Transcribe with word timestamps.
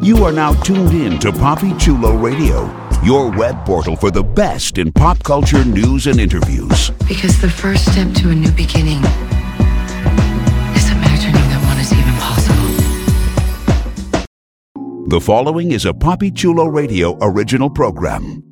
You 0.00 0.24
are 0.24 0.32
now 0.32 0.54
tuned 0.62 0.92
in 0.92 1.18
to 1.18 1.32
Poppy 1.32 1.74
Chulo 1.76 2.16
Radio, 2.16 2.70
your 3.02 3.30
web 3.30 3.64
portal 3.66 3.96
for 3.96 4.10
the 4.10 4.22
best 4.22 4.78
in 4.78 4.92
pop 4.92 5.22
culture 5.22 5.64
news 5.64 6.06
and 6.06 6.20
interviews. 6.20 6.90
Because 7.08 7.40
the 7.40 7.50
first 7.50 7.90
step 7.90 8.12
to 8.14 8.30
a 8.30 8.34
new 8.34 8.50
beginning 8.52 8.98
is 10.74 10.88
imagining 10.90 11.34
that 11.34 11.62
one 11.66 11.78
is 11.78 11.92
even 11.92 12.14
possible. 12.20 12.68
The 15.08 15.20
following 15.20 15.72
is 15.72 15.84
a 15.84 15.92
Poppy 15.92 16.30
Chulo 16.30 16.66
Radio 16.66 17.18
original 17.20 17.68
program. 17.68 18.51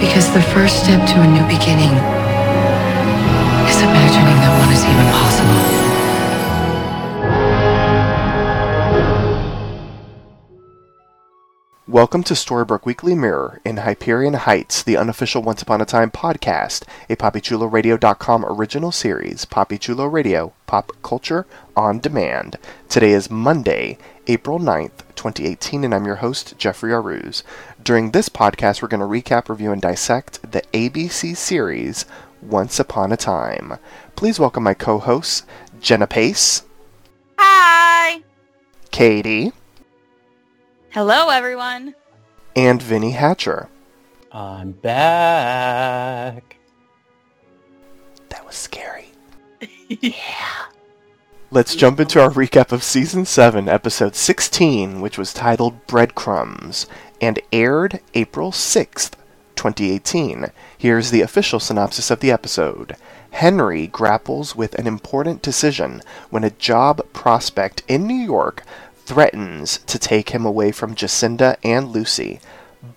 Because 0.00 0.32
the 0.32 0.40
first 0.40 0.82
step 0.82 1.06
to 1.08 1.20
a 1.20 1.26
new 1.26 1.42
beginning 1.42 1.92
is 3.68 3.82
imagining 3.82 4.36
that 4.40 4.56
one 4.58 4.72
is 4.72 4.82
even 4.82 5.06
possible. 5.12 5.80
Welcome 11.86 12.22
to 12.22 12.34
Storybrooke 12.34 12.86
Weekly 12.86 13.14
Mirror 13.14 13.60
in 13.64 13.76
Hyperion 13.78 14.34
Heights, 14.34 14.82
the 14.82 14.96
unofficial 14.96 15.42
Once 15.42 15.60
Upon 15.60 15.82
a 15.82 15.84
Time 15.84 16.10
podcast, 16.10 16.84
a 17.10 17.16
PoppyChuloRadio.com 17.16 18.46
original 18.46 18.92
series, 18.92 19.44
Poppy 19.44 19.76
Chulo 19.76 20.06
Radio, 20.06 20.54
pop 20.66 20.92
culture 21.02 21.46
on 21.76 21.98
demand. 21.98 22.56
Today 22.88 23.10
is 23.10 23.30
Monday, 23.30 23.98
April 24.28 24.60
9th, 24.60 25.00
2018, 25.16 25.82
and 25.82 25.92
I'm 25.92 26.06
your 26.06 26.16
host, 26.16 26.56
Jeffrey 26.56 26.92
Aruz. 26.92 27.42
During 27.82 28.10
this 28.10 28.28
podcast, 28.28 28.82
we're 28.82 28.88
going 28.88 29.00
to 29.00 29.06
recap, 29.06 29.48
review, 29.48 29.72
and 29.72 29.80
dissect 29.80 30.50
the 30.52 30.62
ABC 30.72 31.36
series 31.36 32.04
Once 32.42 32.78
Upon 32.78 33.12
a 33.12 33.16
Time. 33.16 33.78
Please 34.16 34.38
welcome 34.38 34.62
my 34.62 34.74
co-hosts, 34.74 35.44
Jenna 35.80 36.06
Pace, 36.06 36.62
Hi. 37.38 38.22
Katie, 38.90 39.52
Hello, 40.90 41.28
everyone. 41.30 41.94
and 42.54 42.82
Vinny 42.82 43.12
Hatcher. 43.12 43.68
I'm 44.32 44.72
back. 44.72 46.56
That 48.28 48.46
was 48.46 48.56
scary. 48.56 49.06
Yeah. 49.88 50.66
Let's 51.50 51.74
jump 51.74 51.98
into 51.98 52.22
our 52.22 52.30
recap 52.30 52.70
of 52.70 52.84
Season 52.84 53.24
7, 53.26 53.68
Episode 53.68 54.14
16, 54.14 55.00
which 55.00 55.18
was 55.18 55.34
titled 55.34 55.84
Breadcrumbs, 55.88 56.86
and 57.20 57.38
aired 57.52 58.00
April 58.14 58.50
6th, 58.50 59.12
2018. 59.56 60.46
Here's 60.76 61.10
the 61.10 61.20
official 61.20 61.60
synopsis 61.60 62.10
of 62.10 62.20
the 62.20 62.30
episode. 62.30 62.96
Henry 63.32 63.86
grapples 63.86 64.56
with 64.56 64.74
an 64.74 64.86
important 64.86 65.42
decision 65.42 66.02
when 66.30 66.44
a 66.44 66.50
job 66.50 67.00
prospect 67.12 67.82
in 67.86 68.06
New 68.06 68.14
York 68.14 68.64
threatens 69.04 69.78
to 69.86 69.98
take 69.98 70.30
him 70.30 70.44
away 70.44 70.72
from 70.72 70.94
Jacinda 70.94 71.56
and 71.62 71.88
Lucy. 71.88 72.40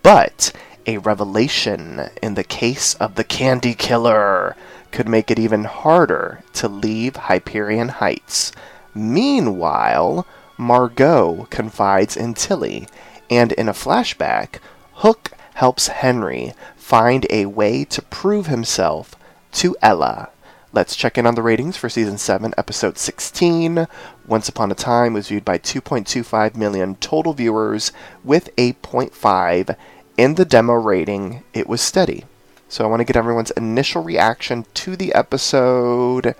But 0.02 0.52
a 0.86 0.98
revelation 0.98 2.10
in 2.22 2.36
the 2.36 2.44
case 2.44 2.94
of 2.96 3.16
the 3.16 3.24
Candy 3.24 3.74
Killer 3.74 4.56
could 4.92 5.08
make 5.08 5.32
it 5.32 5.40
even 5.40 5.64
harder 5.64 6.44
to 6.54 6.68
leave 6.68 7.16
Hyperion 7.16 7.90
Heights. 7.90 8.52
Meanwhile, 8.94 10.26
Margot 10.58 11.48
confides 11.50 12.16
in 12.16 12.36
Tilly, 12.36 12.88
and 13.30 13.52
in 13.54 13.70
a 13.70 13.74
flashback, 13.74 14.60
Hook 14.96 15.32
helps 15.56 15.88
Henry 15.88 16.54
find 16.76 17.26
a 17.30 17.46
way 17.46 17.86
to 17.86 18.02
prove 18.02 18.48
himself 18.48 19.16
to 19.54 19.76
Ella. 19.82 20.30
Let's 20.72 20.96
check 20.96 21.20
in 21.20 21.28
on 21.28 21.36
the 21.36 21.44
ratings 21.44 21.78
for 21.78 21.88
season 21.88 22.18
7, 22.18 22.54
episode 22.58 22.98
16. 22.98 23.88
Once 24.26 24.50
Upon 24.50 24.72
a 24.72 24.76
Time 24.76 25.14
was 25.14 25.28
viewed 25.28 25.46
by 25.46 25.60
2.25 25.60 26.56
million 26.56 26.96
total 26.96 27.34
viewers 27.34 27.92
with 28.24 28.56
8.5 28.56 29.76
in 30.18 30.36
the 30.36 30.46
demo 30.46 30.74
rating. 30.74 31.44
It 31.54 31.68
was 31.68 31.80
steady. 31.82 32.26
So 32.68 32.84
I 32.84 32.88
want 32.88 33.02
to 33.02 33.06
get 33.06 33.16
everyone's 33.16 33.52
initial 33.52 34.02
reaction 34.02 34.66
to 34.74 34.96
the 34.96 35.14
episode. 35.14 36.34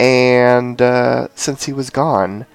And 0.00 0.82
uh, 0.82 1.28
since 1.36 1.66
he 1.66 1.72
was 1.72 1.90
gone, 1.90 2.46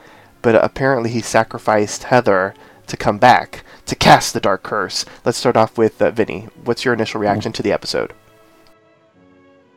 but 0.41 0.55
apparently 0.55 1.09
he 1.09 1.21
sacrificed 1.21 2.03
Heather 2.03 2.53
to 2.87 2.97
come 2.97 3.17
back 3.17 3.63
to 3.85 3.95
cast 3.95 4.33
the 4.33 4.39
dark 4.39 4.63
curse. 4.63 5.05
Let's 5.25 5.37
start 5.37 5.57
off 5.57 5.77
with 5.77 6.01
uh, 6.01 6.11
Vinny. 6.11 6.47
What's 6.63 6.85
your 6.85 6.93
initial 6.93 7.19
reaction 7.19 7.51
to 7.53 7.63
the 7.63 7.71
episode? 7.71 8.13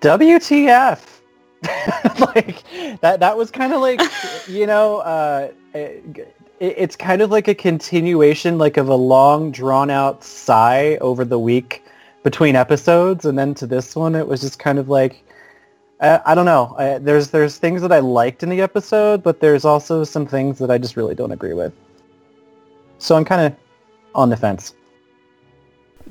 WTF? 0.01 1.17
like 2.21 2.63
that 3.01 3.19
that 3.21 3.37
was 3.37 3.51
kind 3.51 3.73
of 3.73 3.81
like 3.81 4.01
you 4.47 4.67
know 4.67 4.99
uh 4.99 5.51
it, 5.73 6.21
it's 6.61 6.97
kind 6.97 7.23
of 7.23 7.31
like 7.31 7.49
a 7.49 7.55
continuation 7.55 8.59
like 8.59 8.77
of 8.77 8.89
a 8.89 8.95
long 8.95 9.51
drawn 9.51 9.91
out 9.91 10.23
sigh 10.23 10.97
over 11.01 11.25
the 11.25 11.39
week 11.39 11.83
between 12.23 12.57
episodes 12.57 13.25
and 13.25 13.39
then 13.39 13.55
to 13.55 13.67
this 13.67 13.97
one 13.97 14.15
it 14.15 14.27
was 14.27 14.41
just 14.43 14.59
kind 14.59 14.79
of 14.79 14.89
like 14.89 15.25
I, 16.01 16.21
I 16.27 16.35
don't 16.35 16.47
know 16.47 16.75
I, 16.79 16.99
there's 16.99 17.31
there's 17.31 17.57
things 17.57 17.83
that 17.83 17.93
I 17.93 18.01
liked 18.01 18.43
in 18.43 18.51
the 18.51 18.61
episode 18.61 19.23
but 19.23 19.41
there's 19.41 19.65
also 19.65 20.05
some 20.05 20.27
things 20.27 20.59
that 20.59 20.71
I 20.71 20.79
just 20.79 20.97
really 20.97 21.15
don't 21.15 21.33
agree 21.33 21.55
with 21.55 21.73
so 22.99 23.17
I'm 23.17 23.25
kind 23.25 23.53
of 23.53 23.59
on 24.15 24.31
the 24.31 24.37
fence 24.37 24.75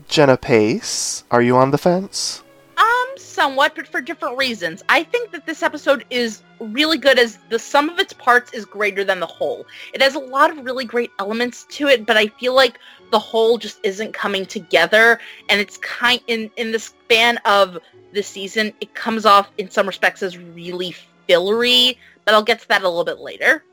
Jenna 0.08 0.38
Pace, 0.38 1.24
are 1.32 1.42
you 1.42 1.58
on 1.58 1.72
the 1.72 1.78
fence? 1.78 2.44
Um, 2.78 3.08
somewhat, 3.18 3.76
but 3.76 3.88
for 3.88 4.02
different 4.02 4.38
reasons. 4.38 4.84
I 4.90 5.04
think 5.04 5.32
that 5.32 5.46
this 5.46 5.64
episode 5.64 6.06
is 6.10 6.44
really 6.60 6.98
good 6.98 7.18
as 7.18 7.40
the 7.50 7.58
sum 7.58 7.90
of 7.90 8.00
its 8.00 8.14
parts 8.14 8.54
is 8.54 8.66
greater 8.66 9.04
than 9.04 9.20
the 9.20 9.26
whole. 9.26 9.66
It 9.94 10.02
has 10.02 10.16
a 10.16 10.20
lot 10.20 10.52
of 10.52 10.64
really 10.64 10.86
great 10.86 11.12
elements 11.20 11.66
to 11.72 11.88
it, 11.88 12.06
but 12.06 12.18
I 12.18 12.28
feel 12.28 12.54
like 12.54 12.80
the 13.12 13.20
whole 13.20 13.58
just 13.58 13.80
isn't 13.84 14.14
coming 14.14 14.46
together 14.46 15.20
and 15.50 15.60
it's 15.60 15.78
kind 15.78 16.22
in 16.28 16.52
in 16.58 16.72
the 16.72 16.80
span 16.80 17.38
of 17.46 17.78
the 18.14 18.24
season, 18.24 18.74
it 18.82 18.94
comes 18.96 19.26
off 19.26 19.52
in 19.58 19.70
some 19.70 19.88
respects 19.88 20.24
as 20.24 20.38
really 20.38 20.96
fillery, 21.28 21.98
but 22.24 22.34
I'll 22.34 22.44
get 22.44 22.62
to 22.62 22.68
that 22.70 22.82
a 22.82 22.88
little 22.88 23.04
bit 23.04 23.20
later. 23.20 23.64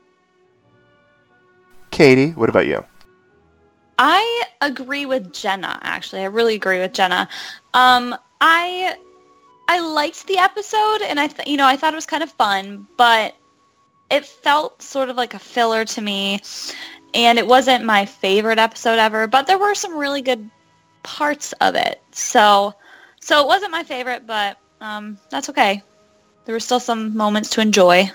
Katie, 1.91 2.31
what 2.31 2.49
about 2.49 2.67
you? 2.67 2.83
I 3.97 4.43
agree 4.61 5.05
with 5.05 5.33
Jenna. 5.33 5.79
Actually, 5.83 6.21
I 6.21 6.25
really 6.25 6.55
agree 6.55 6.79
with 6.79 6.93
Jenna. 6.93 7.29
Um, 7.73 8.15
I 8.41 8.95
I 9.67 9.79
liked 9.79 10.27
the 10.27 10.37
episode, 10.37 11.01
and 11.01 11.19
I 11.19 11.27
th- 11.27 11.47
you 11.47 11.57
know 11.57 11.67
I 11.67 11.75
thought 11.75 11.93
it 11.93 11.95
was 11.97 12.05
kind 12.05 12.23
of 12.23 12.31
fun, 12.31 12.87
but 12.97 13.35
it 14.09 14.25
felt 14.25 14.81
sort 14.81 15.09
of 15.09 15.15
like 15.15 15.33
a 15.33 15.39
filler 15.39 15.85
to 15.85 16.01
me, 16.01 16.41
and 17.13 17.37
it 17.37 17.47
wasn't 17.47 17.85
my 17.85 18.05
favorite 18.05 18.59
episode 18.59 18.99
ever. 18.99 19.27
But 19.27 19.47
there 19.47 19.57
were 19.57 19.75
some 19.75 19.97
really 19.97 20.21
good 20.21 20.49
parts 21.03 21.53
of 21.53 21.75
it, 21.75 22.01
so 22.11 22.73
so 23.19 23.41
it 23.41 23.47
wasn't 23.47 23.71
my 23.71 23.83
favorite, 23.83 24.27
but 24.27 24.57
um, 24.81 25.17
that's 25.29 25.49
okay. 25.49 25.81
There 26.45 26.53
were 26.53 26.59
still 26.59 26.79
some 26.79 27.15
moments 27.15 27.49
to 27.51 27.61
enjoy. 27.61 28.11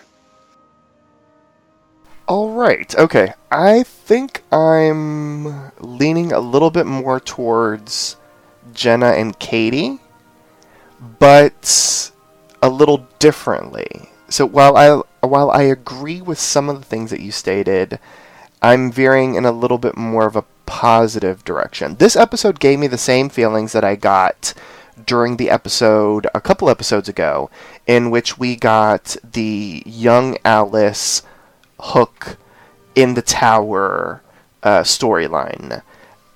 All 2.28 2.50
right. 2.50 2.94
Okay. 2.94 3.32
I 3.50 3.82
think 3.84 4.42
I'm 4.52 5.72
leaning 5.80 6.30
a 6.30 6.40
little 6.40 6.70
bit 6.70 6.84
more 6.84 7.18
towards 7.18 8.16
Jenna 8.74 9.12
and 9.12 9.38
Katie, 9.38 9.98
but 11.18 12.12
a 12.62 12.68
little 12.68 13.06
differently. 13.18 14.10
So 14.28 14.44
while 14.44 14.76
I 14.76 15.00
while 15.26 15.50
I 15.50 15.62
agree 15.62 16.20
with 16.20 16.38
some 16.38 16.68
of 16.68 16.78
the 16.78 16.84
things 16.84 17.10
that 17.10 17.20
you 17.20 17.32
stated, 17.32 17.98
I'm 18.60 18.92
veering 18.92 19.34
in 19.34 19.46
a 19.46 19.52
little 19.52 19.78
bit 19.78 19.96
more 19.96 20.26
of 20.26 20.36
a 20.36 20.44
positive 20.66 21.44
direction. 21.44 21.96
This 21.96 22.14
episode 22.14 22.60
gave 22.60 22.78
me 22.78 22.88
the 22.88 22.98
same 22.98 23.30
feelings 23.30 23.72
that 23.72 23.84
I 23.84 23.96
got 23.96 24.52
during 25.06 25.38
the 25.38 25.48
episode 25.48 26.26
a 26.34 26.42
couple 26.42 26.68
episodes 26.68 27.08
ago, 27.08 27.48
in 27.86 28.10
which 28.10 28.36
we 28.36 28.54
got 28.54 29.16
the 29.24 29.82
young 29.86 30.36
Alice 30.44 31.22
Hook 31.80 32.36
in 32.94 33.14
the 33.14 33.22
tower 33.22 34.22
uh, 34.62 34.80
storyline. 34.80 35.82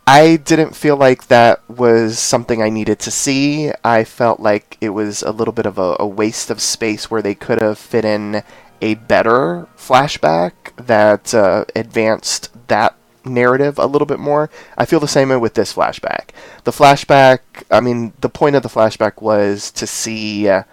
I 0.06 0.36
didn't 0.36 0.74
feel 0.74 0.96
like 0.96 1.28
that 1.28 1.68
was 1.70 2.18
something 2.18 2.60
I 2.60 2.70
needed 2.70 2.98
to 3.00 3.10
see. 3.10 3.70
I 3.84 4.04
felt 4.04 4.40
like 4.40 4.76
it 4.80 4.90
was 4.90 5.22
a 5.22 5.30
little 5.30 5.52
bit 5.52 5.66
of 5.66 5.78
a, 5.78 5.96
a 6.00 6.06
waste 6.06 6.50
of 6.50 6.60
space 6.60 7.10
where 7.10 7.22
they 7.22 7.34
could 7.34 7.58
have 7.58 7.78
fit 7.78 8.04
in 8.04 8.42
a 8.80 8.94
better 8.94 9.68
flashback 9.76 10.52
that 10.76 11.32
uh, 11.32 11.64
advanced 11.76 12.50
that 12.66 12.96
narrative 13.24 13.78
a 13.78 13.86
little 13.86 14.06
bit 14.06 14.18
more. 14.18 14.50
I 14.76 14.84
feel 14.84 14.98
the 14.98 15.06
same 15.06 15.28
way 15.28 15.36
with 15.36 15.54
this 15.54 15.72
flashback. 15.72 16.30
The 16.64 16.72
flashback, 16.72 17.38
I 17.70 17.78
mean, 17.78 18.12
the 18.20 18.28
point 18.28 18.56
of 18.56 18.64
the 18.64 18.68
flashback 18.68 19.22
was 19.22 19.70
to 19.72 19.86
see 19.86 20.48
uh, 20.48 20.64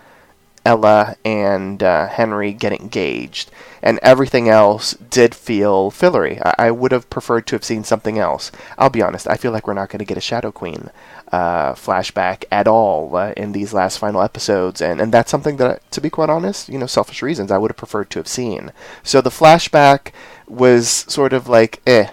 Ella 0.69 1.15
and 1.25 1.81
uh, 1.81 2.07
Henry 2.07 2.53
get 2.53 2.73
engaged, 2.73 3.49
and 3.81 3.97
everything 4.03 4.47
else 4.47 4.93
did 4.93 5.33
feel 5.33 5.89
fillery. 5.89 6.39
I-, 6.45 6.67
I 6.67 6.71
would 6.71 6.91
have 6.91 7.09
preferred 7.09 7.47
to 7.47 7.55
have 7.55 7.63
seen 7.63 7.83
something 7.83 8.19
else. 8.19 8.51
I'll 8.77 8.91
be 8.91 9.01
honest, 9.01 9.27
I 9.27 9.35
feel 9.35 9.51
like 9.51 9.65
we're 9.65 9.81
not 9.81 9.89
going 9.89 10.05
to 10.05 10.11
get 10.11 10.17
a 10.17 10.29
Shadow 10.29 10.51
Queen 10.51 10.91
uh, 11.31 11.73
flashback 11.73 12.43
at 12.51 12.67
all 12.67 13.15
uh, 13.15 13.33
in 13.35 13.51
these 13.51 13.73
last 13.73 13.97
final 13.97 14.21
episodes, 14.21 14.79
and, 14.79 15.01
and 15.01 15.11
that's 15.11 15.31
something 15.31 15.57
that, 15.57 15.75
to 15.91 16.01
be 16.01 16.11
quite 16.11 16.29
honest, 16.29 16.69
you 16.69 16.77
know, 16.77 16.87
selfish 16.87 17.23
reasons, 17.23 17.49
I 17.51 17.57
would 17.57 17.71
have 17.71 17.83
preferred 17.83 18.11
to 18.11 18.19
have 18.19 18.27
seen. 18.27 18.71
So 19.01 19.21
the 19.21 19.37
flashback 19.41 20.11
was 20.47 20.87
sort 20.87 21.33
of 21.33 21.49
like, 21.49 21.81
eh 21.87 22.09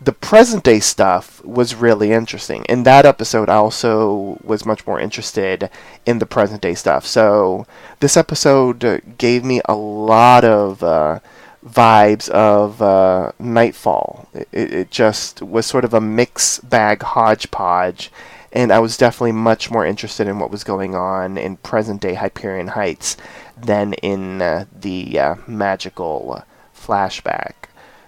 the 0.00 0.12
present 0.12 0.62
day 0.62 0.78
stuff 0.78 1.44
was 1.44 1.74
really 1.74 2.12
interesting. 2.12 2.64
In 2.66 2.84
that 2.84 3.04
episode, 3.04 3.48
I 3.48 3.56
also 3.56 4.38
was 4.44 4.64
much 4.64 4.86
more 4.86 5.00
interested 5.00 5.70
in 6.06 6.20
the 6.20 6.26
present 6.26 6.62
day 6.62 6.74
stuff. 6.74 7.04
So 7.04 7.66
this 7.98 8.16
episode 8.16 9.02
gave 9.18 9.44
me 9.44 9.60
a 9.64 9.74
lot 9.74 10.44
of 10.44 10.82
uh, 10.84 11.18
vibes 11.66 12.28
of 12.28 12.80
uh, 12.80 13.32
Nightfall. 13.40 14.28
It, 14.32 14.48
it 14.52 14.90
just 14.90 15.42
was 15.42 15.66
sort 15.66 15.84
of 15.84 15.92
a 15.92 16.00
mix 16.00 16.60
bag 16.60 17.02
hodgepodge. 17.02 18.12
And 18.52 18.72
I 18.72 18.78
was 18.78 18.96
definitely 18.96 19.32
much 19.32 19.70
more 19.70 19.84
interested 19.84 20.26
in 20.26 20.38
what 20.38 20.50
was 20.50 20.64
going 20.64 20.94
on 20.94 21.36
in 21.36 21.58
present 21.58 22.00
day 22.00 22.14
Hyperion 22.14 22.68
Heights 22.68 23.16
than 23.60 23.94
in 23.94 24.40
uh, 24.40 24.64
the 24.72 25.18
uh, 25.18 25.34
magical 25.46 26.44
flashback. 26.74 27.52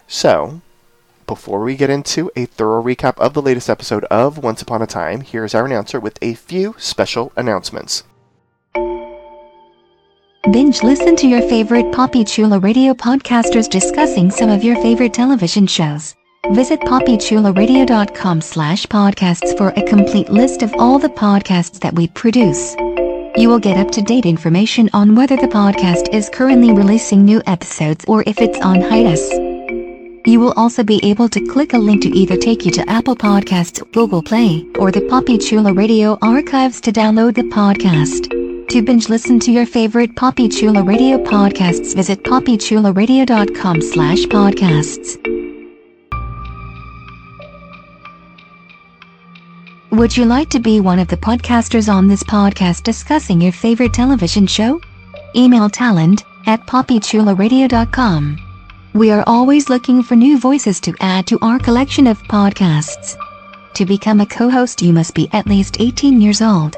So, 0.07 0.63
before 1.31 1.61
we 1.61 1.77
get 1.77 1.89
into 1.89 2.29
a 2.35 2.45
thorough 2.45 2.83
recap 2.83 3.17
of 3.19 3.35
the 3.35 3.41
latest 3.41 3.71
episode 3.71 4.03
of 4.07 4.37
Once 4.37 4.63
Upon 4.63 4.83
a 4.83 4.87
Time, 4.87 5.21
here's 5.21 5.55
our 5.55 5.65
announcer 5.65 6.01
with 6.01 6.19
a 6.21 6.35
few 6.35 6.75
special 6.77 7.31
announcements. 7.37 8.03
Binge 10.51 10.83
listen 10.83 11.15
to 11.15 11.29
your 11.29 11.43
favorite 11.43 11.95
Poppy 11.95 12.25
Chulo 12.25 12.59
radio 12.59 12.95
podcasters 12.95 13.71
discussing 13.71 14.29
some 14.29 14.51
of 14.51 14.65
your 14.65 14.75
favorite 14.83 15.15
television 15.15 15.69
shows. 15.69 16.17
Visit 16.51 16.81
poppychuloradio.com 16.81 18.41
slash 18.41 18.87
podcasts 18.87 19.57
for 19.57 19.69
a 19.77 19.87
complete 19.87 20.31
list 20.31 20.63
of 20.63 20.75
all 20.81 20.99
the 20.99 21.11
podcasts 21.11 21.79
that 21.79 21.95
we 21.95 22.09
produce. 22.09 22.75
You 23.37 23.49
will 23.49 23.61
get 23.61 23.79
up-to-date 23.79 24.27
information 24.27 24.91
on 24.93 25.15
whether 25.15 25.37
the 25.37 25.47
podcast 25.47 26.13
is 26.13 26.29
currently 26.29 26.73
releasing 26.73 27.25
new 27.25 27.41
episodes 27.47 28.05
or 28.09 28.25
if 28.27 28.41
it's 28.41 28.59
on 28.59 28.81
hiatus. 28.81 29.50
You 30.27 30.39
will 30.39 30.53
also 30.53 30.83
be 30.83 31.01
able 31.03 31.29
to 31.31 31.41
click 31.47 31.73
a 31.73 31.79
link 31.79 32.03
to 32.03 32.09
either 32.11 32.37
take 32.37 32.67
you 32.67 32.71
to 32.73 32.89
Apple 32.91 33.17
Podcasts, 33.17 33.81
Google 33.93 34.23
Play, 34.23 34.67
or 34.79 34.91
the 34.91 35.01
Poppy 35.03 35.39
Chulo 35.39 35.73
Radio 35.73 36.19
archives 36.21 36.81
to 36.83 36.93
download 36.93 37.35
the 37.35 37.43
podcast. 37.43 38.29
To 38.69 38.83
binge 38.83 39.09
listen 39.09 39.41
to 39.41 39.51
your 39.51 39.67
favorite 39.67 40.15
Poppy 40.17 40.49
Chulo 40.49 40.83
Radio 40.83 41.19
podcasts, 41.19 41.95
visit 41.97 42.23
poppychuloradio.com 42.23 43.81
slash 43.81 44.21
podcasts. 44.25 45.17
Would 49.91 50.17
you 50.17 50.25
like 50.25 50.51
to 50.51 50.61
be 50.61 50.81
one 50.81 51.01
of 51.01 51.09
the 51.09 51.17
podcasters 51.17 51.93
on 51.93 52.07
this 52.07 52.23
podcast 52.23 52.85
discussing 52.85 53.41
your 53.41 53.53
favorite 53.53 53.93
television 53.93 54.47
show? 54.47 54.81
Email 55.35 55.69
talent 55.69 56.25
at 56.47 56.65
poppychuloradio.com. 56.67 58.50
We 58.93 59.13
are 59.13 59.23
always 59.29 59.69
looking 59.69 60.03
for 60.03 60.17
new 60.17 60.37
voices 60.37 60.81
to 60.81 60.97
add 60.99 61.25
to 61.29 61.39
our 61.43 61.61
collection 61.61 62.09
of 62.09 62.21
podcasts. 62.25 63.17
To 63.75 63.87
become 63.87 64.21
a 64.21 64.27
co-host 64.27 64.83
you 64.83 64.93
must 64.93 65.15
be 65.15 65.29
at 65.33 65.47
least 65.47 65.77
18 65.81 66.21
years 66.21 66.43
old. 66.43 66.75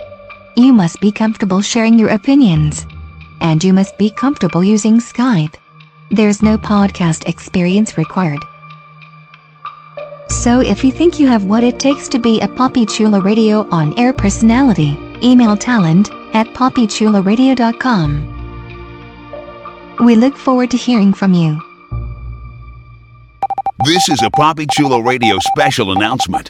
You 0.54 0.74
must 0.74 1.00
be 1.00 1.10
comfortable 1.10 1.62
sharing 1.62 1.98
your 1.98 2.10
opinions. 2.10 2.84
And 3.40 3.64
you 3.64 3.72
must 3.72 3.96
be 3.96 4.10
comfortable 4.10 4.62
using 4.62 4.98
Skype. 4.98 5.54
There's 6.10 6.42
no 6.42 6.58
podcast 6.58 7.26
experience 7.26 7.96
required. 7.96 8.44
So 10.28 10.60
if 10.60 10.84
you 10.84 10.92
think 10.92 11.18
you 11.18 11.26
have 11.28 11.44
what 11.44 11.64
it 11.64 11.80
takes 11.80 12.08
to 12.08 12.18
be 12.18 12.42
a 12.42 12.48
Poppy 12.48 12.84
Chulo 12.84 13.22
Radio 13.22 13.66
on-air 13.70 14.12
personality, 14.12 14.98
email 15.22 15.56
talent 15.56 16.10
at 16.34 16.46
poppychuloradio.com. 16.48 18.28
We 20.04 20.14
look 20.14 20.36
forward 20.36 20.70
to 20.72 20.76
hearing 20.76 21.14
from 21.14 21.32
you. 21.32 21.71
This 23.84 24.08
is 24.08 24.22
a 24.22 24.30
Poppy 24.30 24.66
Chulo 24.70 25.00
Radio 25.00 25.38
special 25.40 25.90
announcement. 25.90 26.48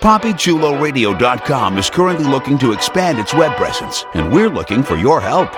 PoppyChuloRadio.com 0.00 1.78
is 1.78 1.88
currently 1.88 2.26
looking 2.26 2.58
to 2.58 2.72
expand 2.72 3.18
its 3.18 3.32
web 3.32 3.56
presence, 3.56 4.04
and 4.12 4.30
we're 4.30 4.50
looking 4.50 4.82
for 4.82 4.96
your 4.96 5.20
help. 5.20 5.48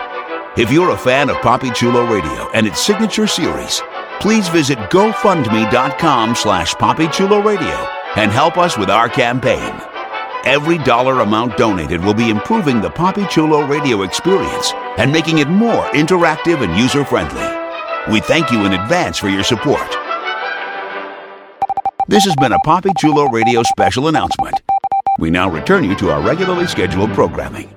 If 0.56 0.70
you're 0.70 0.90
a 0.90 0.96
fan 0.96 1.30
of 1.30 1.36
Poppy 1.38 1.70
Chulo 1.70 2.06
Radio 2.06 2.48
and 2.52 2.66
its 2.66 2.80
signature 2.80 3.26
series, 3.26 3.82
please 4.20 4.48
visit 4.48 4.78
GoFundMe.com 4.90 6.36
slash 6.36 6.74
PoppyChuloRadio 6.74 7.88
and 8.16 8.30
help 8.30 8.56
us 8.56 8.78
with 8.78 8.90
our 8.90 9.08
campaign. 9.08 9.97
Every 10.44 10.78
dollar 10.78 11.20
amount 11.20 11.56
donated 11.56 12.02
will 12.02 12.14
be 12.14 12.30
improving 12.30 12.80
the 12.80 12.90
Poppy 12.90 13.26
Chulo 13.26 13.66
radio 13.66 14.02
experience 14.02 14.72
and 14.96 15.12
making 15.12 15.38
it 15.38 15.48
more 15.48 15.84
interactive 15.88 16.62
and 16.62 16.78
user 16.78 17.04
friendly. 17.04 17.46
We 18.12 18.20
thank 18.20 18.50
you 18.50 18.64
in 18.64 18.72
advance 18.72 19.18
for 19.18 19.28
your 19.28 19.42
support. 19.42 19.90
This 22.06 22.24
has 22.24 22.36
been 22.36 22.52
a 22.52 22.58
Poppy 22.60 22.90
Chulo 22.98 23.28
radio 23.28 23.62
special 23.64 24.08
announcement. 24.08 24.54
We 25.18 25.30
now 25.30 25.50
return 25.50 25.84
you 25.84 25.94
to 25.96 26.10
our 26.10 26.22
regularly 26.22 26.66
scheduled 26.66 27.12
programming. 27.14 27.68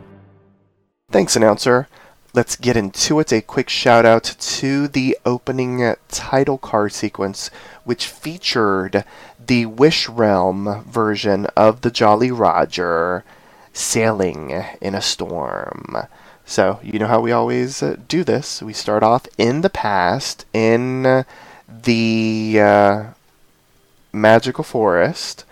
Thanks, 1.10 1.36
announcer. 1.36 1.88
Let's 2.34 2.56
get 2.56 2.78
into 2.78 3.20
it. 3.20 3.34
A 3.34 3.42
quick 3.42 3.68
shout 3.68 4.06
out 4.06 4.24
to 4.24 4.88
the 4.88 5.18
opening 5.26 5.96
title 6.08 6.58
card 6.58 6.94
sequence, 6.94 7.52
which 7.84 8.08
featured 8.08 9.04
the 9.46 9.66
Wish 9.66 10.08
Realm 10.08 10.86
version 10.88 11.48
of 11.58 11.82
the 11.82 11.92
Jolly 11.92 12.32
Roger 12.32 13.26
sailing 13.74 14.64
in 14.80 14.96
a 14.96 15.02
storm. 15.02 16.08
So, 16.46 16.80
you 16.82 17.00
know 17.00 17.08
how 17.08 17.20
we 17.20 17.34
always 17.34 17.84
uh, 17.84 17.98
do 18.08 18.24
this. 18.24 18.62
We 18.62 18.72
start 18.72 19.04
off 19.04 19.28
in 19.38 19.60
the 19.60 19.70
past, 19.70 20.46
in 20.54 21.26
the 21.68 22.60
uh, 22.62 23.04
magical 24.14 24.64
forest. 24.64 25.44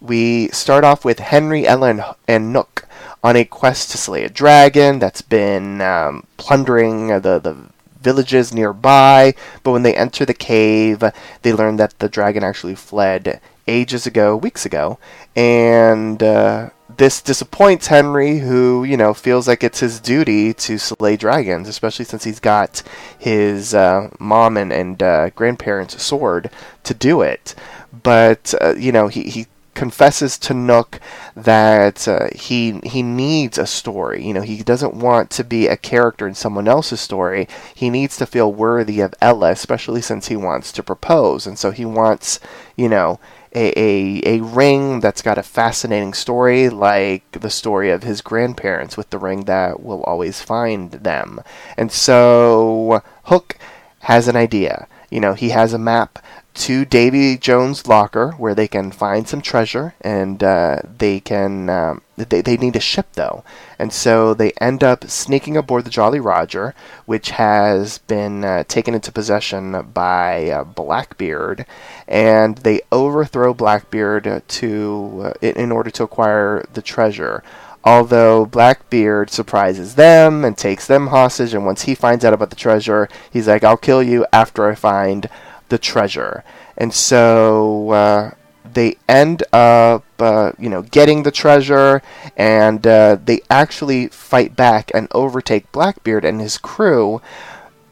We 0.00 0.48
start 0.48 0.82
off 0.82 1.04
with 1.04 1.20
Henry, 1.20 1.64
Ella, 1.64 2.16
and 2.26 2.52
Nook 2.52 2.83
on 3.24 3.36
a 3.36 3.44
quest 3.44 3.90
to 3.90 3.98
slay 3.98 4.22
a 4.22 4.28
dragon 4.28 4.98
that's 4.98 5.22
been 5.22 5.80
um, 5.80 6.26
plundering 6.36 7.08
the, 7.08 7.40
the 7.40 7.56
villages 8.02 8.52
nearby, 8.52 9.34
but 9.62 9.72
when 9.72 9.82
they 9.82 9.96
enter 9.96 10.26
the 10.26 10.34
cave, 10.34 11.02
they 11.40 11.52
learn 11.52 11.76
that 11.76 11.98
the 11.98 12.08
dragon 12.08 12.44
actually 12.44 12.74
fled 12.74 13.40
ages 13.66 14.06
ago, 14.06 14.36
weeks 14.36 14.66
ago, 14.66 14.98
and 15.34 16.22
uh, 16.22 16.68
this 16.96 17.22
disappoints 17.22 17.86
Henry, 17.86 18.40
who 18.40 18.84
you 18.84 18.96
know 18.96 19.14
feels 19.14 19.48
like 19.48 19.64
it's 19.64 19.80
his 19.80 20.00
duty 20.00 20.52
to 20.52 20.78
slay 20.78 21.16
dragons, 21.16 21.66
especially 21.66 22.04
since 22.04 22.24
he's 22.24 22.40
got 22.40 22.82
his 23.18 23.74
uh, 23.74 24.10
mom 24.18 24.58
and, 24.58 24.70
and 24.70 25.02
uh, 25.02 25.30
grandparents' 25.30 26.02
sword 26.02 26.50
to 26.84 26.92
do 26.92 27.22
it. 27.22 27.54
But 28.02 28.54
uh, 28.60 28.74
you 28.76 28.92
know 28.92 29.08
he 29.08 29.24
he 29.24 29.46
confesses 29.74 30.38
to 30.38 30.54
Nook 30.54 31.00
that 31.36 32.06
uh, 32.08 32.28
he 32.34 32.80
he 32.84 33.02
needs 33.02 33.58
a 33.58 33.66
story. 33.66 34.24
You 34.24 34.34
know, 34.34 34.42
he 34.42 34.62
doesn't 34.62 34.94
want 34.94 35.30
to 35.30 35.44
be 35.44 35.66
a 35.66 35.76
character 35.76 36.26
in 36.26 36.34
someone 36.34 36.68
else's 36.68 37.00
story. 37.00 37.48
He 37.74 37.90
needs 37.90 38.16
to 38.18 38.26
feel 38.26 38.52
worthy 38.52 39.00
of 39.00 39.14
Ella, 39.20 39.50
especially 39.50 40.02
since 40.02 40.28
he 40.28 40.36
wants 40.36 40.72
to 40.72 40.82
propose, 40.82 41.46
and 41.46 41.58
so 41.58 41.70
he 41.70 41.84
wants, 41.84 42.40
you 42.76 42.88
know, 42.88 43.18
a, 43.54 43.72
a, 43.78 44.36
a 44.38 44.40
ring 44.42 45.00
that's 45.00 45.22
got 45.22 45.38
a 45.38 45.42
fascinating 45.42 46.12
story, 46.12 46.68
like 46.68 47.30
the 47.32 47.50
story 47.50 47.90
of 47.90 48.02
his 48.02 48.20
grandparents 48.20 48.96
with 48.96 49.10
the 49.10 49.18
ring 49.18 49.44
that 49.44 49.82
will 49.82 50.02
always 50.04 50.40
find 50.40 50.90
them. 50.90 51.40
And 51.76 51.92
so 51.92 53.02
Hook 53.24 53.56
has 54.00 54.28
an 54.28 54.36
idea. 54.36 54.88
You 55.10 55.20
know, 55.20 55.34
he 55.34 55.50
has 55.50 55.72
a 55.72 55.78
map 55.78 56.18
to 56.54 56.84
Davy 56.84 57.36
Jones' 57.36 57.86
locker 57.86 58.32
where 58.32 58.54
they 58.54 58.68
can 58.68 58.92
find 58.92 59.28
some 59.28 59.42
treasure 59.42 59.94
and 60.00 60.42
uh, 60.42 60.80
they 60.98 61.18
can 61.20 61.68
um, 61.68 62.02
they, 62.16 62.42
they 62.42 62.56
need 62.56 62.76
a 62.76 62.80
ship 62.80 63.06
though. 63.14 63.42
And 63.78 63.92
so 63.92 64.34
they 64.34 64.52
end 64.60 64.84
up 64.84 65.04
sneaking 65.04 65.56
aboard 65.56 65.84
the 65.84 65.90
Jolly 65.90 66.20
Roger 66.20 66.74
which 67.06 67.30
has 67.30 67.98
been 67.98 68.44
uh, 68.44 68.64
taken 68.64 68.94
into 68.94 69.10
possession 69.10 69.90
by 69.92 70.48
uh, 70.50 70.64
Blackbeard. 70.64 71.66
And 72.06 72.58
they 72.58 72.82
overthrow 72.92 73.52
Blackbeard 73.52 74.42
to 74.46 75.22
uh, 75.24 75.32
in 75.40 75.72
order 75.72 75.90
to 75.90 76.04
acquire 76.04 76.64
the 76.72 76.82
treasure. 76.82 77.42
Although 77.86 78.46
Blackbeard 78.46 79.28
surprises 79.28 79.94
them 79.94 80.42
and 80.42 80.56
takes 80.56 80.86
them 80.86 81.08
hostage, 81.08 81.52
and 81.52 81.66
once 81.66 81.82
he 81.82 81.94
finds 81.94 82.24
out 82.24 82.32
about 82.32 82.48
the 82.48 82.56
treasure, 82.56 83.10
he's 83.30 83.46
like, 83.46 83.62
I'll 83.62 83.76
kill 83.76 84.02
you 84.02 84.24
after 84.32 84.66
I 84.66 84.74
find 84.74 85.28
the 85.68 85.78
treasure. 85.78 86.44
And 86.76 86.92
so 86.92 87.90
uh, 87.90 88.30
they 88.72 88.96
end 89.08 89.42
up, 89.52 90.04
uh, 90.18 90.52
you 90.58 90.68
know, 90.68 90.82
getting 90.82 91.22
the 91.22 91.30
treasure, 91.30 92.02
and 92.36 92.86
uh, 92.86 93.18
they 93.24 93.40
actually 93.50 94.08
fight 94.08 94.56
back 94.56 94.90
and 94.94 95.08
overtake 95.12 95.72
Blackbeard 95.72 96.24
and 96.24 96.40
his 96.40 96.58
crew. 96.58 97.20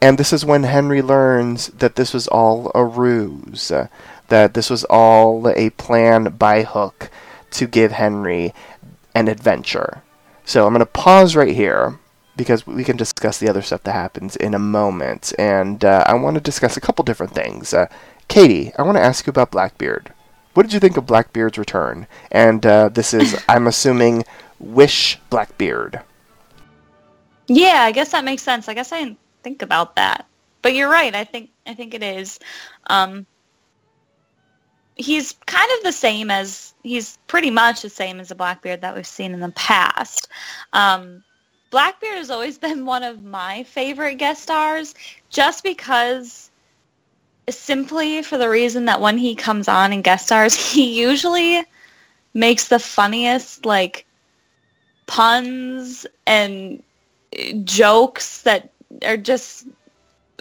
And 0.01 0.17
this 0.17 0.33
is 0.33 0.45
when 0.45 0.63
Henry 0.63 1.01
learns 1.01 1.67
that 1.67 1.95
this 1.95 2.13
was 2.13 2.27
all 2.27 2.71
a 2.75 2.83
ruse, 2.83 3.71
uh, 3.71 3.87
that 4.27 4.53
this 4.53 4.69
was 4.69 4.83
all 4.85 5.47
a 5.49 5.69
plan 5.71 6.35
by 6.37 6.63
Hook 6.63 7.09
to 7.51 7.67
give 7.67 7.93
Henry 7.93 8.53
an 9.15 9.27
adventure. 9.27 10.03
So 10.43 10.65
I'm 10.65 10.73
going 10.73 10.79
to 10.79 10.85
pause 10.85 11.35
right 11.35 11.55
here 11.55 11.99
because 12.35 12.65
we 12.65 12.83
can 12.83 12.97
discuss 12.97 13.37
the 13.37 13.49
other 13.49 13.61
stuff 13.61 13.83
that 13.83 13.93
happens 13.93 14.35
in 14.35 14.53
a 14.53 14.59
moment. 14.59 15.33
And 15.37 15.83
uh, 15.85 16.03
I 16.07 16.13
want 16.15 16.35
to 16.35 16.41
discuss 16.41 16.77
a 16.77 16.81
couple 16.81 17.03
different 17.03 17.33
things. 17.33 17.73
Uh, 17.73 17.87
Katie, 18.27 18.71
I 18.77 18.81
want 18.81 18.97
to 18.97 19.03
ask 19.03 19.25
you 19.25 19.31
about 19.31 19.51
Blackbeard. 19.51 20.11
What 20.53 20.63
did 20.63 20.73
you 20.73 20.79
think 20.79 20.97
of 20.97 21.05
Blackbeard's 21.05 21.57
return? 21.57 22.07
And 22.31 22.65
uh, 22.65 22.89
this 22.89 23.13
is, 23.13 23.41
I'm 23.49 23.67
assuming, 23.67 24.23
Wish 24.59 25.19
Blackbeard. 25.29 26.01
Yeah, 27.47 27.81
I 27.83 27.91
guess 27.91 28.11
that 28.11 28.23
makes 28.23 28.41
sense. 28.41 28.69
I 28.69 28.73
guess 28.73 28.91
I 28.91 29.03
didn't 29.03 29.19
think 29.43 29.61
about 29.61 29.95
that, 29.97 30.25
but 30.61 30.73
you're 30.73 30.89
right. 30.89 31.13
I 31.13 31.25
think 31.25 31.49
I 31.67 31.73
think 31.73 31.93
it 31.93 32.01
is. 32.01 32.39
Um, 32.87 33.25
he's 34.95 35.33
kind 35.45 35.69
of 35.77 35.83
the 35.83 35.91
same 35.91 36.31
as 36.31 36.73
he's 36.83 37.17
pretty 37.27 37.49
much 37.49 37.81
the 37.81 37.89
same 37.89 38.19
as 38.19 38.29
the 38.29 38.35
Blackbeard 38.35 38.81
that 38.81 38.95
we've 38.95 39.05
seen 39.05 39.33
in 39.33 39.41
the 39.41 39.51
past. 39.51 40.29
Um, 40.71 41.23
Blackbeard 41.73 42.19
has 42.19 42.29
always 42.29 42.59
been 42.59 42.85
one 42.95 43.01
of 43.01 43.23
my 43.23 43.63
favorite 43.63 44.15
guest 44.19 44.43
stars, 44.43 44.93
just 45.31 45.63
because 45.63 46.51
simply 47.49 48.21
for 48.21 48.37
the 48.37 48.47
reason 48.47 48.85
that 48.85 49.01
when 49.01 49.17
he 49.17 49.33
comes 49.33 49.67
on 49.67 49.91
and 49.91 50.03
guest 50.03 50.27
stars, 50.27 50.53
he 50.71 51.01
usually 51.01 51.63
makes 52.35 52.67
the 52.67 52.77
funniest 52.77 53.65
like 53.65 54.05
puns 55.07 56.05
and 56.27 56.83
jokes 57.63 58.43
that 58.43 58.69
are 59.03 59.17
just 59.17 59.65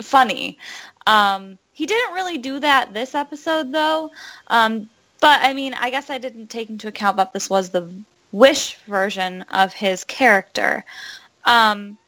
funny. 0.02 0.58
Um, 1.06 1.58
he 1.72 1.86
didn't 1.86 2.14
really 2.14 2.36
do 2.36 2.60
that 2.60 2.92
this 2.92 3.14
episode 3.14 3.72
though. 3.72 4.10
Um, 4.48 4.90
but 5.22 5.40
I 5.42 5.54
mean, 5.54 5.72
I 5.80 5.88
guess 5.88 6.10
I 6.10 6.18
didn't 6.18 6.48
take 6.48 6.68
into 6.68 6.88
account 6.88 7.16
that 7.16 7.32
this 7.32 7.48
was 7.48 7.70
the 7.70 7.90
Wish 8.32 8.76
version 8.86 9.42
of 9.50 9.74
his 9.74 10.04
character. 10.04 10.84
Um, 11.44 11.98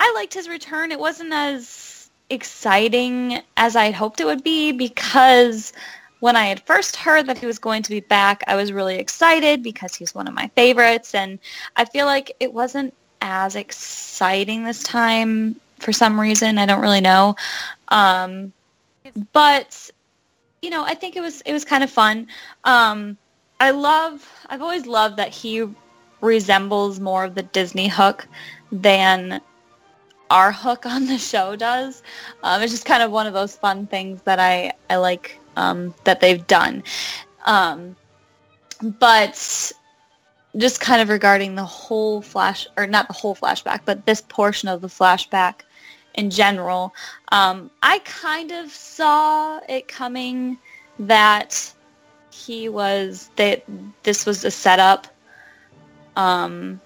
I 0.00 0.12
liked 0.14 0.34
his 0.34 0.48
return. 0.48 0.92
It 0.92 0.98
wasn't 0.98 1.32
as 1.32 2.10
exciting 2.30 3.40
as 3.56 3.76
I 3.76 3.84
had 3.84 3.94
hoped 3.94 4.20
it 4.20 4.26
would 4.26 4.42
be 4.42 4.72
because 4.72 5.72
when 6.20 6.36
I 6.36 6.46
had 6.46 6.60
first 6.60 6.96
heard 6.96 7.26
that 7.26 7.38
he 7.38 7.46
was 7.46 7.58
going 7.58 7.82
to 7.82 7.90
be 7.90 8.00
back, 8.00 8.42
I 8.46 8.56
was 8.56 8.72
really 8.72 8.96
excited 8.96 9.62
because 9.62 9.94
he's 9.94 10.14
one 10.14 10.26
of 10.26 10.34
my 10.34 10.48
favorites. 10.56 11.14
And 11.14 11.38
I 11.76 11.84
feel 11.84 12.06
like 12.06 12.34
it 12.40 12.52
wasn't 12.52 12.94
as 13.20 13.56
exciting 13.56 14.64
this 14.64 14.82
time 14.82 15.60
for 15.78 15.92
some 15.92 16.18
reason. 16.18 16.58
I 16.58 16.66
don't 16.66 16.80
really 16.80 17.00
know. 17.00 17.36
Um, 17.88 18.52
but 19.32 19.90
you 20.62 20.70
know, 20.70 20.82
I 20.84 20.94
think 20.94 21.16
it 21.16 21.20
was 21.20 21.42
it 21.42 21.52
was 21.52 21.64
kind 21.64 21.84
of 21.84 21.90
fun. 21.90 22.26
Um, 22.64 23.18
I 23.60 23.70
love 23.70 24.26
I've 24.48 24.62
always 24.62 24.86
loved 24.86 25.18
that 25.18 25.28
he 25.28 25.68
resembles 26.20 27.00
more 27.00 27.24
of 27.24 27.34
the 27.34 27.42
Disney 27.42 27.88
Hook 27.88 28.26
than 28.74 29.40
our 30.30 30.52
Hook 30.52 30.84
on 30.84 31.06
the 31.06 31.18
show 31.18 31.56
does. 31.56 32.02
Um, 32.42 32.60
it's 32.62 32.72
just 32.72 32.84
kind 32.84 33.02
of 33.02 33.10
one 33.10 33.26
of 33.26 33.32
those 33.32 33.56
fun 33.56 33.86
things 33.86 34.20
that 34.22 34.38
I 34.38 34.72
I 34.90 34.96
like 34.96 35.38
um, 35.56 35.94
that 36.04 36.20
they've 36.20 36.46
done. 36.46 36.82
Um, 37.46 37.96
but 38.98 39.72
just 40.56 40.80
kind 40.80 41.00
of 41.00 41.08
regarding 41.08 41.54
the 41.54 41.64
whole 41.64 42.20
flash 42.22 42.66
or 42.76 42.86
not 42.86 43.06
the 43.08 43.14
whole 43.14 43.34
flashback, 43.34 43.80
but 43.84 44.06
this 44.06 44.20
portion 44.20 44.68
of 44.68 44.80
the 44.80 44.88
flashback 44.88 45.60
in 46.14 46.30
general. 46.30 46.94
Um, 47.30 47.70
I 47.82 48.00
kind 48.00 48.52
of 48.52 48.70
saw 48.70 49.60
it 49.68 49.88
coming 49.88 50.58
that 50.98 51.72
he 52.30 52.68
was 52.68 53.30
that 53.36 53.64
this 54.04 54.26
was 54.26 54.44
a 54.44 54.50
setup. 54.50 55.06
Um, 56.16 56.80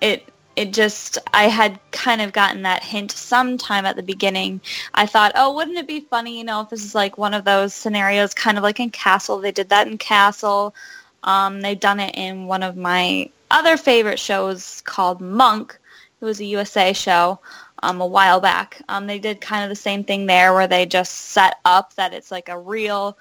it 0.00 0.28
it 0.58 0.72
just 0.72 1.18
I 1.32 1.44
had 1.44 1.78
kind 1.92 2.20
of 2.20 2.32
gotten 2.32 2.62
that 2.62 2.82
hint 2.82 3.12
sometime 3.12 3.86
at 3.86 3.94
the 3.94 4.02
beginning. 4.02 4.60
I 4.92 5.06
thought, 5.06 5.30
oh, 5.36 5.54
wouldn't 5.54 5.78
it 5.78 5.86
be 5.86 6.00
funny, 6.00 6.36
you 6.36 6.42
know, 6.42 6.62
if 6.62 6.70
this 6.70 6.84
is 6.84 6.96
like 6.96 7.16
one 7.16 7.32
of 7.32 7.44
those 7.44 7.72
scenarios, 7.72 8.34
kind 8.34 8.58
of 8.58 8.64
like 8.64 8.80
in 8.80 8.90
Castle. 8.90 9.38
They 9.38 9.52
did 9.52 9.68
that 9.68 9.86
in 9.86 9.98
Castle. 9.98 10.74
Um, 11.22 11.60
they've 11.60 11.78
done 11.78 12.00
it 12.00 12.16
in 12.16 12.46
one 12.46 12.64
of 12.64 12.76
my 12.76 13.30
other 13.52 13.76
favorite 13.76 14.18
shows 14.18 14.80
called 14.80 15.20
Monk. 15.20 15.78
It 16.20 16.24
was 16.24 16.40
a 16.40 16.44
USA 16.44 16.92
show 16.92 17.38
um, 17.84 18.00
a 18.00 18.06
while 18.06 18.40
back. 18.40 18.82
Um, 18.88 19.06
they 19.06 19.20
did 19.20 19.40
kind 19.40 19.62
of 19.62 19.68
the 19.68 19.76
same 19.76 20.02
thing 20.02 20.26
there 20.26 20.54
where 20.54 20.66
they 20.66 20.86
just 20.86 21.12
set 21.12 21.60
up 21.64 21.94
that 21.94 22.12
it's 22.12 22.32
like 22.32 22.48
a 22.48 22.58
real 22.58 23.16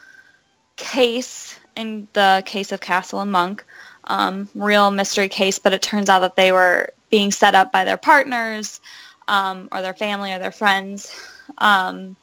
case 0.76 1.60
in 1.76 2.08
the 2.14 2.42
case 2.48 2.72
of 2.72 2.82
Castle 2.82 3.22
and 3.22 3.32
Monk, 3.32 3.64
um, 4.06 4.50
real 4.56 4.90
mystery 4.90 5.30
case, 5.30 5.60
but 5.60 5.74
it 5.74 5.84
turns 5.84 6.10
out 6.10 6.22
that 6.22 6.36
they 6.36 6.52
were 6.52 6.92
being 7.10 7.32
set 7.32 7.56
up 7.56 7.72
by 7.72 7.84
their 7.84 7.98
partners 7.98 8.82
um, 9.28 9.70
or 9.72 9.82
their 9.82 9.94
family 9.94 10.34
or 10.34 10.40
their 10.40 10.52
friends. 10.52 11.16
Um, 11.58 12.16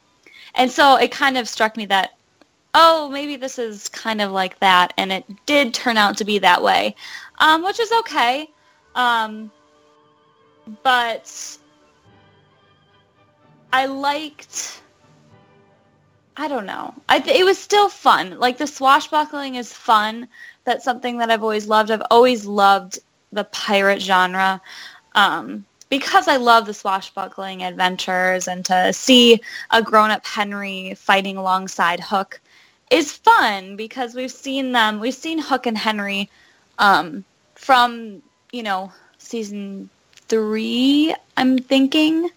and 0.55 0.71
so 0.71 0.95
it 0.95 1.11
kind 1.11 1.37
of 1.37 1.47
struck 1.47 1.77
me 1.77 1.85
that, 1.87 2.17
oh, 2.73 3.09
maybe 3.09 3.35
this 3.35 3.59
is 3.59 3.89
kind 3.89 4.21
of 4.21 4.31
like 4.31 4.59
that. 4.59 4.93
And 4.97 5.11
it 5.11 5.25
did 5.45 5.73
turn 5.73 5.97
out 5.97 6.17
to 6.17 6.25
be 6.25 6.39
that 6.39 6.61
way, 6.61 6.95
um, 7.39 7.63
which 7.63 7.79
is 7.79 7.91
okay. 7.91 8.49
but 10.83 11.57
I 13.73 13.85
liked. 13.85 14.81
I 16.37 16.47
don't 16.47 16.65
know. 16.65 16.93
I 17.07 17.17
it 17.27 17.45
was 17.45 17.57
still 17.57 17.89
fun. 17.89 18.39
Like 18.39 18.57
the 18.57 18.67
swashbuckling 18.67 19.55
is 19.55 19.71
fun. 19.71 20.27
That's 20.65 20.83
something 20.83 21.17
that 21.19 21.29
I've 21.29 21.43
always 21.43 21.67
loved. 21.67 21.91
I've 21.91 22.03
always 22.11 22.45
loved 22.45 22.99
the 23.35 23.43
pirate 23.45 24.01
genre 24.01 24.61
um, 25.13 25.65
because 25.89 26.27
I 26.27 26.37
love 26.37 26.65
the 26.65 26.73
swashbuckling 26.73 27.63
adventures 27.63 28.47
and 28.47 28.65
to 28.65 28.91
see 28.91 29.39
a 29.71 29.81
grown-up 29.81 30.25
Henry 30.25 30.95
fighting 30.95 31.37
alongside 31.37 31.99
Hook 31.99 32.41
is 32.91 33.13
fun 33.13 33.75
because 33.75 34.15
we've 34.15 34.31
seen 34.31 34.71
them. 34.71 34.99
We've 34.99 35.13
seen 35.13 35.39
Hook 35.39 35.65
and 35.65 35.77
Henry 35.77 36.29
um, 36.79 37.23
from 37.55 38.21
you 38.51 38.63
know 38.63 38.91
season 39.17 39.89
three. 40.27 41.15
I'm 41.37 41.57
thinking 41.57 42.29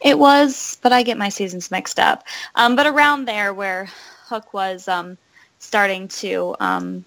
it 0.00 0.18
was, 0.18 0.78
but 0.82 0.92
I 0.92 1.02
get 1.02 1.18
my 1.18 1.28
seasons 1.28 1.70
mixed 1.70 1.98
up. 1.98 2.24
Um, 2.54 2.76
but 2.76 2.86
around 2.86 3.26
there 3.26 3.54
where 3.54 3.88
Hook 4.26 4.52
was 4.52 4.88
um, 4.88 5.16
starting 5.58 6.08
to 6.08 6.56
um, 6.60 7.04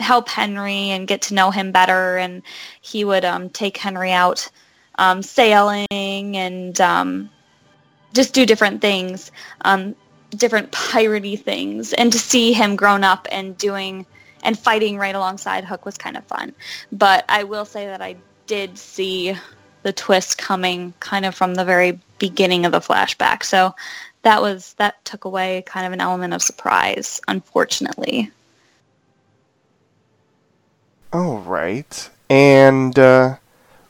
help 0.00 0.28
Henry 0.28 0.90
and 0.90 1.08
get 1.08 1.22
to 1.22 1.34
know 1.34 1.50
him 1.50 1.72
better, 1.72 2.16
and 2.18 2.42
he 2.80 3.04
would 3.04 3.24
um, 3.24 3.48
take 3.50 3.76
Henry 3.76 4.12
out 4.12 4.48
um, 4.96 5.22
sailing 5.22 5.86
and 5.90 6.80
um, 6.80 7.30
just 8.12 8.34
do 8.34 8.46
different 8.46 8.80
things, 8.80 9.30
different 10.30 10.72
piratey 10.72 11.38
things, 11.40 11.92
and 11.94 12.12
to 12.12 12.18
see 12.18 12.52
him 12.52 12.76
grown 12.76 13.04
up 13.04 13.26
and 13.30 13.56
doing 13.58 14.06
and 14.44 14.58
fighting 14.58 14.98
right 14.98 15.14
alongside 15.14 15.64
Hook 15.64 15.84
was 15.84 15.96
kind 15.96 16.16
of 16.16 16.24
fun. 16.24 16.54
But 16.92 17.24
I 17.28 17.44
will 17.44 17.64
say 17.64 17.86
that 17.86 18.02
I 18.02 18.16
did 18.46 18.78
see 18.78 19.34
the 19.82 19.92
twist 19.92 20.38
coming 20.38 20.94
kind 21.00 21.24
of 21.24 21.34
from 21.34 21.54
the 21.54 21.64
very 21.64 21.98
beginning 22.18 22.66
of 22.66 22.72
the 22.72 22.80
flashback. 22.80 23.42
So 23.42 23.74
that 24.22 24.40
was 24.40 24.74
that 24.74 25.04
took 25.04 25.24
away 25.24 25.62
kind 25.66 25.86
of 25.86 25.92
an 25.92 26.00
element 26.00 26.34
of 26.34 26.42
surprise, 26.42 27.20
unfortunately. 27.28 28.30
All 31.14 31.38
right. 31.38 32.10
And 32.28 32.98
uh, 32.98 33.36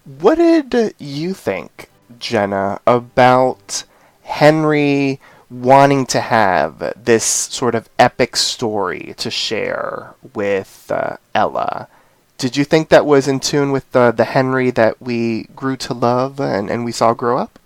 what 0.04 0.35
did 0.35 0.95
you 0.99 1.33
think, 1.33 1.88
Jenna, 2.19 2.83
about 2.87 3.85
Henry 4.25 5.21
wanting 5.49 6.04
to 6.04 6.21
have 6.21 6.93
this 7.02 7.25
sort 7.25 7.75
of 7.75 7.88
epic 7.99 8.37
story 8.37 9.14
to 9.16 9.31
share 9.31 10.12
with 10.35 10.90
uh, 10.90 11.16
Ella? 11.35 11.88
Did 12.37 12.59
you 12.59 12.64
think 12.64 12.90
that 12.90 13.07
was 13.07 13.26
in 13.26 13.40
tune 13.40 13.73
with 13.73 13.90
the 13.93 14.11
the 14.11 14.25
Henry 14.25 14.71
that 14.73 15.00
we 15.00 15.45
grew 15.57 15.78
to 15.78 15.95
love 15.95 16.38
and, 16.40 16.69
and 16.69 16.85
we 16.85 16.93
saw 16.93 17.14
grow 17.14 17.38
up? 17.38 17.59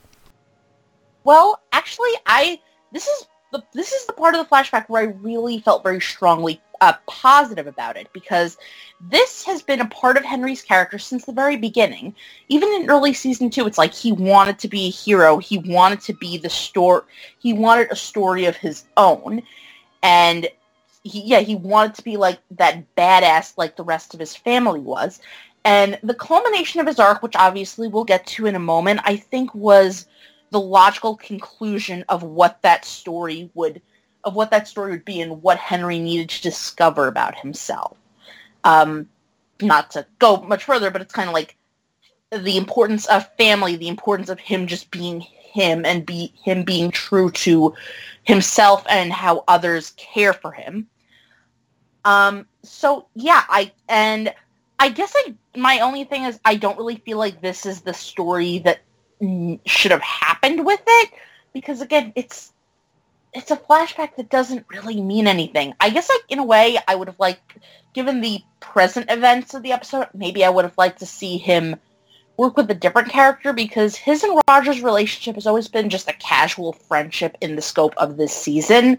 Well, 1.24 1.60
actually, 1.72 2.12
I 2.26 2.60
this 2.92 3.08
is 3.08 3.26
the 3.50 3.64
this 3.74 3.90
is 3.90 4.06
the 4.06 4.12
part 4.12 4.36
of 4.36 4.38
the 4.38 4.54
flashback 4.54 4.88
where 4.88 5.02
I 5.02 5.14
really 5.20 5.58
felt 5.58 5.82
very 5.82 6.00
strongly 6.00 6.60
uh, 6.80 6.92
positive 7.06 7.66
about 7.66 7.96
it 7.96 8.08
because 8.12 8.56
this 9.00 9.44
has 9.44 9.62
been 9.62 9.80
a 9.80 9.88
part 9.88 10.16
of 10.16 10.24
Henry's 10.24 10.62
character 10.62 10.98
since 10.98 11.24
the 11.24 11.32
very 11.32 11.56
beginning. 11.56 12.14
Even 12.48 12.68
in 12.72 12.90
early 12.90 13.12
season 13.12 13.50
two, 13.50 13.66
it's 13.66 13.78
like 13.78 13.94
he 13.94 14.12
wanted 14.12 14.58
to 14.60 14.68
be 14.68 14.86
a 14.86 14.90
hero. 14.90 15.38
He 15.38 15.58
wanted 15.58 16.00
to 16.02 16.14
be 16.14 16.38
the 16.38 16.50
story. 16.50 17.02
He 17.38 17.52
wanted 17.52 17.90
a 17.90 17.96
story 17.96 18.44
of 18.46 18.56
his 18.56 18.84
own, 18.96 19.42
and 20.02 20.48
he, 21.02 21.22
yeah, 21.22 21.40
he 21.40 21.56
wanted 21.56 21.94
to 21.94 22.02
be 22.02 22.16
like 22.16 22.38
that 22.52 22.82
badass 22.96 23.54
like 23.56 23.76
the 23.76 23.84
rest 23.84 24.14
of 24.14 24.20
his 24.20 24.36
family 24.36 24.80
was. 24.80 25.20
And 25.64 25.98
the 26.02 26.14
culmination 26.14 26.80
of 26.80 26.86
his 26.86 26.98
arc, 26.98 27.22
which 27.22 27.36
obviously 27.36 27.88
we'll 27.88 28.04
get 28.04 28.26
to 28.28 28.46
in 28.46 28.54
a 28.54 28.60
moment, 28.60 29.00
I 29.04 29.16
think 29.16 29.54
was 29.54 30.06
the 30.50 30.60
logical 30.60 31.16
conclusion 31.16 32.04
of 32.08 32.22
what 32.22 32.62
that 32.62 32.84
story 32.84 33.50
would 33.54 33.82
of 34.28 34.34
what 34.34 34.50
that 34.50 34.68
story 34.68 34.92
would 34.92 35.04
be 35.04 35.20
and 35.20 35.42
what 35.42 35.58
Henry 35.58 35.98
needed 35.98 36.28
to 36.28 36.42
discover 36.42 37.08
about 37.08 37.34
himself. 37.34 37.96
Um, 38.64 39.08
not 39.60 39.90
to 39.92 40.06
go 40.18 40.42
much 40.42 40.64
further, 40.64 40.90
but 40.90 41.02
it's 41.02 41.12
kind 41.12 41.28
of 41.28 41.34
like 41.34 41.56
the 42.30 42.56
importance 42.56 43.06
of 43.06 43.34
family, 43.36 43.76
the 43.76 43.88
importance 43.88 44.28
of 44.28 44.38
him 44.38 44.66
just 44.66 44.90
being 44.90 45.20
him 45.20 45.84
and 45.84 46.04
be 46.04 46.32
him 46.42 46.62
being 46.62 46.90
true 46.90 47.30
to 47.30 47.74
himself 48.24 48.84
and 48.88 49.12
how 49.12 49.44
others 49.48 49.90
care 49.96 50.32
for 50.32 50.52
him. 50.52 50.86
Um, 52.04 52.46
so 52.62 53.06
yeah, 53.14 53.44
I 53.48 53.72
and 53.88 54.32
I 54.78 54.90
guess 54.90 55.12
I 55.16 55.34
my 55.56 55.80
only 55.80 56.04
thing 56.04 56.24
is 56.24 56.38
I 56.44 56.56
don't 56.56 56.78
really 56.78 56.96
feel 56.96 57.18
like 57.18 57.40
this 57.40 57.66
is 57.66 57.80
the 57.80 57.94
story 57.94 58.58
that 58.60 58.80
should 59.66 59.90
have 59.90 60.02
happened 60.02 60.64
with 60.64 60.82
it 60.86 61.10
because 61.52 61.80
again, 61.80 62.12
it's 62.14 62.52
it's 63.38 63.52
a 63.52 63.56
flashback 63.56 64.16
that 64.16 64.30
doesn't 64.30 64.66
really 64.68 65.00
mean 65.00 65.28
anything. 65.28 65.72
I 65.78 65.90
guess 65.90 66.08
like 66.08 66.24
in 66.28 66.40
a 66.40 66.44
way 66.44 66.76
I 66.88 66.96
would 66.96 67.06
have 67.06 67.20
liked 67.20 67.58
given 67.94 68.20
the 68.20 68.40
present 68.58 69.08
events 69.10 69.54
of 69.54 69.62
the 69.62 69.70
episode, 69.70 70.08
maybe 70.12 70.44
I 70.44 70.50
would 70.50 70.64
have 70.64 70.76
liked 70.76 70.98
to 70.98 71.06
see 71.06 71.38
him 71.38 71.76
work 72.36 72.56
with 72.56 72.68
a 72.72 72.74
different 72.74 73.10
character 73.10 73.52
because 73.52 73.94
his 73.94 74.24
and 74.24 74.40
Roger's 74.48 74.82
relationship 74.82 75.36
has 75.36 75.46
always 75.46 75.68
been 75.68 75.88
just 75.88 76.08
a 76.08 76.14
casual 76.14 76.72
friendship 76.72 77.36
in 77.40 77.54
the 77.54 77.62
scope 77.62 77.94
of 77.96 78.16
this 78.16 78.32
season. 78.32 78.98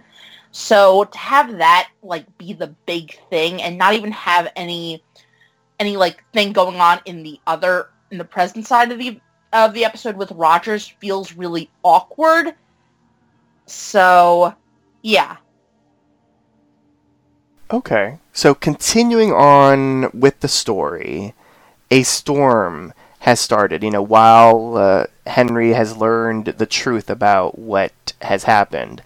So 0.52 1.04
to 1.04 1.18
have 1.18 1.58
that 1.58 1.90
like 2.02 2.26
be 2.38 2.54
the 2.54 2.74
big 2.86 3.20
thing 3.30 3.62
and 3.62 3.78
not 3.78 3.94
even 3.94 4.12
have 4.14 4.50
any 4.56 5.04
any 5.82 5.98
like 5.98 6.24
thing 6.32 6.54
going 6.54 6.78
on 6.78 7.02
in 7.04 7.24
the 7.24 7.42
other 7.46 7.90
in 8.10 8.18
the 8.18 8.24
present 8.24 8.66
side 8.66 8.90
of 8.94 9.00
the 9.00 9.20
of 9.52 9.74
the 9.74 9.84
episode 9.84 10.16
with 10.16 10.32
Rogers 10.32 10.88
feels 10.88 11.34
really 11.34 11.70
awkward. 11.84 12.56
So, 13.70 14.56
yeah. 15.02 15.38
Okay. 17.72 18.18
So 18.34 18.56
continuing 18.56 19.32
on 19.32 20.10
with 20.12 20.40
the 20.40 20.48
story, 20.48 21.34
a 21.92 22.04
storm 22.04 22.94
has 23.20 23.40
started. 23.40 23.84
You 23.84 23.92
know, 23.92 24.02
while 24.02 24.78
uh, 24.78 25.06
Henry 25.28 25.74
has 25.74 25.98
learned 25.98 26.46
the 26.46 26.66
truth 26.66 27.10
about 27.10 27.60
what 27.60 28.14
has 28.22 28.46
happened, 28.46 29.04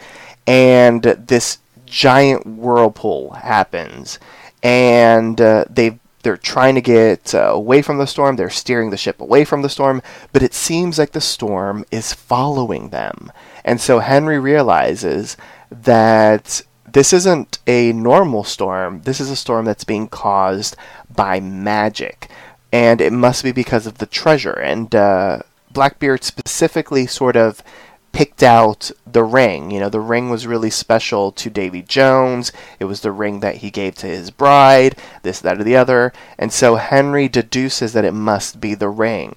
and 0.48 1.04
this 1.04 1.58
giant 1.86 2.46
whirlpool 2.46 3.32
happens, 3.32 4.18
and 4.62 5.40
uh, 5.42 5.66
they 5.70 6.00
they're 6.22 6.38
trying 6.38 6.76
to 6.76 6.82
get 6.82 7.36
uh, 7.36 7.52
away 7.52 7.82
from 7.82 7.98
the 7.98 8.08
storm. 8.08 8.38
They're 8.38 8.50
steering 8.50 8.92
the 8.92 8.98
ship 8.98 9.20
away 9.20 9.44
from 9.44 9.62
the 9.62 9.70
storm, 9.70 10.02
but 10.32 10.42
it 10.42 10.54
seems 10.54 10.98
like 10.98 11.12
the 11.12 11.20
storm 11.20 11.84
is 11.92 12.14
following 12.14 12.90
them. 12.90 13.30
And 13.64 13.80
so 13.80 14.00
Henry 14.00 14.40
realizes 14.40 15.38
that 15.70 16.62
this 16.92 17.14
isn't 17.14 17.60
a 17.66 17.92
normal 17.94 18.44
storm. 18.44 19.02
This 19.04 19.20
is 19.20 19.30
a 19.30 19.36
storm 19.36 19.66
that's 19.66 19.84
being 19.84 20.08
caused 20.08 20.76
by 21.14 21.40
magic, 21.40 22.30
and 22.72 23.02
it 23.02 23.14
must 23.14 23.44
be 23.44 23.52
because 23.52 23.88
of 23.88 23.98
the 23.98 24.06
treasure. 24.06 24.60
And 24.60 24.94
uh, 24.94 25.40
Blackbeard 25.72 26.24
specifically 26.24 27.08
sort 27.08 27.36
of 27.36 27.64
picked 28.12 28.44
out 28.44 28.92
the 29.12 29.24
ring. 29.24 29.72
You 29.72 29.80
know, 29.80 29.90
the 29.90 30.00
ring 30.00 30.30
was 30.30 30.46
really 30.46 30.70
special 30.70 31.32
to 31.32 31.50
Davy 31.50 31.82
Jones. 31.82 32.52
It 32.80 32.86
was 32.86 33.02
the 33.02 33.12
ring 33.12 33.40
that 33.40 33.58
he 33.58 33.72
gave 33.72 33.96
to 33.96 34.08
his 34.08 34.30
bride, 34.30 34.96
this, 35.24 35.40
that, 35.42 35.60
or 35.60 35.64
the 35.64 35.76
other. 35.76 36.14
And 36.38 36.54
so 36.54 36.76
Henry 36.76 37.28
deduces 37.28 37.94
that 37.94 38.06
it 38.06 38.14
must 38.14 38.62
be 38.62 38.76
the 38.76 38.90
ring. 38.90 39.34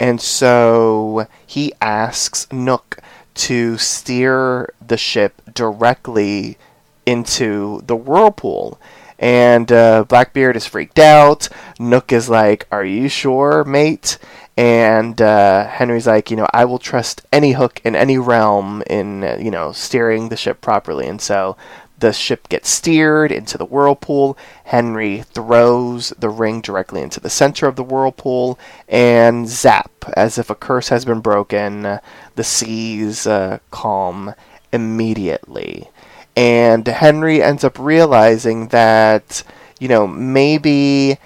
And 0.00 0.20
so 0.20 1.28
he 1.46 1.72
asks 1.80 2.52
Nook 2.52 2.98
to 3.38 3.78
steer 3.78 4.72
the 4.86 4.96
ship 4.96 5.40
directly 5.54 6.58
into 7.06 7.82
the 7.86 7.96
whirlpool. 7.96 8.80
And 9.18 9.70
uh, 9.72 10.04
Blackbeard 10.04 10.56
is 10.56 10.66
freaked 10.66 10.98
out. 10.98 11.48
Nook 11.78 12.12
is 12.12 12.28
like, 12.28 12.66
Are 12.70 12.84
you 12.84 13.08
sure, 13.08 13.64
mate? 13.64 14.18
And 14.56 15.22
uh, 15.22 15.68
Henry's 15.68 16.08
like, 16.08 16.32
you 16.32 16.36
know, 16.36 16.48
I 16.52 16.64
will 16.64 16.80
trust 16.80 17.22
any 17.32 17.52
hook 17.52 17.80
in 17.84 17.94
any 17.94 18.18
realm 18.18 18.82
in, 18.88 19.22
you 19.40 19.52
know, 19.52 19.70
steering 19.70 20.30
the 20.30 20.36
ship 20.36 20.60
properly. 20.60 21.06
And 21.06 21.20
so 21.20 21.56
the 21.98 22.12
ship 22.12 22.48
gets 22.48 22.68
steered 22.68 23.32
into 23.32 23.58
the 23.58 23.64
whirlpool. 23.64 24.38
Henry 24.64 25.22
throws 25.22 26.10
the 26.18 26.28
ring 26.28 26.60
directly 26.60 27.02
into 27.02 27.20
the 27.20 27.30
center 27.30 27.66
of 27.66 27.76
the 27.76 27.82
whirlpool, 27.82 28.58
and 28.88 29.48
zap, 29.48 29.90
as 30.16 30.38
if 30.38 30.50
a 30.50 30.54
curse 30.54 30.88
has 30.88 31.04
been 31.04 31.20
broken, 31.20 32.00
the 32.34 32.44
seas 32.44 33.26
uh, 33.26 33.58
calm 33.70 34.34
immediately. 34.72 35.88
And 36.36 36.86
Henry 36.86 37.42
ends 37.42 37.64
up 37.64 37.78
realizing 37.78 38.68
that, 38.68 39.42
you 39.80 39.88
know, 39.88 40.06
maybe 40.06 41.18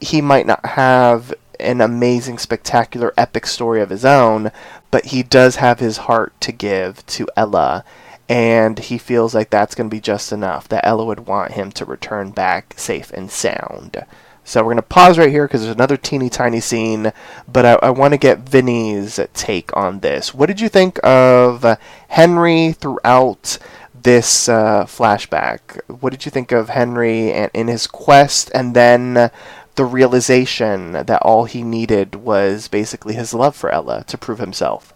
he 0.00 0.20
might 0.20 0.46
not 0.46 0.64
have 0.66 1.32
an 1.60 1.80
amazing, 1.80 2.38
spectacular, 2.38 3.14
epic 3.16 3.46
story 3.46 3.80
of 3.80 3.90
his 3.90 4.04
own, 4.04 4.50
but 4.90 5.06
he 5.06 5.22
does 5.22 5.56
have 5.56 5.78
his 5.78 5.98
heart 5.98 6.38
to 6.40 6.52
give 6.52 7.04
to 7.06 7.28
Ella, 7.36 7.84
and 8.28 8.78
he 8.78 8.98
feels 8.98 9.34
like 9.34 9.50
that's 9.50 9.74
going 9.74 9.88
to 9.88 9.94
be 9.94 10.00
just 10.00 10.32
enough, 10.32 10.68
that 10.68 10.84
Ella 10.84 11.04
would 11.04 11.26
want 11.26 11.52
him 11.52 11.70
to 11.72 11.84
return 11.84 12.30
back 12.30 12.74
safe 12.76 13.10
and 13.12 13.30
sound. 13.30 14.04
So 14.44 14.60
we're 14.60 14.74
going 14.74 14.76
to 14.76 14.82
pause 14.82 15.18
right 15.18 15.30
here 15.30 15.46
because 15.46 15.62
there's 15.62 15.74
another 15.74 15.96
teeny 15.96 16.30
tiny 16.30 16.60
scene, 16.60 17.12
but 17.48 17.66
I, 17.66 17.74
I 17.82 17.90
want 17.90 18.14
to 18.14 18.18
get 18.18 18.48
Vinny's 18.48 19.18
take 19.34 19.76
on 19.76 20.00
this. 20.00 20.32
What 20.32 20.46
did 20.46 20.60
you 20.60 20.68
think 20.68 21.00
of 21.02 21.64
Henry 22.08 22.72
throughout 22.72 23.58
this 24.00 24.48
uh, 24.48 24.84
flashback? 24.84 25.80
What 26.00 26.10
did 26.10 26.24
you 26.24 26.30
think 26.30 26.52
of 26.52 26.68
Henry 26.68 27.32
and 27.32 27.50
in 27.54 27.66
his 27.66 27.88
quest, 27.88 28.50
and 28.54 28.74
then 28.74 29.30
the 29.76 29.84
realization 29.84 30.92
that 30.92 31.22
all 31.22 31.44
he 31.44 31.62
needed 31.62 32.16
was 32.16 32.66
basically 32.66 33.14
his 33.14 33.34
love 33.34 33.54
for 33.54 33.70
Ella 33.70 34.04
to 34.08 34.18
prove 34.18 34.38
himself. 34.38 34.92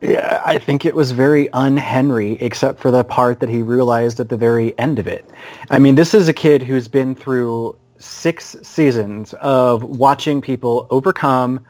Yeah, 0.00 0.42
I 0.44 0.58
think 0.58 0.84
it 0.84 0.94
was 0.94 1.10
very 1.10 1.50
un-Henry, 1.50 2.32
except 2.40 2.78
for 2.78 2.90
the 2.90 3.02
part 3.02 3.40
that 3.40 3.48
he 3.48 3.62
realized 3.62 4.20
at 4.20 4.28
the 4.28 4.36
very 4.36 4.78
end 4.78 4.98
of 4.98 5.08
it. 5.08 5.28
I 5.70 5.78
mean, 5.78 5.96
this 5.96 6.14
is 6.14 6.28
a 6.28 6.32
kid 6.32 6.62
who's 6.62 6.86
been 6.86 7.14
through 7.14 7.76
six 7.98 8.56
seasons 8.62 9.34
of 9.34 9.82
watching 9.82 10.40
people 10.40 10.86
overcome 10.90 11.64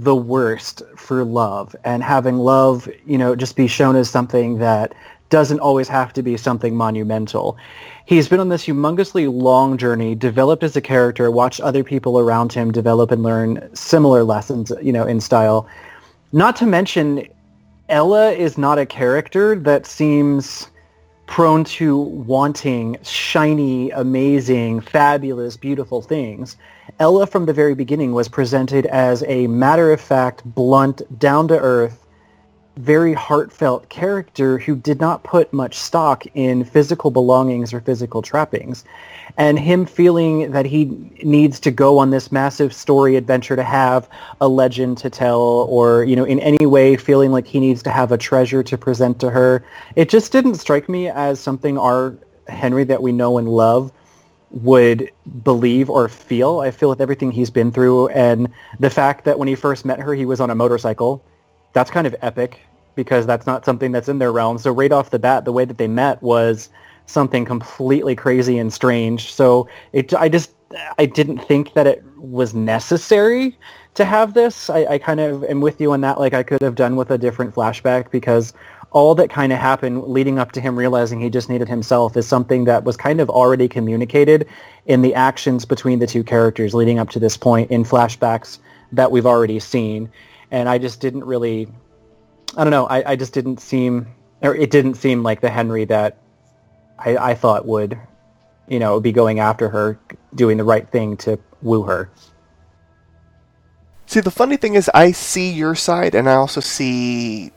the 0.00 0.16
worst 0.16 0.82
for 0.96 1.22
love 1.24 1.76
and 1.84 2.02
having 2.02 2.38
love, 2.38 2.88
you 3.06 3.16
know, 3.16 3.36
just 3.36 3.54
be 3.54 3.68
shown 3.68 3.94
as 3.94 4.10
something 4.10 4.58
that 4.58 4.94
doesn't 5.28 5.60
always 5.60 5.86
have 5.86 6.12
to 6.14 6.22
be 6.22 6.36
something 6.36 6.74
monumental 6.74 7.56
he's 8.10 8.28
been 8.28 8.40
on 8.40 8.48
this 8.48 8.66
humongously 8.66 9.32
long 9.32 9.78
journey, 9.78 10.16
developed 10.16 10.64
as 10.64 10.74
a 10.74 10.80
character, 10.80 11.30
watched 11.30 11.60
other 11.60 11.84
people 11.84 12.18
around 12.18 12.52
him 12.52 12.72
develop 12.72 13.12
and 13.12 13.22
learn 13.22 13.70
similar 13.72 14.24
lessons, 14.24 14.72
you 14.82 14.92
know, 14.92 15.06
in 15.06 15.20
style. 15.20 15.68
Not 16.32 16.56
to 16.56 16.66
mention, 16.66 17.28
Ella 17.90 18.30
is 18.30 18.56
not 18.56 18.78
a 18.78 18.86
character 18.86 19.56
that 19.56 19.84
seems 19.84 20.68
prone 21.26 21.64
to 21.64 21.98
wanting 21.98 22.96
shiny, 23.02 23.90
amazing, 23.90 24.80
fabulous, 24.80 25.56
beautiful 25.56 26.00
things. 26.00 26.56
Ella 27.00 27.26
from 27.26 27.46
the 27.46 27.52
very 27.52 27.74
beginning 27.74 28.12
was 28.12 28.28
presented 28.28 28.86
as 28.86 29.24
a 29.26 29.48
matter-of-fact, 29.48 30.44
blunt, 30.44 31.02
down-to-earth, 31.18 32.06
very 32.76 33.12
heartfelt 33.12 33.88
character 33.88 34.58
who 34.58 34.76
did 34.76 35.00
not 35.00 35.24
put 35.24 35.52
much 35.52 35.74
stock 35.74 36.24
in 36.34 36.62
physical 36.62 37.10
belongings 37.10 37.74
or 37.74 37.80
physical 37.80 38.22
trappings. 38.22 38.84
And 39.36 39.58
him 39.58 39.86
feeling 39.86 40.50
that 40.52 40.66
he 40.66 40.86
needs 41.22 41.60
to 41.60 41.70
go 41.70 41.98
on 41.98 42.10
this 42.10 42.30
massive 42.30 42.72
story 42.74 43.16
adventure 43.16 43.56
to 43.56 43.62
have 43.62 44.08
a 44.40 44.48
legend 44.48 44.98
to 44.98 45.10
tell 45.10 45.40
or, 45.40 46.04
you 46.04 46.16
know, 46.16 46.24
in 46.24 46.40
any 46.40 46.66
way 46.66 46.96
feeling 46.96 47.32
like 47.32 47.46
he 47.46 47.60
needs 47.60 47.82
to 47.84 47.90
have 47.90 48.12
a 48.12 48.18
treasure 48.18 48.62
to 48.62 48.76
present 48.76 49.20
to 49.20 49.30
her. 49.30 49.64
It 49.96 50.08
just 50.08 50.32
didn't 50.32 50.56
strike 50.56 50.88
me 50.88 51.08
as 51.08 51.40
something 51.40 51.78
our 51.78 52.16
Henry 52.48 52.84
that 52.84 53.02
we 53.02 53.12
know 53.12 53.38
and 53.38 53.48
love 53.48 53.92
would 54.50 55.10
believe 55.44 55.88
or 55.88 56.08
feel. 56.08 56.60
I 56.60 56.70
feel 56.72 56.88
with 56.88 57.00
everything 57.00 57.30
he's 57.30 57.50
been 57.50 57.70
through 57.70 58.08
and 58.08 58.48
the 58.80 58.90
fact 58.90 59.24
that 59.24 59.38
when 59.38 59.46
he 59.46 59.54
first 59.54 59.84
met 59.84 60.00
her, 60.00 60.12
he 60.14 60.24
was 60.24 60.40
on 60.40 60.50
a 60.50 60.54
motorcycle 60.54 61.24
that's 61.72 61.90
kind 61.90 62.06
of 62.06 62.14
epic 62.22 62.60
because 62.94 63.26
that's 63.26 63.46
not 63.46 63.64
something 63.64 63.92
that's 63.92 64.08
in 64.08 64.18
their 64.18 64.32
realm. 64.32 64.58
So 64.58 64.72
right 64.72 64.92
off 64.92 65.10
the 65.10 65.18
bat, 65.18 65.44
the 65.44 65.52
way 65.52 65.64
that 65.64 65.78
they 65.78 65.88
met 65.88 66.22
was 66.22 66.68
something 67.10 67.44
completely 67.44 68.14
crazy 68.14 68.58
and 68.58 68.72
strange. 68.72 69.32
So 69.32 69.68
it, 69.92 70.14
I 70.14 70.28
just, 70.28 70.52
I 70.98 71.06
didn't 71.06 71.38
think 71.38 71.74
that 71.74 71.86
it 71.86 72.04
was 72.16 72.54
necessary 72.54 73.58
to 73.94 74.04
have 74.04 74.34
this. 74.34 74.70
I, 74.70 74.86
I 74.86 74.98
kind 74.98 75.20
of 75.20 75.44
am 75.44 75.60
with 75.60 75.80
you 75.80 75.92
on 75.92 76.00
that. 76.02 76.18
Like 76.18 76.34
I 76.34 76.42
could 76.42 76.62
have 76.62 76.74
done 76.74 76.96
with 76.96 77.10
a 77.10 77.18
different 77.18 77.54
flashback 77.54 78.10
because 78.10 78.52
all 78.92 79.14
that 79.14 79.30
kind 79.30 79.52
of 79.52 79.58
happened 79.58 80.04
leading 80.04 80.38
up 80.38 80.52
to 80.52 80.60
him 80.60 80.76
realizing 80.76 81.20
he 81.20 81.30
just 81.30 81.48
needed 81.48 81.68
himself 81.68 82.16
is 82.16 82.26
something 82.26 82.64
that 82.64 82.84
was 82.84 82.96
kind 82.96 83.20
of 83.20 83.30
already 83.30 83.68
communicated 83.68 84.48
in 84.86 85.02
the 85.02 85.14
actions 85.14 85.64
between 85.64 85.98
the 85.98 86.06
two 86.06 86.24
characters 86.24 86.74
leading 86.74 86.98
up 86.98 87.10
to 87.10 87.18
this 87.18 87.36
point 87.36 87.70
in 87.70 87.84
flashbacks 87.84 88.58
that 88.92 89.10
we've 89.10 89.26
already 89.26 89.60
seen. 89.60 90.10
And 90.50 90.68
I 90.68 90.78
just 90.78 91.00
didn't 91.00 91.24
really, 91.24 91.68
I 92.56 92.64
don't 92.64 92.72
know, 92.72 92.86
I, 92.86 93.12
I 93.12 93.16
just 93.16 93.32
didn't 93.32 93.60
seem, 93.60 94.08
or 94.42 94.56
it 94.56 94.70
didn't 94.70 94.94
seem 94.94 95.22
like 95.22 95.40
the 95.40 95.50
Henry 95.50 95.84
that 95.84 96.18
I, 97.04 97.16
I 97.16 97.34
thought 97.34 97.66
would, 97.66 97.98
you 98.68 98.78
know, 98.78 99.00
be 99.00 99.12
going 99.12 99.40
after 99.40 99.68
her, 99.70 99.98
doing 100.34 100.56
the 100.56 100.64
right 100.64 100.88
thing 100.88 101.16
to 101.18 101.38
woo 101.62 101.82
her. 101.84 102.10
See, 104.06 104.20
the 104.20 104.30
funny 104.30 104.56
thing 104.56 104.74
is, 104.74 104.90
I 104.92 105.12
see 105.12 105.50
your 105.50 105.74
side, 105.74 106.14
and 106.14 106.28
I 106.28 106.34
also 106.34 106.60
see 106.60 107.52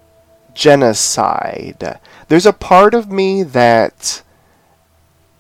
Jenna's 0.54 1.00
side. 1.00 2.00
There's 2.28 2.46
a 2.46 2.54
part 2.54 2.94
of 2.94 3.12
me 3.12 3.44
that 3.44 4.22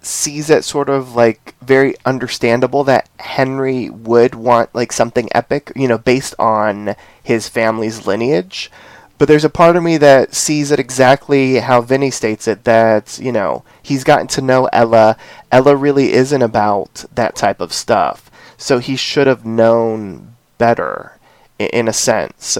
sees 0.01 0.49
it 0.49 0.65
sort 0.65 0.89
of 0.89 1.15
like 1.15 1.55
very 1.61 1.95
understandable 2.05 2.83
that 2.83 3.07
Henry 3.19 3.89
would 3.89 4.35
want 4.35 4.73
like 4.75 4.91
something 4.91 5.29
epic, 5.33 5.71
you 5.75 5.87
know, 5.87 5.97
based 5.97 6.35
on 6.37 6.95
his 7.21 7.47
family's 7.47 8.05
lineage. 8.05 8.69
But 9.17 9.27
there's 9.27 9.45
a 9.45 9.49
part 9.49 9.75
of 9.75 9.83
me 9.83 9.97
that 9.97 10.33
sees 10.33 10.71
it 10.71 10.79
exactly 10.79 11.59
how 11.59 11.81
Vinny 11.81 12.11
states 12.11 12.47
it 12.47 12.63
that, 12.63 13.19
you 13.21 13.31
know, 13.31 13.63
he's 13.81 14.03
gotten 14.03 14.27
to 14.27 14.41
know 14.41 14.67
Ella. 14.73 15.17
Ella 15.51 15.75
really 15.75 16.13
isn't 16.13 16.41
about 16.41 17.05
that 17.13 17.35
type 17.35 17.61
of 17.61 17.73
stuff. 17.73 18.29
So 18.57 18.79
he 18.79 18.95
should 18.95 19.27
have 19.27 19.45
known 19.45 20.35
better 20.57 21.17
in 21.59 21.87
a 21.87 21.93
sense. 21.93 22.57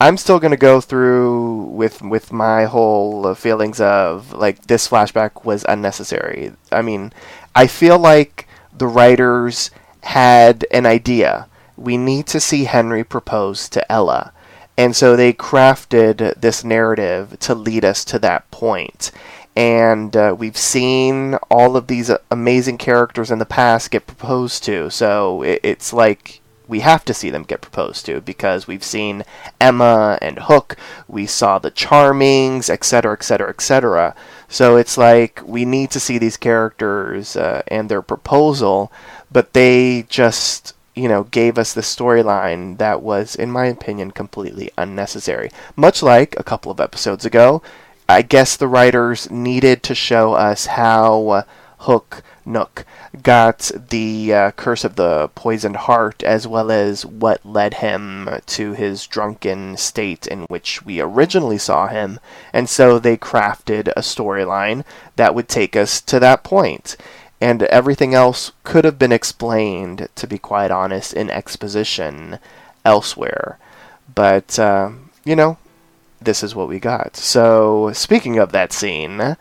I'm 0.00 0.16
still 0.16 0.40
going 0.40 0.50
to 0.50 0.56
go 0.56 0.80
through 0.80 1.62
with 1.66 2.02
with 2.02 2.32
my 2.32 2.64
whole 2.64 3.32
feelings 3.34 3.80
of 3.80 4.32
like 4.32 4.66
this 4.66 4.88
flashback 4.88 5.44
was 5.44 5.64
unnecessary. 5.68 6.52
I 6.72 6.82
mean, 6.82 7.12
I 7.54 7.66
feel 7.66 7.98
like 7.98 8.48
the 8.76 8.88
writers 8.88 9.70
had 10.02 10.66
an 10.70 10.84
idea. 10.84 11.48
We 11.76 11.96
need 11.96 12.26
to 12.28 12.40
see 12.40 12.64
Henry 12.64 13.04
propose 13.04 13.68
to 13.70 13.90
Ella. 13.90 14.32
And 14.76 14.96
so 14.96 15.14
they 15.16 15.32
crafted 15.32 16.40
this 16.40 16.64
narrative 16.64 17.38
to 17.40 17.54
lead 17.54 17.84
us 17.84 18.04
to 18.06 18.18
that 18.20 18.50
point. 18.50 19.12
And 19.56 20.16
uh, 20.16 20.34
we've 20.36 20.56
seen 20.56 21.34
all 21.48 21.76
of 21.76 21.86
these 21.86 22.10
amazing 22.30 22.78
characters 22.78 23.30
in 23.30 23.38
the 23.38 23.46
past 23.46 23.92
get 23.92 24.06
proposed 24.06 24.64
to. 24.64 24.90
So 24.90 25.42
it, 25.42 25.60
it's 25.62 25.92
like 25.92 26.40
we 26.66 26.80
have 26.80 27.04
to 27.04 27.14
see 27.14 27.30
them 27.30 27.44
get 27.44 27.60
proposed 27.60 28.06
to 28.06 28.20
because 28.20 28.66
we've 28.66 28.84
seen 28.84 29.22
Emma 29.60 30.18
and 30.20 30.38
Hook, 30.40 30.76
we 31.06 31.26
saw 31.26 31.58
the 31.58 31.70
Charmings, 31.70 32.70
etc., 32.70 33.12
etc., 33.12 33.50
etc. 33.50 34.14
So 34.48 34.76
it's 34.76 34.96
like 34.96 35.40
we 35.44 35.64
need 35.64 35.90
to 35.90 36.00
see 36.00 36.18
these 36.18 36.36
characters 36.36 37.36
uh, 37.36 37.62
and 37.68 37.88
their 37.88 38.02
proposal, 38.02 38.90
but 39.30 39.52
they 39.52 40.06
just 40.08 40.73
you 40.94 41.08
know 41.08 41.24
gave 41.24 41.58
us 41.58 41.72
the 41.72 41.80
storyline 41.80 42.78
that 42.78 43.02
was, 43.02 43.34
in 43.34 43.50
my 43.50 43.66
opinion, 43.66 44.10
completely 44.10 44.70
unnecessary. 44.78 45.50
Much 45.76 46.02
like 46.02 46.34
a 46.38 46.44
couple 46.44 46.70
of 46.70 46.80
episodes 46.80 47.24
ago, 47.24 47.62
I 48.08 48.22
guess 48.22 48.56
the 48.56 48.68
writers 48.68 49.30
needed 49.30 49.82
to 49.84 49.94
show 49.94 50.34
us 50.34 50.66
how 50.66 51.28
uh, 51.28 51.42
Hook 51.78 52.22
Nook 52.46 52.84
got 53.22 53.70
the 53.88 54.34
uh, 54.34 54.50
Curse 54.52 54.84
of 54.84 54.96
the 54.96 55.28
Poisoned 55.34 55.76
Heart, 55.76 56.22
as 56.22 56.46
well 56.46 56.70
as 56.70 57.06
what 57.06 57.44
led 57.44 57.74
him 57.74 58.28
to 58.46 58.72
his 58.72 59.06
drunken 59.06 59.76
state 59.76 60.26
in 60.26 60.42
which 60.44 60.84
we 60.84 61.00
originally 61.00 61.58
saw 61.58 61.88
him, 61.88 62.20
and 62.52 62.68
so 62.68 62.98
they 62.98 63.16
crafted 63.16 63.88
a 63.88 64.00
storyline 64.00 64.84
that 65.16 65.34
would 65.34 65.48
take 65.48 65.76
us 65.76 66.00
to 66.02 66.20
that 66.20 66.42
point. 66.42 66.96
And 67.44 67.64
everything 67.64 68.14
else 68.14 68.52
could 68.62 68.86
have 68.86 68.98
been 68.98 69.12
explained, 69.12 70.08
to 70.14 70.26
be 70.26 70.38
quite 70.38 70.70
honest, 70.70 71.12
in 71.12 71.28
exposition 71.28 72.38
elsewhere. 72.86 73.58
But, 74.14 74.58
uh, 74.58 74.92
you 75.26 75.36
know, 75.36 75.58
this 76.22 76.42
is 76.42 76.54
what 76.54 76.68
we 76.68 76.78
got. 76.80 77.16
So, 77.18 77.90
speaking 77.92 78.38
of 78.38 78.52
that 78.52 78.72
scene, 78.72 79.36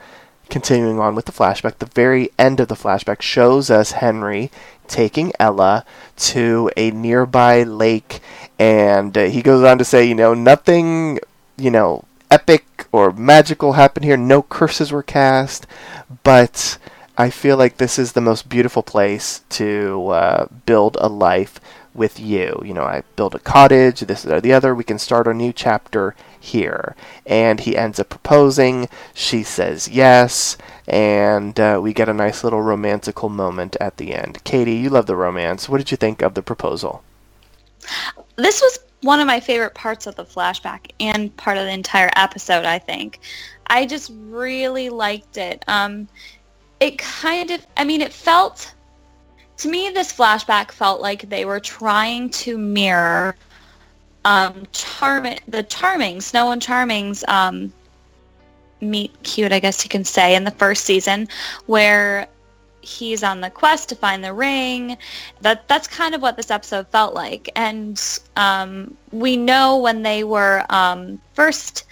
continuing 0.49 0.99
on 0.99 1.15
with 1.15 1.27
the 1.27 1.31
flashback, 1.31 1.77
the 1.77 1.85
very 1.85 2.29
end 2.37 2.59
of 2.59 2.67
the 2.67 2.75
flashback 2.75 3.21
shows 3.21 3.69
us 3.69 3.93
Henry 3.93 4.51
taking 4.89 5.31
Ella 5.39 5.85
to 6.17 6.69
a 6.75 6.91
nearby 6.91 7.63
lake, 7.63 8.19
and 8.59 9.17
uh, 9.17 9.23
he 9.27 9.41
goes 9.41 9.63
on 9.63 9.77
to 9.77 9.85
say, 9.85 10.03
you 10.03 10.15
know, 10.15 10.33
nothing, 10.33 11.19
you 11.55 11.71
know, 11.71 12.03
epic 12.29 12.65
or 12.91 13.13
magical 13.13 13.73
happened 13.73 14.03
here. 14.03 14.17
No 14.17 14.41
curses 14.41 14.91
were 14.91 15.03
cast, 15.03 15.65
but 16.23 16.77
I 17.17 17.29
feel 17.29 17.57
like 17.57 17.77
this 17.77 17.99
is 17.99 18.13
the 18.13 18.21
most 18.21 18.49
beautiful 18.49 18.81
place 18.81 19.41
to 19.49 20.07
uh, 20.09 20.47
build 20.65 20.97
a 20.99 21.07
life 21.07 21.59
with 21.93 22.19
you. 22.19 22.59
You 22.65 22.73
know, 22.73 22.83
I 22.83 23.03
build 23.15 23.35
a 23.35 23.39
cottage, 23.39 24.01
this 24.01 24.25
or 24.25 24.41
the 24.41 24.53
other. 24.53 24.73
We 24.73 24.83
can 24.83 24.97
start 24.97 25.27
a 25.27 25.33
new 25.33 25.53
chapter 25.53 26.15
here. 26.39 26.95
And 27.25 27.59
he 27.59 27.77
ends 27.77 27.99
up 27.99 28.09
proposing. 28.09 28.89
She 29.13 29.43
says 29.43 29.87
yes. 29.87 30.57
And 30.87 31.59
uh, 31.59 31.79
we 31.81 31.93
get 31.93 32.09
a 32.09 32.13
nice 32.13 32.43
little 32.43 32.61
romantical 32.61 33.29
moment 33.29 33.77
at 33.79 33.97
the 33.97 34.13
end. 34.13 34.43
Katie, 34.43 34.75
you 34.75 34.89
love 34.89 35.05
the 35.05 35.15
romance. 35.15 35.69
What 35.69 35.77
did 35.77 35.91
you 35.91 35.97
think 35.97 36.21
of 36.21 36.33
the 36.33 36.41
proposal? 36.41 37.03
This 38.37 38.61
was 38.61 38.79
one 39.01 39.19
of 39.19 39.27
my 39.27 39.39
favorite 39.39 39.75
parts 39.75 40.07
of 40.07 40.15
the 40.15 40.25
flashback 40.25 40.91
and 40.99 41.35
part 41.37 41.57
of 41.57 41.65
the 41.65 41.71
entire 41.71 42.09
episode, 42.15 42.65
I 42.65 42.79
think. 42.79 43.19
I 43.67 43.85
just 43.85 44.11
really 44.29 44.89
liked 44.89 45.37
it. 45.37 45.63
Um, 45.67 46.07
it 46.83 46.97
kind 46.97 47.49
of, 47.51 47.65
I 47.77 47.83
mean, 47.83 48.01
it 48.01 48.11
felt 48.11 48.73
to 49.57 49.69
me, 49.69 49.89
this 49.89 50.11
flashback 50.11 50.71
felt 50.71 50.99
like 50.99 51.29
they 51.29 51.45
were 51.45 51.59
trying 51.59 52.29
to 52.31 52.57
mirror 52.57 53.35
um, 54.25 54.67
Charm 54.71 55.27
the 55.47 55.63
Charming, 55.63 56.21
Snow 56.21 56.51
and 56.51 56.61
Charming's 56.61 57.23
um, 57.27 57.71
meet 58.81 59.11
cute, 59.23 59.51
I 59.53 59.59
guess 59.59 59.83
you 59.83 59.89
can 59.89 60.03
say, 60.03 60.35
in 60.35 60.43
the 60.43 60.51
first 60.51 60.85
season, 60.85 61.27
where 61.67 62.27
he's 62.81 63.23
on 63.23 63.39
the 63.39 63.49
quest 63.49 63.87
to 63.89 63.95
find 63.95 64.23
the 64.23 64.33
ring. 64.33 64.97
That 65.41 65.67
that's 65.67 65.87
kind 65.87 66.15
of 66.15 66.21
what 66.21 66.35
this 66.35 66.51
episode 66.51 66.87
felt 66.89 67.13
like, 67.13 67.49
and 67.55 68.01
um, 68.35 68.97
we 69.11 69.37
know 69.37 69.77
when 69.77 70.03
they 70.03 70.23
were 70.23 70.65
um, 70.69 71.21
first 71.33 71.85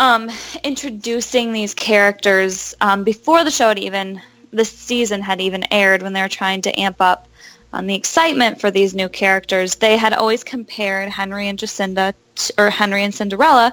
um, 0.00 0.30
introducing 0.64 1.52
these 1.52 1.74
characters 1.74 2.74
um, 2.80 3.04
before 3.04 3.44
the 3.44 3.50
show 3.50 3.68
had 3.68 3.78
even 3.78 4.20
the 4.50 4.64
season 4.64 5.20
had 5.20 5.40
even 5.40 5.62
aired 5.70 6.02
when 6.02 6.14
they 6.14 6.22
were 6.22 6.28
trying 6.28 6.62
to 6.62 6.80
amp 6.80 7.00
up 7.00 7.28
on 7.72 7.86
the 7.86 7.94
excitement 7.94 8.60
for 8.60 8.70
these 8.70 8.94
new 8.94 9.08
characters, 9.08 9.76
they 9.76 9.96
had 9.96 10.12
always 10.12 10.42
compared 10.42 11.08
Henry 11.08 11.46
and 11.48 11.58
Jacinda, 11.58 12.14
t- 12.34 12.52
or 12.58 12.70
Henry 12.70 13.04
and 13.04 13.14
Cinderella, 13.14 13.72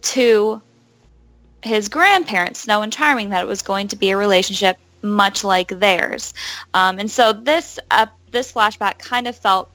to 0.00 0.60
his 1.62 1.88
grandparents, 1.88 2.60
Snow 2.60 2.82
and 2.82 2.92
Charming, 2.92 3.28
that 3.28 3.44
it 3.44 3.46
was 3.46 3.62
going 3.62 3.86
to 3.88 3.96
be 3.96 4.10
a 4.10 4.16
relationship 4.16 4.76
much 5.02 5.44
like 5.44 5.68
theirs. 5.78 6.34
Um, 6.74 6.98
and 6.98 7.10
so 7.10 7.32
this 7.32 7.78
uh, 7.92 8.06
this 8.32 8.52
flashback 8.52 8.98
kind 8.98 9.28
of 9.28 9.36
felt 9.36 9.70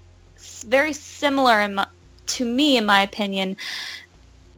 very 0.67 0.91
similar 0.91 1.61
my, 1.75 1.87
to 2.25 2.45
me, 2.45 2.77
in 2.77 2.85
my 2.85 3.03
opinion, 3.03 3.55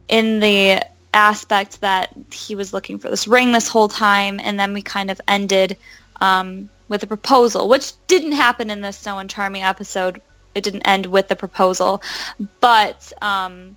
in 0.08 0.40
the 0.40 0.84
aspect 1.16 1.80
that 1.80 2.10
he 2.30 2.54
was 2.54 2.72
looking 2.72 2.98
for 2.98 3.08
this 3.08 3.26
ring 3.26 3.50
this 3.50 3.66
whole 3.66 3.88
time, 3.88 4.38
and 4.38 4.60
then 4.60 4.72
we 4.72 4.82
kind 4.82 5.10
of 5.10 5.20
ended 5.26 5.76
um, 6.20 6.68
with 6.88 7.02
a 7.02 7.06
proposal, 7.06 7.68
which 7.68 7.92
didn't 8.06 8.32
happen 8.32 8.70
in 8.70 8.82
the 8.82 8.92
Snow 8.92 9.18
and 9.18 9.28
Charming 9.28 9.62
episode. 9.62 10.20
It 10.54 10.62
didn't 10.62 10.86
end 10.86 11.06
with 11.06 11.28
the 11.28 11.36
proposal, 11.36 12.02
but 12.60 13.12
um, 13.22 13.76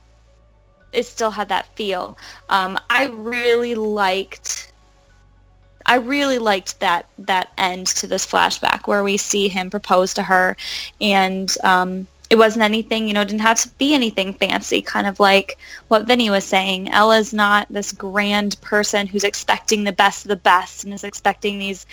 it 0.91 1.05
still 1.05 1.31
had 1.31 1.49
that 1.49 1.73
feel. 1.75 2.17
Um, 2.49 2.77
I 2.89 3.07
really 3.07 3.75
liked. 3.75 4.73
I 5.85 5.95
really 5.95 6.39
liked 6.39 6.79
that 6.81 7.07
that 7.19 7.51
end 7.57 7.87
to 7.87 8.05
this 8.05 8.25
flashback 8.25 8.85
where 8.87 9.03
we 9.03 9.17
see 9.17 9.47
him 9.47 9.69
propose 9.69 10.13
to 10.15 10.23
her, 10.23 10.55
and 11.01 11.53
um, 11.63 12.07
it 12.29 12.37
wasn't 12.37 12.63
anything, 12.63 13.07
you 13.07 13.13
know, 13.13 13.23
didn't 13.23 13.39
have 13.39 13.59
to 13.61 13.69
be 13.77 13.93
anything 13.93 14.33
fancy, 14.33 14.81
kind 14.81 15.07
of 15.07 15.19
like 15.19 15.57
what 15.87 16.05
Vinny 16.05 16.29
was 16.29 16.45
saying. 16.45 16.89
Ella's 16.89 17.33
not 17.33 17.67
this 17.69 17.91
grand 17.91 18.59
person 18.61 19.07
who's 19.07 19.23
expecting 19.23 19.83
the 19.83 19.91
best 19.91 20.25
of 20.25 20.29
the 20.29 20.35
best 20.35 20.83
and 20.83 20.93
is 20.93 21.03
expecting 21.03 21.57
these 21.57 21.87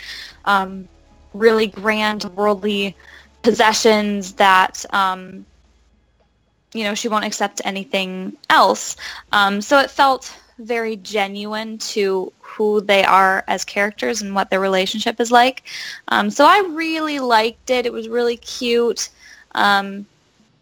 um, 0.44 0.86
really 1.32 1.66
grand 1.66 2.24
worldly 2.36 2.94
possessions 3.42 4.34
that, 4.34 4.84
um, 4.90 5.46
you 6.74 6.84
know, 6.84 6.94
she 6.94 7.08
won't 7.08 7.24
accept 7.24 7.62
anything 7.64 8.36
else. 8.50 8.96
Um, 9.32 9.62
so 9.62 9.78
it 9.78 9.90
felt 9.90 10.36
very 10.58 10.96
genuine 10.96 11.78
to 11.78 12.30
who 12.40 12.82
they 12.82 13.04
are 13.04 13.42
as 13.48 13.64
characters 13.64 14.20
and 14.20 14.34
what 14.34 14.50
their 14.50 14.60
relationship 14.60 15.18
is 15.18 15.30
like. 15.30 15.62
Um, 16.08 16.28
so 16.28 16.44
I 16.44 16.58
really 16.70 17.20
liked 17.20 17.70
it. 17.70 17.86
It 17.86 17.92
was 17.92 18.08
really 18.08 18.36
cute. 18.36 19.08
Um, 19.54 20.06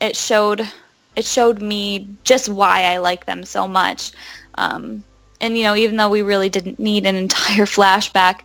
it 0.00 0.16
showed 0.16 0.68
it 1.16 1.24
showed 1.24 1.62
me 1.62 2.09
just 2.24 2.48
why 2.48 2.85
I 2.85 2.98
like 2.98 3.26
them 3.26 3.44
so 3.44 3.68
much. 3.68 4.12
Um, 4.57 5.04
and 5.40 5.57
you 5.57 5.62
know, 5.62 5.76
even 5.76 5.96
though 5.96 6.09
we 6.09 6.22
really 6.22 6.48
didn't 6.48 6.78
need 6.78 7.07
an 7.07 7.16
entire 7.26 7.66
flashback 7.66 8.40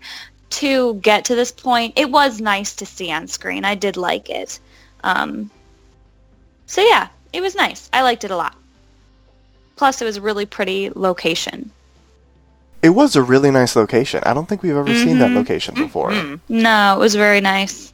to 0.51 0.95
get 0.95 1.25
to 1.25 1.35
this 1.35 1.51
point, 1.51 1.93
it 1.95 2.11
was 2.11 2.39
nice 2.41 2.75
to 2.75 2.85
see 2.85 3.11
on 3.11 3.27
screen. 3.27 3.65
I 3.65 3.75
did 3.75 3.97
like 3.97 4.29
it. 4.29 4.59
Um, 5.03 5.49
so 6.65 6.81
yeah, 6.81 7.07
it 7.33 7.41
was 7.41 7.55
nice. 7.55 7.89
I 7.93 8.01
liked 8.03 8.23
it 8.23 8.31
a 8.31 8.35
lot. 8.37 8.55
Plus, 9.75 10.01
it 10.01 10.05
was 10.05 10.17
a 10.17 10.21
really 10.21 10.45
pretty 10.45 10.91
location. 10.95 11.71
It 12.81 12.89
was 12.89 13.15
a 13.15 13.23
really 13.23 13.51
nice 13.51 13.75
location. 13.75 14.21
I 14.25 14.33
don't 14.33 14.47
think 14.47 14.61
we've 14.63 14.75
ever 14.75 14.93
seen 14.93 15.19
that 15.19 15.31
Mhm. 15.31 15.35
location 15.35 15.75
before. 15.75 16.11
Mhm. 16.11 16.39
No, 16.49 16.95
it 16.95 16.99
was 16.99 17.15
very 17.15 17.41
nice. 17.41 17.93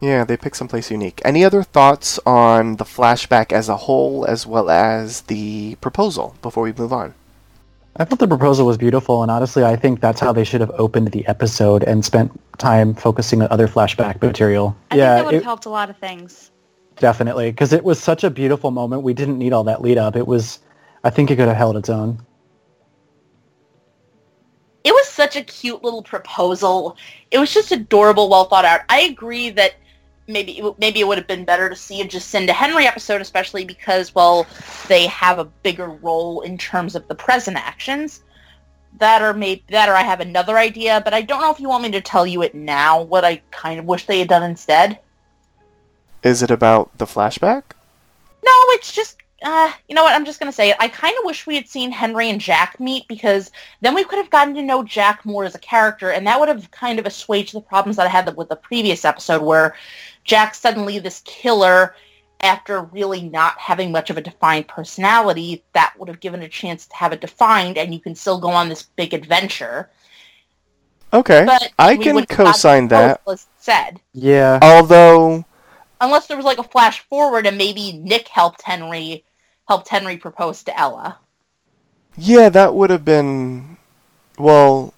Yeah, 0.00 0.24
they 0.24 0.36
picked 0.36 0.56
someplace 0.56 0.90
unique. 0.90 1.20
Any 1.24 1.44
other 1.44 1.62
thoughts 1.62 2.20
on 2.24 2.76
the 2.76 2.84
flashback 2.84 3.52
as 3.52 3.68
a 3.68 3.76
whole, 3.76 4.24
as 4.26 4.46
well 4.46 4.70
as 4.70 5.22
the 5.22 5.74
proposal, 5.80 6.36
before 6.40 6.62
we 6.62 6.72
move 6.72 6.92
on? 6.92 7.14
I 7.96 8.04
thought 8.04 8.20
the 8.20 8.28
proposal 8.28 8.64
was 8.64 8.76
beautiful, 8.78 9.22
and 9.22 9.30
honestly, 9.30 9.64
I 9.64 9.74
think 9.74 10.00
that's 10.00 10.20
how 10.20 10.32
they 10.32 10.44
should 10.44 10.60
have 10.60 10.70
opened 10.78 11.08
the 11.10 11.26
episode 11.26 11.82
and 11.82 12.04
spent 12.04 12.30
time 12.58 12.94
focusing 12.94 13.42
on 13.42 13.48
other 13.50 13.66
flashback 13.66 14.22
material. 14.22 14.76
I 14.92 14.96
yeah, 14.96 15.16
think 15.16 15.18
that 15.18 15.24
would 15.24 15.34
have 15.34 15.42
it- 15.42 15.44
helped 15.44 15.66
a 15.66 15.70
lot 15.70 15.90
of 15.90 15.96
things. 15.98 16.52
definitely, 16.98 17.50
because 17.50 17.72
it 17.72 17.82
was 17.82 17.98
such 18.00 18.22
a 18.22 18.30
beautiful 18.30 18.70
moment. 18.70 19.02
We 19.02 19.14
didn't 19.14 19.38
need 19.38 19.52
all 19.52 19.64
that 19.64 19.82
lead 19.82 19.98
up. 19.98 20.14
It 20.14 20.28
was, 20.28 20.60
I 21.02 21.10
think, 21.10 21.32
it 21.32 21.36
could 21.36 21.48
have 21.48 21.56
held 21.56 21.76
its 21.76 21.88
own. 21.88 22.20
It 24.84 24.92
was 24.92 25.08
such 25.08 25.34
a 25.34 25.42
cute 25.42 25.82
little 25.82 26.02
proposal. 26.02 26.96
It 27.32 27.38
was 27.38 27.52
just 27.52 27.72
adorable, 27.72 28.28
well 28.28 28.44
thought 28.44 28.64
out. 28.64 28.82
I 28.88 29.00
agree 29.00 29.50
that 29.50 29.74
maybe 30.28 30.62
maybe 30.78 31.00
it 31.00 31.08
would 31.08 31.18
have 31.18 31.26
been 31.26 31.44
better 31.44 31.68
to 31.68 31.76
see 31.76 32.00
a 32.00 32.04
Jacinda 32.04 32.50
Henry 32.50 32.86
episode, 32.86 33.20
especially 33.20 33.64
because 33.64 34.14
well 34.14 34.46
they 34.86 35.06
have 35.06 35.38
a 35.38 35.44
bigger 35.44 35.88
role 35.88 36.42
in 36.42 36.56
terms 36.58 36.94
of 36.94 37.08
the 37.08 37.14
present 37.14 37.56
actions. 37.56 38.22
That 38.98 39.22
or 39.22 39.32
maybe 39.32 39.62
that 39.70 39.88
or 39.88 39.94
I 39.94 40.02
have 40.02 40.20
another 40.20 40.58
idea, 40.58 41.00
but 41.04 41.14
I 41.14 41.22
don't 41.22 41.40
know 41.40 41.52
if 41.52 41.60
you 41.60 41.68
want 41.68 41.84
me 41.84 41.90
to 41.92 42.00
tell 42.00 42.26
you 42.26 42.42
it 42.42 42.54
now. 42.54 43.02
What 43.02 43.24
I 43.24 43.42
kind 43.50 43.78
of 43.78 43.86
wish 43.86 44.06
they 44.06 44.18
had 44.18 44.28
done 44.28 44.42
instead. 44.42 44.98
Is 46.22 46.42
it 46.42 46.50
about 46.50 46.96
the 46.98 47.04
flashback? 47.04 47.62
No, 48.44 48.52
it's 48.70 48.92
just, 48.92 49.18
uh, 49.42 49.70
you 49.88 49.94
know 49.94 50.02
what, 50.02 50.14
I'm 50.14 50.24
just 50.24 50.40
going 50.40 50.50
to 50.50 50.56
say 50.56 50.70
it. 50.70 50.76
I 50.80 50.88
kind 50.88 51.14
of 51.18 51.24
wish 51.24 51.46
we 51.46 51.54
had 51.54 51.68
seen 51.68 51.92
Henry 51.92 52.28
and 52.28 52.40
Jack 52.40 52.80
meet 52.80 53.06
because 53.06 53.52
then 53.82 53.94
we 53.94 54.04
could 54.04 54.18
have 54.18 54.30
gotten 54.30 54.54
to 54.54 54.62
know 54.62 54.82
Jack 54.82 55.24
more 55.24 55.44
as 55.44 55.54
a 55.54 55.60
character, 55.60 56.10
and 56.10 56.26
that 56.26 56.40
would 56.40 56.48
have 56.48 56.70
kind 56.70 56.98
of 56.98 57.06
assuaged 57.06 57.54
the 57.54 57.60
problems 57.60 57.96
that 57.96 58.06
I 58.06 58.10
had 58.10 58.34
with 58.36 58.48
the 58.48 58.56
previous 58.56 59.04
episode 59.04 59.42
where 59.42 59.76
Jack's 60.28 60.60
suddenly 60.60 60.98
this 60.98 61.22
killer 61.24 61.96
after 62.40 62.82
really 62.82 63.22
not 63.28 63.58
having 63.58 63.90
much 63.90 64.10
of 64.10 64.18
a 64.18 64.20
defined 64.20 64.68
personality. 64.68 65.64
That 65.72 65.94
would 65.98 66.08
have 66.08 66.20
given 66.20 66.42
a 66.42 66.48
chance 66.48 66.86
to 66.86 66.94
have 66.96 67.12
it 67.12 67.20
defined, 67.22 67.78
and 67.78 67.92
you 67.92 67.98
can 67.98 68.14
still 68.14 68.38
go 68.38 68.50
on 68.50 68.68
this 68.68 68.82
big 68.84 69.14
adventure. 69.14 69.90
Okay, 71.12 71.44
But 71.46 71.72
I 71.78 71.96
can 71.96 72.14
wouldn't 72.14 72.30
have 72.30 72.38
gotten 72.38 72.52
co-sign 72.52 72.88
that. 72.88 73.24
proposal 73.24 73.48
said. 73.58 74.00
Yeah, 74.12 74.58
Although, 74.62 75.46
Unless 76.00 76.26
there 76.28 76.36
was 76.36 76.44
like 76.46 76.58
a 76.58 76.62
flash 76.62 77.00
forward 77.08 77.46
and 77.46 77.56
maybe 77.58 77.92
Nick 77.94 78.28
helped 78.28 78.62
Henry 78.62 79.24
helped 79.66 79.88
Henry 79.88 80.16
propose 80.18 80.62
to 80.64 80.78
Ella. 80.78 81.18
yeah, 82.16 82.48
that 82.50 82.74
would 82.74 82.90
have 82.90 83.04
been. 83.04 83.78
Well, 84.38 84.92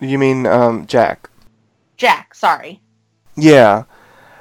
you 0.00 0.18
mean 0.18 0.46
um, 0.46 0.86
Jack? 0.86 1.28
Jack, 1.98 2.34
sorry. 2.34 2.80
Yeah. 3.36 3.84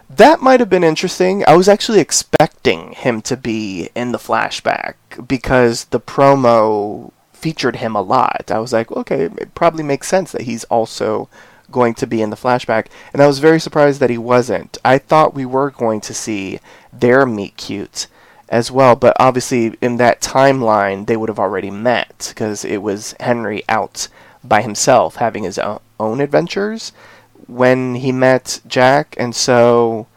That 0.09 0.41
might 0.41 0.59
have 0.59 0.69
been 0.69 0.83
interesting. 0.83 1.43
I 1.47 1.55
was 1.55 1.69
actually 1.69 1.99
expecting 1.99 2.93
him 2.93 3.21
to 3.21 3.37
be 3.37 3.89
in 3.95 4.11
the 4.11 4.17
flashback 4.17 4.95
because 5.27 5.85
the 5.85 5.99
promo 5.99 7.11
featured 7.31 7.75
him 7.75 7.95
a 7.95 8.01
lot. 8.01 8.49
I 8.49 8.57
was 8.57 8.73
like, 8.73 8.91
okay, 8.91 9.25
it 9.25 9.53
probably 9.53 9.83
makes 9.83 10.07
sense 10.07 10.31
that 10.31 10.41
he's 10.41 10.63
also 10.65 11.29
going 11.71 11.93
to 11.93 12.07
be 12.07 12.23
in 12.23 12.31
the 12.31 12.35
flashback. 12.35 12.87
And 13.13 13.21
I 13.21 13.27
was 13.27 13.37
very 13.37 13.59
surprised 13.59 13.99
that 13.99 14.09
he 14.09 14.17
wasn't. 14.17 14.79
I 14.83 14.97
thought 14.97 15.35
we 15.35 15.45
were 15.45 15.69
going 15.69 16.01
to 16.01 16.13
see 16.15 16.59
their 16.91 17.27
meet 17.27 17.55
cute 17.55 18.07
as 18.49 18.71
well, 18.71 18.95
but 18.95 19.15
obviously 19.19 19.77
in 19.79 19.97
that 19.97 20.21
timeline 20.21 21.05
they 21.05 21.17
would 21.17 21.29
have 21.29 21.39
already 21.39 21.69
met 21.69 22.33
because 22.33 22.65
it 22.65 22.77
was 22.77 23.13
Henry 23.19 23.63
out 23.69 24.07
by 24.43 24.63
himself 24.63 25.17
having 25.17 25.43
his 25.43 25.59
own 25.99 26.19
adventures 26.19 26.93
when 27.49 27.95
he 27.95 28.11
met 28.11 28.61
Jack, 28.67 29.15
and 29.17 29.35
so 29.35 30.07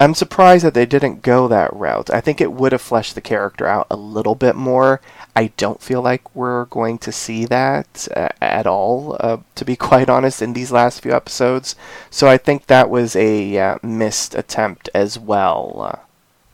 I'm 0.00 0.14
surprised 0.14 0.64
that 0.64 0.74
they 0.74 0.86
didn't 0.86 1.22
go 1.22 1.48
that 1.48 1.72
route. 1.74 2.10
I 2.10 2.20
think 2.20 2.40
it 2.40 2.52
would 2.52 2.72
have 2.72 2.80
fleshed 2.82 3.14
the 3.14 3.20
character 3.20 3.66
out 3.66 3.86
a 3.90 3.96
little 3.96 4.34
bit 4.34 4.54
more. 4.56 5.00
I 5.34 5.48
don't 5.56 5.80
feel 5.82 6.02
like 6.02 6.34
we're 6.34 6.66
going 6.66 6.98
to 6.98 7.12
see 7.12 7.44
that 7.46 8.06
uh, 8.16 8.28
at 8.40 8.66
all, 8.66 9.16
uh, 9.20 9.38
to 9.56 9.64
be 9.64 9.76
quite 9.90 10.08
honest, 10.08 10.42
in 10.42 10.52
these 10.52 10.70
last 10.72 11.00
few 11.00 11.12
episodes. 11.12 11.74
So 12.10 12.28
I 12.28 12.38
think 12.38 12.66
that 12.66 12.90
was 12.90 13.16
a 13.16 13.56
uh, 13.58 13.78
missed 13.82 14.34
attempt 14.34 14.88
as 14.94 15.18
well. 15.18 15.80
Uh, 15.92 15.98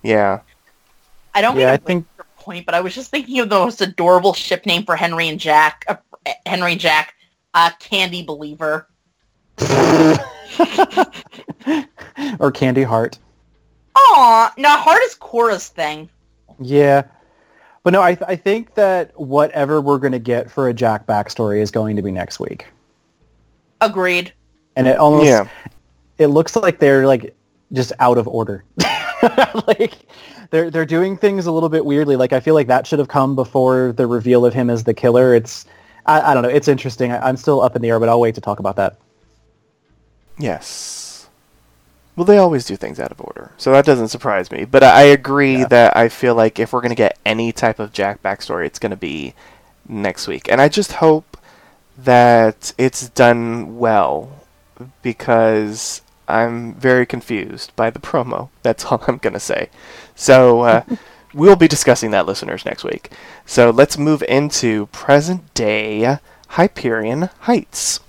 yeah. 0.03 0.41
I 1.35 1.41
don't 1.41 1.57
Yeah, 1.57 1.67
mean 1.67 1.75
I 1.75 1.77
think- 1.79 2.07
your 2.17 2.27
point, 2.39 2.67
but 2.67 2.75
I 2.75 2.81
was 2.81 2.95
just 2.95 3.11
thinking 3.11 3.41
of 3.41 3.49
the 3.49 3.59
most 3.59 3.81
adorable 3.81 4.35
ship 4.35 4.67
name 4.67 4.85
for 4.85 4.97
Henry 4.97 5.29
and 5.29 5.41
Jack. 5.41 5.85
Uh, 5.89 5.97
Henry 6.47 6.73
and 6.73 6.81
Jack, 6.81 7.15
uh, 7.55 7.71
Candy 7.79 8.23
Believer. 8.23 8.87
or 12.41 12.51
Candy 12.53 12.83
Heart. 12.83 13.19
Aw, 13.97 14.53
no, 14.59 14.69
Heart 14.71 15.03
is 15.05 15.15
Cora's 15.15 15.69
thing. 15.69 16.09
Yeah. 16.61 17.05
But 17.83 17.93
no, 17.93 18.03
I, 18.03 18.15
th- 18.15 18.29
I 18.29 18.37
think 18.37 18.75
that 18.75 19.19
whatever 19.19 19.81
we're 19.81 19.99
going 19.99 20.13
to 20.13 20.19
get 20.19 20.51
for 20.51 20.69
a 20.69 20.75
Jack 20.75 21.07
backstory 21.07 21.61
is 21.61 21.71
going 21.71 21.97
to 21.97 22.03
be 22.03 22.11
next 22.11 22.41
week. 22.41 22.67
Agreed. 23.81 24.33
And 24.77 24.89
it 24.89 24.97
almost, 24.97 25.27
Yeah. 25.27 25.49
it 26.19 26.29
looks 26.29 26.57
like 26.57 26.79
they're 26.79 27.07
like 27.07 27.37
just 27.73 27.93
out 28.01 28.19
of 28.19 28.27
order. 28.27 28.65
like 29.69 29.95
they're, 30.51 30.71
they're 30.71 30.87
doing 30.87 31.17
things 31.17 31.47
a 31.47 31.53
little 31.53 31.69
bit 31.69 31.85
weirdly. 31.85 32.17
Like 32.17 32.33
I 32.33 32.41
feel 32.41 32.55
like 32.55 32.67
that 32.69 32.87
should 32.87 32.99
have 32.99 33.09
come 33.09 33.37
before 33.37 33.93
the 33.93 34.07
reveal 34.07 34.45
of 34.47 34.55
him 34.55 34.71
as 34.71 34.85
the 34.85 34.95
killer. 34.95 35.35
It's, 35.35 35.67
I, 36.07 36.31
I 36.31 36.35
don't 36.35 36.43
know. 36.43 36.49
It's 36.49 36.69
interesting. 36.69 37.13
I, 37.13 37.29
I'm 37.29 37.37
still 37.37 37.61
up 37.61 37.77
in 37.77 37.83
the 37.83 37.91
air, 37.91 38.01
but 38.01 38.09
I'll 38.09 38.21
wait 38.21 38.35
to 38.37 38.41
talk 38.41 38.59
about 38.59 38.77
that. 38.77 38.97
Yes. 40.39 41.29
Well, 42.17 42.25
they 42.25 42.39
always 42.39 42.65
do 42.65 42.77
things 42.77 43.01
out 43.01 43.11
of 43.11 43.21
order, 43.21 43.51
so 43.57 43.73
that 43.73 43.85
doesn't 43.85 44.09
surprise 44.09 44.51
me. 44.53 44.65
But 44.65 44.85
I 44.85 45.01
I 45.01 45.03
agree 45.03 45.59
Yeah. 45.59 45.67
that 45.67 45.97
I 45.97 46.09
feel 46.09 46.35
like 46.35 46.59
if 46.61 46.73
we're 46.73 46.81
going 46.81 46.91
to 46.91 46.95
get 46.97 47.19
any 47.27 47.51
type 47.53 47.81
of 47.81 47.93
Jack 47.93 48.23
backstory, 48.23 48.67
it's 48.67 48.79
going 48.79 48.91
to 48.91 48.97
be 48.97 49.35
next 49.89 50.29
week. 50.29 50.49
And 50.51 50.61
I 50.61 50.69
just 50.69 50.93
hope 50.95 51.37
that 51.99 52.73
it's 52.79 53.09
done 53.11 53.79
well 53.79 54.31
because 55.03 56.03
I'm 56.29 56.75
very 56.75 57.05
confused 57.07 57.75
by 57.77 57.91
the 57.91 57.99
promo. 57.99 58.49
That's 58.63 58.85
all 58.87 59.03
I'm 59.09 59.19
going 59.19 59.35
to 59.35 59.41
say. 59.41 59.69
So 60.15 60.61
uh, 60.63 60.83
we'll 61.35 61.57
be 61.57 61.69
discussing 61.69 62.13
that, 62.13 62.27
listeners, 62.27 62.65
next 62.65 62.85
week. 62.85 63.11
So 63.45 63.71
let's 63.71 63.99
move 63.99 64.23
into 64.29 64.87
present 64.87 65.53
day 65.55 66.19
Hyperion 66.51 67.29
Heights. 67.41 68.01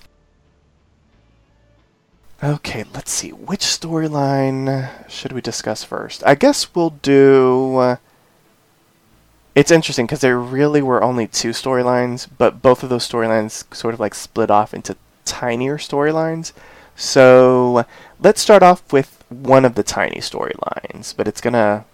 Okay, 2.46 2.86
let's 2.94 3.10
see. 3.10 3.32
Which 3.32 3.62
storyline 3.62 5.10
should 5.10 5.32
we 5.32 5.42
discuss 5.42 5.84
first? 5.84 6.22
I 6.28 6.36
guess 6.36 6.76
we'll 6.76 6.92
do. 6.92 7.78
Uh, 7.78 7.96
it's 9.56 9.72
interesting 9.72 10.06
because 10.06 10.22
there 10.22 10.38
really 10.38 10.84
were 10.84 11.04
only 11.04 11.26
two 11.26 11.50
storylines, 11.50 12.28
but 12.38 12.62
both 12.62 12.84
of 12.84 12.90
those 12.90 13.10
storylines 13.10 13.74
sort 13.74 13.96
of 13.96 14.00
like 14.00 14.14
split 14.14 14.52
off 14.52 14.76
into 14.76 14.96
tinier 15.26 15.80
storylines. 15.80 16.52
So 16.96 17.84
let's 18.20 18.42
start 18.42 18.62
off 18.62 18.94
with 18.94 19.24
one 19.30 19.66
of 19.66 19.74
the 19.74 19.82
tiny 19.82 20.18
storylines, 20.18 21.18
but 21.18 21.28
it's 21.28 21.42
gonna. 21.42 21.86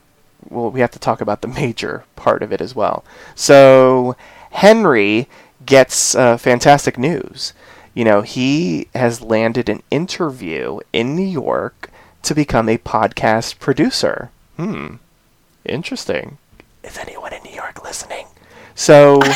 Well, 0.49 0.69
we 0.69 0.81
have 0.81 0.91
to 0.91 0.99
talk 0.99 1.21
about 1.21 1.41
the 1.41 1.47
major 1.47 2.03
part 2.17 2.43
of 2.43 2.51
it 2.51 2.59
as 2.59 2.75
well. 2.75 3.05
So 3.35 4.17
Henry 4.49 5.29
gets 5.65 6.13
uh, 6.13 6.35
fantastic 6.35 6.97
news 6.97 7.53
you 7.93 8.04
know, 8.04 8.21
he 8.21 8.88
has 8.95 9.21
landed 9.21 9.69
an 9.69 9.84
interview 9.91 10.80
in 10.93 11.15
New 11.15 11.27
York 11.27 11.89
to 12.23 12.36
become 12.36 12.69
a 12.69 12.77
podcast 12.77 13.60
producer. 13.60 14.30
Hmm. 14.58 14.95
Interesting. 15.65 16.38
Is 16.84 16.97
anyone 16.97 17.34
in 17.34 17.43
New 17.43 17.54
York 17.54 17.84
listening? 17.84 18.27
So, 18.75 19.21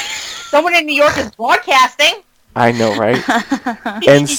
Someone 0.49 0.75
in 0.75 0.85
New 0.85 0.95
York 0.95 1.17
is 1.17 1.31
broadcasting. 1.31 2.23
I 2.55 2.71
know, 2.71 2.95
right? 2.95 3.21
and 4.07 4.29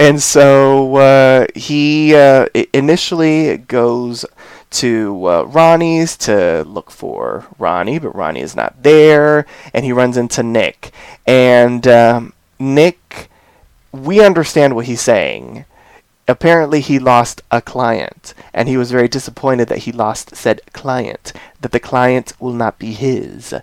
and 0.00 0.22
so 0.22 0.96
uh, 0.96 1.46
he 1.54 2.14
uh, 2.14 2.46
initially 2.72 3.58
goes 3.58 4.24
to 4.70 5.26
uh, 5.26 5.42
Ronnie's 5.42 6.16
to 6.18 6.64
look 6.66 6.90
for 6.90 7.46
Ronnie, 7.58 7.98
but 7.98 8.14
Ronnie 8.14 8.40
is 8.40 8.56
not 8.56 8.82
there, 8.82 9.44
and 9.74 9.84
he 9.84 9.92
runs 9.92 10.16
into 10.16 10.42
Nick. 10.42 10.92
And 11.26 11.86
um, 11.86 12.32
Nick, 12.58 13.27
we 13.92 14.24
understand 14.24 14.74
what 14.74 14.86
he's 14.86 15.00
saying. 15.00 15.64
Apparently, 16.26 16.80
he 16.80 16.98
lost 16.98 17.42
a 17.50 17.62
client, 17.62 18.34
and 18.52 18.68
he 18.68 18.76
was 18.76 18.90
very 18.90 19.08
disappointed 19.08 19.68
that 19.68 19.78
he 19.78 19.92
lost 19.92 20.36
said 20.36 20.60
client, 20.72 21.32
that 21.62 21.72
the 21.72 21.80
client 21.80 22.34
will 22.38 22.52
not 22.52 22.78
be 22.78 22.92
his. 22.92 23.54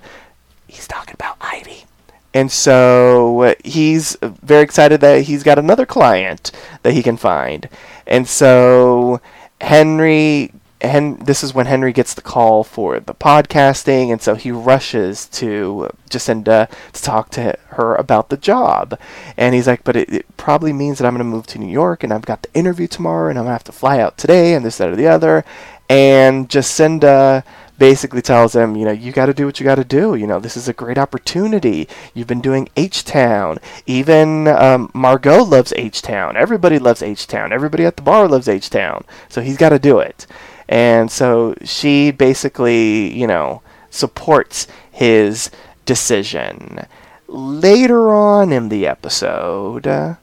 He's 0.67 0.87
talking 0.87 1.13
about 1.13 1.37
Ivy. 1.39 1.85
And 2.33 2.51
so 2.51 3.55
he's 3.63 4.17
very 4.21 4.63
excited 4.63 4.99
that 5.01 5.21
he's 5.21 5.43
got 5.43 5.59
another 5.59 5.85
client 5.85 6.51
that 6.81 6.93
he 6.93 7.03
can 7.03 7.17
find. 7.17 7.69
And 8.05 8.27
so 8.27 9.21
Henry 9.61 10.51
Hen- 10.87 11.17
this 11.17 11.43
is 11.43 11.53
when 11.53 11.65
Henry 11.65 11.93
gets 11.93 12.13
the 12.13 12.21
call 12.21 12.63
for 12.63 12.99
the 12.99 13.13
podcasting, 13.13 14.11
and 14.11 14.21
so 14.21 14.35
he 14.35 14.51
rushes 14.51 15.25
to 15.27 15.89
Jacinda 16.09 16.69
to 16.93 17.01
talk 17.01 17.29
to 17.31 17.57
her 17.69 17.95
about 17.95 18.29
the 18.29 18.37
job. 18.37 18.99
And 19.37 19.55
he's 19.55 19.67
like, 19.67 19.83
But 19.83 19.95
it, 19.95 20.13
it 20.13 20.37
probably 20.37 20.73
means 20.73 20.97
that 20.97 21.07
I'm 21.07 21.13
going 21.13 21.19
to 21.19 21.23
move 21.23 21.47
to 21.47 21.59
New 21.59 21.71
York, 21.71 22.03
and 22.03 22.13
I've 22.13 22.25
got 22.25 22.41
the 22.43 22.53
interview 22.53 22.87
tomorrow, 22.87 23.29
and 23.29 23.37
I'm 23.37 23.45
going 23.45 23.51
to 23.51 23.55
have 23.55 23.63
to 23.65 23.71
fly 23.71 23.99
out 23.99 24.17
today, 24.17 24.53
and 24.53 24.65
this, 24.65 24.77
that, 24.77 24.89
or 24.89 24.95
the 24.95 25.07
other. 25.07 25.43
And 25.89 26.49
Jacinda 26.49 27.43
basically 27.77 28.21
tells 28.21 28.55
him, 28.55 28.75
you 28.75 28.85
know, 28.85 28.91
you 28.91 29.11
got 29.11 29.25
to 29.27 29.33
do 29.33 29.45
what 29.45 29.59
you 29.59 29.63
got 29.63 29.75
to 29.75 29.83
do. 29.83 30.15
You 30.15 30.27
know, 30.27 30.39
this 30.39 30.57
is 30.57 30.67
a 30.67 30.73
great 30.73 30.97
opportunity. 30.97 31.87
You've 32.13 32.27
been 32.27 32.41
doing 32.41 32.69
H 32.75 33.03
Town. 33.03 33.59
Even 33.85 34.47
um, 34.47 34.89
Margot 34.93 35.43
loves 35.43 35.73
H 35.75 36.01
Town. 36.01 36.37
Everybody 36.37 36.79
loves 36.79 37.01
H 37.01 37.27
Town. 37.27 37.51
Everybody 37.51 37.85
at 37.85 37.97
the 37.97 38.01
bar 38.01 38.27
loves 38.27 38.47
H 38.47 38.69
Town. 38.69 39.03
So 39.29 39.41
he's 39.41 39.57
got 39.57 39.69
to 39.69 39.79
do 39.79 39.99
it. 39.99 40.25
And 40.67 41.11
so 41.11 41.55
she 41.63 42.11
basically, 42.11 43.13
you 43.13 43.27
know, 43.27 43.61
supports 43.89 44.67
his 44.91 45.51
decision. 45.85 46.85
Later 47.27 48.09
on 48.13 48.51
in 48.51 48.69
the 48.69 48.87
episode, 48.87 50.17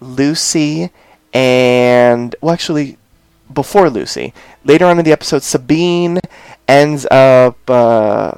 Lucy 0.00 0.90
and, 1.32 2.34
well, 2.40 2.54
actually, 2.54 2.96
before 3.52 3.90
Lucy, 3.90 4.32
later 4.64 4.86
on 4.86 4.98
in 4.98 5.04
the 5.04 5.12
episode, 5.12 5.42
Sabine 5.42 6.20
ends 6.66 7.06
up 7.10 7.58
uh, 7.68 8.32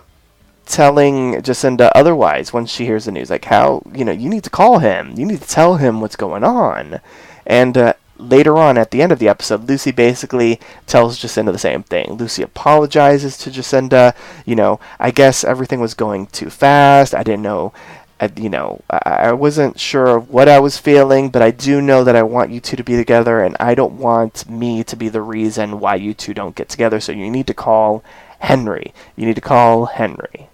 telling 0.66 1.35
Jacinda 1.42 1.90
otherwise 1.94 2.53
when 2.53 2.66
she 2.66 2.85
hears 2.85 3.05
the 3.05 3.12
news. 3.12 3.31
Like, 3.31 3.46
how, 3.46 3.83
you 3.94 4.05
know, 4.05 4.12
you 4.12 4.29
need 4.29 4.44
to 4.44 4.50
call 4.50 4.79
him. 4.79 5.14
You 5.16 5.26
need 5.26 5.40
to 5.40 5.48
tell 5.48 5.76
him 5.76 6.00
what's 6.00 6.16
going 6.16 6.44
on. 6.44 7.00
And 7.46 7.76
uh, 7.76 7.94
later 8.21 8.57
on 8.59 8.79
at 8.79 8.91
the 8.91 9.03
end 9.03 9.13
of 9.13 9.19
the 9.19 9.29
episode, 9.29 9.69
Lucy 9.69 9.91
basically 9.91 10.61
tells 10.87 11.19
Jacinda 11.19 11.53
the 11.53 11.59
same 11.59 11.83
thing. 11.83 12.15
Lucy 12.15 12.43
apologizes 12.43 13.37
to 13.39 13.51
Jacinda. 13.51 14.15
You 14.45 14.57
know, 14.57 14.81
I 14.99 15.11
guess 15.11 15.45
everything 15.45 15.81
was 15.81 15.95
going 15.95 16.27
too 16.27 16.51
fast. 16.51 17.15
I 17.15 17.23
didn't 17.23 17.43
know. 17.43 17.73
I, 18.21 18.31
you 18.37 18.51
know, 18.51 18.83
I, 18.91 18.99
I 18.99 19.33
wasn't 19.33 19.81
sure 19.81 20.19
of 20.19 20.31
what 20.31 20.49
I 20.49 20.61
was 20.61 20.77
feeling, 20.77 21.31
but 21.31 21.41
I 21.41 21.51
do 21.51 21.81
know 21.81 22.05
that 22.05 22.17
I 22.17 22.23
want 22.23 22.51
you 22.51 22.61
two 22.61 22.77
to 22.77 22.85
be 22.85 22.97
together, 22.97 23.43
and 23.43 23.57
I 23.59 23.75
don't 23.75 23.95
want 23.95 24.49
me 24.49 24.85
to 24.85 24.97
be 24.97 25.09
the 25.09 25.23
reason 25.23 25.81
why 25.81 25.95
you 25.95 26.13
two 26.13 26.35
don't 26.35 26.55
get 26.55 26.69
together. 26.69 27.01
So 27.01 27.13
you 27.13 27.31
need 27.31 27.47
to 27.47 27.55
call 27.55 28.05
Henry. 28.41 28.93
You 29.17 29.27
need 29.27 29.37
to 29.37 29.41
call 29.41 29.87
Henry. 29.87 30.49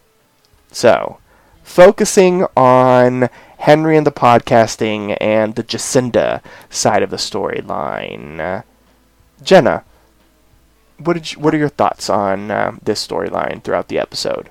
So, 0.71 1.19
focusing 1.65 2.47
on 2.57 3.29
Henry 3.67 3.97
and 3.97 4.07
the 4.07 4.13
podcasting 4.13 5.17
and 5.21 5.57
the 5.57 5.65
Jacinda 5.65 6.41
side 6.71 7.03
of 7.03 7.11
the 7.11 7.17
storyline. 7.17 8.63
Jenna, 9.43 9.83
what 10.99 11.15
did 11.15 11.33
you, 11.33 11.41
what 11.41 11.53
are 11.53 11.59
your 11.59 11.69
thoughts 11.69 12.09
on 12.09 12.53
uh, 12.53 12.77
this 12.81 13.05
storyline 13.05 13.65
throughout 13.65 13.89
the 13.89 13.99
episode? 13.99 14.51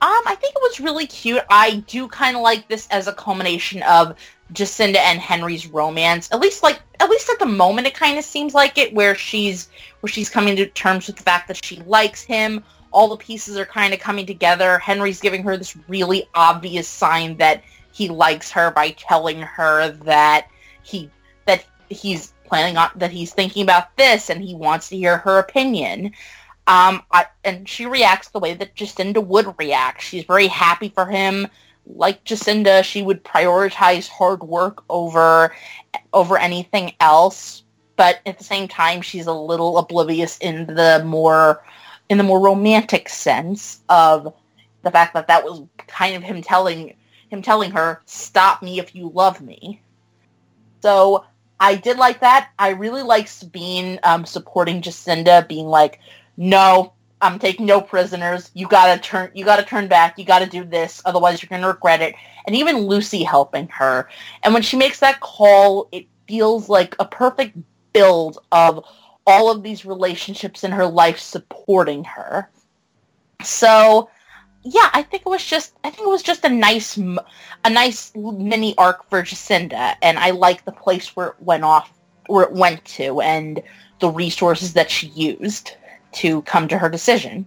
Um, 0.00 0.22
I 0.26 0.34
think 0.40 0.54
it 0.56 0.62
was 0.62 0.80
really 0.80 1.06
cute. 1.06 1.42
I 1.50 1.84
do 1.86 2.08
kind 2.08 2.34
of 2.34 2.42
like 2.42 2.66
this 2.66 2.88
as 2.90 3.08
a 3.08 3.12
culmination 3.12 3.82
of 3.82 4.16
Jacinda 4.54 4.96
and 4.96 5.20
Henry's 5.20 5.66
romance. 5.66 6.32
At 6.32 6.40
least, 6.40 6.62
like 6.62 6.80
at 6.98 7.10
least 7.10 7.28
at 7.28 7.40
the 7.40 7.44
moment, 7.44 7.86
it 7.86 7.94
kind 7.94 8.18
of 8.18 8.24
seems 8.24 8.54
like 8.54 8.78
it, 8.78 8.94
where 8.94 9.14
she's 9.14 9.68
where 10.00 10.10
she's 10.10 10.30
coming 10.30 10.56
to 10.56 10.66
terms 10.68 11.08
with 11.08 11.16
the 11.16 11.22
fact 11.22 11.46
that 11.48 11.62
she 11.62 11.76
likes 11.80 12.22
him. 12.22 12.64
All 12.90 13.08
the 13.08 13.18
pieces 13.18 13.58
are 13.58 13.66
kind 13.66 13.92
of 13.92 14.00
coming 14.00 14.24
together. 14.24 14.78
Henry's 14.78 15.20
giving 15.20 15.42
her 15.42 15.58
this 15.58 15.76
really 15.88 16.26
obvious 16.34 16.88
sign 16.88 17.36
that 17.36 17.62
he 17.92 18.08
likes 18.08 18.50
her 18.50 18.70
by 18.70 18.90
telling 18.90 19.40
her 19.40 19.90
that 19.90 20.48
he 20.82 21.10
that 21.44 21.64
he's 21.88 22.32
planning 22.44 22.76
on 22.76 22.90
that 22.96 23.10
he's 23.10 23.32
thinking 23.32 23.62
about 23.62 23.96
this 23.96 24.30
and 24.30 24.42
he 24.42 24.54
wants 24.54 24.88
to 24.88 24.96
hear 24.96 25.18
her 25.18 25.38
opinion. 25.38 26.06
Um, 26.66 27.02
I, 27.10 27.26
and 27.44 27.68
she 27.68 27.86
reacts 27.86 28.28
the 28.28 28.38
way 28.38 28.54
that 28.54 28.74
Jacinda 28.74 29.24
would 29.24 29.54
react. 29.58 30.02
She's 30.02 30.24
very 30.24 30.46
happy 30.46 30.88
for 30.88 31.06
him. 31.06 31.48
Like 31.86 32.24
Jacinda, 32.24 32.84
she 32.84 33.02
would 33.02 33.24
prioritize 33.24 34.08
hard 34.08 34.42
work 34.42 34.84
over 34.88 35.54
over 36.12 36.38
anything 36.38 36.92
else. 37.00 37.64
But 37.96 38.20
at 38.26 38.38
the 38.38 38.44
same 38.44 38.68
time, 38.68 39.02
she's 39.02 39.26
a 39.26 39.32
little 39.32 39.78
oblivious 39.78 40.38
in 40.38 40.66
the 40.66 41.02
more 41.04 41.64
in 42.08 42.18
the 42.18 42.24
more 42.24 42.40
romantic 42.40 43.08
sense 43.08 43.80
of 43.88 44.34
the 44.82 44.90
fact 44.90 45.14
that 45.14 45.28
that 45.28 45.44
was 45.44 45.62
kind 45.86 46.16
of 46.16 46.22
him 46.22 46.42
telling 46.42 46.94
him 47.32 47.42
telling 47.42 47.70
her, 47.72 48.02
"Stop 48.06 48.62
me 48.62 48.78
if 48.78 48.94
you 48.94 49.10
love 49.10 49.40
me." 49.40 49.80
So 50.82 51.24
I 51.58 51.76
did 51.76 51.96
like 51.96 52.20
that. 52.20 52.50
I 52.58 52.70
really 52.70 53.02
like 53.02 53.28
Sabine 53.28 53.98
um, 54.02 54.24
supporting 54.26 54.82
Jacinda, 54.82 55.46
being 55.48 55.66
like, 55.66 56.00
"No, 56.36 56.92
I'm 57.20 57.38
taking 57.38 57.66
no 57.66 57.80
prisoners. 57.80 58.50
You 58.54 58.68
gotta 58.68 59.00
turn. 59.00 59.30
You 59.34 59.44
gotta 59.44 59.64
turn 59.64 59.88
back. 59.88 60.18
You 60.18 60.24
gotta 60.24 60.46
do 60.46 60.64
this. 60.64 61.00
Otherwise, 61.04 61.42
you're 61.42 61.48
gonna 61.48 61.68
regret 61.68 62.02
it." 62.02 62.14
And 62.46 62.56
even 62.56 62.86
Lucy 62.88 63.22
helping 63.22 63.68
her. 63.68 64.08
And 64.42 64.52
when 64.52 64.62
she 64.62 64.76
makes 64.76 65.00
that 65.00 65.20
call, 65.20 65.88
it 65.92 66.06
feels 66.26 66.68
like 66.68 66.96
a 66.98 67.04
perfect 67.04 67.56
build 67.92 68.38
of 68.50 68.84
all 69.26 69.50
of 69.50 69.62
these 69.62 69.84
relationships 69.84 70.64
in 70.64 70.72
her 70.72 70.86
life 70.86 71.18
supporting 71.18 72.04
her. 72.04 72.50
So 73.42 74.08
yeah, 74.64 74.90
I 74.92 75.02
think 75.02 75.22
it 75.26 75.28
was 75.28 75.44
just 75.44 75.72
I 75.84 75.90
think 75.90 76.06
it 76.06 76.10
was 76.10 76.22
just 76.22 76.44
a 76.44 76.48
nice 76.48 76.96
a 76.96 77.70
nice 77.70 78.12
mini 78.14 78.76
arc 78.78 79.08
for 79.10 79.22
Jacinda, 79.22 79.96
and 80.02 80.18
I 80.18 80.30
like 80.30 80.64
the 80.64 80.72
place 80.72 81.16
where 81.16 81.28
it 81.28 81.36
went 81.40 81.64
off 81.64 81.92
where 82.28 82.44
it 82.44 82.52
went 82.52 82.84
to 82.84 83.20
and 83.20 83.62
the 84.00 84.08
resources 84.08 84.72
that 84.74 84.90
she 84.90 85.08
used 85.08 85.76
to 86.12 86.42
come 86.42 86.68
to 86.68 86.78
her 86.78 86.88
decision. 86.88 87.46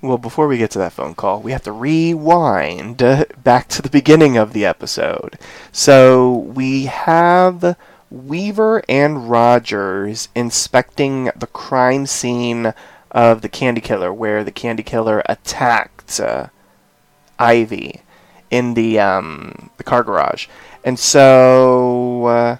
Well, 0.00 0.18
before 0.18 0.46
we 0.46 0.58
get 0.58 0.70
to 0.72 0.78
that 0.78 0.92
phone 0.92 1.14
call, 1.14 1.40
we 1.40 1.52
have 1.52 1.64
to 1.64 1.72
rewind 1.72 2.98
back 3.42 3.68
to 3.68 3.82
the 3.82 3.90
beginning 3.90 4.36
of 4.36 4.52
the 4.52 4.64
episode. 4.64 5.38
So 5.72 6.32
we 6.32 6.84
have 6.84 7.76
Weaver 8.10 8.82
and 8.88 9.28
Rogers 9.28 10.28
inspecting 10.34 11.30
the 11.34 11.48
crime 11.48 12.06
scene 12.06 12.72
of 13.10 13.40
the 13.40 13.48
Candy 13.48 13.80
Killer, 13.80 14.12
where 14.12 14.44
the 14.44 14.52
Candy 14.52 14.82
Killer 14.82 15.22
attacked 15.26 15.95
uh, 16.20 16.48
Ivy 17.38 18.00
in 18.50 18.74
the 18.74 18.98
um, 18.98 19.70
the 19.76 19.84
car 19.84 20.02
garage, 20.02 20.46
and 20.84 20.98
so 20.98 22.26
uh, 22.26 22.56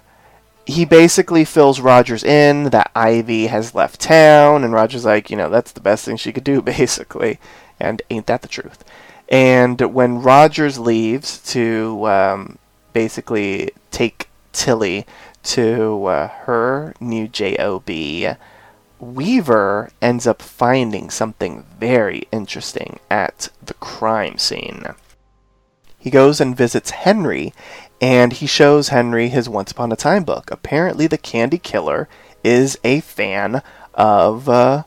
he 0.67 0.83
basically 0.83 1.45
fills 1.45 1.79
Rogers 1.79 2.25
in 2.25 2.65
that 2.71 2.91
Ivy 2.93 3.47
has 3.47 3.73
left 3.73 4.01
town, 4.01 4.65
and 4.65 4.73
Rogers 4.73 5.05
like, 5.05 5.29
you 5.29 5.37
know, 5.37 5.49
that's 5.49 5.71
the 5.71 5.79
best 5.79 6.03
thing 6.03 6.17
she 6.17 6.33
could 6.33 6.43
do, 6.43 6.61
basically, 6.77 7.39
and 7.79 8.01
ain't 8.09 8.27
that 8.27 8.41
the 8.41 8.49
truth? 8.49 8.83
And 9.29 9.79
when 9.93 10.21
Rogers 10.21 10.77
leaves 10.77 11.39
to 11.53 12.05
um, 12.07 12.59
basically 12.93 13.71
take 13.91 14.29
Tilly 14.51 15.05
to 15.43 16.05
uh, 16.05 16.27
her 16.27 16.93
new 16.99 17.27
job 17.27 17.85
Weaver 18.99 19.91
ends 20.01 20.25
up 20.25 20.41
finding 20.41 21.09
something 21.09 21.65
very 21.79 22.27
interesting 22.31 22.99
at 23.09 23.49
the 23.63 23.75
crime 23.75 24.37
scene. 24.37 24.85
He 25.99 26.09
goes 26.09 26.39
and 26.39 26.55
visits 26.55 26.91
Henry, 26.91 27.53
and 27.99 28.33
he 28.33 28.47
shows 28.47 28.89
Henry 28.89 29.29
his 29.29 29.49
Once 29.49 29.71
Upon 29.71 29.91
a 29.91 29.95
Time 29.95 30.23
book. 30.23 30.49
Apparently, 30.51 31.07
the 31.07 31.17
Candy 31.17 31.57
Killer 31.57 32.07
is 32.43 32.77
a 32.83 33.01
fan 33.01 33.61
of 33.93 34.47
uh, 34.47 34.83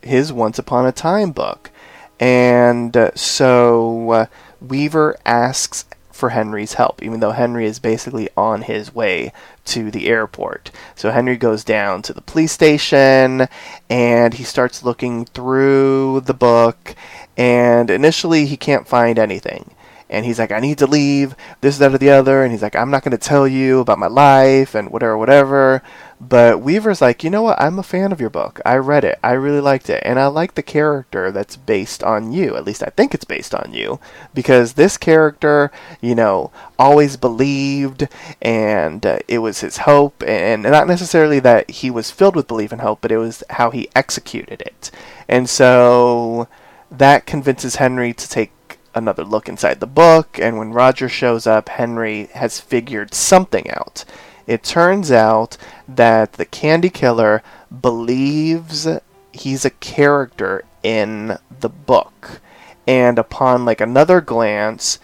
his 0.00 0.32
Once 0.32 0.58
Upon 0.58 0.86
a 0.86 0.92
Time 0.92 1.32
book. 1.32 1.70
And 2.18 2.96
uh, 2.96 3.10
so 3.14 4.10
uh, 4.10 4.26
Weaver 4.60 5.16
asks 5.26 5.84
for 6.22 6.28
Henry's 6.28 6.74
help, 6.74 7.02
even 7.02 7.18
though 7.18 7.32
Henry 7.32 7.66
is 7.66 7.80
basically 7.80 8.28
on 8.36 8.62
his 8.62 8.94
way 8.94 9.32
to 9.64 9.90
the 9.90 10.06
airport. 10.06 10.70
So 10.94 11.10
Henry 11.10 11.36
goes 11.36 11.64
down 11.64 12.02
to 12.02 12.12
the 12.12 12.20
police 12.20 12.52
station 12.52 13.48
and 13.90 14.34
he 14.34 14.44
starts 14.44 14.84
looking 14.84 15.24
through 15.24 16.20
the 16.20 16.32
book, 16.48 16.94
and 17.36 17.90
initially 17.90 18.46
he 18.46 18.56
can't 18.56 18.86
find 18.86 19.18
anything. 19.18 19.74
and 20.12 20.26
he's 20.26 20.38
like, 20.38 20.52
I 20.52 20.60
need 20.60 20.76
to 20.78 20.86
leave, 20.86 21.34
this, 21.62 21.78
that, 21.78 21.94
or 21.94 21.98
the 21.98 22.10
other, 22.10 22.42
and 22.42 22.52
he's 22.52 22.60
like, 22.60 22.76
I'm 22.76 22.90
not 22.90 23.02
going 23.02 23.12
to 23.12 23.18
tell 23.18 23.48
you 23.48 23.80
about 23.80 23.98
my 23.98 24.08
life 24.08 24.74
and 24.74 24.90
whatever, 24.90 25.16
whatever. 25.16 25.82
But 26.24 26.60
Weaver's 26.60 27.00
like, 27.00 27.24
you 27.24 27.30
know 27.30 27.42
what? 27.42 27.60
I'm 27.60 27.80
a 27.80 27.82
fan 27.82 28.12
of 28.12 28.20
your 28.20 28.30
book. 28.30 28.60
I 28.64 28.76
read 28.76 29.02
it. 29.02 29.18
I 29.24 29.32
really 29.32 29.60
liked 29.60 29.90
it. 29.90 30.00
And 30.06 30.20
I 30.20 30.28
like 30.28 30.54
the 30.54 30.62
character 30.62 31.32
that's 31.32 31.56
based 31.56 32.04
on 32.04 32.30
you. 32.30 32.54
At 32.54 32.64
least 32.64 32.84
I 32.84 32.90
think 32.90 33.12
it's 33.12 33.24
based 33.24 33.52
on 33.52 33.72
you. 33.72 33.98
Because 34.32 34.74
this 34.74 34.96
character, 34.96 35.72
you 36.00 36.14
know, 36.14 36.52
always 36.78 37.16
believed 37.16 38.06
and 38.40 39.04
uh, 39.04 39.18
it 39.26 39.38
was 39.38 39.62
his 39.62 39.78
hope. 39.78 40.22
And 40.24 40.62
not 40.62 40.86
necessarily 40.86 41.40
that 41.40 41.68
he 41.68 41.90
was 41.90 42.12
filled 42.12 42.36
with 42.36 42.46
belief 42.46 42.70
and 42.70 42.82
hope, 42.82 43.00
but 43.00 43.10
it 43.10 43.18
was 43.18 43.42
how 43.50 43.72
he 43.72 43.88
executed 43.96 44.62
it. 44.62 44.92
And 45.28 45.50
so 45.50 46.46
that 46.88 47.26
convinces 47.26 47.76
Henry 47.76 48.12
to 48.12 48.28
take 48.28 48.52
another 48.94 49.24
look 49.24 49.48
inside 49.48 49.80
the 49.80 49.88
book. 49.88 50.38
And 50.38 50.56
when 50.56 50.72
Roger 50.72 51.08
shows 51.08 51.48
up, 51.48 51.68
Henry 51.68 52.26
has 52.34 52.60
figured 52.60 53.12
something 53.12 53.68
out 53.72 54.04
it 54.46 54.62
turns 54.62 55.10
out 55.10 55.56
that 55.88 56.34
the 56.34 56.44
Candy 56.44 56.90
Killer 56.90 57.42
believes 57.80 58.88
he's 59.32 59.64
a 59.64 59.70
character 59.70 60.64
in 60.82 61.38
the 61.60 61.68
book. 61.68 62.40
And 62.86 63.18
upon 63.18 63.64
like 63.64 63.80
another 63.80 64.20
glance, 64.20 64.98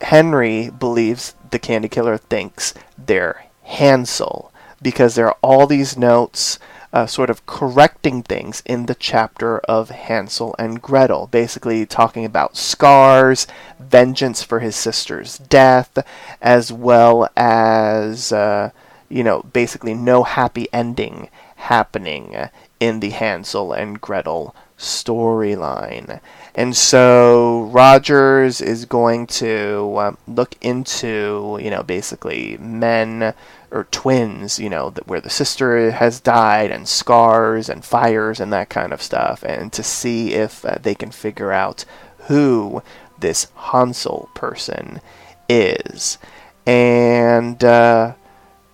Henry 0.00 0.70
believes 0.70 1.34
the 1.50 1.58
Candy 1.58 1.88
Killer 1.88 2.16
thinks 2.16 2.74
they're 2.96 3.46
Hansel 3.62 4.52
because 4.80 5.14
there 5.14 5.26
are 5.26 5.38
all 5.42 5.66
these 5.66 5.96
notes 5.96 6.58
uh, 6.94 7.06
sort 7.06 7.28
of 7.28 7.44
correcting 7.44 8.22
things 8.22 8.62
in 8.64 8.86
the 8.86 8.94
chapter 8.94 9.58
of 9.58 9.90
Hansel 9.90 10.54
and 10.60 10.80
Gretel, 10.80 11.26
basically 11.26 11.84
talking 11.84 12.24
about 12.24 12.56
scars, 12.56 13.48
vengeance 13.80 14.44
for 14.44 14.60
his 14.60 14.76
sister's 14.76 15.38
death, 15.38 15.98
as 16.40 16.72
well 16.72 17.28
as, 17.36 18.32
uh, 18.32 18.70
you 19.08 19.24
know, 19.24 19.42
basically 19.42 19.92
no 19.92 20.22
happy 20.22 20.68
ending 20.72 21.28
happening 21.56 22.48
in 22.78 23.00
the 23.00 23.10
Hansel 23.10 23.72
and 23.72 24.00
Gretel 24.00 24.54
storyline. 24.78 26.20
And 26.54 26.76
so 26.76 27.62
Rogers 27.72 28.60
is 28.60 28.84
going 28.84 29.26
to 29.26 29.96
um, 29.98 30.18
look 30.28 30.54
into, 30.60 31.58
you 31.60 31.70
know, 31.70 31.82
basically 31.82 32.56
men 32.58 33.34
or 33.74 33.84
twins, 33.90 34.60
you 34.60 34.70
know, 34.70 34.90
where 35.04 35.20
the 35.20 35.28
sister 35.28 35.90
has 35.90 36.20
died 36.20 36.70
and 36.70 36.86
scars 36.86 37.68
and 37.68 37.84
fires 37.84 38.38
and 38.38 38.52
that 38.52 38.70
kind 38.70 38.92
of 38.92 39.02
stuff, 39.02 39.42
and 39.42 39.72
to 39.72 39.82
see 39.82 40.32
if 40.32 40.64
uh, 40.64 40.78
they 40.80 40.94
can 40.94 41.10
figure 41.10 41.50
out 41.50 41.84
who 42.28 42.82
this 43.18 43.48
Hansel 43.56 44.30
person 44.34 45.00
is. 45.48 46.18
And 46.64 47.62
uh, 47.64 48.14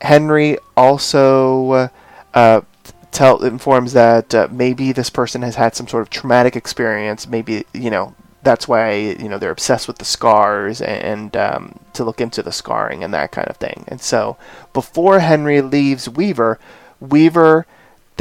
Henry 0.03 0.59
also 0.76 1.90
uh, 2.34 2.61
tell 3.11 3.42
informs 3.42 3.94
that 3.94 4.34
uh, 4.34 4.48
maybe 4.51 4.92
this 4.92 5.11
person 5.11 5.40
has 5.42 5.57
had 5.57 5.74
some 5.74 5.88
sort 5.88 6.03
of 6.03 6.11
traumatic 6.11 6.57
experience. 6.57 7.26
Maybe 7.26 7.64
you 7.72 7.90
know 7.90 8.14
that's 8.43 8.66
why 8.66 8.93
you 8.93 9.28
know 9.28 9.38
they're 9.38 9.51
obsessed 9.51 9.86
with 9.86 9.99
the 9.99 10.05
scars 10.05 10.80
and, 10.80 11.36
um, 11.36 11.78
to 11.93 12.05
look 12.05 12.20
into 12.20 12.43
the 12.43 12.53
scarring 12.53 13.05
and 13.05 13.12
that 13.12 13.32
kind 13.32 13.49
of 13.49 13.57
thing. 13.57 13.84
And 13.88 14.01
so 14.01 14.36
before 14.72 15.20
Henry 15.20 15.61
leaves 15.61 16.09
Weaver, 16.09 16.59
Weaver 17.01 17.66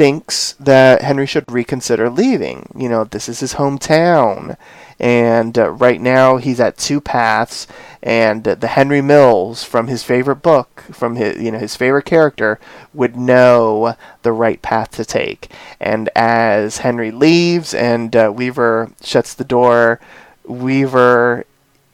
thinks 0.00 0.54
that 0.54 1.02
Henry 1.02 1.26
should 1.26 1.52
reconsider 1.52 2.08
leaving. 2.08 2.72
You 2.74 2.88
know, 2.88 3.04
this 3.04 3.28
is 3.28 3.40
his 3.40 3.56
hometown. 3.56 4.56
And 4.98 5.58
uh, 5.58 5.72
right 5.72 6.00
now 6.00 6.38
he's 6.38 6.58
at 6.58 6.78
two 6.78 7.02
paths. 7.02 7.66
And 8.02 8.48
uh, 8.48 8.54
the 8.54 8.68
Henry 8.68 9.02
Mills 9.02 9.62
from 9.62 9.88
his 9.88 10.02
favorite 10.02 10.36
book, 10.36 10.84
from 10.90 11.16
his 11.16 11.42
you 11.42 11.50
know 11.50 11.58
his 11.58 11.76
favorite 11.76 12.06
character, 12.06 12.58
would 12.94 13.14
know 13.14 13.94
the 14.22 14.32
right 14.32 14.62
path 14.62 14.92
to 14.92 15.04
take. 15.04 15.52
And 15.78 16.08
as 16.16 16.78
Henry 16.78 17.10
leaves 17.10 17.74
and 17.74 18.16
uh, 18.16 18.32
Weaver 18.34 18.92
shuts 19.02 19.34
the 19.34 19.44
door, 19.44 20.00
Weaver 20.46 21.44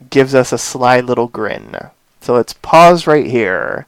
gives 0.09 0.33
us 0.33 0.53
a 0.53 0.57
sly 0.57 1.01
little 1.01 1.27
grin. 1.27 1.75
So 2.21 2.35
let's 2.35 2.53
pause 2.53 3.05
right 3.05 3.27
here 3.27 3.85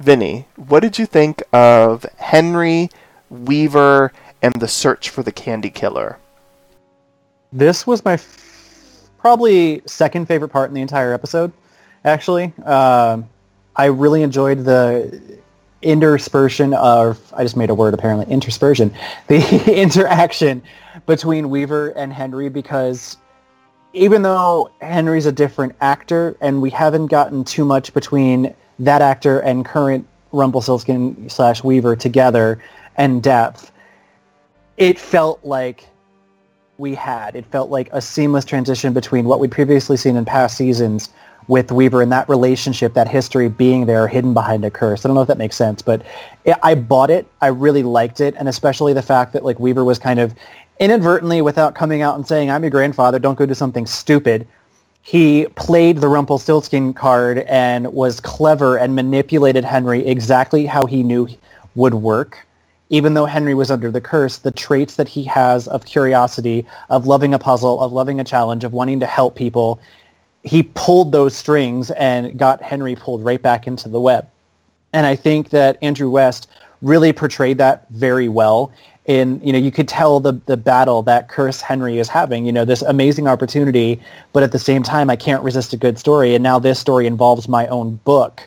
Vinny, 0.00 0.46
what 0.56 0.80
did 0.80 0.98
you 0.98 1.06
think 1.06 1.42
of 1.52 2.06
Henry, 2.16 2.88
Weaver, 3.30 4.12
and 4.42 4.54
the 4.54 4.68
search 4.68 5.10
for 5.10 5.22
the 5.22 5.32
Candy 5.32 5.70
Killer? 5.70 6.18
This 7.52 7.86
was 7.86 8.04
my 8.04 8.14
f- 8.14 9.08
probably 9.18 9.82
second 9.86 10.26
favorite 10.26 10.50
part 10.50 10.70
in 10.70 10.74
the 10.74 10.82
entire 10.82 11.12
episode, 11.12 11.52
actually. 12.04 12.52
Um, 12.64 13.28
I 13.74 13.86
really 13.86 14.22
enjoyed 14.22 14.64
the 14.64 15.38
interspersion 15.82 16.76
of, 16.76 17.18
I 17.36 17.42
just 17.42 17.56
made 17.56 17.70
a 17.70 17.74
word 17.74 17.94
apparently, 17.94 18.26
interspersion, 18.26 18.94
the 19.26 19.72
interaction 19.80 20.62
between 21.06 21.50
Weaver 21.50 21.88
and 21.90 22.12
Henry 22.12 22.48
because 22.48 23.16
even 23.94 24.22
though 24.22 24.70
Henry's 24.80 25.26
a 25.26 25.32
different 25.32 25.74
actor 25.80 26.36
and 26.40 26.60
we 26.60 26.70
haven't 26.70 27.06
gotten 27.06 27.42
too 27.42 27.64
much 27.64 27.92
between 27.94 28.54
that 28.78 29.02
actor 29.02 29.40
and 29.40 29.64
current 29.64 30.06
Rumpelstiltskin 30.32 31.28
slash 31.28 31.64
Weaver 31.64 31.96
together 31.96 32.62
and 32.96 33.22
depth, 33.22 33.72
it 34.76 34.98
felt 34.98 35.40
like 35.44 35.86
we 36.76 36.94
had. 36.94 37.34
It 37.34 37.44
felt 37.46 37.70
like 37.70 37.88
a 37.92 38.00
seamless 38.00 38.44
transition 38.44 38.92
between 38.92 39.24
what 39.24 39.40
we'd 39.40 39.50
previously 39.50 39.96
seen 39.96 40.16
in 40.16 40.24
past 40.24 40.56
seasons 40.56 41.08
with 41.48 41.72
Weaver 41.72 42.02
and 42.02 42.12
that 42.12 42.28
relationship, 42.28 42.92
that 42.94 43.08
history 43.08 43.48
being 43.48 43.86
there 43.86 44.06
hidden 44.06 44.34
behind 44.34 44.64
a 44.64 44.70
curse. 44.70 45.04
I 45.04 45.08
don't 45.08 45.14
know 45.14 45.22
if 45.22 45.28
that 45.28 45.38
makes 45.38 45.56
sense, 45.56 45.80
but 45.80 46.02
I 46.62 46.74
bought 46.74 47.10
it. 47.10 47.26
I 47.40 47.46
really 47.48 47.82
liked 47.82 48.20
it, 48.20 48.34
and 48.38 48.48
especially 48.48 48.92
the 48.92 49.02
fact 49.02 49.32
that 49.32 49.44
like 49.44 49.58
Weaver 49.58 49.82
was 49.82 49.98
kind 49.98 50.20
of 50.20 50.34
inadvertently, 50.78 51.42
without 51.42 51.74
coming 51.74 52.02
out 52.02 52.16
and 52.16 52.28
saying, 52.28 52.50
"I'm 52.50 52.62
your 52.62 52.70
grandfather, 52.70 53.18
don't 53.18 53.36
go 53.36 53.46
do 53.46 53.54
something 53.54 53.86
stupid," 53.86 54.46
he 55.08 55.46
played 55.54 55.96
the 55.96 56.06
Rumpelstiltskin 56.06 56.92
card 56.92 57.38
and 57.48 57.94
was 57.94 58.20
clever 58.20 58.76
and 58.76 58.94
manipulated 58.94 59.64
Henry 59.64 60.06
exactly 60.06 60.66
how 60.66 60.84
he 60.84 61.02
knew 61.02 61.26
would 61.76 61.94
work. 61.94 62.46
Even 62.90 63.14
though 63.14 63.24
Henry 63.24 63.54
was 63.54 63.70
under 63.70 63.90
the 63.90 64.02
curse, 64.02 64.36
the 64.36 64.50
traits 64.50 64.96
that 64.96 65.08
he 65.08 65.24
has 65.24 65.66
of 65.68 65.86
curiosity, 65.86 66.66
of 66.90 67.06
loving 67.06 67.32
a 67.32 67.38
puzzle, 67.38 67.80
of 67.80 67.90
loving 67.90 68.20
a 68.20 68.24
challenge, 68.24 68.64
of 68.64 68.74
wanting 68.74 69.00
to 69.00 69.06
help 69.06 69.34
people, 69.34 69.80
he 70.42 70.62
pulled 70.62 71.10
those 71.10 71.34
strings 71.34 71.90
and 71.92 72.38
got 72.38 72.60
Henry 72.60 72.94
pulled 72.94 73.24
right 73.24 73.40
back 73.40 73.66
into 73.66 73.88
the 73.88 74.02
web. 74.02 74.28
And 74.92 75.06
I 75.06 75.16
think 75.16 75.48
that 75.48 75.78
Andrew 75.80 76.10
West 76.10 76.50
really 76.82 77.14
portrayed 77.14 77.56
that 77.56 77.86
very 77.88 78.28
well 78.28 78.70
in 79.08 79.40
you 79.42 79.52
know 79.52 79.58
you 79.58 79.72
could 79.72 79.88
tell 79.88 80.20
the 80.20 80.32
the 80.46 80.56
battle 80.56 81.02
that 81.02 81.28
Curse 81.28 81.60
Henry 81.60 81.98
is 81.98 82.08
having. 82.08 82.46
You 82.46 82.52
know 82.52 82.64
this 82.64 82.82
amazing 82.82 83.26
opportunity, 83.26 84.00
but 84.32 84.44
at 84.44 84.52
the 84.52 84.58
same 84.58 84.84
time 84.84 85.10
I 85.10 85.16
can't 85.16 85.42
resist 85.42 85.72
a 85.72 85.76
good 85.76 85.98
story. 85.98 86.34
And 86.34 86.42
now 86.42 86.60
this 86.60 86.78
story 86.78 87.06
involves 87.06 87.48
my 87.48 87.66
own 87.66 87.96
book, 88.04 88.46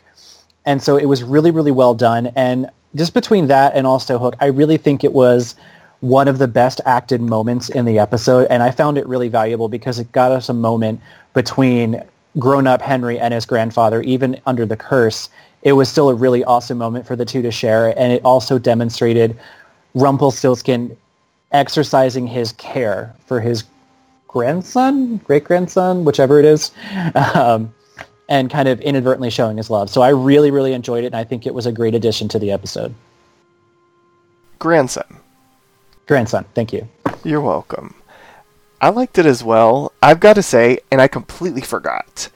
and 0.64 0.82
so 0.82 0.96
it 0.96 1.06
was 1.06 1.22
really 1.22 1.50
really 1.50 1.72
well 1.72 1.94
done. 1.94 2.28
And 2.36 2.70
just 2.94 3.12
between 3.12 3.48
that 3.48 3.74
and 3.74 3.86
also 3.86 4.18
Hook, 4.18 4.36
I 4.40 4.46
really 4.46 4.78
think 4.78 5.04
it 5.04 5.12
was 5.12 5.56
one 6.00 6.28
of 6.28 6.38
the 6.38 6.48
best 6.48 6.80
acted 6.84 7.20
moments 7.20 7.68
in 7.68 7.84
the 7.84 7.98
episode, 7.98 8.46
and 8.48 8.62
I 8.62 8.70
found 8.70 8.98
it 8.98 9.06
really 9.06 9.28
valuable 9.28 9.68
because 9.68 9.98
it 9.98 10.10
got 10.12 10.32
us 10.32 10.48
a 10.48 10.54
moment 10.54 11.00
between 11.34 12.02
grown-up 12.38 12.80
Henry 12.80 13.18
and 13.18 13.34
his 13.34 13.46
grandfather, 13.46 14.00
even 14.02 14.40
under 14.46 14.64
the 14.64 14.76
curse. 14.76 15.28
It 15.62 15.74
was 15.74 15.88
still 15.88 16.08
a 16.08 16.14
really 16.14 16.42
awesome 16.44 16.78
moment 16.78 17.06
for 17.06 17.14
the 17.14 17.24
two 17.24 17.42
to 17.42 17.52
share, 17.52 17.96
and 17.98 18.12
it 18.12 18.24
also 18.24 18.58
demonstrated 18.58 19.38
Rumpelstiltskin 19.94 20.96
exercising 21.52 22.26
his 22.26 22.52
care 22.52 23.14
for 23.26 23.40
his 23.40 23.64
grandson, 24.26 25.18
great 25.18 25.44
grandson, 25.44 26.04
whichever 26.04 26.38
it 26.38 26.44
is, 26.44 26.72
um, 27.34 27.72
and 28.28 28.50
kind 28.50 28.68
of 28.68 28.80
inadvertently 28.80 29.30
showing 29.30 29.58
his 29.58 29.68
love. 29.68 29.90
So 29.90 30.00
I 30.00 30.08
really, 30.08 30.50
really 30.50 30.72
enjoyed 30.72 31.04
it, 31.04 31.08
and 31.08 31.16
I 31.16 31.24
think 31.24 31.46
it 31.46 31.54
was 31.54 31.66
a 31.66 31.72
great 31.72 31.94
addition 31.94 32.28
to 32.28 32.38
the 32.38 32.50
episode. 32.50 32.94
Grandson. 34.58 35.18
Grandson, 36.06 36.44
thank 36.54 36.72
you. 36.72 36.88
You're 37.24 37.40
welcome. 37.40 37.94
I 38.80 38.88
liked 38.88 39.18
it 39.18 39.26
as 39.26 39.44
well. 39.44 39.92
I've 40.02 40.20
got 40.20 40.34
to 40.34 40.42
say, 40.42 40.78
and 40.90 41.00
I 41.00 41.08
completely 41.08 41.60
forgot 41.60 42.28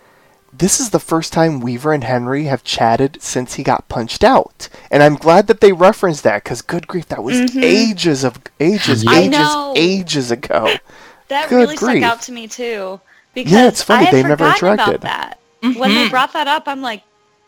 this 0.58 0.80
is 0.80 0.90
the 0.90 1.00
first 1.00 1.32
time 1.32 1.60
Weaver 1.60 1.92
and 1.92 2.04
Henry 2.04 2.44
have 2.44 2.64
chatted 2.64 3.22
since 3.22 3.54
he 3.54 3.62
got 3.62 3.88
punched 3.88 4.24
out, 4.24 4.68
and 4.90 5.02
I'm 5.02 5.16
glad 5.16 5.46
that 5.48 5.60
they 5.60 5.72
referenced 5.72 6.22
that 6.24 6.44
because 6.44 6.62
good 6.62 6.86
grief, 6.86 7.06
that 7.08 7.22
was 7.22 7.36
mm-hmm. 7.36 7.60
ages 7.62 8.24
of 8.24 8.38
ages, 8.60 9.04
I 9.06 9.20
ages, 9.20 9.30
know. 9.30 9.74
ages 9.76 10.30
ago. 10.30 10.74
That 11.28 11.48
good 11.48 11.56
really 11.56 11.76
grief. 11.76 11.98
stuck 11.98 12.12
out 12.12 12.22
to 12.22 12.32
me 12.32 12.48
too. 12.48 13.00
Because 13.34 13.52
yeah, 13.52 13.68
it's 13.68 13.82
funny 13.82 14.06
I 14.06 14.10
they 14.10 14.22
had 14.22 14.28
never 14.28 14.50
forgotten 14.52 14.78
interacted. 14.78 14.88
about 14.88 15.00
that. 15.02 15.40
Mm-hmm. 15.62 15.78
When 15.78 15.94
they 15.94 16.08
brought 16.08 16.32
that 16.32 16.48
up, 16.48 16.64
I'm 16.66 16.80
like, 16.80 17.02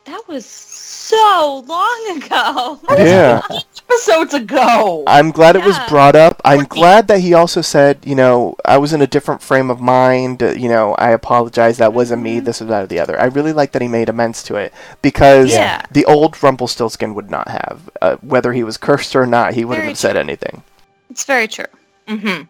that 0.05 0.23
was 0.29 0.45
so 0.45 1.65
long 1.67 2.17
ago. 2.17 2.79
Yeah, 2.91 3.41
episodes 3.89 4.35
ago. 4.35 5.05
I'm 5.07 5.31
glad 5.31 5.57
it 5.57 5.65
was 5.65 5.79
brought 5.89 6.17
up 6.17 6.28
up. 6.39 6.47
I'm 6.47 6.65
glad 6.65 7.09
that 7.09 7.21
he 7.21 7.35
also 7.35 7.61
said, 7.61 7.99
you 8.05 8.15
know, 8.15 8.57
I 8.65 8.79
was 8.79 8.93
in 8.93 9.03
a 9.03 9.07
different 9.07 9.43
frame 9.43 9.71
of 9.71 9.81
mind. 9.81 10.43
uh, 10.43 10.51
You 10.51 10.69
know, 10.69 10.95
I 10.95 11.11
apologize. 11.11 11.79
That 11.79 11.93
wasn't 11.93 12.23
me. 12.23 12.41
This 12.41 12.61
or 12.63 12.67
that 12.67 12.85
or 12.85 12.87
the 12.87 13.01
other. 13.01 13.21
I 13.21 13.27
really 13.27 13.53
like 13.53 13.73
that 13.73 13.83
he 13.83 13.89
made 13.89 14.09
amends 14.09 14.43
to 14.45 14.57
it 14.57 14.73
because 15.03 15.53
Yeah. 15.53 15.83
the 15.91 16.05
old 16.05 16.43
Rumpelstiltskin 16.43 17.15
would 17.15 17.31
not 17.31 17.49
have. 17.49 17.91
Uh, 18.01 18.17
whether 18.21 18.53
he 18.53 18.63
was 18.63 18.77
cursed 18.77 19.15
or 19.17 19.27
not, 19.27 19.55
he 19.55 19.65
wouldn't 19.65 19.83
Very 19.83 19.91
have 19.93 19.99
said 19.99 20.17
anything. 20.17 20.63
It's 21.11 21.25
very 21.25 21.49
true. 21.49 21.65
Mm-hmm. 22.07 22.45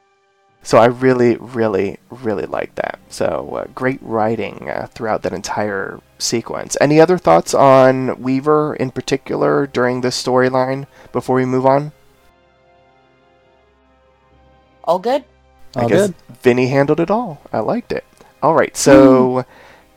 So 0.62 0.76
I 0.76 0.86
really, 0.86 1.36
really, 1.36 1.99
really 2.11 2.45
like 2.45 2.74
that. 2.74 2.99
So 3.09 3.62
uh, 3.62 3.70
great 3.74 4.01
writing 4.03 4.68
uh, 4.68 4.89
throughout 4.93 5.22
that 5.22 5.32
entire 5.32 6.01
sequence. 6.18 6.76
Any 6.80 7.01
other 7.01 7.16
thoughts 7.16 7.55
on 7.55 8.20
Weaver 8.20 8.74
in 8.74 8.91
particular 8.91 9.66
during 9.66 10.01
this 10.01 10.20
storyline 10.22 10.86
before 11.12 11.36
we 11.36 11.45
move 11.47 11.64
on? 11.64 11.93
All 14.89 14.99
good. 14.99 15.22
I 15.76 15.82
All 15.82 15.89
guess 15.89 16.07
good. 16.09 16.14
Vinny 16.43 16.68
handled 16.68 16.99
it 16.99 17.11
all. 17.11 17.43
I 17.53 17.61
liked 17.61 17.93
it. 17.93 18.05
All 18.43 18.55
right, 18.55 18.76
so 18.76 19.45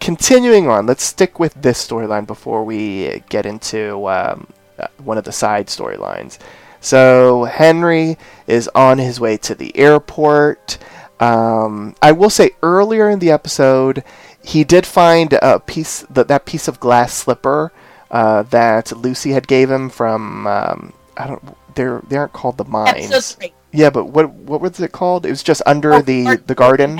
continuing 0.02 0.68
on, 0.68 0.86
let's 0.86 1.04
stick 1.04 1.39
with 1.39 1.54
this 1.54 1.88
storyline 1.88 2.28
before 2.28 2.66
we 2.66 3.24
get 3.30 3.46
into 3.46 4.08
um, 4.10 4.48
uh, 4.78 4.88
one 4.98 5.18
of 5.18 5.24
the 5.24 5.32
side 5.32 5.68
storylines. 5.68 6.39
So 6.82 7.46
Henry 7.46 8.18
is 8.48 8.68
on 8.76 8.98
his 8.98 9.20
way 9.20 9.38
to 9.38 9.56
the 9.56 9.76
airport. 9.78 10.78
Um, 11.20 11.96
I 12.02 12.12
will 12.12 12.32
say 12.32 12.52
earlier 12.62 13.10
in 13.10 13.20
the 13.20 13.32
episode, 13.32 14.04
he 14.44 14.64
did 14.64 14.86
find 14.86 15.34
a 15.34 15.60
piece 15.60 16.02
that 16.10 16.28
that 16.28 16.46
piece 16.46 16.68
of 16.68 16.80
glass 16.80 17.14
slipper 17.14 17.72
uh, 18.10 18.44
that 18.44 18.92
Lucy 18.92 19.32
had 19.32 19.48
gave 19.48 19.70
him 19.70 19.89
from 19.89 20.48
um, 20.48 20.94
I 21.16 21.28
don't 21.28 21.56
they're 21.76 22.02
they 22.10 22.18
aren't 22.18 22.34
called 22.34 22.58
the 22.58 22.66
mines. 22.66 23.12
Episode 23.12 23.38
three. 23.38 23.54
Yeah, 23.72 23.89
but 23.89 24.05
what 24.05 24.30
what 24.32 24.59
was 24.61 24.80
it 24.80 24.91
called? 24.91 25.26
It 25.26 25.30
was 25.30 25.43
just 25.43 25.61
under 25.65 25.93
Oh, 25.93 26.01
the 26.01 26.24
Garden 26.24 26.43
the 26.47 26.55
garden. 26.55 26.99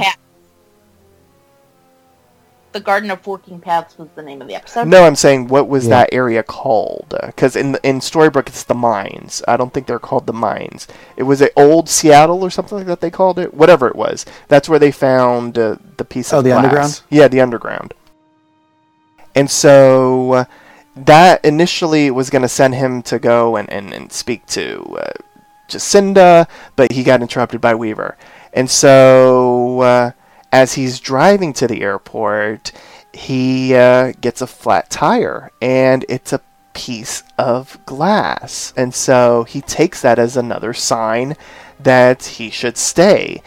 The 2.72 2.80
Garden 2.80 3.11
of 3.11 3.19
Forking 3.19 3.59
Paths 3.59 3.97
was 3.97 4.07
the 4.15 4.22
name 4.24 4.41
of 4.41 4.47
the 4.47 4.55
episode. 4.55 4.88
No, 4.88 5.03
I'm 5.03 5.17
saying 5.17 5.49
what 5.49 5.67
was 5.67 5.86
Yeah. 5.88 5.89
that 5.89 6.09
area 6.13 6.41
called? 6.41 7.13
Because 7.26 7.57
in 7.57 7.78
in 7.84 7.99
Storybrooke 7.99 8.47
it's 8.47 8.63
the 8.63 8.74
mines. 8.74 9.43
I 9.45 9.57
don't 9.57 9.74
think 9.74 9.88
they're 9.88 9.99
called 9.99 10.26
the 10.26 10.32
mines. 10.34 10.88
It 11.17 11.24
was 11.24 11.41
a 11.41 11.49
old 11.59 11.89
Seattle 11.89 12.41
or 12.43 12.49
something 12.49 12.78
like 12.78 12.88
that. 12.88 13.01
They 13.01 13.11
called 13.11 13.38
it 13.39 13.53
whatever 13.53 13.89
it 13.89 13.95
was. 13.97 14.26
That's 14.47 14.69
where 14.69 14.80
they 14.80 14.91
found 14.91 15.57
uh, 15.59 15.76
the 15.97 16.05
piece 16.05 16.32
Oh, 16.32 16.38
of 16.38 16.45
the 16.45 16.51
glass. 16.51 16.63
underground? 16.63 17.01
Yeah, 17.09 17.28
the 17.28 17.41
underground. 17.41 17.93
And 19.36 19.51
so 19.51 20.32
uh, 20.32 20.45
that 20.95 21.43
initially 21.43 22.09
was 22.09 22.30
going 22.30 22.41
to 22.41 22.47
send 22.49 22.76
him 22.76 23.01
to 23.03 23.19
go 23.19 23.57
and, 23.57 23.69
and, 23.69 23.93
and 23.93 24.11
speak 24.13 24.45
to 24.47 24.82
uh, 24.97 25.11
Jacinda, 25.72 26.47
but 26.76 26.91
he 26.91 27.03
got 27.03 27.22
interrupted 27.22 27.61
by 27.61 27.76
Weaver. 27.76 28.17
And 28.53 28.69
so, 28.69 29.82
uh, 29.82 30.11
as 30.51 30.74
he's 30.74 30.99
driving 30.99 31.53
to 31.53 31.67
the 31.67 31.82
airport, 31.82 32.72
he 33.13 33.74
uh, 33.76 34.13
gets 34.19 34.41
a 34.41 34.47
flat 34.47 34.89
tire, 34.89 35.51
and 35.61 36.05
it's 36.09 36.34
a 36.34 36.41
piece 36.74 37.24
of 37.38 37.78
glass. 37.86 38.74
And 38.78 38.93
so 38.93 39.43
he 39.43 39.61
takes 39.61 40.01
that 40.01 40.19
as 40.19 40.38
another 40.38 40.74
sign 40.74 41.36
that 41.80 42.24
he 42.24 42.49
should 42.49 42.78
stay. 42.78 43.41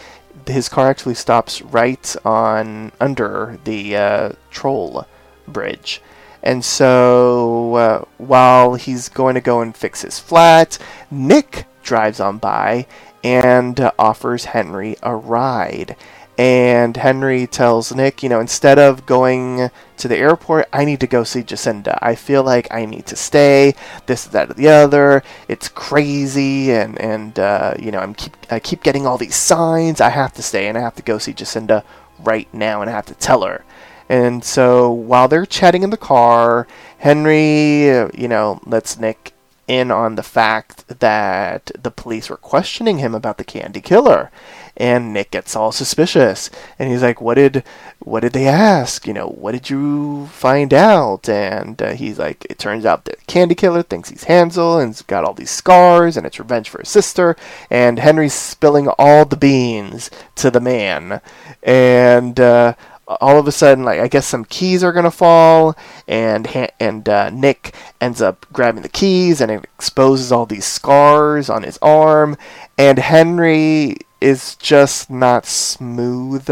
His 0.47 0.69
car 0.69 0.89
actually 0.89 1.15
stops 1.15 1.63
right 1.63 2.17
on 2.25 2.93
under 3.01 3.59
the 3.65 3.97
uh, 3.97 4.33
troll 4.51 5.07
bridge. 5.49 6.03
And 6.43 6.63
so 6.63 7.75
uh, 7.75 8.05
while 8.19 8.75
he's 8.75 9.09
going 9.09 9.35
to 9.35 9.41
go 9.41 9.63
and 9.63 9.75
fix 9.75 10.03
his 10.03 10.19
flat, 10.19 10.79
Nick 11.11 11.67
drives 11.85 12.21
on 12.21 12.39
by 12.39 12.87
and 13.23 13.81
uh, 13.81 13.93
offers 13.99 14.47
Henry 14.47 14.97
a 15.03 15.15
ride. 15.15 15.97
And 16.37 16.97
Henry 16.97 17.47
tells 17.47 17.95
Nick, 17.95 18.23
you 18.23 18.29
know, 18.29 18.41
instead 18.41 18.77
of 18.77 19.07
going 19.07 19.71
to 19.99 20.09
the 20.09 20.17
airport, 20.17 20.69
I 20.73 20.85
need 20.85 20.99
to 21.01 21.07
go 21.07 21.23
see 21.23 21.43
Jacinda. 21.43 21.97
I 22.03 22.17
feel 22.17 22.43
like 22.43 22.67
I 22.75 22.87
need 22.87 23.07
to 23.07 23.17
stay. 23.17 23.75
This, 24.07 24.25
that, 24.25 24.51
or 24.51 24.55
the 24.55 24.67
other. 24.67 25.23
It's 25.47 25.69
crazy, 25.69 26.73
and 26.73 27.01
and 27.01 27.39
uh, 27.39 27.75
you 27.79 27.93
know, 27.93 28.01
I'm 28.01 28.15
keep 28.15 28.37
I 28.51 28.59
keep 28.59 28.83
getting 28.83 29.07
all 29.07 29.17
these 29.17 29.37
signs. 29.37 30.01
I 30.01 30.09
have 30.09 30.33
to 30.33 30.43
stay, 30.43 30.67
and 30.67 30.77
I 30.77 30.81
have 30.81 30.97
to 30.97 31.03
go 31.03 31.19
see 31.19 31.33
Jacinda 31.33 31.85
right 32.19 32.53
now, 32.53 32.81
and 32.81 32.91
I 32.91 32.95
have 32.95 33.07
to 33.07 33.15
tell 33.15 33.43
her. 33.43 33.65
And 34.09 34.45
so 34.45 34.91
while 34.91 35.29
they're 35.29 35.47
chatting 35.47 35.85
in 35.85 35.91
the 35.91 35.97
car, 35.97 36.67
Henry, 36.99 37.91
uh, 37.91 38.09
you 38.13 38.27
know, 38.27 38.61
lets 38.67 38.99
Nick 38.99 39.34
in 39.67 39.91
on 39.91 40.15
the 40.15 40.23
fact 40.23 40.87
that 41.01 41.71
the 41.81 41.91
police 41.91 42.29
were 42.29 42.37
questioning 42.37 42.99
him 42.99 43.15
about 43.15 43.39
the 43.39 43.45
candy 43.45 43.81
killer. 43.81 44.31
And 44.77 45.13
Nick 45.13 45.31
gets 45.31 45.55
all 45.55 45.71
suspicious. 45.71 46.51
And 46.79 46.91
he's 46.91 47.03
like, 47.03 47.21
"What 47.21 47.35
did 47.35 47.63
what 48.01 48.21
did 48.21 48.33
they 48.33 48.49
ask? 48.49 49.07
You 49.07 49.15
know, 49.15 49.29
what 49.29 49.53
did 49.53 49.71
you 49.71 50.27
find 50.27 50.75
out?" 50.75 51.29
And 51.29 51.81
uh, 51.81 51.93
he's 51.93 52.19
like, 52.19 52.45
"It 52.51 52.59
turns 52.59 52.85
out 52.85 53.05
the 53.05 53.17
candy 53.29 53.55
killer 53.55 53.83
thinks 53.83 54.11
he's 54.11 54.25
Hansel 54.25 54.81
and's 54.81 55.03
got 55.03 55.25
all 55.25 55.35
these 55.35 55.51
scars 55.51 56.17
and 56.17 56.27
it's 56.27 56.41
revenge 56.41 56.69
for 56.69 56.79
his 56.79 56.89
sister." 56.89 57.37
And 57.71 58.01
Henry's 58.01 58.35
spilling 58.35 58.89
all 58.99 59.25
the 59.25 59.37
beans 59.37 60.11
to 60.37 60.51
the 60.51 60.61
man. 60.61 61.21
And 61.63 62.41
uh, 62.41 62.75
all 63.07 63.39
of 63.39 63.47
a 63.47 63.53
sudden, 63.53 63.85
like 63.85 64.01
I 64.01 64.09
guess 64.09 64.27
some 64.27 64.45
keys 64.45 64.83
are 64.83 64.93
gonna 64.93 65.11
fall, 65.11 65.77
and 66.09 66.49
and 66.81 67.09
uh, 67.09 67.31
Nick 67.31 67.75
ends 68.01 68.23
up 68.23 68.47
grabbing 68.53 68.83
the 68.83 68.89
keys, 68.89 69.41
and 69.41 69.51
it 69.51 69.65
exposes 69.65 70.33
all 70.33 70.47
these 70.47 70.65
scars 70.65 71.51
on 71.51 71.63
his 71.63 71.79
arm, 71.83 72.37
and 72.79 72.99
Henry 72.99 73.97
is 74.21 74.57
just 74.57 75.11
not 75.11 75.47
smooth 75.47 76.49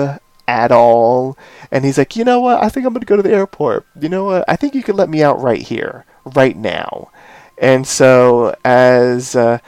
at 0.46 0.72
all, 0.72 1.38
and 1.70 1.84
he's 1.84 1.98
like, 1.98 2.16
you 2.16 2.24
know 2.24 2.40
what? 2.40 2.62
I 2.62 2.68
think 2.68 2.86
I'm 2.86 2.92
gonna 2.92 3.06
go 3.06 3.16
to 3.16 3.22
the 3.22 3.32
airport. 3.32 3.86
You 4.00 4.08
know 4.08 4.24
what? 4.24 4.44
I 4.48 4.56
think 4.56 4.74
you 4.74 4.82
can 4.82 4.96
let 4.96 5.08
me 5.08 5.22
out 5.22 5.40
right 5.40 5.62
here, 5.62 6.04
right 6.24 6.56
now. 6.56 7.10
And 7.58 7.86
so 7.86 8.56
as 8.64 9.36
uh, 9.36 9.58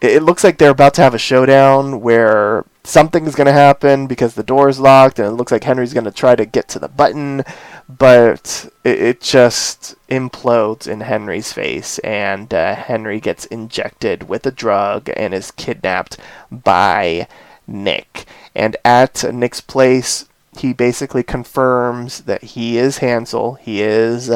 it 0.00 0.22
looks 0.22 0.44
like 0.44 0.58
they're 0.58 0.70
about 0.70 0.94
to 0.94 1.02
have 1.02 1.14
a 1.14 1.18
showdown 1.18 2.00
where 2.00 2.64
something's 2.86 3.34
going 3.34 3.46
to 3.46 3.52
happen 3.52 4.06
because 4.06 4.34
the 4.34 4.42
door 4.42 4.68
is 4.68 4.78
locked 4.78 5.18
and 5.18 5.26
it 5.26 5.32
looks 5.32 5.52
like 5.52 5.64
Henry's 5.64 5.92
going 5.92 6.04
to 6.04 6.10
try 6.10 6.36
to 6.36 6.46
get 6.46 6.68
to 6.68 6.78
the 6.78 6.88
button, 6.88 7.42
but 7.88 8.70
it, 8.84 9.00
it 9.00 9.20
just 9.20 9.96
implodes 10.08 10.86
in 10.86 11.00
Henry's 11.00 11.52
face 11.52 11.98
and 12.00 12.54
uh, 12.54 12.74
Henry 12.76 13.20
gets 13.20 13.44
injected 13.46 14.28
with 14.28 14.46
a 14.46 14.50
drug 14.50 15.10
and 15.16 15.34
is 15.34 15.50
kidnapped 15.50 16.16
by 16.50 17.26
Nick. 17.66 18.24
And 18.54 18.76
at 18.84 19.34
Nick's 19.34 19.60
place, 19.60 20.26
he 20.58 20.72
basically 20.72 21.22
confirms 21.22 22.22
that 22.22 22.42
he 22.42 22.78
is 22.78 22.98
Hansel, 22.98 23.54
he 23.54 23.82
is 23.82 24.30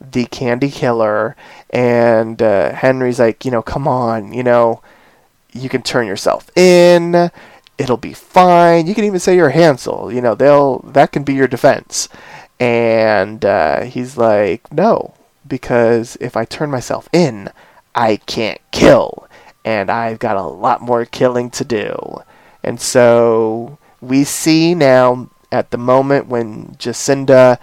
the 0.00 0.26
candy 0.26 0.70
killer, 0.70 1.34
and 1.70 2.40
uh, 2.40 2.72
Henry's 2.72 3.18
like, 3.18 3.44
you 3.44 3.50
know, 3.50 3.62
come 3.62 3.88
on, 3.88 4.32
you 4.32 4.42
know, 4.42 4.82
you 5.52 5.68
can 5.68 5.82
turn 5.82 6.06
yourself 6.06 6.50
in. 6.56 7.30
It'll 7.76 7.96
be 7.96 8.12
fine. 8.12 8.86
You 8.86 8.94
can 8.94 9.04
even 9.04 9.20
say 9.20 9.36
you're 9.36 9.50
Hansel. 9.50 10.12
You 10.12 10.20
know, 10.20 10.34
they'll 10.34 10.78
that 10.80 11.12
can 11.12 11.24
be 11.24 11.34
your 11.34 11.48
defense. 11.48 12.08
And 12.60 13.44
uh, 13.44 13.82
he's 13.82 14.16
like, 14.16 14.72
no, 14.72 15.14
because 15.46 16.16
if 16.20 16.36
I 16.36 16.44
turn 16.44 16.70
myself 16.70 17.08
in, 17.12 17.50
I 17.94 18.16
can't 18.16 18.60
kill, 18.70 19.28
and 19.64 19.90
I've 19.90 20.18
got 20.18 20.36
a 20.36 20.42
lot 20.42 20.80
more 20.80 21.04
killing 21.04 21.50
to 21.50 21.64
do. 21.64 22.22
And 22.62 22.80
so 22.80 23.78
we 24.00 24.24
see 24.24 24.74
now 24.74 25.30
at 25.50 25.70
the 25.70 25.78
moment 25.78 26.28
when 26.28 26.76
Jacinda 26.76 27.58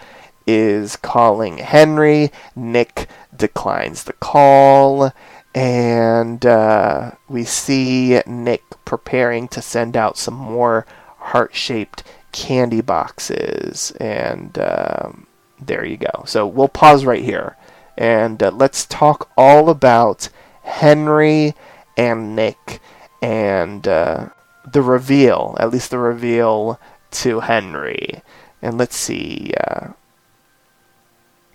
is 0.48 0.96
calling 0.96 1.58
Henry, 1.60 2.32
Nick 2.56 3.08
declines 3.36 4.04
the 4.04 4.14
call, 4.14 5.12
and 5.54 6.46
uh, 6.46 7.12
we 7.28 7.44
see 7.44 8.22
Nick 8.26 8.64
preparing 8.86 9.48
to 9.50 9.62
send 9.62 9.98
out 9.98 10.18
some 10.18 10.34
more 10.34 10.86
heart 11.18 11.54
shaped 11.56 12.04
candy 12.32 12.82
boxes. 12.82 13.92
And 14.00 14.58
um, 14.60 15.28
there 15.60 15.86
you 15.86 15.98
go. 15.98 16.24
So 16.26 16.48
we'll 16.48 16.70
pause 16.70 17.06
right 17.06 17.24
here 17.24 17.58
and 17.98 18.42
uh, 18.42 18.52
let's 18.52 18.86
talk 18.86 19.30
all 19.38 19.70
about 19.70 20.30
Henry 20.64 21.54
and 21.98 22.36
Nick 22.36 22.80
and 23.22 23.88
uh, 23.88 24.30
the 24.72 24.82
reveal, 24.82 25.56
at 25.60 25.72
least 25.72 25.92
the 25.92 25.98
reveal 25.98 26.80
to 27.12 27.42
Henry. 27.42 28.22
And 28.62 28.78
let's 28.78 28.96
see. 28.96 29.54
Uh, 29.68 29.90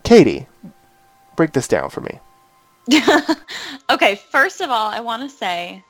Katie, 0.03 0.47
break 1.35 1.53
this 1.53 1.67
down 1.67 1.91
for 1.91 2.01
me. 2.01 2.21
okay, 3.91 4.15
first 4.31 4.61
of 4.61 4.71
all, 4.71 4.89
I 4.89 5.01
want 5.01 5.23
to 5.29 5.29
say, 5.37 5.83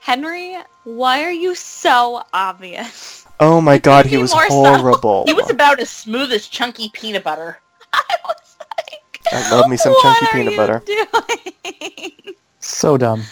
Henry, 0.00 0.56
why 0.84 1.22
are 1.22 1.30
you 1.30 1.54
so 1.54 2.22
obvious? 2.32 3.26
Oh 3.38 3.60
my 3.60 3.78
god, 3.78 4.06
he 4.06 4.16
was 4.16 4.32
more 4.32 4.48
subtle. 4.48 4.64
horrible. 4.76 5.24
He 5.26 5.32
was 5.32 5.48
about 5.50 5.80
as 5.80 5.90
smooth 5.90 6.32
as 6.32 6.46
chunky 6.48 6.90
peanut 6.92 7.24
butter. 7.24 7.58
I 7.92 8.16
was 8.24 8.56
like, 8.76 9.20
I 9.32 9.50
love 9.50 9.68
me 9.70 9.76
some 9.76 9.94
chunky 10.02 10.26
peanut 10.32 10.52
you 10.52 10.56
butter. 10.58 10.82
doing? 10.84 12.34
So 12.62 12.98
dumb. 12.98 13.22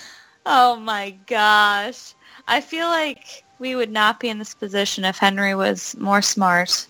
oh 0.47 0.77
my 0.77 1.11
gosh. 1.27 2.14
I 2.47 2.62
feel 2.62 2.87
like 2.87 3.45
we 3.59 3.75
would 3.77 3.91
not 3.91 4.19
be 4.21 4.31
in 4.31 4.39
this 4.39 4.55
position 4.55 5.05
if 5.05 5.19
Henry 5.19 5.55
was 5.55 5.95
more 5.99 6.23
smart, 6.23 6.87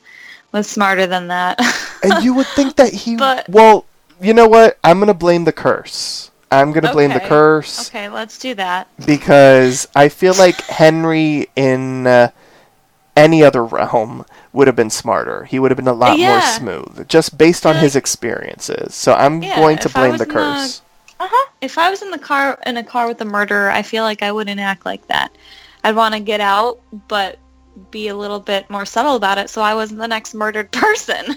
was 0.52 0.68
smarter 0.68 1.06
than 1.06 1.26
that. 1.28 1.58
and 2.04 2.22
you 2.24 2.34
would 2.34 2.46
think 2.48 2.76
that 2.76 2.92
he. 2.92 3.16
But- 3.16 3.48
well, 3.48 3.86
you 4.20 4.34
know 4.34 4.48
what? 4.48 4.78
I'm 4.84 4.98
gonna 4.98 5.14
blame 5.14 5.44
the 5.44 5.52
curse. 5.52 6.30
I'm 6.50 6.72
gonna 6.72 6.92
blame 6.92 7.10
the 7.12 7.20
curse 7.20 7.88
okay, 7.90 8.08
let's 8.08 8.38
do 8.38 8.54
that. 8.54 8.88
because 9.04 9.86
I 9.94 10.08
feel 10.08 10.34
like 10.34 10.60
Henry 10.62 11.46
in 11.56 12.06
uh, 12.06 12.30
any 13.16 13.42
other 13.44 13.64
realm 13.64 14.24
would 14.54 14.66
have 14.66 14.76
been 14.76 14.88
smarter. 14.90 15.44
He 15.44 15.58
would 15.58 15.70
have 15.70 15.76
been 15.76 15.88
a 15.88 15.92
lot 15.92 16.18
more 16.18 16.40
smooth, 16.40 17.06
just 17.08 17.36
based 17.36 17.66
on 17.66 17.74
Yeah. 17.74 17.80
his 17.82 17.96
experiences. 17.96 18.94
So 18.94 19.12
I'm 19.12 19.42
Yeah, 19.42 19.56
going 19.56 19.76
to 19.78 19.88
blame 19.90 20.16
the 20.16 20.22
in 20.24 20.28
the- 20.28 20.34
curse. 20.34 20.82
If 21.60 21.76
I 21.76 21.90
was 21.90 22.00
in 22.02 22.12
the 22.12 22.18
car 22.18 22.56
in 22.64 22.76
a 22.76 22.84
car 22.84 23.08
with 23.08 23.20
a 23.20 23.24
murderer, 23.24 23.70
I 23.70 23.82
feel 23.82 24.04
like 24.04 24.22
I 24.22 24.30
wouldn't 24.32 24.60
act 24.60 24.86
like 24.86 25.06
that. 25.08 25.32
I'd 25.84 25.96
want 25.96 26.14
to 26.14 26.20
get 26.20 26.40
out, 26.40 26.78
but 27.08 27.38
be 27.90 28.08
a 28.08 28.16
little 28.16 28.38
bit 28.40 28.70
more 28.70 28.86
subtle 28.86 29.16
about 29.16 29.38
it, 29.38 29.50
so 29.50 29.60
I 29.60 29.74
wasn't 29.74 29.98
the 30.00 30.06
next 30.08 30.34
murdered 30.34 30.70
person. 30.72 31.36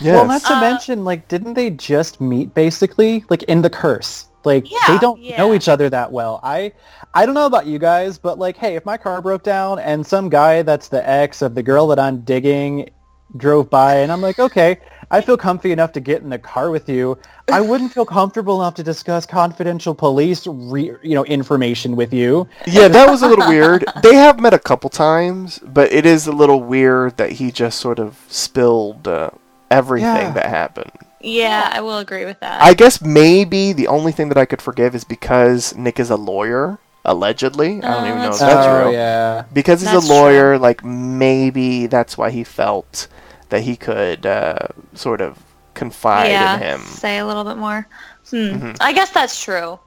Yes. 0.00 0.14
Well, 0.14 0.26
not 0.26 0.42
to 0.42 0.54
Uh, 0.56 0.60
mention, 0.60 1.04
like, 1.04 1.28
didn't 1.28 1.54
they 1.54 1.70
just 1.70 2.20
meet 2.20 2.54
basically, 2.54 3.24
like, 3.28 3.42
in 3.44 3.62
the 3.62 3.70
curse? 3.70 4.26
Like, 4.44 4.64
they 4.88 4.98
don't 4.98 5.20
know 5.36 5.52
each 5.52 5.68
other 5.68 5.90
that 5.90 6.10
well. 6.12 6.40
I, 6.42 6.72
I 7.12 7.26
don't 7.26 7.34
know 7.34 7.44
about 7.46 7.66
you 7.66 7.78
guys, 7.78 8.16
but 8.16 8.38
like, 8.38 8.56
hey, 8.56 8.74
if 8.74 8.86
my 8.86 8.96
car 8.96 9.20
broke 9.20 9.42
down 9.42 9.78
and 9.78 10.06
some 10.06 10.30
guy 10.30 10.62
that's 10.62 10.88
the 10.88 11.06
ex 11.06 11.42
of 11.42 11.54
the 11.54 11.62
girl 11.62 11.86
that 11.88 11.98
I'm 11.98 12.20
digging 12.22 12.88
drove 13.36 13.68
by, 13.68 13.96
and 13.96 14.10
I'm 14.10 14.22
like, 14.22 14.38
okay, 14.38 14.78
I 15.10 15.20
feel 15.20 15.36
comfy 15.36 15.72
enough 15.72 15.92
to 15.92 16.00
get 16.00 16.22
in 16.22 16.30
the 16.30 16.38
car 16.38 16.70
with 16.70 16.88
you. 16.88 17.18
I 17.52 17.60
wouldn't 17.60 17.92
feel 17.92 18.06
comfortable 18.06 18.62
enough 18.62 18.74
to 18.76 18.82
discuss 18.82 19.26
confidential 19.26 19.94
police, 19.94 20.46
re- 20.46 20.96
you 21.02 21.14
know, 21.14 21.24
information 21.26 21.94
with 21.94 22.12
you. 22.14 22.48
Yeah, 22.66 22.88
that 22.88 23.10
was 23.10 23.22
a 23.22 23.28
little 23.28 23.46
weird. 23.46 23.84
They 24.02 24.14
have 24.14 24.40
met 24.40 24.54
a 24.54 24.58
couple 24.58 24.88
times, 24.88 25.58
but 25.58 25.92
it 25.92 26.06
is 26.06 26.26
a 26.26 26.32
little 26.32 26.62
weird 26.62 27.18
that 27.18 27.32
he 27.32 27.50
just 27.52 27.78
sort 27.78 27.98
of 27.98 28.18
spilled 28.28 29.06
uh, 29.06 29.30
everything 29.70 30.06
Yeah. 30.06 30.32
that 30.32 30.46
happened. 30.46 30.90
yeah, 31.20 31.70
I 31.72 31.80
will 31.80 31.98
agree 31.98 32.24
with 32.24 32.40
that. 32.40 32.62
I 32.62 32.74
guess 32.74 33.00
maybe 33.02 33.72
the 33.72 33.88
only 33.88 34.12
thing 34.12 34.28
that 34.30 34.38
I 34.38 34.44
could 34.46 34.62
forgive 34.62 34.94
is 34.94 35.04
because 35.04 35.74
Nick 35.76 36.00
is 36.00 36.10
a 36.10 36.16
lawyer, 36.16 36.78
allegedly. 37.04 37.82
I 37.82 37.90
don't 37.94 38.04
Oh, 38.04 38.06
even 38.06 38.18
know 38.18 38.24
if 38.24 38.30
that's 38.30 38.40
that's 38.40 38.66
oh 38.66 38.82
real. 38.84 38.92
yeah. 38.92 39.44
Because 39.52 39.80
he's 39.82 39.90
That's 39.92 40.08
a 40.08 40.12
lawyer, 40.12 40.58
like 40.58 40.84
maybe 40.84 41.86
that's 41.86 42.16
why 42.18 42.30
he 42.30 42.42
felt 42.44 43.06
that 43.50 43.62
he 43.62 43.76
could 43.76 44.24
uh, 44.26 44.58
sort 44.94 45.20
of 45.20 45.38
confide 45.74 46.30
yeah, 46.30 46.54
in 46.56 46.60
him. 46.60 46.80
say 46.82 47.18
a 47.18 47.26
little 47.26 47.44
bit 47.44 47.56
more. 47.56 47.86
Hmm. 48.30 48.36
Mhm. 48.36 48.76
I 48.80 48.92
guess 48.92 49.10
that's 49.10 49.42
true, 49.42 49.78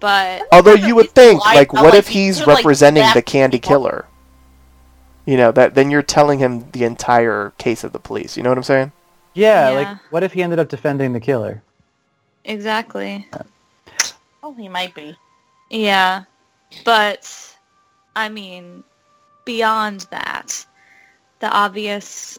but 0.00 0.46
Although 0.52 0.74
you 0.88 0.94
would 0.94 1.10
think, 1.10 1.40
I 1.44 1.54
like, 1.56 1.72
what 1.72 1.84
like 1.84 1.94
if 1.94 2.08
he's 2.08 2.36
could've, 2.36 2.48
like, 2.48 2.56
representing 2.58 3.04
the 3.14 3.22
Candy 3.22 3.58
people. 3.58 3.68
Killer? 3.68 4.04
You 5.26 5.36
know 5.36 5.52
that 5.52 5.74
then 5.74 5.90
you're 5.90 6.02
telling 6.02 6.38
him 6.38 6.70
the 6.72 6.84
entire 6.84 7.52
case 7.58 7.84
of 7.84 7.92
the 7.92 7.98
police. 8.00 8.36
You 8.36 8.42
know 8.42 8.50
what 8.50 8.58
I'm 8.58 8.64
saying? 8.64 8.92
Yeah, 9.34 9.70
Yeah. 9.70 9.78
like, 9.92 10.12
what 10.12 10.22
if 10.22 10.32
he 10.32 10.42
ended 10.42 10.58
up 10.58 10.68
defending 10.68 11.12
the 11.12 11.20
killer? 11.20 11.62
exactly. 12.44 13.26
Oh, 14.42 14.52
he 14.54 14.68
might 14.68 14.94
be. 14.94 15.16
Yeah, 15.70 16.24
but 16.84 17.56
I 18.16 18.28
mean, 18.28 18.82
beyond 19.44 20.06
that, 20.10 20.66
the 21.40 21.50
obvious 21.50 22.38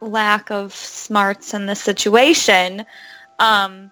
lack 0.00 0.50
of 0.50 0.74
smarts 0.74 1.54
in 1.54 1.66
the 1.66 1.74
situation, 1.74 2.84
um, 3.38 3.90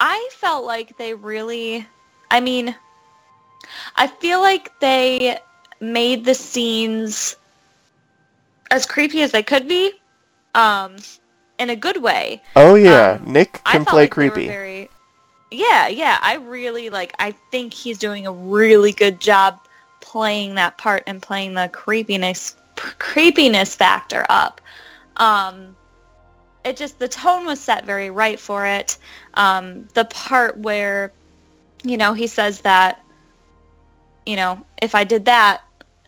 I 0.00 0.28
felt 0.32 0.64
like 0.64 0.96
they 0.98 1.14
really, 1.14 1.86
I 2.30 2.40
mean, 2.40 2.74
I 3.96 4.06
feel 4.06 4.40
like 4.40 4.78
they 4.80 5.38
made 5.80 6.24
the 6.24 6.34
scenes 6.34 7.36
as 8.70 8.86
creepy 8.86 9.22
as 9.22 9.32
they 9.32 9.42
could 9.42 9.66
be, 9.68 9.92
um, 10.56 10.96
in 11.58 11.70
a 11.70 11.76
good 11.76 12.02
way. 12.02 12.42
Oh 12.56 12.74
yeah, 12.74 13.18
Um, 13.22 13.32
Nick 13.32 13.62
can 13.64 13.84
play 13.84 14.02
like 14.02 14.10
creepy. 14.10 14.48
very- 14.48 14.90
yeah, 15.52 15.86
yeah. 15.86 16.18
I 16.20 16.36
really 16.36 16.90
like. 16.90 17.14
I 17.20 17.30
think 17.52 17.72
he's 17.72 17.98
doing 17.98 18.26
a 18.26 18.32
really 18.32 18.90
good 18.90 19.20
job 19.20 19.60
playing 20.00 20.56
that 20.56 20.76
part 20.76 21.04
and 21.06 21.22
playing 21.22 21.54
the 21.54 21.70
creepiness 21.72 22.56
creepiness 22.74 23.74
factor 23.74 24.26
up. 24.28 24.60
Um, 25.18 25.76
it 26.64 26.76
just 26.76 26.98
the 26.98 27.08
tone 27.08 27.46
was 27.46 27.60
set 27.60 27.84
very 27.86 28.10
right 28.10 28.40
for 28.40 28.66
it. 28.66 28.98
Um, 29.34 29.86
the 29.94 30.04
part 30.06 30.58
where, 30.58 31.12
you 31.84 31.96
know, 31.96 32.12
he 32.12 32.26
says 32.26 32.60
that, 32.62 33.00
you 34.26 34.34
know, 34.34 34.66
if 34.82 34.96
I 34.96 35.04
did 35.04 35.24
that, 35.26 35.62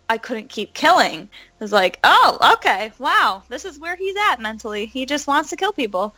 I 0.08 0.18
couldn't 0.18 0.48
keep 0.48 0.74
killing. 0.74 1.28
Was 1.60 1.72
like, 1.72 1.98
oh, 2.04 2.54
okay, 2.54 2.92
wow, 2.98 3.42
this 3.48 3.64
is 3.64 3.80
where 3.80 3.96
he's 3.96 4.16
at 4.30 4.40
mentally. 4.40 4.86
He 4.86 5.06
just 5.06 5.26
wants 5.26 5.50
to 5.50 5.56
kill 5.56 5.72
people. 5.72 6.14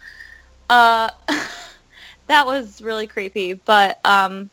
Uh, 0.68 1.09
that 2.26 2.47
was 2.47 2.82
really 2.82 3.07
creepy, 3.07 3.55
but 3.55 3.99
um, 4.05 4.51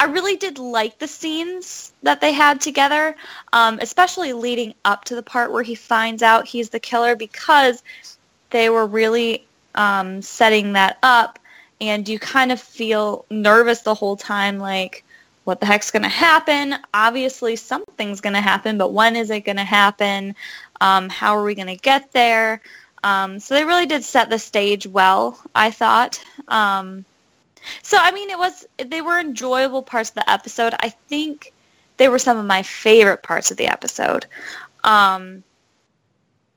I 0.00 0.06
really 0.06 0.36
did 0.36 0.58
like 0.58 0.98
the 0.98 1.08
scenes 1.08 1.92
that 2.02 2.20
they 2.20 2.32
had 2.32 2.60
together, 2.60 3.14
um, 3.52 3.78
especially 3.80 4.32
leading 4.32 4.74
up 4.84 5.04
to 5.04 5.14
the 5.14 5.22
part 5.22 5.52
where 5.52 5.62
he 5.62 5.74
finds 5.74 6.22
out 6.22 6.46
he's 6.46 6.70
the 6.70 6.80
killer 6.80 7.16
because 7.16 7.82
they 8.50 8.70
were 8.70 8.86
really 8.86 9.46
um, 9.74 10.20
setting 10.22 10.72
that 10.74 10.98
up, 11.02 11.38
and 11.80 12.08
you 12.08 12.18
kind 12.18 12.52
of 12.52 12.60
feel 12.60 13.24
nervous 13.30 13.80
the 13.80 13.94
whole 13.94 14.16
time, 14.16 14.58
like, 14.58 15.04
what 15.44 15.60
the 15.60 15.66
heck's 15.66 15.90
going 15.90 16.02
to 16.02 16.08
happen? 16.08 16.76
Obviously, 16.94 17.56
something's 17.56 18.20
going 18.20 18.34
to 18.34 18.40
happen, 18.40 18.78
but 18.78 18.92
when 18.92 19.16
is 19.16 19.30
it 19.30 19.40
going 19.40 19.56
to 19.56 19.64
happen? 19.64 20.34
Um, 20.80 21.08
how 21.08 21.36
are 21.36 21.44
we 21.44 21.54
going 21.54 21.66
to 21.66 21.76
get 21.76 22.12
there? 22.12 22.60
Um, 23.04 23.40
so 23.40 23.54
they 23.54 23.64
really 23.64 23.86
did 23.86 24.04
set 24.04 24.30
the 24.30 24.38
stage 24.38 24.86
well, 24.86 25.40
I 25.54 25.70
thought. 25.70 26.22
Um, 26.48 27.04
so 27.82 27.96
I 28.00 28.10
mean, 28.12 28.30
it 28.30 28.38
was 28.38 28.66
they 28.78 29.02
were 29.02 29.18
enjoyable 29.18 29.82
parts 29.82 30.10
of 30.10 30.16
the 30.16 30.30
episode. 30.30 30.74
I 30.80 30.88
think 30.88 31.52
they 31.96 32.08
were 32.08 32.18
some 32.18 32.38
of 32.38 32.46
my 32.46 32.62
favorite 32.62 33.22
parts 33.22 33.50
of 33.50 33.56
the 33.56 33.66
episode, 33.66 34.26
um, 34.84 35.42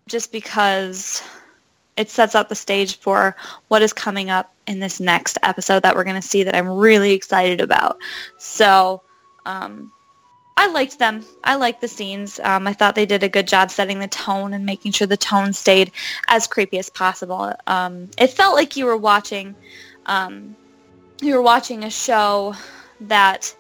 just 0.08 0.32
because 0.32 1.24
it 1.98 2.10
sets 2.10 2.36
up 2.36 2.50
the 2.50 2.56
stage 2.56 3.00
for 3.00 3.36
what 3.70 3.82
is 3.82 3.94
coming 3.94 4.30
up 4.30 4.54
in 4.68 4.80
this 4.80 5.00
next 5.00 5.38
episode 5.44 5.84
that 5.84 5.96
we're 5.96 6.04
going 6.04 6.16
to 6.16 6.22
see 6.22 6.44
that 6.44 6.56
I'm 6.56 6.70
really 6.70 7.14
excited 7.14 7.62
about. 7.62 7.98
So 8.38 9.02
um, 9.46 9.92
I 10.58 10.68
liked 10.68 11.00
them. 11.00 11.26
I 11.44 11.56
liked 11.56 11.82
the 11.82 11.88
scenes. 11.88 12.40
Um, 12.44 12.68
I 12.68 12.74
thought 12.74 12.96
they 12.96 13.06
did 13.06 13.24
a 13.24 13.30
good 13.30 13.48
job 13.48 13.72
setting 13.72 14.00
the 14.00 14.08
tone 14.08 14.54
and 14.54 14.66
making 14.66 14.92
sure 14.92 15.08
the 15.08 15.18
tone 15.18 15.54
stayed 15.54 15.92
as 16.28 16.48
creepy 16.48 16.80
as 16.80 16.90
possible. 16.90 17.54
Um, 17.68 18.10
it 18.18 18.32
felt 18.32 18.56
like 18.56 18.76
you 18.76 18.86
were 18.86 18.98
watching, 18.98 19.56
um, 20.06 20.56
you 21.22 21.36
were 21.36 21.42
watching 21.42 21.84
a 21.84 21.90
show 21.90 22.56
that 23.02 23.56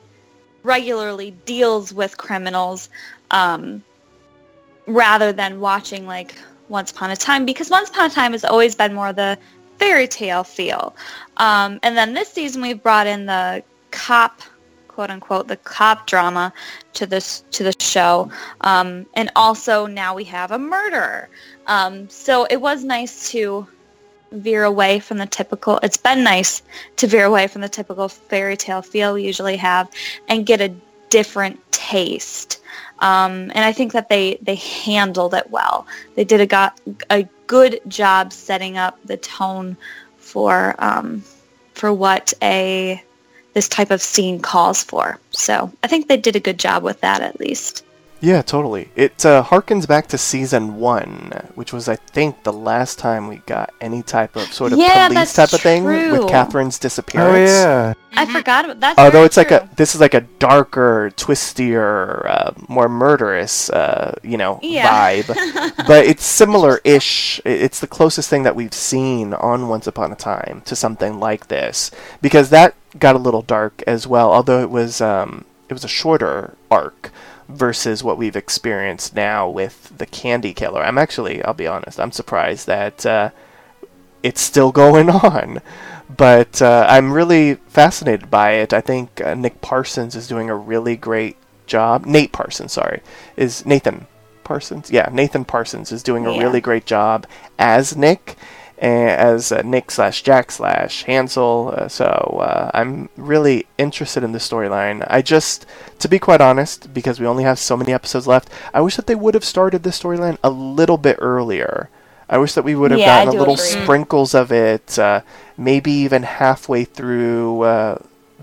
regularly 0.64 1.32
deals 1.46 1.94
with 1.94 2.18
criminals, 2.18 2.90
um, 3.32 3.84
rather 4.88 5.32
than 5.32 5.60
watching 5.60 6.08
like 6.08 6.36
Once 6.70 6.92
Upon 6.92 7.12
a 7.12 7.16
Time, 7.16 7.46
because 7.46 7.70
Once 7.70 7.90
Upon 7.90 8.10
a 8.10 8.14
Time 8.14 8.32
has 8.32 8.46
always 8.46 8.76
been 8.76 8.94
more 8.94 9.14
the 9.14 9.38
fairy 9.78 10.08
tale 10.08 10.44
feel. 10.44 10.96
Um, 11.38 11.80
and 11.84 11.98
then 11.98 12.14
this 12.14 12.30
season 12.32 12.62
we've 12.62 12.82
brought 12.82 13.08
in 13.08 13.26
the 13.26 13.64
cop 13.92 14.42
quote 14.96 15.10
unquote 15.10 15.48
the 15.50 15.58
cop 15.58 16.08
drama 16.08 16.54
to 16.94 17.06
this 17.06 17.44
to 17.52 17.64
the 17.64 17.74
show. 17.80 18.32
Um, 18.62 19.06
and 19.14 19.30
also 19.36 19.86
now 19.86 20.16
we 20.16 20.24
have 20.24 20.52
a 20.52 20.60
murderer. 20.60 21.28
Um, 21.68 22.10
so 22.10 22.46
it 22.50 22.62
was 22.62 22.84
nice 22.84 23.30
to 23.32 23.68
veer 24.32 24.64
away 24.64 25.00
from 25.00 25.18
the 25.18 25.26
typical 25.26 25.80
it's 25.84 25.98
been 25.98 26.24
nice 26.24 26.62
to 26.96 27.08
veer 27.08 27.26
away 27.26 27.48
from 27.48 27.62
the 27.62 27.70
typical 27.70 28.08
fairy 28.10 28.58
tale 28.58 28.82
feel 28.82 29.14
we 29.14 29.24
usually 29.24 29.56
have 29.56 29.90
and 30.28 30.46
get 30.46 30.62
a 30.62 30.74
different 31.10 31.60
taste 31.72 32.62
um, 33.00 33.52
and 33.54 33.60
I 33.60 33.72
think 33.72 33.94
that 33.94 34.10
they 34.10 34.38
they 34.42 34.56
handled 34.56 35.34
it 35.34 35.50
well 35.50 35.86
they 36.16 36.24
did 36.24 36.42
a 36.42 36.46
got 36.46 36.80
a 37.10 37.24
good 37.48 37.80
job 37.88 38.34
setting 38.34 38.78
up 38.78 39.00
the 39.06 39.18
tone 39.18 39.78
for 40.18 40.76
um, 40.80 41.24
for 41.74 41.94
what 41.94 42.34
a 42.42 43.02
this 43.54 43.70
type 43.70 43.90
of 43.90 44.02
scene 44.02 44.40
calls 44.40 44.84
for. 44.84 45.18
So 45.32 45.72
I 45.82 45.88
think 45.88 46.08
they 46.08 46.18
did 46.18 46.36
a 46.36 46.42
good 46.42 46.60
job 46.60 46.84
with 46.84 47.00
that 47.02 47.22
at 47.22 47.40
least. 47.40 47.85
Yeah, 48.22 48.42
totally. 48.42 48.90
It 48.96 49.24
uh, 49.26 49.44
harkens 49.44 49.88
back 49.88 50.08
to 50.08 50.18
season 50.18 50.78
one, 50.78 51.32
which 51.56 51.72
was, 51.74 51.88
I 51.88 51.96
think, 51.98 52.44
the 52.44 52.54
last 52.54 52.98
time 52.98 53.28
we 53.28 53.38
got 53.46 53.72
any 53.82 54.02
type 54.02 54.36
of 54.36 54.52
sort 54.54 54.74
of 54.74 54.80
Yeah, 54.80 55.08
police 55.10 55.34
that's 55.34 55.52
type 55.52 55.54
of 55.54 55.62
thing 55.62 55.84
with 55.84 56.28
Catherine's 56.28 56.80
disappearance. 56.80 57.52
Oh 57.52 57.54
disappearance. 57.54 57.96
yeah. 58.16 58.22
I 58.22 58.26
forgot 58.26 58.66
about 58.66 58.80
that's 58.80 58.98
Although 58.98 59.12
very 59.12 59.26
it's 59.26 59.38
like 59.38 59.52
a 59.52 59.70
this 59.76 59.94
is 59.94 60.02
like 60.02 60.14
a 60.14 60.22
darker, 60.40 61.12
twistier, 61.18 62.26
uh, 62.30 62.52
more 62.70 62.88
murderous, 62.90 63.70
uh, 63.70 64.16
you 64.24 64.38
know, 64.38 64.60
Yeah. 64.64 64.88
vibe. 65.24 65.78
but 65.88 66.06
it's 66.06 66.26
similar-ish. 66.26 67.42
It's 67.46 67.80
the 67.80 67.88
closest 67.88 68.30
thing 68.30 68.44
that 68.44 68.56
we've 68.56 68.74
seen 68.74 69.34
on 69.34 69.68
Once 69.68 69.86
Upon 69.88 70.12
a 70.12 70.16
Time 70.16 70.62
to 70.66 70.76
something 70.76 71.20
like 71.20 71.48
this, 71.48 71.92
because 72.22 72.50
that 72.50 72.74
got 72.98 73.16
a 73.16 73.20
little 73.20 73.42
dark 73.42 73.84
as 73.86 74.08
well. 74.08 74.32
Although 74.32 74.62
it 74.62 74.70
was 74.70 75.02
um, 75.02 75.46
it 75.70 75.74
was 75.74 75.84
a 75.84 75.90
shorter 75.90 76.56
arc 76.72 77.12
versus 77.48 78.04
what 78.04 78.18
we've 78.18 78.36
experienced 78.36 79.16
now 79.16 79.48
with 79.48 79.98
the 79.98 80.06
Candy 80.06 80.54
Killer. 80.54 80.82
I'm 80.84 80.98
actually, 80.98 81.44
I'll 81.44 81.54
be 81.54 81.68
honest, 81.68 82.00
I'm 82.00 82.12
surprised 82.12 82.68
that 82.68 83.06
uh, 83.06 83.30
it's 84.24 84.42
still 84.42 84.72
going 84.84 85.10
on. 85.10 85.62
But 86.16 86.62
uh, 86.62 86.86
I'm 86.88 87.12
really 87.12 87.56
fascinated 87.68 88.30
by 88.30 88.52
it. 88.52 88.74
I 88.74 88.82
think 88.82 89.22
uh, 89.22 89.34
Nick 89.34 89.62
Parsons 89.62 90.16
is 90.16 90.28
doing 90.28 90.50
a 90.50 90.56
really 90.56 90.96
great 90.96 91.36
job. 91.66 92.06
Nate 92.06 92.32
Parsons, 92.32 92.74
sorry, 92.74 93.02
is 93.36 93.66
Nathan 93.66 94.06
Parsons. 94.44 94.92
Yeah, 94.92 95.10
Nathan 95.12 95.46
Parsons 95.46 95.92
is 95.92 96.04
doing 96.04 96.26
a 96.26 96.40
really 96.40 96.62
great 96.62 96.86
job 96.86 97.26
as 97.58 97.98
Nick, 97.98 98.36
as 98.78 99.52
uh, 99.52 99.62
Nick 99.64 99.90
slash 99.92 100.22
Jack 100.22 100.52
slash 100.52 101.04
Hansel. 101.04 101.74
Uh, 101.76 101.88
so 101.88 102.06
uh, 102.06 102.72
I'm 102.74 103.10
really 103.16 103.66
interested 103.78 104.24
in 104.24 104.32
the 104.32 104.40
storyline. 104.40 105.06
I 105.10 105.22
just, 105.22 105.66
to 106.00 106.08
be 106.08 106.20
quite 106.20 106.42
honest, 106.42 106.94
because 106.94 107.20
we 107.20 107.26
only 107.28 107.44
have 107.44 107.60
so 107.60 107.78
many 107.78 107.94
episodes 107.94 108.28
left, 108.28 108.50
I 108.74 108.82
wish 108.82 108.96
that 108.98 109.08
they 109.08 109.16
would 109.16 109.34
have 109.34 109.46
started 109.46 109.84
the 109.84 109.92
storyline 109.92 110.38
a 110.44 110.50
little 110.50 110.98
bit 110.98 111.18
earlier. 111.20 111.90
I 112.28 112.38
wish 112.38 112.54
that 112.54 112.64
we 112.64 112.76
would 112.76 112.92
have 112.92 113.00
Yeah, 113.00 113.24
gotten 113.24 113.36
a 113.36 113.40
little 113.40 113.54
agree. 113.54 113.84
sprinkles 113.84 114.34
of 114.34 114.52
it, 114.52 114.98
uh, 114.98 115.22
maybe 115.58 115.92
even 115.92 116.24
halfway 116.24 116.84
through 116.84 117.62
uh, 117.62 118.00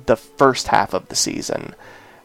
the 0.06 0.16
first 0.16 0.68
half 0.68 0.94
of 0.94 1.08
the 1.08 1.16
season. 1.16 1.74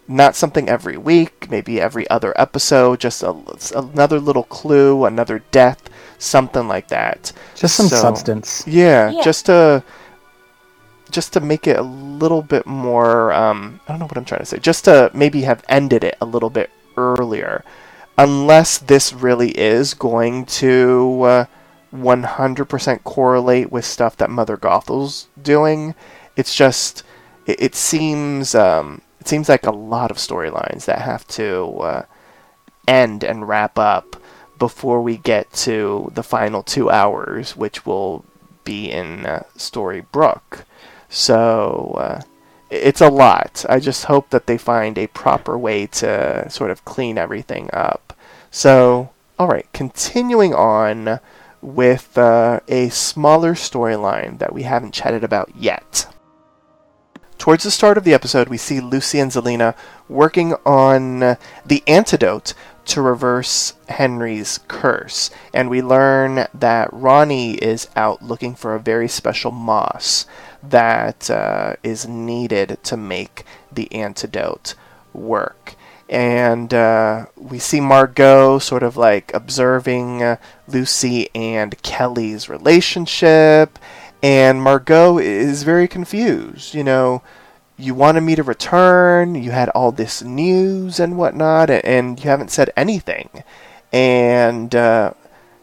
Not 0.07 0.35
something 0.35 0.69
every 0.69 0.97
week, 0.97 1.49
maybe 1.49 1.81
every 1.81 2.09
other 2.09 2.31
episode, 2.37 2.99
just 3.01 3.23
a, 3.23 3.35
another 3.75 4.19
little 4.19 4.43
clue, 4.43 5.03
another 5.03 5.43
death, 5.51 5.89
something 6.17 6.67
like 6.67 6.87
that. 6.89 7.31
Just 7.55 7.75
some 7.75 7.87
So- 7.87 7.97
substance. 7.97 8.63
Yeah, 8.67 9.09
Yeah. 9.09 9.21
just 9.23 9.45
to 9.47 9.83
just 11.09 11.31
to 11.33 11.39
make 11.39 11.67
it 11.67 11.77
a 11.79 11.83
little 11.83 12.41
bit 12.41 12.65
more 12.65 13.31
um, 13.31 13.79
I 13.87 13.93
don't 13.93 13.99
know 13.99 14.05
what 14.07 14.17
I'm 14.17 14.25
trying 14.25 14.39
to 14.41 14.45
say. 14.45 14.59
Just 14.59 14.85
to 14.85 15.09
maybe 15.13 15.43
have 15.43 15.63
ended 15.69 16.03
it 16.03 16.17
a 16.19 16.25
little 16.25 16.49
bit 16.49 16.69
earlier. 16.97 17.63
Unless 18.17 18.79
this 18.79 19.13
really 19.13 19.51
is 19.51 19.93
going 19.93 20.45
to 20.47 21.21
uh, 21.23 21.45
100% 21.95 23.03
correlate 23.03 23.71
with 23.71 23.85
stuff 23.85 24.17
that 24.17 24.29
Mother 24.29 24.57
Gothel's 24.57 25.27
doing. 25.41 25.95
It's 26.35 26.53
just 26.53 27.03
it, 27.45 27.61
it 27.61 27.75
seems 27.75 28.53
um, 28.53 29.01
it 29.21 29.27
seems 29.29 29.47
like 29.47 29.65
a 29.65 29.71
lot 29.71 30.11
of 30.11 30.17
storylines 30.17 30.85
that 30.85 30.99
have 30.99 31.25
to 31.29 31.63
uh, 31.79 32.01
end 32.87 33.23
and 33.23 33.47
wrap 33.47 33.79
up 33.79 34.16
before 34.57 35.01
we 35.01 35.17
get 35.17 35.51
to 35.53 36.11
the 36.13 36.23
final 36.23 36.63
two 36.63 36.89
hours, 36.89 37.55
which 37.55 37.85
will 37.85 38.25
be 38.63 38.91
in 38.91 39.25
uh, 39.25 39.43
Storybrooke. 39.57 40.63
So 41.09 41.95
uh, 41.97 42.21
it's 42.69 43.01
a 43.01 43.09
lot. 43.09 43.65
I 43.69 43.79
just 43.79 44.05
hope 44.05 44.29
that 44.31 44.47
they 44.47 44.57
find 44.57 44.97
a 44.97 45.07
proper 45.07 45.57
way 45.57 45.87
to 45.87 46.49
sort 46.49 46.71
of 46.71 46.85
clean 46.85 47.17
everything 47.17 47.69
up. 47.71 48.13
So, 48.51 49.11
all 49.39 49.47
right, 49.47 49.67
continuing 49.73 50.53
on 50.53 51.19
with 51.61 52.17
uh, 52.17 52.59
a 52.67 52.89
smaller 52.89 53.53
storyline 53.53 54.39
that 54.39 54.53
we 54.53 54.63
haven't 54.63 54.93
chatted 54.93 55.23
about 55.23 55.51
yet. 55.55 56.07
Towards 57.37 57.63
the 57.63 57.71
start 57.71 57.97
of 57.97 58.03
the 58.03 58.13
episode, 58.13 58.49
we 58.49 58.57
see 58.57 58.79
Lucy 58.79 59.19
and 59.19 59.31
Zelena 59.31 59.75
working 60.09 60.53
on 60.65 61.23
uh, 61.23 61.35
the 61.65 61.83
antidote 61.87 62.53
to 62.87 63.01
reverse 63.01 63.73
Henry's 63.89 64.59
curse, 64.67 65.29
and 65.53 65.69
we 65.69 65.81
learn 65.81 66.47
that 66.53 66.89
Roni 66.91 67.57
is 67.57 67.89
out 67.95 68.21
looking 68.21 68.55
for 68.55 68.75
a 68.75 68.79
very 68.79 69.07
special 69.07 69.51
moss 69.51 70.25
that 70.63 71.29
uh, 71.29 71.75
is 71.83 72.07
needed 72.07 72.79
to 72.83 72.97
make 72.97 73.43
the 73.71 73.91
antidote 73.91 74.73
work. 75.13 75.75
And 76.09 76.73
uh, 76.73 77.25
we 77.35 77.59
see 77.59 77.81
Margot 77.81 78.59
sort 78.59 78.83
of 78.83 78.95
like 78.95 79.33
observing 79.33 80.23
uh, 80.23 80.37
Lucy 80.67 81.29
and 81.35 81.81
Kelly's 81.83 82.47
relationship, 82.47 83.77
and 84.23 84.61
Margot 84.61 85.17
is 85.17 85.63
very 85.63 85.87
confused. 85.87 86.73
You 86.73 86.85
know, 86.85 87.21
you 87.77 87.93
wanted 87.93 88.21
me 88.21 88.35
to 88.35 88.43
return, 88.43 89.35
you 89.35 89.51
had 89.51 89.69
all 89.69 89.91
this 89.91 90.23
news 90.23 90.99
and 90.99 91.17
whatnot, 91.17 91.69
and 91.69 92.19
you 92.23 92.29
haven't 92.29 92.51
said 92.51 92.71
anything. 92.75 93.43
And 93.93 94.73
uh, 94.75 95.13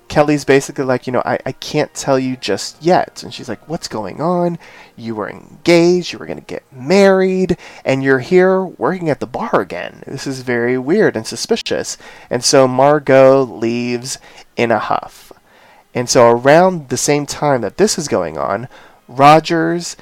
Kelly's 0.06 0.44
basically 0.44 0.84
like, 0.84 1.08
you 1.08 1.12
know, 1.12 1.22
I, 1.24 1.40
I 1.44 1.52
can't 1.52 1.92
tell 1.92 2.18
you 2.18 2.36
just 2.36 2.80
yet. 2.80 3.24
And 3.24 3.34
she's 3.34 3.48
like, 3.48 3.68
what's 3.68 3.88
going 3.88 4.20
on? 4.20 4.58
You 4.96 5.16
were 5.16 5.28
engaged, 5.28 6.12
you 6.12 6.20
were 6.20 6.26
going 6.26 6.38
to 6.38 6.44
get 6.44 6.62
married, 6.72 7.56
and 7.84 8.02
you're 8.02 8.20
here 8.20 8.64
working 8.64 9.10
at 9.10 9.18
the 9.18 9.26
bar 9.26 9.60
again. 9.60 10.04
This 10.06 10.26
is 10.26 10.42
very 10.42 10.78
weird 10.78 11.16
and 11.16 11.26
suspicious. 11.26 11.98
And 12.30 12.44
so 12.44 12.68
Margot 12.68 13.42
leaves 13.42 14.18
in 14.56 14.70
a 14.70 14.78
huff. 14.78 15.32
And 15.94 16.08
so 16.08 16.30
around 16.30 16.90
the 16.90 16.96
same 16.96 17.26
time 17.26 17.60
that 17.62 17.76
this 17.76 17.98
is 17.98 18.06
going 18.06 18.38
on, 18.38 18.68
Rogers 19.08 19.96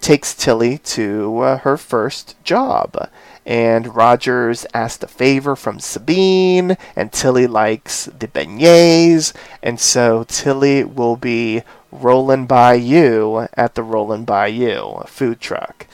takes 0.00 0.34
Tilly 0.34 0.78
to 0.78 1.38
uh, 1.40 1.58
her 1.58 1.76
first 1.76 2.36
job. 2.44 3.10
And 3.44 3.94
Rogers 3.94 4.66
asked 4.74 5.04
a 5.04 5.06
favor 5.06 5.54
from 5.54 5.78
Sabine, 5.78 6.76
and 6.96 7.12
Tilly 7.12 7.46
likes 7.46 8.06
the 8.06 8.26
beignets, 8.26 9.32
and 9.62 9.78
so 9.78 10.24
Tilly 10.24 10.82
will 10.82 11.16
be 11.16 11.62
rolling 11.92 12.46
by 12.46 12.74
you 12.74 13.46
at 13.54 13.76
the 13.76 13.84
Rollin' 13.84 14.24
Bayou 14.24 15.04
food 15.06 15.40
truck. 15.40 15.86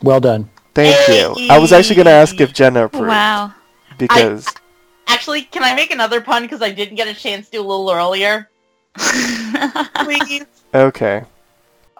Well 0.00 0.20
done. 0.20 0.50
Thank 0.72 1.08
you. 1.08 1.34
I 1.50 1.58
was 1.58 1.72
actually 1.72 1.96
going 1.96 2.06
to 2.06 2.12
ask 2.12 2.40
if 2.40 2.52
Jenna 2.54 2.84
approved 2.84 3.08
Wow. 3.08 3.54
because 3.98 4.46
Actually, 5.08 5.42
can 5.42 5.64
I 5.64 5.74
make 5.74 5.90
another 5.90 6.20
pun 6.20 6.42
because 6.42 6.62
I 6.62 6.70
didn't 6.70 6.94
get 6.94 7.08
a 7.08 7.14
chance 7.14 7.48
to 7.50 7.56
a 7.58 7.60
little 7.60 7.90
earlier? 7.90 8.48
Please. 8.96 10.44
okay, 10.72 11.24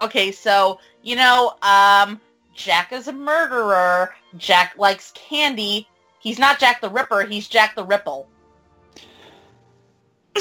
Okay, 0.01 0.31
so 0.31 0.79
you 1.03 1.15
know, 1.15 1.55
um, 1.61 2.19
Jack 2.55 2.91
is 2.91 3.07
a 3.07 3.13
murderer. 3.13 4.13
Jack 4.37 4.73
likes 4.77 5.11
candy. 5.15 5.87
He's 6.19 6.37
not 6.37 6.59
Jack 6.59 6.81
the 6.81 6.89
Ripper. 6.89 7.23
He's 7.23 7.47
Jack 7.47 7.75
the 7.75 7.83
Ripple. 7.83 8.27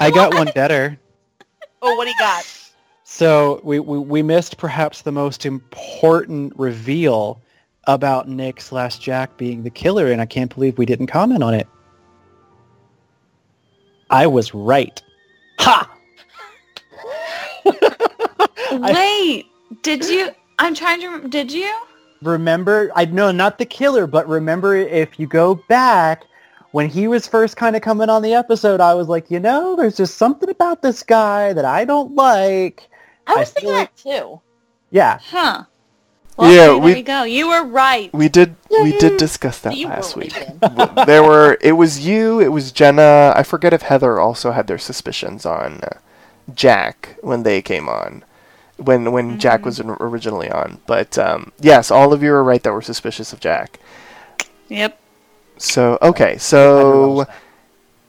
I 0.00 0.10
got 0.10 0.34
one 0.34 0.50
better. 0.54 0.98
Oh, 1.80 1.94
what 1.94 2.06
do 2.06 2.10
you 2.10 2.16
got? 2.18 2.44
So 3.04 3.60
we, 3.62 3.78
we, 3.78 4.00
we 4.00 4.20
missed 4.20 4.58
perhaps 4.58 5.02
the 5.02 5.12
most 5.12 5.46
important 5.46 6.52
reveal 6.58 7.40
about 7.84 8.28
Nick 8.28 8.60
slash 8.60 8.98
Jack 8.98 9.36
being 9.36 9.62
the 9.62 9.70
killer, 9.70 10.10
and 10.10 10.20
I 10.20 10.26
can't 10.26 10.52
believe 10.52 10.76
we 10.76 10.86
didn't 10.86 11.06
comment 11.06 11.44
on 11.44 11.54
it. 11.54 11.68
I 14.10 14.26
was 14.26 14.52
right. 14.54 15.00
Ha! 15.60 15.88
I- 18.70 18.92
Wait, 18.92 19.46
did 19.82 20.04
you? 20.04 20.30
I'm 20.58 20.74
trying 20.74 21.00
to. 21.00 21.08
rem- 21.08 21.30
Did 21.30 21.52
you? 21.52 21.72
remember, 22.22 22.90
I 22.96 23.04
know 23.04 23.30
not 23.30 23.58
the 23.58 23.64
killer, 23.64 24.06
but 24.08 24.26
remember 24.28 24.74
if 24.74 25.20
you 25.20 25.26
go 25.28 25.54
back 25.68 26.24
when 26.72 26.88
he 26.88 27.06
was 27.06 27.28
first 27.28 27.56
kind 27.56 27.76
of 27.76 27.82
coming 27.82 28.08
on 28.10 28.22
the 28.22 28.34
episode, 28.34 28.80
I 28.80 28.92
was 28.94 29.06
like, 29.08 29.30
you 29.30 29.38
know, 29.38 29.76
there's 29.76 29.96
just 29.96 30.16
something 30.16 30.48
about 30.50 30.82
this 30.82 31.02
guy 31.04 31.52
that 31.52 31.64
I 31.64 31.84
don't 31.84 32.16
like. 32.16 32.88
I 33.28 33.36
was 33.36 33.50
I 33.50 33.52
thinking 33.52 33.68
feel 33.70 33.78
that 33.78 33.96
too. 33.96 34.40
Yeah, 34.90 35.18
Huh. 35.22 35.64
Well, 36.36 36.52
Yeah, 36.52 36.68
okay, 36.70 36.80
we- 36.80 36.90
there 36.90 36.98
you 36.98 37.04
go. 37.04 37.22
You 37.24 37.48
were 37.48 37.64
right. 37.64 38.12
we 38.12 38.28
did 38.28 38.56
we 38.70 38.96
did 38.98 39.16
discuss 39.16 39.60
that 39.60 39.76
You 39.76 39.86
last 39.88 40.16
week. 40.16 40.34
there 41.06 41.22
were 41.22 41.56
it 41.60 41.72
was 41.72 42.00
you, 42.06 42.40
it 42.40 42.48
was 42.48 42.72
Jenna. 42.72 43.32
I 43.36 43.42
forget 43.44 43.72
if 43.72 43.82
Heather 43.82 44.18
also 44.18 44.50
had 44.52 44.66
their 44.66 44.78
suspicions 44.78 45.46
on 45.46 45.80
uh, 45.84 45.98
Jack 46.54 47.16
when 47.22 47.42
they 47.44 47.60
came 47.62 47.88
on, 47.88 48.24
when 48.78 49.12
when 49.12 49.38
Jack 49.38 49.64
was 49.64 49.78
Mm-hmm. 49.78 49.90
in- 49.90 49.96
originally 50.00 50.50
on. 50.50 50.80
But 50.86 51.18
um, 51.18 51.52
yes, 51.60 51.90
all 51.90 52.12
of 52.12 52.22
you 52.22 52.32
are 52.32 52.42
right 52.44 52.62
that 52.62 52.72
were 52.72 52.82
suspicious 52.82 53.32
of 53.32 53.40
Jack. 53.40 53.78
Yep. 54.68 54.98
So 55.58 55.98
okay, 56.02 56.38
so 56.38 57.26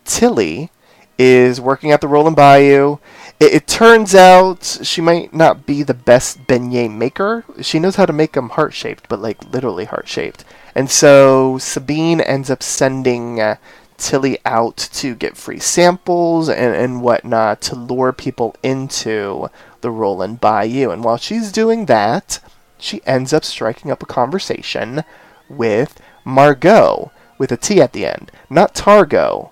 Tilly 0.05 0.71
is 1.17 1.59
working 1.59 1.91
at 1.91 1.99
the 2.01 2.07
Rollin' 2.07 2.33
Bayou. 2.35 2.97
It, 3.39 3.53
it 3.53 3.67
turns 3.67 4.15
out 4.15 4.63
she 4.83 5.01
might 5.01 5.33
not 5.33 5.65
be 5.65 5.83
the 5.83 5.93
best 5.93 6.45
beignet 6.47 6.91
maker. 6.95 7.43
She 7.61 7.79
knows 7.79 7.95
how 7.97 8.05
to 8.05 8.13
make 8.13 8.33
them 8.33 8.49
heart 8.49 8.73
shaped, 8.73 9.09
but 9.09 9.19
like 9.19 9.43
literally 9.51 9.85
heart 9.85 10.07
shaped. 10.07 10.45
And 10.75 10.89
so 10.89 11.57
Sabine 11.57 12.21
ends 12.21 12.49
up 12.49 12.63
sending 12.63 13.41
uh, 13.41 13.55
Tilly 13.97 14.37
out 14.45 14.77
to 14.77 15.13
get 15.15 15.35
free 15.35 15.59
samples 15.59 16.47
and, 16.47 16.73
and 16.75 17.01
whatnot 17.01 17.59
to 17.61 17.75
lure 17.75 18.13
people 18.13 18.55
into 18.63 19.49
the 19.81 19.91
Rollin' 19.91 20.35
Bayou. 20.35 20.89
And 20.89 21.03
while 21.03 21.17
she's 21.17 21.51
doing 21.51 21.85
that, 21.85 22.39
she 22.77 23.01
ends 23.05 23.33
up 23.33 23.43
striking 23.43 23.91
up 23.91 24.01
a 24.03 24.07
conversation 24.07 25.03
with 25.49 25.99
Margot 26.23 27.11
with 27.37 27.51
a 27.51 27.57
T 27.57 27.81
at 27.81 27.93
the 27.93 28.05
end, 28.05 28.31
not 28.49 28.75
Targo, 28.75 29.51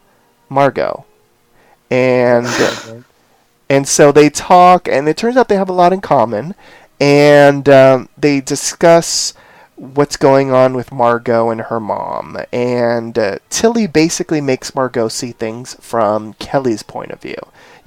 Margot. 0.50 1.06
And 1.90 2.48
and 3.70 3.88
so 3.88 4.12
they 4.12 4.30
talk, 4.30 4.88
and 4.88 5.08
it 5.08 5.18
turns 5.18 5.38
out 5.38 5.48
they 5.48 5.56
have 5.56 5.70
a 5.70 5.74
lot 5.74 5.94
in 5.94 6.02
common, 6.02 6.54
and 7.00 7.68
um, 7.70 8.10
they 8.18 8.42
discuss 8.42 9.34
what's 9.76 10.18
going 10.18 10.52
on 10.52 10.74
with 10.74 10.92
Margot 10.92 11.50
and 11.50 11.62
her 11.62 11.80
mom. 11.80 12.38
And 12.52 13.18
uh, 13.18 13.38
Tilly 13.50 13.88
basically 13.88 14.42
makes 14.42 14.76
Margot 14.76 15.08
see 15.08 15.32
things 15.32 15.76
from 15.80 16.34
Kelly's 16.34 16.84
point 16.84 17.12
of 17.12 17.22
view. 17.22 17.38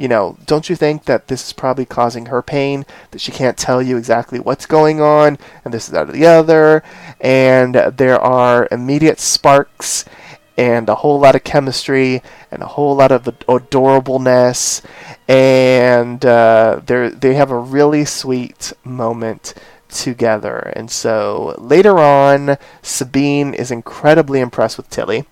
You 0.01 0.09
know, 0.09 0.38
don't 0.46 0.70
you 0.70 0.76
think 0.76 1.05
that 1.05 1.28
this 1.28 1.48
is 1.48 1.53
probably 1.53 1.84
causing 1.84 2.26
her 2.26 2.40
pain? 2.40 2.86
That 3.11 3.20
she 3.20 3.32
can't 3.32 3.59
tell 3.59 3.82
you 3.82 3.98
exactly 3.98 4.40
what's 4.40 4.64
going 4.64 4.98
on, 4.98 5.36
and 5.62 5.74
this 5.74 5.90
is 5.90 5.94
out 5.94 6.09
of 6.09 6.14
the 6.14 6.24
other, 6.24 6.82
and 7.20 7.74
there 7.74 8.18
are 8.18 8.66
immediate 8.70 9.20
sparks 9.20 10.07
and 10.57 10.88
a 10.88 10.94
whole 10.94 11.20
lot 11.20 11.34
of 11.34 11.44
chemistry 11.44 12.22
and 12.51 12.62
a 12.62 12.66
whole 12.66 12.96
lot 12.96 13.12
of 13.12 13.24
adorableness 13.24 14.82
and 15.28 16.24
uh, 16.24 16.80
they 16.82 17.34
have 17.34 17.51
a 17.51 17.59
really 17.59 18.07
sweet 18.07 18.72
moment 18.82 19.53
together. 19.90 20.72
And 20.76 20.90
so 20.90 21.55
later 21.59 21.98
on, 21.98 22.57
Sabine 22.82 23.53
is 23.53 23.70
incredibly 23.70 24.40
impressed 24.40 24.78
with 24.78 24.88
Tilly. 24.88 25.26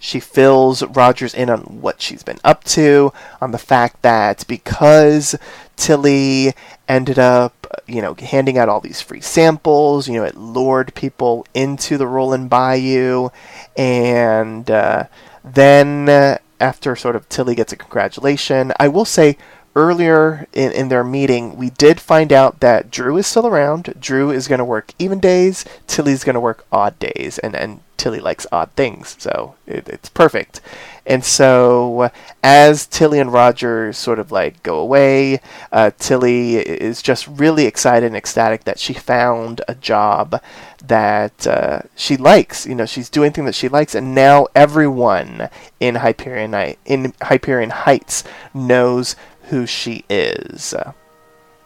She 0.00 0.20
fills 0.20 0.82
Rogers 0.82 1.34
in 1.34 1.50
on 1.50 1.80
what 1.80 2.00
she's 2.00 2.22
been 2.22 2.38
up 2.44 2.64
to, 2.64 3.12
on 3.40 3.50
the 3.50 3.58
fact 3.58 4.02
that 4.02 4.44
because 4.46 5.34
Tilly 5.76 6.54
ended 6.88 7.18
up, 7.18 7.66
you 7.86 8.02
know, 8.02 8.14
handing 8.14 8.58
out 8.58 8.68
all 8.68 8.80
these 8.80 9.00
free 9.00 9.20
samples, 9.20 10.08
you 10.08 10.14
know, 10.14 10.24
it 10.24 10.36
lured 10.36 10.94
people 10.94 11.46
into 11.54 11.96
the 11.96 12.06
Rollin' 12.06 12.48
Bayou, 12.48 13.30
and 13.76 14.70
uh, 14.70 15.04
then 15.44 16.08
uh, 16.08 16.38
after 16.60 16.96
sort 16.96 17.16
of 17.16 17.28
Tilly 17.28 17.54
gets 17.54 17.72
a 17.72 17.76
congratulation, 17.76 18.72
I 18.78 18.88
will 18.88 19.04
say 19.04 19.36
earlier 19.74 20.46
in, 20.52 20.72
in 20.72 20.88
their 20.88 21.04
meeting, 21.04 21.56
we 21.56 21.70
did 21.70 22.00
find 22.00 22.32
out 22.32 22.60
that 22.60 22.90
Drew 22.90 23.16
is 23.16 23.26
still 23.26 23.46
around. 23.46 23.94
Drew 23.98 24.30
is 24.30 24.48
going 24.48 24.58
to 24.58 24.64
work 24.64 24.92
even 24.98 25.20
days. 25.20 25.64
Tilly's 25.86 26.24
going 26.24 26.34
to 26.34 26.40
work 26.40 26.66
odd 26.72 26.98
days, 26.98 27.38
and 27.38 27.54
and 27.54 27.80
Tilly 27.98 28.20
likes 28.20 28.46
odd 28.52 28.70
things, 28.76 29.16
so 29.18 29.56
it, 29.66 29.88
it's 29.88 30.08
perfect. 30.08 30.60
And 31.04 31.24
so, 31.24 32.10
as 32.44 32.86
Tilly 32.86 33.18
and 33.18 33.32
Roger 33.32 33.92
sort 33.92 34.18
of 34.18 34.30
like 34.30 34.62
go 34.62 34.78
away, 34.78 35.40
uh, 35.72 35.90
Tilly 35.98 36.56
is 36.56 37.02
just 37.02 37.26
really 37.26 37.64
excited 37.64 38.06
and 38.06 38.16
ecstatic 38.16 38.64
that 38.64 38.78
she 38.78 38.92
found 38.92 39.62
a 39.66 39.74
job 39.74 40.40
that 40.86 41.46
uh, 41.46 41.80
she 41.96 42.16
likes. 42.16 42.66
You 42.66 42.74
know, 42.74 42.86
she's 42.86 43.08
doing 43.08 43.32
things 43.32 43.46
that 43.46 43.54
she 43.54 43.68
likes, 43.68 43.94
and 43.94 44.14
now 44.14 44.46
everyone 44.54 45.48
in 45.80 45.96
Hyperion 45.96 46.76
in 46.84 47.14
Hyperion 47.22 47.70
Heights 47.70 48.22
knows 48.54 49.16
who 49.48 49.66
she 49.66 50.04
is. 50.08 50.74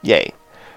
Yay. 0.02 0.32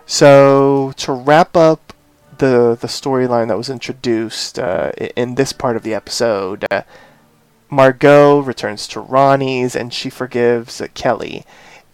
So 0.05 0.93
to 0.97 1.11
wrap 1.11 1.57
up 1.57 1.93
the 2.37 2.77
the 2.79 2.87
storyline 2.87 3.47
that 3.47 3.57
was 3.57 3.69
introduced 3.69 4.59
uh, 4.59 4.91
in 5.15 5.35
this 5.35 5.53
part 5.53 5.75
of 5.75 5.83
the 5.83 5.93
episode, 5.93 6.65
uh, 6.69 6.83
Margot 7.69 8.39
returns 8.39 8.87
to 8.89 9.01
Roni's 9.01 9.75
and 9.75 9.93
she 9.93 10.09
forgives 10.09 10.79
uh, 10.79 10.87
Kelly, 10.93 11.43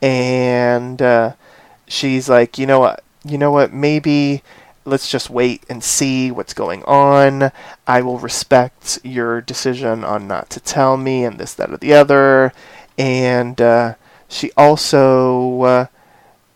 and 0.01 1.01
uh, 1.01 1.34
she's 1.88 2.28
like, 2.28 2.57
you 2.57 2.66
know 2.66 2.80
what, 2.80 3.03
you 3.24 3.38
know 3.38 3.51
what, 3.51 3.72
maybe 3.72 4.43
let's 4.84 5.09
just 5.09 5.30
wait 5.30 5.64
and 5.70 5.84
see 5.84 6.32
what's 6.32 6.53
going 6.53 6.84
on. 6.84 7.51
I 7.88 8.01
will 8.01 8.18
respect 8.20 8.99
your 9.03 9.41
decision 9.41 10.03
on 10.03 10.28
not 10.28 10.49
to 10.51 10.59
tell 10.59 10.97
me 10.97 11.24
and 11.24 11.38
this, 11.38 11.53
that, 11.53 11.72
or 11.72 11.78
the 11.78 11.93
other, 11.93 12.51
and 12.97 13.62
uh, 13.62 13.95
she 14.32 14.52
also 14.56 15.62
uh, 15.62 15.86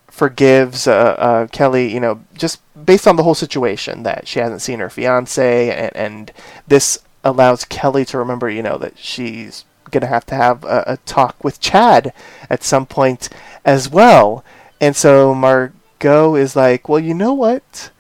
forgives 0.07 0.88
uh, 0.88 1.15
uh, 1.17 1.47
Kelly, 1.47 1.93
you 1.93 1.99
know, 1.99 2.23
just 2.34 2.61
based 2.86 3.05
on 3.05 3.17
the 3.17 3.23
whole 3.23 3.36
situation 3.36 4.03
that 4.03 4.28
she 4.28 4.39
hasn't 4.39 4.61
seen 4.61 4.80
her 4.80 4.89
fiance, 4.89 5.69
and, 5.71 5.95
and 5.95 6.32
this 6.67 6.99
allows 7.23 7.65
Kelly 7.65 8.05
to 8.05 8.17
remember, 8.17 8.49
you 8.49 8.63
know, 8.63 8.78
that 8.78 8.97
she's 8.97 9.65
gonna 9.91 10.07
have 10.07 10.26
to 10.28 10.36
have 10.36 10.63
a, 10.63 10.84
a, 10.88 10.97
talk 11.05 11.43
with 11.43 11.59
Chad 11.59 12.13
at 12.49 12.63
some 12.63 12.86
point 12.86 13.30
as 13.65 13.89
well. 13.89 14.43
And 14.80 14.95
so 14.95 15.36
Margot 15.36 16.36
is 16.36 16.55
like, 16.55 16.88
well, 16.88 16.99
you 16.99 17.13
know 17.13 17.34
what? 17.34 17.91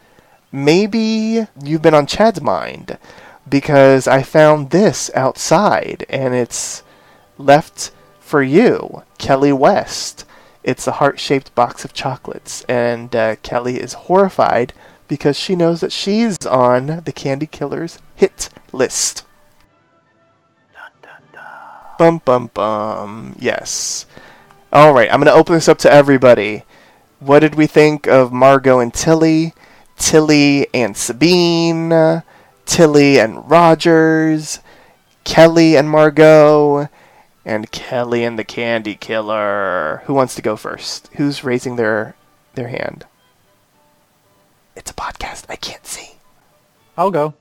Maybe 0.51 1.47
you've 1.61 1.81
been 1.81 1.93
on 1.93 2.07
Chad's 2.07 2.41
mind 2.41 2.97
because 3.47 4.07
I 4.07 4.23
found 4.23 4.69
this 4.69 5.11
outside 5.13 6.05
and 6.09 6.33
it's 6.33 6.81
left 7.37 7.91
for 8.25 8.41
you, 8.41 9.03
Kelly 9.19 9.53
West. 9.53 10.25
It's 10.63 10.87
a 10.87 10.93
heart 10.93 11.19
shaped 11.19 11.53
box 11.53 11.85
of 11.85 11.93
chocolates, 11.93 12.63
and 12.63 13.15
uh, 13.15 13.35
Kelly 13.43 13.79
is 13.79 13.93
horrified 13.93 14.73
because 15.07 15.37
she 15.37 15.55
knows 15.55 15.79
that 15.81 15.91
she's 15.91 16.43
on 16.43 17.03
the 17.05 17.11
Candy 17.11 17.45
Killer's 17.45 17.99
hit 18.15 18.49
list. 18.73 19.23
Bum 21.99 22.19
bum 22.25 22.49
bum. 22.53 23.35
Yes. 23.39 24.05
All 24.73 24.91
right, 24.91 25.07
I'm 25.09 25.21
going 25.21 25.31
to 25.31 25.39
open 25.39 25.53
this 25.53 25.69
up 25.69 25.77
to 25.79 25.93
everybody. 25.93 26.63
What 27.19 27.39
did 27.39 27.55
we 27.55 27.67
think 27.67 28.07
of 28.07 28.33
Margot 28.33 28.79
and 28.79 28.93
Tilly? 28.93 29.53
Tilly 29.97 30.67
and 30.73 30.97
Sabine? 30.97 32.23
Tilly 32.65 33.19
and 33.19 33.49
Rogers? 33.49 34.59
Kelly 35.23 35.77
and 35.77 35.89
Margot? 35.89 36.89
And 37.45 37.71
Kelly 37.71 38.23
and 38.23 38.37
the 38.37 38.43
Candy 38.43 38.95
Killer. 38.95 40.01
Who 40.05 40.13
wants 40.13 40.35
to 40.35 40.41
go 40.41 40.55
first? 40.55 41.09
Who's 41.15 41.43
raising 41.43 41.75
their 41.75 42.15
their 42.55 42.67
hand? 42.67 43.05
It's 44.75 44.91
a 44.91 44.95
podcast. 44.95 45.45
I 45.47 45.55
can't 45.55 45.85
see. 45.85 46.15
I'll 46.97 47.11
go. 47.11 47.33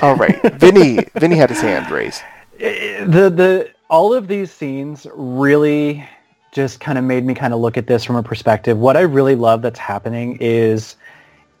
All 0.00 0.16
right, 0.16 0.40
Vinny. 0.54 1.04
Vinny 1.14 1.36
had 1.36 1.50
his 1.50 1.60
hand 1.60 1.90
raised. 1.90 2.22
The 2.58 3.30
the 3.34 3.70
all 3.90 4.14
of 4.14 4.26
these 4.26 4.50
scenes 4.50 5.06
really 5.14 6.08
just 6.52 6.80
kind 6.80 6.98
of 6.98 7.04
made 7.04 7.24
me 7.24 7.34
kind 7.34 7.52
of 7.52 7.60
look 7.60 7.76
at 7.76 7.86
this 7.86 8.04
from 8.04 8.16
a 8.16 8.22
perspective. 8.22 8.78
What 8.78 8.96
I 8.96 9.00
really 9.00 9.34
love 9.34 9.62
that's 9.62 9.78
happening 9.78 10.38
is 10.40 10.96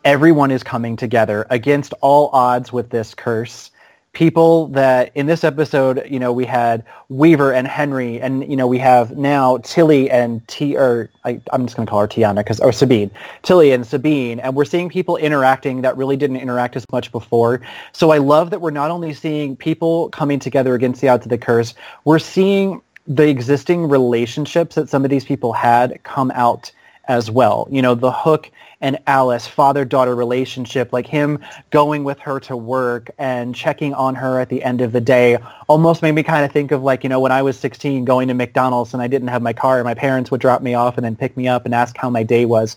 everyone 0.04 0.50
is 0.50 0.62
coming 0.62 0.96
together 0.96 1.46
against 1.50 1.92
all 2.00 2.28
odds 2.32 2.72
with 2.72 2.90
this 2.90 3.14
curse 3.14 3.70
people 4.12 4.66
that 4.68 5.10
in 5.14 5.26
this 5.26 5.42
episode, 5.42 6.06
you 6.08 6.18
know, 6.18 6.32
we 6.32 6.44
had 6.44 6.84
Weaver 7.08 7.52
and 7.52 7.66
Henry, 7.66 8.20
and 8.20 8.48
you 8.48 8.56
know, 8.56 8.66
we 8.66 8.78
have 8.78 9.16
now 9.16 9.58
Tilly 9.58 10.10
and 10.10 10.46
T, 10.48 10.76
or 10.76 11.10
I, 11.24 11.40
am 11.52 11.66
just 11.66 11.76
going 11.76 11.86
to 11.86 11.90
call 11.90 12.00
her 12.00 12.08
Tiana 12.08 12.36
because 12.36 12.60
or 12.60 12.72
Sabine, 12.72 13.10
Tilly 13.42 13.72
and 13.72 13.86
Sabine, 13.86 14.38
and 14.40 14.54
we're 14.54 14.66
seeing 14.66 14.88
people 14.88 15.16
interacting 15.16 15.82
that 15.82 15.96
really 15.96 16.16
didn't 16.16 16.36
interact 16.36 16.76
as 16.76 16.84
much 16.92 17.10
before. 17.10 17.62
So 17.92 18.10
I 18.10 18.18
love 18.18 18.50
that 18.50 18.60
we're 18.60 18.70
not 18.70 18.90
only 18.90 19.14
seeing 19.14 19.56
people 19.56 20.10
coming 20.10 20.38
together 20.38 20.74
against 20.74 21.00
the 21.00 21.08
odds 21.08 21.24
of 21.24 21.30
the 21.30 21.38
curse, 21.38 21.74
we're 22.04 22.18
seeing 22.18 22.82
the 23.06 23.28
existing 23.28 23.88
relationships 23.88 24.76
that 24.76 24.88
some 24.88 25.04
of 25.04 25.10
these 25.10 25.24
people 25.24 25.52
had 25.52 26.00
come 26.04 26.30
out 26.32 26.70
as 27.06 27.30
well. 27.30 27.68
You 27.70 27.82
know, 27.82 27.94
the 27.94 28.12
hook 28.12 28.50
and 28.80 28.98
Alice 29.06 29.46
father-daughter 29.46 30.14
relationship, 30.14 30.92
like 30.92 31.06
him 31.06 31.38
going 31.70 32.02
with 32.02 32.18
her 32.18 32.40
to 32.40 32.56
work 32.56 33.10
and 33.16 33.54
checking 33.54 33.94
on 33.94 34.14
her 34.16 34.40
at 34.40 34.48
the 34.48 34.62
end 34.62 34.80
of 34.80 34.90
the 34.90 35.00
day, 35.00 35.38
almost 35.68 36.02
made 36.02 36.12
me 36.12 36.22
kind 36.22 36.44
of 36.44 36.50
think 36.50 36.72
of 36.72 36.82
like, 36.82 37.04
you 37.04 37.08
know, 37.08 37.20
when 37.20 37.30
I 37.30 37.42
was 37.42 37.56
16 37.58 38.04
going 38.04 38.26
to 38.28 38.34
McDonald's 38.34 38.92
and 38.92 39.02
I 39.02 39.06
didn't 39.06 39.28
have 39.28 39.40
my 39.40 39.52
car, 39.52 39.82
my 39.84 39.94
parents 39.94 40.30
would 40.32 40.40
drop 40.40 40.62
me 40.62 40.74
off 40.74 40.96
and 40.96 41.04
then 41.04 41.14
pick 41.14 41.36
me 41.36 41.46
up 41.46 41.64
and 41.64 41.74
ask 41.74 41.96
how 41.96 42.10
my 42.10 42.24
day 42.24 42.44
was. 42.44 42.76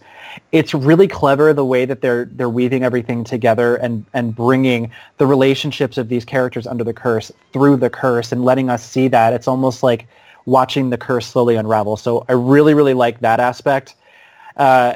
It's 0.51 0.73
really 0.73 1.07
clever 1.07 1.53
the 1.53 1.65
way 1.65 1.86
that 1.86 2.01
they're 2.01 2.26
they're 2.26 2.49
weaving 2.49 2.84
everything 2.84 3.23
together 3.23 3.76
and 3.78 4.05
and 4.13 4.36
bringing 4.36 4.91
the 5.17 5.26
relationships 5.26 5.97
of 5.97 6.09
these 6.09 6.26
characters 6.26 6.67
under 6.67 6.84
the 6.84 6.93
curse 6.93 7.32
through 7.51 7.78
the 7.78 7.89
curse 7.89 8.32
and 8.32 8.45
letting 8.45 8.69
us 8.69 8.88
see 8.88 9.07
that. 9.07 9.34
It's 9.34 9.47
almost 9.47 9.82
like 9.82 10.07
watching 10.45 10.91
the 10.91 10.97
curse 10.97 11.26
slowly 11.28 11.55
unravel. 11.55 11.97
So 11.97 12.26
I 12.30 12.34
really, 12.34 12.73
really 12.73 12.93
like 12.93 13.19
that 13.21 13.39
aspect. 13.39 13.95
Uh, 14.56 14.95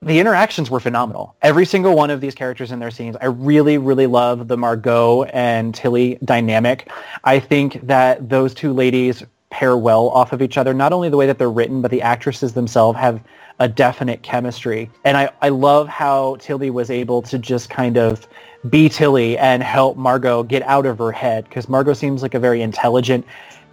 the 0.00 0.20
interactions 0.20 0.70
were 0.70 0.78
phenomenal. 0.78 1.34
Every 1.42 1.66
single 1.66 1.96
one 1.96 2.10
of 2.10 2.20
these 2.20 2.34
characters 2.34 2.70
in 2.70 2.78
their 2.78 2.90
scenes, 2.90 3.16
I 3.20 3.26
really, 3.26 3.78
really 3.78 4.06
love 4.06 4.46
the 4.46 4.56
Margot 4.56 5.24
and 5.24 5.74
Tilly 5.74 6.18
dynamic. 6.24 6.88
I 7.24 7.40
think 7.40 7.84
that 7.86 8.28
those 8.28 8.54
two 8.54 8.72
ladies 8.72 9.24
pair 9.50 9.76
well 9.76 10.08
off 10.10 10.32
of 10.32 10.42
each 10.42 10.56
other. 10.56 10.74
Not 10.74 10.92
only 10.92 11.08
the 11.08 11.16
way 11.16 11.26
that 11.26 11.38
they're 11.38 11.50
written, 11.50 11.82
but 11.82 11.90
the 11.90 12.02
actresses 12.02 12.52
themselves 12.52 12.98
have 12.98 13.20
a 13.58 13.68
definite 13.68 14.22
chemistry. 14.22 14.90
And 15.04 15.16
I, 15.16 15.30
I 15.42 15.48
love 15.48 15.88
how 15.88 16.36
Tilly 16.36 16.70
was 16.70 16.90
able 16.90 17.22
to 17.22 17.38
just 17.38 17.70
kind 17.70 17.96
of 17.96 18.28
be 18.68 18.88
Tilly 18.88 19.38
and 19.38 19.62
help 19.62 19.96
Margot 19.96 20.42
get 20.42 20.62
out 20.62 20.86
of 20.86 20.98
her 20.98 21.12
head 21.12 21.44
because 21.44 21.68
Margot 21.68 21.94
seems 21.94 22.22
like 22.22 22.34
a 22.34 22.38
very 22.38 22.62
intelligent, 22.62 23.24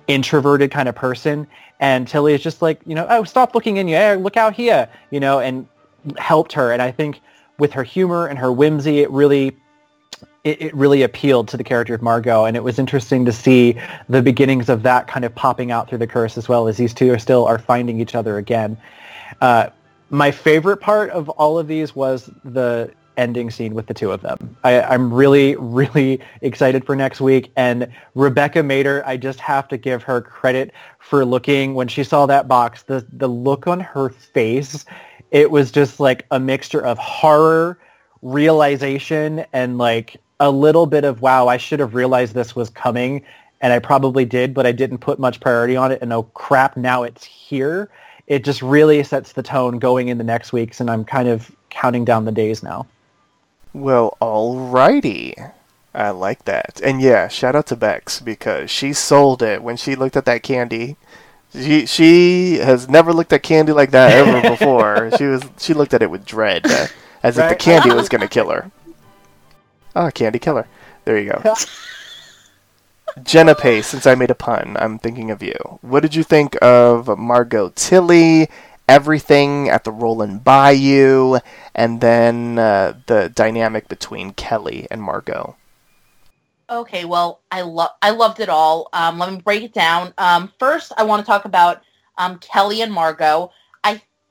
introverted 0.08 0.72
kind 0.72 0.90
of 0.90 0.96
person. 0.96 1.48
And 1.80 2.08
Tilly 2.08 2.34
is 2.34 2.42
just 2.42 2.62
like, 2.62 2.80
you 2.86 2.96
know, 2.96 3.06
oh, 3.10 3.24
stop 3.24 3.54
looking 3.56 3.78
in 3.78 3.90
air, 3.90 4.18
look 4.18 4.38
out 4.38 4.54
here, 4.54 4.90
you 5.12 5.20
know, 5.20 5.40
and 5.40 5.68
helped 6.18 6.54
her. 6.54 6.72
And 6.72 6.82
I 6.82 6.92
think 6.92 7.22
with 7.58 7.74
her 7.74 7.84
humor 7.84 8.28
and 8.28 8.38
her 8.40 8.52
whimsy, 8.52 9.00
it 9.00 9.12
really 9.12 9.56
it, 10.44 10.62
it, 10.62 10.76
really 10.76 11.02
appealed 11.02 11.48
to 11.50 11.58
the 11.58 11.64
character 11.64 11.96
of 11.96 12.04
Margot, 12.04 12.46
and 12.46 12.56
it 12.56 12.64
was 12.64 12.78
interesting 12.78 13.26
to 13.26 13.32
see 13.32 13.80
the 14.08 14.22
beginnings 14.22 14.70
of 14.70 14.84
that 14.84 15.08
kind 15.08 15.26
of 15.26 15.34
popping 15.34 15.72
out 15.72 15.90
through 15.90 15.98
the 15.98 16.08
curse 16.08 16.38
as 16.38 16.48
well 16.48 16.68
as 16.68 16.78
these 16.78 16.94
two 16.94 17.12
are 17.12 17.18
still 17.18 17.46
are 17.46 17.58
finding 17.58 18.00
each 18.00 18.14
other 18.14 18.38
again. 18.38 18.78
Uh, 19.42 19.70
my 20.12 20.30
favorite 20.30 20.78
part 20.78 21.10
of 21.10 21.30
all 21.30 21.58
of 21.58 21.68
these 21.68 21.96
was 21.96 22.30
the 22.44 22.92
ending 23.18 23.50
scene 23.50 23.74
with 23.74 23.88
the 23.88 23.94
two 23.94 24.12
of 24.12 24.22
them. 24.22 24.56
I, 24.64 24.82
I'm 24.82 25.14
really, 25.14 25.56
really 25.56 26.20
excited 26.42 26.86
for 26.86 26.96
next 26.96 27.22
week. 27.22 27.52
And 27.56 27.92
Rebecca 28.14 28.60
Mader, 28.60 29.04
I 29.06 29.18
just 29.18 29.40
have 29.40 29.68
to 29.70 29.78
give 29.78 30.04
her 30.04 30.22
credit 30.22 30.74
for 31.00 31.26
looking 31.26 31.76
when 31.76 31.88
she 31.88 32.04
saw 32.04 32.26
that 32.26 32.48
box. 32.48 32.84
The 32.84 33.06
the 33.14 33.28
look 33.28 33.68
on 33.68 33.80
her 33.80 34.10
face, 34.10 34.86
it 35.32 35.52
was 35.52 35.72
just 35.72 36.00
like 36.00 36.26
a 36.32 36.40
mixture 36.40 36.86
of 36.86 36.98
horror, 36.98 37.78
realization, 38.22 39.46
and 39.54 39.78
like 39.78 40.18
a 40.40 40.52
little 40.52 40.86
bit 40.86 41.04
of 41.04 41.22
wow. 41.22 41.48
I 41.48 41.58
should 41.58 41.80
have 41.80 41.96
realized 41.96 42.34
this 42.34 42.56
was 42.56 42.70
coming, 42.70 43.24
and 43.62 43.72
I 43.72 43.80
probably 43.80 44.26
did, 44.26 44.54
but 44.54 44.66
I 44.66 44.72
didn't 44.72 45.00
put 45.00 45.20
much 45.20 45.40
priority 45.40 45.76
on 45.76 45.92
it. 45.92 46.02
And 46.02 46.12
oh 46.12 46.24
crap, 46.24 46.76
now 46.76 47.04
it's 47.04 47.24
here. 47.24 47.90
It 48.28 48.44
just 48.44 48.62
really 48.64 49.04
sets 49.04 49.34
the 49.34 49.44
tone 49.44 49.78
going 49.78 50.08
in 50.08 50.18
the 50.18 50.24
next 50.24 50.52
weeks, 50.52 50.80
and 50.82 50.90
I'm 50.90 51.06
kind 51.06 51.28
of 51.28 51.56
counting 51.70 52.06
down 52.06 52.26
the 52.26 52.32
days 52.32 52.64
now. 52.64 52.88
Well, 53.76 54.16
alrighty. 54.22 55.52
I 55.94 56.12
like 56.12 56.46
that. 56.46 56.80
And 56.82 57.02
yeah, 57.02 57.28
shout 57.28 57.58
out 57.58 57.68
to 57.68 57.76
Bex 57.76 58.22
because 58.22 58.72
she 58.72 58.94
sold 58.94 59.44
it 59.44 59.62
when 59.62 59.76
she 59.76 59.96
looked 59.96 60.16
at 60.16 60.24
that 60.24 60.44
candy. 60.44 60.96
She 61.54 61.86
she 61.86 62.60
has 62.60 62.88
never 62.88 63.12
looked 63.12 63.34
at 63.34 63.44
candy 63.44 63.74
like 63.74 63.92
that 63.92 64.12
ever 64.14 64.50
before. 64.56 65.12
she 65.18 65.26
was 65.26 65.44
she 65.60 65.74
looked 65.74 65.94
at 65.94 66.02
it 66.02 66.10
with 66.10 66.26
dread, 66.26 66.66
uh, 66.66 66.88
as 67.22 67.38
if 67.38 67.50
the 67.50 67.56
candy 67.56 67.94
was 67.94 68.08
gonna 68.14 68.30
kill 68.30 68.50
her. 68.50 68.72
Ah, 69.94 70.10
candy 70.10 70.40
killer. 70.40 70.68
There 71.04 71.20
you 71.20 71.34
go. 71.34 71.56
Jenna 73.24 73.56
Pace, 73.56 73.88
since 73.88 74.08
I 74.08 74.16
made 74.16 74.32
a 74.32 74.36
pun, 74.36 74.78
I'm 74.80 75.00
thinking 75.00 75.32
of 75.32 75.44
you. 75.44 75.80
What 75.82 76.00
did 76.02 76.16
you 76.16 76.24
think 76.24 76.58
of 76.62 77.18
Margot 77.18 77.74
Tilly, 77.76 78.50
everything 78.88 79.70
at 79.70 79.84
the 79.84 79.92
Rollin' 79.92 80.40
Bayou, 80.40 81.40
and 81.74 82.02
then 82.02 82.60
uh, 82.60 82.94
the 83.08 83.30
dynamic 83.30 83.88
between 83.88 84.32
Kelly 84.32 84.88
and 84.92 85.02
Margot? 85.02 85.56
Okay, 86.70 87.06
well, 87.06 87.42
I 87.52 87.62
love 87.62 87.92
I 88.02 88.10
loved 88.10 88.40
it 88.40 88.50
all. 88.50 88.90
Um, 88.94 89.20
let 89.20 89.32
me 89.32 89.40
break 89.40 89.64
it 89.64 89.74
down. 89.74 90.14
Um, 90.18 90.52
first, 90.58 90.92
I 90.98 91.04
want 91.04 91.22
to 91.22 91.26
talk 91.26 91.46
about 91.46 91.84
um, 92.18 92.40
Kelly 92.40 92.82
and 92.82 92.92
Margot. 92.92 93.52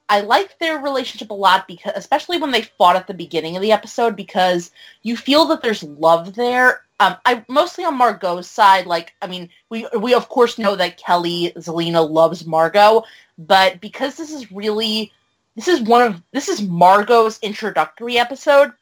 I 0.08 0.20
like 0.20 0.58
their 0.58 0.78
relationship 0.78 1.30
a 1.30 1.34
lot 1.34 1.66
because, 1.66 1.92
especially 1.96 2.38
when 2.38 2.50
they 2.50 2.62
fought 2.62 2.96
at 2.96 3.06
the 3.06 3.14
beginning 3.14 3.56
of 3.56 3.62
the 3.62 3.72
episode, 3.72 4.16
because 4.16 4.70
you 5.02 5.16
feel 5.16 5.46
that 5.46 5.62
there's 5.62 5.82
love 5.82 6.34
there. 6.34 6.82
Um, 7.00 7.16
I 7.24 7.44
mostly 7.48 7.84
on 7.84 7.96
Margot's 7.96 8.48
side. 8.48 8.86
Like, 8.86 9.14
I 9.22 9.26
mean, 9.26 9.48
we 9.70 9.86
we 9.98 10.14
of 10.14 10.28
course 10.28 10.58
know 10.58 10.76
that 10.76 10.98
Kelly 10.98 11.52
Zelena 11.56 12.08
loves 12.08 12.46
Margot, 12.46 13.04
but 13.38 13.80
because 13.80 14.16
this 14.16 14.30
is 14.30 14.52
really 14.52 15.12
this 15.56 15.68
is 15.68 15.80
one 15.80 16.02
of 16.02 16.22
this 16.32 16.48
is 16.48 16.60
Margot's 16.60 17.38
introductory 17.42 18.18
episode, 18.18 18.72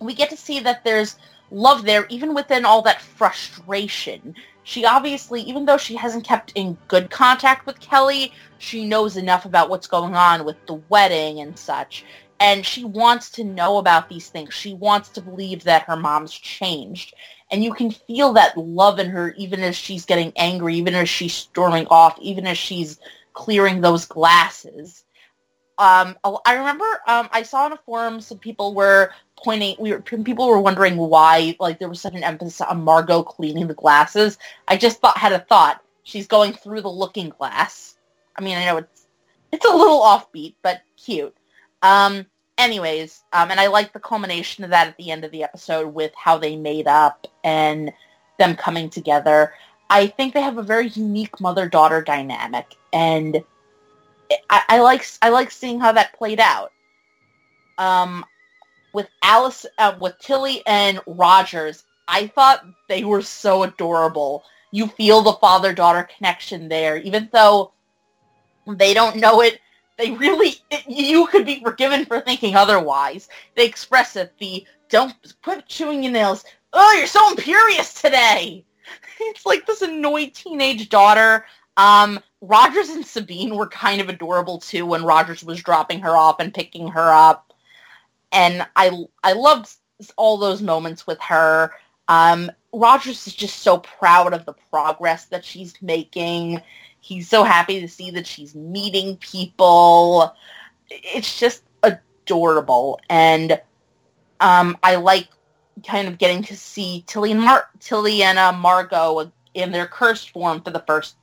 we 0.00 0.14
get 0.14 0.30
to 0.30 0.36
see 0.36 0.60
that 0.60 0.84
there's 0.84 1.16
love 1.52 1.84
there 1.84 2.06
even 2.08 2.34
within 2.34 2.64
all 2.64 2.82
that 2.82 3.02
frustration. 3.02 4.34
She 4.64 4.84
obviously, 4.84 5.42
even 5.42 5.64
though 5.64 5.76
she 5.76 5.96
hasn't 5.96 6.24
kept 6.24 6.52
in 6.54 6.78
good 6.88 7.10
contact 7.10 7.66
with 7.66 7.80
Kelly, 7.80 8.32
she 8.58 8.86
knows 8.86 9.16
enough 9.16 9.44
about 9.44 9.68
what's 9.68 9.86
going 9.86 10.14
on 10.14 10.44
with 10.44 10.56
the 10.66 10.80
wedding 10.88 11.40
and 11.40 11.58
such. 11.58 12.04
And 12.40 12.64
she 12.64 12.84
wants 12.84 13.30
to 13.32 13.44
know 13.44 13.78
about 13.78 14.08
these 14.08 14.28
things. 14.28 14.54
She 14.54 14.74
wants 14.74 15.08
to 15.10 15.20
believe 15.20 15.64
that 15.64 15.82
her 15.82 15.96
mom's 15.96 16.32
changed. 16.32 17.14
And 17.50 17.62
you 17.62 17.72
can 17.72 17.90
feel 17.90 18.32
that 18.32 18.56
love 18.56 18.98
in 18.98 19.08
her 19.10 19.32
even 19.36 19.60
as 19.60 19.76
she's 19.76 20.04
getting 20.04 20.32
angry, 20.36 20.76
even 20.76 20.94
as 20.94 21.08
she's 21.08 21.34
storming 21.34 21.86
off, 21.88 22.18
even 22.20 22.46
as 22.46 22.58
she's 22.58 22.98
clearing 23.32 23.80
those 23.80 24.06
glasses. 24.06 25.04
Um, 25.78 26.16
I 26.44 26.54
remember 26.54 26.84
um, 27.06 27.28
I 27.32 27.42
saw 27.42 27.66
in 27.66 27.72
a 27.72 27.76
forum 27.76 28.20
some 28.20 28.38
people 28.38 28.74
were 28.74 29.12
pointing 29.42 29.76
we 29.78 29.92
were 29.92 30.00
people 30.00 30.48
were 30.48 30.60
wondering 30.60 30.96
why 30.96 31.56
like 31.60 31.78
there 31.78 31.88
was 31.88 32.00
such 32.00 32.14
an 32.14 32.24
emphasis 32.24 32.60
on 32.60 32.82
Margot 32.82 33.22
cleaning 33.22 33.66
the 33.66 33.74
glasses. 33.74 34.38
I 34.68 34.76
just 34.76 35.00
thought 35.00 35.18
had 35.18 35.32
a 35.32 35.40
thought. 35.40 35.82
She's 36.04 36.26
going 36.26 36.52
through 36.52 36.82
the 36.82 36.90
looking 36.90 37.28
glass. 37.28 37.96
I 38.36 38.42
mean, 38.42 38.56
I 38.56 38.64
know 38.64 38.78
it's 38.78 39.06
it's 39.50 39.64
a 39.64 39.76
little 39.76 40.00
offbeat, 40.00 40.54
but 40.62 40.82
cute. 40.96 41.34
Um 41.82 42.26
anyways, 42.58 43.22
um 43.32 43.50
and 43.50 43.60
I 43.60 43.68
like 43.68 43.92
the 43.92 44.00
culmination 44.00 44.64
of 44.64 44.70
that 44.70 44.88
at 44.88 44.96
the 44.96 45.10
end 45.10 45.24
of 45.24 45.30
the 45.30 45.42
episode 45.42 45.92
with 45.94 46.12
how 46.16 46.38
they 46.38 46.56
made 46.56 46.86
up 46.86 47.26
and 47.44 47.92
them 48.38 48.56
coming 48.56 48.90
together. 48.90 49.52
I 49.90 50.06
think 50.06 50.32
they 50.32 50.40
have 50.40 50.58
a 50.58 50.62
very 50.62 50.88
unique 50.88 51.38
mother-daughter 51.40 52.02
dynamic 52.02 52.76
and 52.92 53.44
I, 54.50 54.62
I 54.68 54.80
like 54.80 55.06
I 55.20 55.28
like 55.28 55.50
seeing 55.50 55.80
how 55.80 55.92
that 55.92 56.14
played 56.14 56.40
out. 56.40 56.72
Um, 57.78 58.24
with 58.92 59.08
Alice, 59.22 59.66
uh, 59.78 59.94
with 60.00 60.18
Tilly 60.18 60.62
and 60.66 61.00
Rogers, 61.06 61.84
I 62.08 62.26
thought 62.28 62.66
they 62.88 63.04
were 63.04 63.22
so 63.22 63.62
adorable. 63.62 64.44
You 64.70 64.86
feel 64.88 65.22
the 65.22 65.34
father-daughter 65.34 66.08
connection 66.16 66.68
there, 66.68 66.96
even 66.98 67.28
though 67.32 67.72
they 68.66 68.94
don't 68.94 69.16
know 69.16 69.42
it. 69.42 69.60
They 69.98 70.10
really, 70.12 70.56
it, 70.70 70.86
you 70.88 71.26
could 71.26 71.44
be 71.44 71.60
forgiven 71.62 72.04
for 72.06 72.20
thinking 72.20 72.56
otherwise. 72.56 73.28
They 73.56 73.66
express 73.66 74.16
it. 74.16 74.32
The 74.38 74.66
don't 74.88 75.14
quit 75.42 75.66
chewing 75.68 76.02
your 76.02 76.12
nails. 76.12 76.44
Oh, 76.72 76.94
you're 76.96 77.06
so 77.06 77.30
imperious 77.30 78.00
today. 78.00 78.64
It's 79.24 79.46
like 79.46 79.64
this 79.66 79.82
annoyed 79.82 80.34
teenage 80.34 80.88
daughter. 80.88 81.46
Um, 81.76 82.18
Rogers 82.40 82.88
and 82.88 83.06
Sabine 83.06 83.56
were 83.56 83.68
kind 83.68 84.00
of 84.00 84.08
adorable 84.08 84.58
too 84.58 84.84
when 84.84 85.04
Rogers 85.04 85.44
was 85.44 85.62
dropping 85.62 86.00
her 86.00 86.16
off 86.16 86.40
and 86.40 86.52
picking 86.52 86.88
her 86.88 87.08
up. 87.12 87.51
And 88.32 88.66
I 88.76 88.90
I 89.22 89.32
loved 89.32 89.74
all 90.16 90.36
those 90.38 90.62
moments 90.62 91.06
with 91.06 91.20
her. 91.20 91.72
Um, 92.08 92.50
Rogers 92.72 93.26
is 93.26 93.34
just 93.34 93.60
so 93.60 93.78
proud 93.78 94.32
of 94.32 94.44
the 94.46 94.54
progress 94.70 95.26
that 95.26 95.44
she's 95.44 95.74
making. 95.82 96.60
He's 97.00 97.28
so 97.28 97.44
happy 97.44 97.80
to 97.80 97.88
see 97.88 98.10
that 98.12 98.26
she's 98.26 98.54
meeting 98.54 99.16
people. 99.18 100.34
It's 100.90 101.38
just 101.38 101.64
adorable. 101.82 103.00
And 103.10 103.60
um, 104.40 104.76
I 104.82 104.96
like 104.96 105.28
kind 105.86 106.08
of 106.08 106.18
getting 106.18 106.42
to 106.44 106.56
see 106.56 107.04
Tilly 107.06 107.32
and 107.32 107.40
Mar- 107.40 107.70
Tilly 107.80 108.22
and 108.22 108.38
uh, 108.38 108.52
Margot 108.52 109.32
in 109.54 109.72
their 109.72 109.86
cursed 109.86 110.30
form 110.30 110.62
for 110.62 110.70
the 110.70 110.84
first 110.86 111.16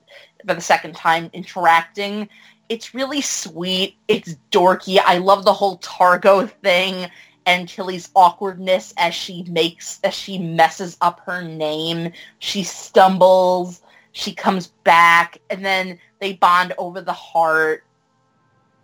for 0.46 0.54
the 0.54 0.62
second 0.62 0.96
time 0.96 1.30
interacting. 1.34 2.30
It's 2.70 2.94
really 2.94 3.22
sweet. 3.22 3.98
It's 4.08 4.36
dorky. 4.52 5.00
I 5.04 5.18
love 5.18 5.44
the 5.44 5.54
whole 5.54 5.78
Targo 5.78 6.46
thing 6.46 7.10
and 7.46 7.68
Tilly's 7.68 8.10
awkwardness 8.16 8.94
as 8.98 9.16
she 9.16 9.44
makes 9.50 10.00
as 10.04 10.14
she 10.14 10.38
messes 10.38 10.98
up 11.02 11.20
her 11.22 11.42
name. 11.42 12.12
She 12.38 12.64
stumbles, 12.64 13.82
she 14.12 14.34
comes 14.34 14.68
back, 14.84 15.40
and 15.50 15.66
then 15.66 16.00
they 16.20 16.34
bond 16.34 16.74
over 16.78 17.02
the 17.02 17.12
heart. 17.14 17.84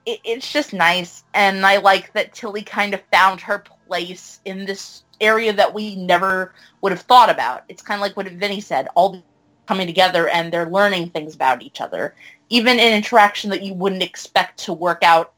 It, 0.07 0.19
it's 0.23 0.51
just 0.51 0.73
nice, 0.73 1.23
and 1.35 1.63
I 1.63 1.77
like 1.77 2.11
that 2.13 2.33
Tilly 2.33 2.63
kind 2.63 2.95
of 2.95 3.03
found 3.13 3.39
her 3.41 3.59
place 3.59 4.39
in 4.45 4.65
this 4.65 5.03
area 5.21 5.53
that 5.53 5.71
we 5.71 5.95
never 5.95 6.53
would 6.81 6.91
have 6.91 7.01
thought 7.01 7.29
about. 7.29 7.65
It's 7.69 7.83
kind 7.83 7.99
of 7.99 8.01
like 8.01 8.17
what 8.17 8.27
Vinny 8.27 8.61
said. 8.61 8.87
All 8.95 9.23
coming 9.65 9.87
together 9.87 10.29
and 10.29 10.51
they're 10.51 10.69
learning 10.69 11.09
things 11.09 11.35
about 11.35 11.61
each 11.61 11.81
other. 11.81 12.15
Even 12.49 12.79
an 12.79 12.93
interaction 12.93 13.49
that 13.49 13.63
you 13.63 13.73
wouldn't 13.73 14.03
expect 14.03 14.59
to 14.65 14.73
work 14.73 15.03
out 15.03 15.33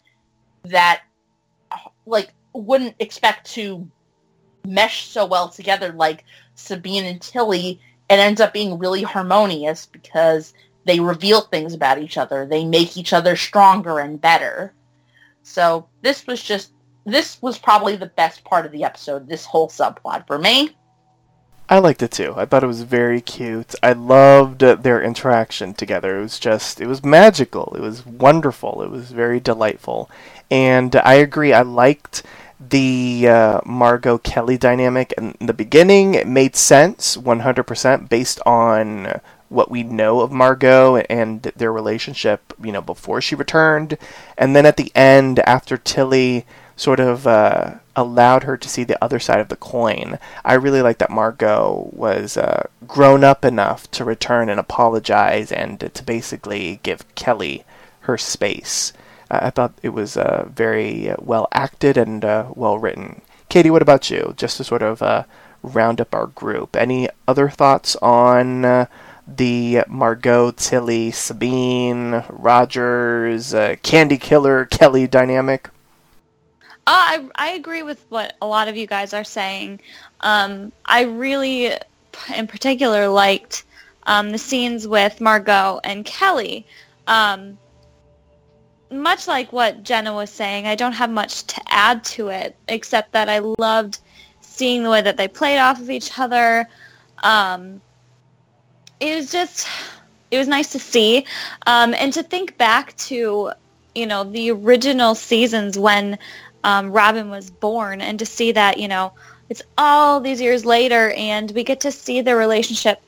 that 0.63 1.01
like 2.05 2.33
wouldn't 2.53 2.95
expect 2.99 3.49
to 3.51 3.89
mesh 4.65 5.07
so 5.07 5.25
well 5.25 5.49
together 5.49 5.91
like 5.93 6.25
Sabine 6.55 7.05
and 7.05 7.21
Tilly, 7.21 7.79
it 8.09 8.19
ends 8.19 8.41
up 8.41 8.53
being 8.53 8.77
really 8.77 9.03
harmonious 9.03 9.85
because 9.85 10.53
they 10.85 10.99
reveal 10.99 11.41
things 11.41 11.73
about 11.73 11.99
each 11.99 12.17
other. 12.17 12.45
They 12.45 12.65
make 12.65 12.97
each 12.97 13.13
other 13.13 13.35
stronger 13.35 13.99
and 13.99 14.19
better. 14.19 14.73
So 15.43 15.87
this 16.01 16.25
was 16.27 16.41
just 16.41 16.71
this 17.05 17.41
was 17.41 17.57
probably 17.57 17.95
the 17.95 18.07
best 18.07 18.43
part 18.43 18.65
of 18.65 18.71
the 18.73 18.83
episode, 18.83 19.27
this 19.27 19.45
whole 19.45 19.69
subplot 19.69 20.27
for 20.27 20.37
me. 20.37 20.75
I 21.69 21.79
liked 21.79 22.01
it 22.01 22.11
too. 22.11 22.33
I 22.37 22.45
thought 22.45 22.63
it 22.63 22.67
was 22.67 22.83
very 22.83 23.19
cute. 23.19 23.75
I 23.83 23.91
loved 23.91 24.63
uh, 24.63 24.75
their 24.75 25.01
interaction 25.01 25.73
together. 25.73 26.17
It 26.17 26.21
was 26.21 26.39
just, 26.39 26.79
it 26.79 26.87
was 26.87 27.03
magical. 27.03 27.73
It 27.75 27.81
was 27.81 28.05
wonderful. 28.05 28.81
It 28.81 28.89
was 28.89 29.11
very 29.11 29.41
delightful. 29.41 30.09
And 30.49 30.95
I 30.95 31.15
agree. 31.15 31.51
I 31.51 31.63
liked 31.63 32.23
the 32.59 33.27
uh, 33.27 33.61
Margot 33.65 34.17
Kelly 34.17 34.57
dynamic 34.57 35.13
in 35.17 35.35
the 35.41 35.53
beginning. 35.53 36.13
It 36.13 36.27
made 36.27 36.55
sense 36.55 37.17
100% 37.17 38.07
based 38.07 38.39
on 38.45 39.19
what 39.49 39.69
we 39.69 39.83
know 39.83 40.21
of 40.21 40.31
Margot 40.31 40.97
and 40.97 41.41
their 41.41 41.71
relationship, 41.71 42.53
you 42.63 42.71
know, 42.71 42.81
before 42.81 43.19
she 43.19 43.35
returned. 43.35 43.97
And 44.37 44.55
then 44.55 44.65
at 44.65 44.77
the 44.77 44.91
end, 44.95 45.39
after 45.39 45.75
Tilly 45.75 46.45
sort 46.77 46.99
of 46.99 47.27
uh, 47.27 47.75
allowed 47.97 48.43
her 48.43 48.55
to 48.55 48.69
see 48.69 48.83
the 48.83 49.03
other 49.03 49.19
side 49.19 49.39
of 49.39 49.49
the 49.49 49.57
coin. 49.57 50.19
I 50.45 50.53
really 50.53 50.81
like 50.81 50.99
that 50.99 51.09
Margot 51.09 51.89
was 51.91 52.37
uh, 52.37 52.67
grown 52.87 53.23
up 53.23 53.43
enough 53.43 53.89
to 53.91 54.05
return 54.05 54.47
and 54.47 54.59
apologize 54.59 55.51
and 55.51 55.79
to 55.79 56.03
basically 56.03 56.79
give 56.83 57.13
Kelly 57.15 57.65
her 58.01 58.17
space. 58.17 58.93
Uh, 59.29 59.39
I 59.41 59.49
thought 59.49 59.73
it 59.81 59.89
was 59.89 60.15
uh, 60.15 60.47
very 60.53 61.13
well 61.17 61.49
acted 61.51 61.97
and 61.97 62.23
uh, 62.23 62.51
well 62.53 62.77
written. 62.77 63.21
Katie, 63.49 63.71
what 63.71 63.81
about 63.81 64.09
you? 64.09 64.33
Just 64.37 64.57
to 64.57 64.63
sort 64.63 64.83
of 64.83 65.01
uh, 65.01 65.23
round 65.63 65.99
up 65.99 66.13
our 66.13 66.27
group. 66.27 66.75
Any 66.75 67.09
other 67.27 67.49
thoughts 67.49 67.95
on 67.97 68.63
uh, 68.63 68.85
the 69.27 69.83
Margot, 69.87 70.51
Tilly, 70.51 71.11
Sabine, 71.11 72.23
Rogers, 72.29 73.53
uh, 73.53 73.75
Candy 73.81 74.17
Killer, 74.17 74.65
Kelly 74.65 75.07
dynamic? 75.07 75.69
Uh, 76.87 76.91
I 76.93 77.29
I 77.35 77.49
agree 77.49 77.83
with 77.83 78.05
what 78.07 78.37
a 78.41 78.47
lot 78.47 78.69
of 78.69 78.77
you 78.77 78.87
guys 78.87 79.13
are 79.13 79.25
saying. 79.25 79.81
Um, 80.21 80.71
I 80.85 81.01
really, 81.01 81.73
in 82.33 82.47
particular, 82.47 83.09
liked 83.09 83.65
um, 84.03 84.31
the 84.31 84.37
scenes 84.37 84.87
with 84.87 85.19
Margot 85.19 85.81
and 85.83 86.05
Kelly. 86.05 86.65
Um, 87.05 87.57
much 88.89 89.27
like 89.27 89.51
what 89.51 89.83
Jenna 89.83 90.13
was 90.13 90.29
saying, 90.29 90.65
I 90.65 90.75
don't 90.75 90.93
have 90.93 91.09
much 91.09 91.43
to 91.47 91.61
add 91.67 92.05
to 92.05 92.29
it 92.29 92.55
except 92.69 93.11
that 93.11 93.27
I 93.27 93.39
loved 93.39 93.99
seeing 94.39 94.83
the 94.83 94.89
way 94.89 95.01
that 95.01 95.17
they 95.17 95.27
played 95.27 95.59
off 95.59 95.81
of 95.81 95.89
each 95.89 96.17
other. 96.17 96.69
Um, 97.21 97.81
it 99.01 99.13
was 99.13 99.29
just, 99.29 99.67
it 100.31 100.37
was 100.37 100.47
nice 100.47 100.71
to 100.71 100.79
see, 100.79 101.25
um, 101.65 101.93
and 101.95 102.13
to 102.13 102.23
think 102.23 102.57
back 102.57 102.95
to, 102.97 103.51
you 103.93 104.05
know, 104.05 104.23
the 104.23 104.51
original 104.51 105.15
seasons 105.15 105.77
when 105.77 106.17
um, 106.63 106.91
Robin 106.91 107.29
was 107.29 107.49
born, 107.49 108.01
and 108.01 108.19
to 108.19 108.25
see 108.25 108.51
that, 108.51 108.77
you 108.77 108.87
know, 108.87 109.13
it's 109.49 109.61
all 109.77 110.19
these 110.19 110.41
years 110.41 110.65
later, 110.65 111.11
and 111.11 111.51
we 111.51 111.63
get 111.63 111.79
to 111.81 111.91
see 111.91 112.21
their 112.21 112.37
relationship 112.37 113.01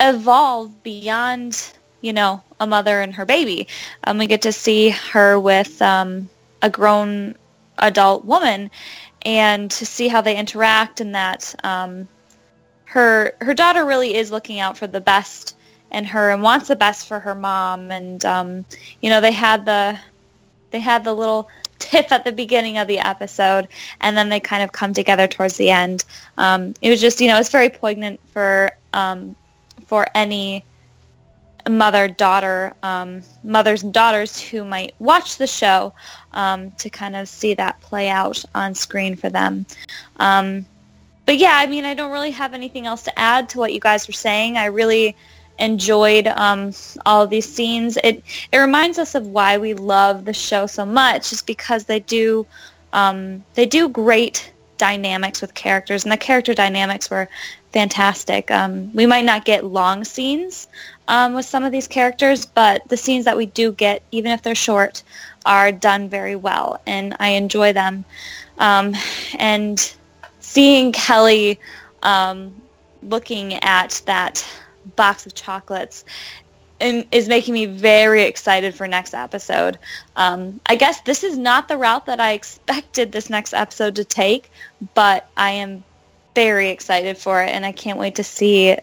evolve 0.00 0.82
beyond, 0.82 1.72
you 2.00 2.12
know, 2.12 2.42
a 2.60 2.66
mother 2.66 3.00
and 3.00 3.14
her 3.14 3.24
baby. 3.24 3.66
Um, 4.04 4.18
we 4.18 4.26
get 4.26 4.42
to 4.42 4.52
see 4.52 4.90
her 4.90 5.38
with 5.40 5.80
um, 5.82 6.28
a 6.62 6.70
grown 6.70 7.34
adult 7.78 8.24
woman, 8.24 8.70
and 9.22 9.70
to 9.70 9.86
see 9.86 10.08
how 10.08 10.20
they 10.20 10.36
interact, 10.36 11.00
and 11.00 11.14
that 11.14 11.54
um, 11.64 12.08
her 12.84 13.32
her 13.40 13.54
daughter 13.54 13.84
really 13.84 14.14
is 14.14 14.30
looking 14.30 14.60
out 14.60 14.78
for 14.78 14.86
the 14.86 15.00
best 15.00 15.56
in 15.90 16.04
her 16.04 16.30
and 16.30 16.42
wants 16.42 16.68
the 16.68 16.76
best 16.76 17.08
for 17.08 17.18
her 17.20 17.34
mom. 17.34 17.90
And 17.90 18.24
um, 18.24 18.64
you 19.00 19.10
know, 19.10 19.20
they 19.20 19.32
had 19.32 19.64
the 19.64 19.98
they 20.70 20.80
had 20.80 21.04
the 21.04 21.14
little 21.14 21.48
tiff 21.84 22.10
at 22.10 22.24
the 22.24 22.32
beginning 22.32 22.78
of 22.78 22.88
the 22.88 22.98
episode, 22.98 23.68
and 24.00 24.16
then 24.16 24.28
they 24.28 24.40
kind 24.40 24.62
of 24.62 24.72
come 24.72 24.92
together 24.94 25.26
towards 25.28 25.56
the 25.56 25.70
end. 25.70 26.04
Um, 26.38 26.74
it 26.80 26.90
was 26.90 27.00
just, 27.00 27.20
you 27.20 27.28
know, 27.28 27.38
it's 27.38 27.50
very 27.50 27.68
poignant 27.68 28.20
for 28.32 28.70
um, 28.92 29.36
for 29.86 30.06
any 30.14 30.64
mother 31.68 32.08
daughter 32.08 32.74
um, 32.82 33.22
mothers 33.42 33.82
and 33.82 33.92
daughters 33.92 34.40
who 34.40 34.64
might 34.64 34.94
watch 34.98 35.38
the 35.38 35.46
show 35.46 35.92
um, 36.32 36.70
to 36.72 36.90
kind 36.90 37.16
of 37.16 37.28
see 37.28 37.54
that 37.54 37.80
play 37.80 38.08
out 38.08 38.44
on 38.54 38.74
screen 38.74 39.16
for 39.16 39.30
them. 39.30 39.64
Um, 40.18 40.66
but 41.26 41.38
yeah, 41.38 41.54
I 41.54 41.66
mean, 41.66 41.84
I 41.84 41.94
don't 41.94 42.12
really 42.12 42.32
have 42.32 42.52
anything 42.52 42.86
else 42.86 43.02
to 43.04 43.18
add 43.18 43.48
to 43.50 43.58
what 43.58 43.72
you 43.72 43.80
guys 43.80 44.06
were 44.06 44.12
saying. 44.12 44.58
I 44.58 44.66
really 44.66 45.16
enjoyed 45.58 46.26
um, 46.26 46.72
all 47.06 47.26
these 47.26 47.48
scenes. 47.48 47.96
It 48.02 48.22
it 48.52 48.58
reminds 48.58 48.98
us 48.98 49.14
of 49.14 49.26
why 49.28 49.58
we 49.58 49.74
love 49.74 50.24
the 50.24 50.32
show 50.32 50.66
so 50.66 50.84
much, 50.84 51.32
is 51.32 51.42
because 51.42 51.84
they 51.84 52.00
do 52.00 52.46
um, 52.92 53.44
they 53.54 53.66
do 53.66 53.88
great 53.88 54.52
dynamics 54.78 55.40
with 55.40 55.54
characters, 55.54 56.04
and 56.04 56.12
the 56.12 56.16
character 56.16 56.54
dynamics 56.54 57.10
were 57.10 57.28
fantastic. 57.72 58.50
Um, 58.50 58.92
we 58.94 59.06
might 59.06 59.24
not 59.24 59.44
get 59.44 59.64
long 59.64 60.04
scenes 60.04 60.68
um, 61.08 61.34
with 61.34 61.44
some 61.44 61.64
of 61.64 61.72
these 61.72 61.88
characters, 61.88 62.46
but 62.46 62.86
the 62.88 62.96
scenes 62.96 63.24
that 63.24 63.36
we 63.36 63.46
do 63.46 63.72
get, 63.72 64.02
even 64.12 64.30
if 64.30 64.42
they're 64.42 64.54
short, 64.54 65.02
are 65.44 65.72
done 65.72 66.08
very 66.08 66.36
well, 66.36 66.80
and 66.86 67.16
I 67.18 67.30
enjoy 67.30 67.72
them. 67.72 68.04
Um, 68.58 68.94
and 69.38 69.94
seeing 70.40 70.92
Kelly 70.92 71.58
um, 72.02 72.54
looking 73.02 73.54
at 73.54 74.00
that 74.06 74.46
box 74.96 75.26
of 75.26 75.34
chocolates 75.34 76.04
and 76.80 77.06
is 77.12 77.28
making 77.28 77.54
me 77.54 77.66
very 77.66 78.22
excited 78.22 78.74
for 78.74 78.86
next 78.86 79.14
episode. 79.14 79.78
Um, 80.16 80.60
I 80.66 80.76
guess 80.76 81.00
this 81.02 81.24
is 81.24 81.38
not 81.38 81.68
the 81.68 81.76
route 81.76 82.06
that 82.06 82.20
I 82.20 82.32
expected 82.32 83.12
this 83.12 83.30
next 83.30 83.54
episode 83.54 83.96
to 83.96 84.04
take, 84.04 84.50
but 84.94 85.28
I 85.36 85.50
am 85.52 85.84
very 86.34 86.70
excited 86.70 87.16
for 87.16 87.42
it, 87.42 87.50
and 87.50 87.64
I 87.64 87.72
can't 87.72 87.98
wait 87.98 88.16
to 88.16 88.24
see 88.24 88.76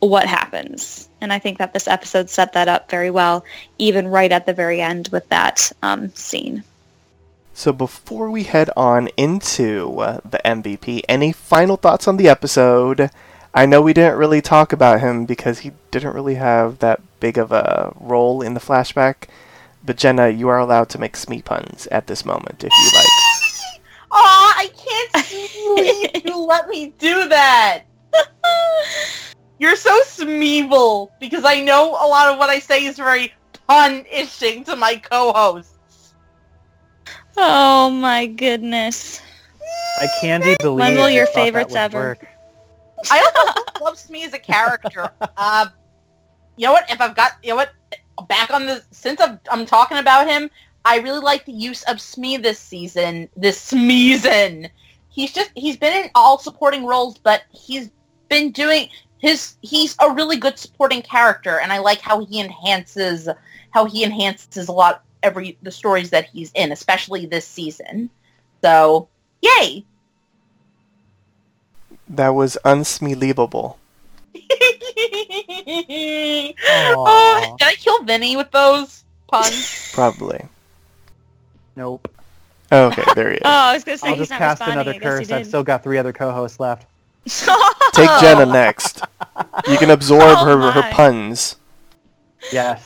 what 0.00 0.26
happens. 0.26 1.08
And 1.20 1.32
I 1.32 1.38
think 1.38 1.58
that 1.58 1.72
this 1.72 1.88
episode 1.88 2.30
set 2.30 2.52
that 2.54 2.68
up 2.68 2.90
very 2.90 3.10
well, 3.10 3.44
even 3.78 4.08
right 4.08 4.32
at 4.32 4.46
the 4.46 4.52
very 4.52 4.80
end 4.80 5.08
with 5.10 5.28
that 5.30 5.72
um, 5.82 6.10
scene. 6.14 6.64
So 7.52 7.72
before 7.72 8.30
we 8.30 8.44
head 8.44 8.70
on 8.76 9.08
into 9.16 9.96
the 10.24 10.40
MVP, 10.44 11.02
any 11.08 11.32
final 11.32 11.76
thoughts 11.76 12.08
on 12.08 12.16
the 12.16 12.28
episode? 12.28 13.10
I 13.52 13.66
know 13.66 13.82
we 13.82 13.92
didn't 13.92 14.18
really 14.18 14.40
talk 14.40 14.72
about 14.72 15.00
him 15.00 15.24
because 15.24 15.60
he 15.60 15.72
didn't 15.90 16.14
really 16.14 16.36
have 16.36 16.78
that 16.78 17.00
big 17.18 17.36
of 17.36 17.50
a 17.50 17.92
role 17.98 18.42
in 18.42 18.54
the 18.54 18.60
flashback. 18.60 19.28
But 19.84 19.96
Jenna, 19.96 20.28
you 20.28 20.48
are 20.48 20.58
allowed 20.58 20.88
to 20.90 21.00
make 21.00 21.16
Smee 21.16 21.42
puns 21.42 21.86
at 21.88 22.06
this 22.06 22.24
moment 22.24 22.62
if 22.62 22.72
you 22.72 22.98
like. 22.98 23.06
Aw, 24.12 24.54
I 24.56 24.70
can't 24.76 26.14
believe 26.14 26.24
you 26.26 26.36
let 26.46 26.68
me 26.68 26.92
do 26.98 27.28
that. 27.28 27.84
You're 29.58 29.76
so 29.76 30.00
Smeeble 30.02 31.10
because 31.20 31.44
I 31.44 31.60
know 31.60 31.90
a 31.90 32.06
lot 32.06 32.32
of 32.32 32.38
what 32.38 32.50
I 32.50 32.58
say 32.58 32.84
is 32.84 32.96
very 32.96 33.32
pun-ishing 33.68 34.64
to 34.66 34.76
my 34.76 34.96
co-hosts. 34.96 36.14
Oh 37.36 37.90
my 37.90 38.26
goodness. 38.26 39.20
I 39.98 40.08
can't 40.20 40.44
believe 40.60 40.80
Wendell, 40.80 41.04
I 41.04 41.10
your 41.10 41.26
favorites 41.26 41.74
ever. 41.74 41.98
work. 41.98 42.29
I 43.10 43.20
also 43.20 43.84
love 43.84 43.98
Smee 43.98 44.24
as 44.24 44.34
a 44.34 44.38
character. 44.38 45.10
Uh, 45.36 45.66
you 46.56 46.66
know 46.66 46.72
what? 46.72 46.90
If 46.90 47.00
I've 47.00 47.16
got, 47.16 47.32
you 47.42 47.50
know 47.50 47.56
what? 47.56 47.70
Back 48.28 48.50
on 48.50 48.66
the 48.66 48.82
since 48.90 49.20
I'm, 49.20 49.40
I'm 49.50 49.64
talking 49.64 49.98
about 49.98 50.28
him, 50.28 50.50
I 50.84 50.98
really 50.98 51.20
like 51.20 51.46
the 51.46 51.52
use 51.52 51.82
of 51.84 52.00
Smee 52.00 52.36
this 52.36 52.58
season. 52.58 53.28
This 53.36 53.72
Smeezen. 53.72 54.70
He's 55.08 55.32
just 55.32 55.50
he's 55.54 55.76
been 55.76 56.04
in 56.04 56.10
all 56.14 56.38
supporting 56.38 56.84
roles, 56.84 57.18
but 57.18 57.42
he's 57.50 57.90
been 58.28 58.52
doing 58.52 58.88
his. 59.18 59.54
He's 59.62 59.96
a 60.00 60.12
really 60.12 60.36
good 60.36 60.58
supporting 60.58 61.02
character, 61.02 61.60
and 61.60 61.72
I 61.72 61.78
like 61.78 62.00
how 62.00 62.24
he 62.24 62.40
enhances 62.40 63.28
how 63.70 63.86
he 63.86 64.04
enhances 64.04 64.68
a 64.68 64.72
lot 64.72 65.04
every 65.22 65.58
the 65.62 65.70
stories 65.70 66.10
that 66.10 66.26
he's 66.26 66.52
in, 66.54 66.72
especially 66.72 67.26
this 67.26 67.46
season. 67.46 68.10
So, 68.62 69.08
yay! 69.40 69.84
That 72.10 72.30
was 72.30 72.58
unsmeelable. 72.64 73.76
oh, 76.96 77.56
did 77.56 77.68
I 77.68 77.74
kill 77.78 78.02
Vinny 78.02 78.36
with 78.36 78.50
those 78.50 79.04
puns? 79.28 79.90
Probably. 79.94 80.44
Nope. 81.76 82.12
Oh, 82.72 82.86
okay, 82.86 83.04
there 83.14 83.30
he 83.30 83.36
is. 83.36 83.42
Oh, 83.44 83.48
I 83.48 83.74
was 83.74 83.84
gonna 83.84 83.98
say 83.98 84.08
I'll 84.08 84.14
he's 84.14 84.22
just 84.28 84.30
not 84.32 84.38
cast 84.38 84.60
responding. 84.60 84.74
another 84.74 84.90
I 84.90 84.94
guess 84.94 85.02
he 85.02 85.24
curse. 85.24 85.30
I've 85.30 85.42
did. 85.42 85.48
still 85.48 85.62
got 85.62 85.84
three 85.84 85.98
other 85.98 86.12
co-hosts 86.12 86.58
left. 86.58 86.86
Take 87.92 88.10
Jenna 88.20 88.42
oh. 88.42 88.52
next. 88.52 89.02
You 89.68 89.78
can 89.78 89.90
absorb 89.90 90.38
Oh 90.38 90.44
her 90.44 90.72
her 90.72 90.80
my. 90.80 90.92
puns. 90.92 91.56
Yes. 92.52 92.82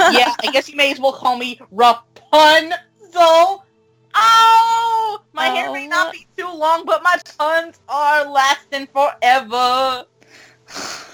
yeah, 0.00 0.34
I 0.42 0.50
guess 0.52 0.68
you 0.68 0.76
may 0.76 0.90
as 0.90 0.98
well 0.98 1.12
call 1.12 1.36
me 1.36 1.60
Rapunzel. 1.70 3.63
Oh, 4.14 5.20
my 5.32 5.46
hair 5.46 5.72
may 5.72 5.86
not 5.86 6.08
Oh. 6.08 6.12
be 6.12 6.26
too 6.36 6.52
long, 6.52 6.84
but 6.86 7.02
my 7.02 7.16
puns 7.38 7.80
are 7.88 8.24
lasting 8.30 8.86
forever. 8.88 10.04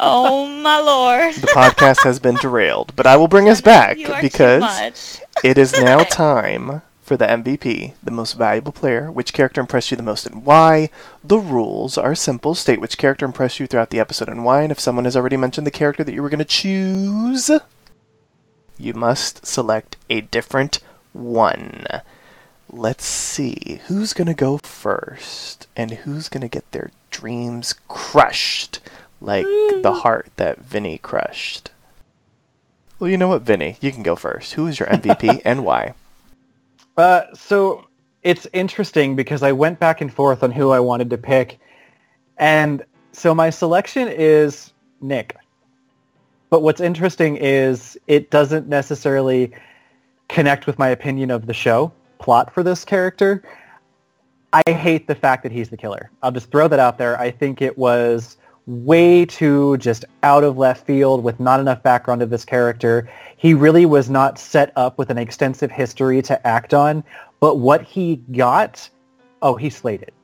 Oh 0.00 0.46
my 0.46 0.78
lord. 0.78 1.34
The 1.34 1.48
podcast 1.48 2.04
has 2.04 2.20
been 2.20 2.36
derailed, 2.36 2.94
but 2.94 3.06
I 3.06 3.16
will 3.16 3.26
bring 3.26 3.48
us 3.48 3.60
back 3.60 3.98
You 3.98 4.06
are 4.12 4.20
too 4.20 4.26
because 4.28 5.20
it 5.42 5.58
is 5.58 5.72
now 5.72 6.04
time 6.04 6.82
for 7.00 7.16
the 7.16 7.26
MVP, 7.26 7.94
the 8.02 8.10
most 8.12 8.34
valuable 8.34 8.70
player. 8.70 9.10
Which 9.10 9.32
character 9.32 9.60
impressed 9.60 9.90
you 9.90 9.96
the 9.96 10.02
most 10.04 10.24
and 10.26 10.44
why? 10.44 10.90
The 11.24 11.38
rules 11.38 11.98
are 11.98 12.14
simple. 12.14 12.54
State 12.54 12.80
which 12.80 12.96
character 12.96 13.26
impressed 13.26 13.58
you 13.58 13.66
throughout 13.66 13.90
the 13.90 13.98
episode 13.98 14.28
and 14.28 14.44
why. 14.44 14.62
And 14.62 14.70
if 14.70 14.78
someone 14.78 15.04
has 15.04 15.16
already 15.16 15.36
mentioned 15.36 15.66
the 15.66 15.72
character 15.72 16.04
that 16.04 16.14
you 16.14 16.22
were 16.22 16.28
going 16.30 16.38
to 16.38 16.44
choose, 16.44 17.50
you 18.78 18.94
must 18.94 19.44
select 19.46 19.96
a 20.08 20.20
different 20.20 20.78
one. 21.18 21.84
Let's 22.70 23.04
see 23.04 23.80
who's 23.86 24.12
going 24.12 24.26
to 24.26 24.34
go 24.34 24.58
first 24.58 25.66
and 25.76 25.90
who's 25.90 26.28
going 26.28 26.42
to 26.42 26.48
get 26.48 26.70
their 26.72 26.90
dreams 27.10 27.74
crushed 27.88 28.80
like 29.20 29.46
the 29.82 30.00
heart 30.02 30.30
that 30.36 30.58
Vinny 30.58 30.98
crushed. 30.98 31.70
Well, 32.98 33.10
you 33.10 33.16
know 33.16 33.28
what, 33.28 33.42
Vinny? 33.42 33.76
You 33.80 33.92
can 33.92 34.02
go 34.02 34.16
first. 34.16 34.54
Who 34.54 34.66
is 34.66 34.78
your 34.78 34.88
MVP 34.88 35.42
and 35.44 35.64
why? 35.64 35.94
Uh, 36.96 37.22
so 37.34 37.86
it's 38.22 38.46
interesting 38.52 39.16
because 39.16 39.42
I 39.42 39.52
went 39.52 39.78
back 39.78 40.00
and 40.00 40.12
forth 40.12 40.42
on 40.42 40.50
who 40.50 40.70
I 40.70 40.80
wanted 40.80 41.10
to 41.10 41.18
pick, 41.18 41.58
and 42.36 42.84
so 43.12 43.34
my 43.34 43.50
selection 43.50 44.08
is 44.08 44.72
Nick. 45.00 45.36
But 46.50 46.62
what's 46.62 46.80
interesting 46.80 47.36
is 47.36 47.96
it 48.06 48.30
doesn't 48.30 48.68
necessarily 48.68 49.52
connect 50.28 50.66
with 50.66 50.78
my 50.78 50.88
opinion 50.88 51.30
of 51.30 51.46
the 51.46 51.54
show 51.54 51.92
plot 52.18 52.52
for 52.52 52.62
this 52.62 52.84
character. 52.84 53.42
I 54.52 54.62
hate 54.72 55.06
the 55.06 55.14
fact 55.14 55.42
that 55.42 55.52
he's 55.52 55.68
the 55.68 55.76
killer. 55.76 56.10
I'll 56.22 56.32
just 56.32 56.50
throw 56.50 56.68
that 56.68 56.78
out 56.78 56.98
there. 56.98 57.18
I 57.20 57.30
think 57.30 57.60
it 57.60 57.76
was 57.76 58.36
way 58.66 59.24
too 59.24 59.78
just 59.78 60.04
out 60.22 60.44
of 60.44 60.58
left 60.58 60.86
field 60.86 61.24
with 61.24 61.40
not 61.40 61.58
enough 61.58 61.82
background 61.82 62.22
of 62.22 62.30
this 62.30 62.44
character. 62.44 63.08
He 63.36 63.54
really 63.54 63.86
was 63.86 64.10
not 64.10 64.38
set 64.38 64.72
up 64.76 64.98
with 64.98 65.10
an 65.10 65.18
extensive 65.18 65.70
history 65.70 66.20
to 66.22 66.46
act 66.46 66.74
on, 66.74 67.02
but 67.40 67.56
what 67.56 67.82
he 67.82 68.16
got, 68.32 68.88
oh, 69.42 69.54
he 69.54 69.70
slayed 69.70 70.02
it. 70.02 70.14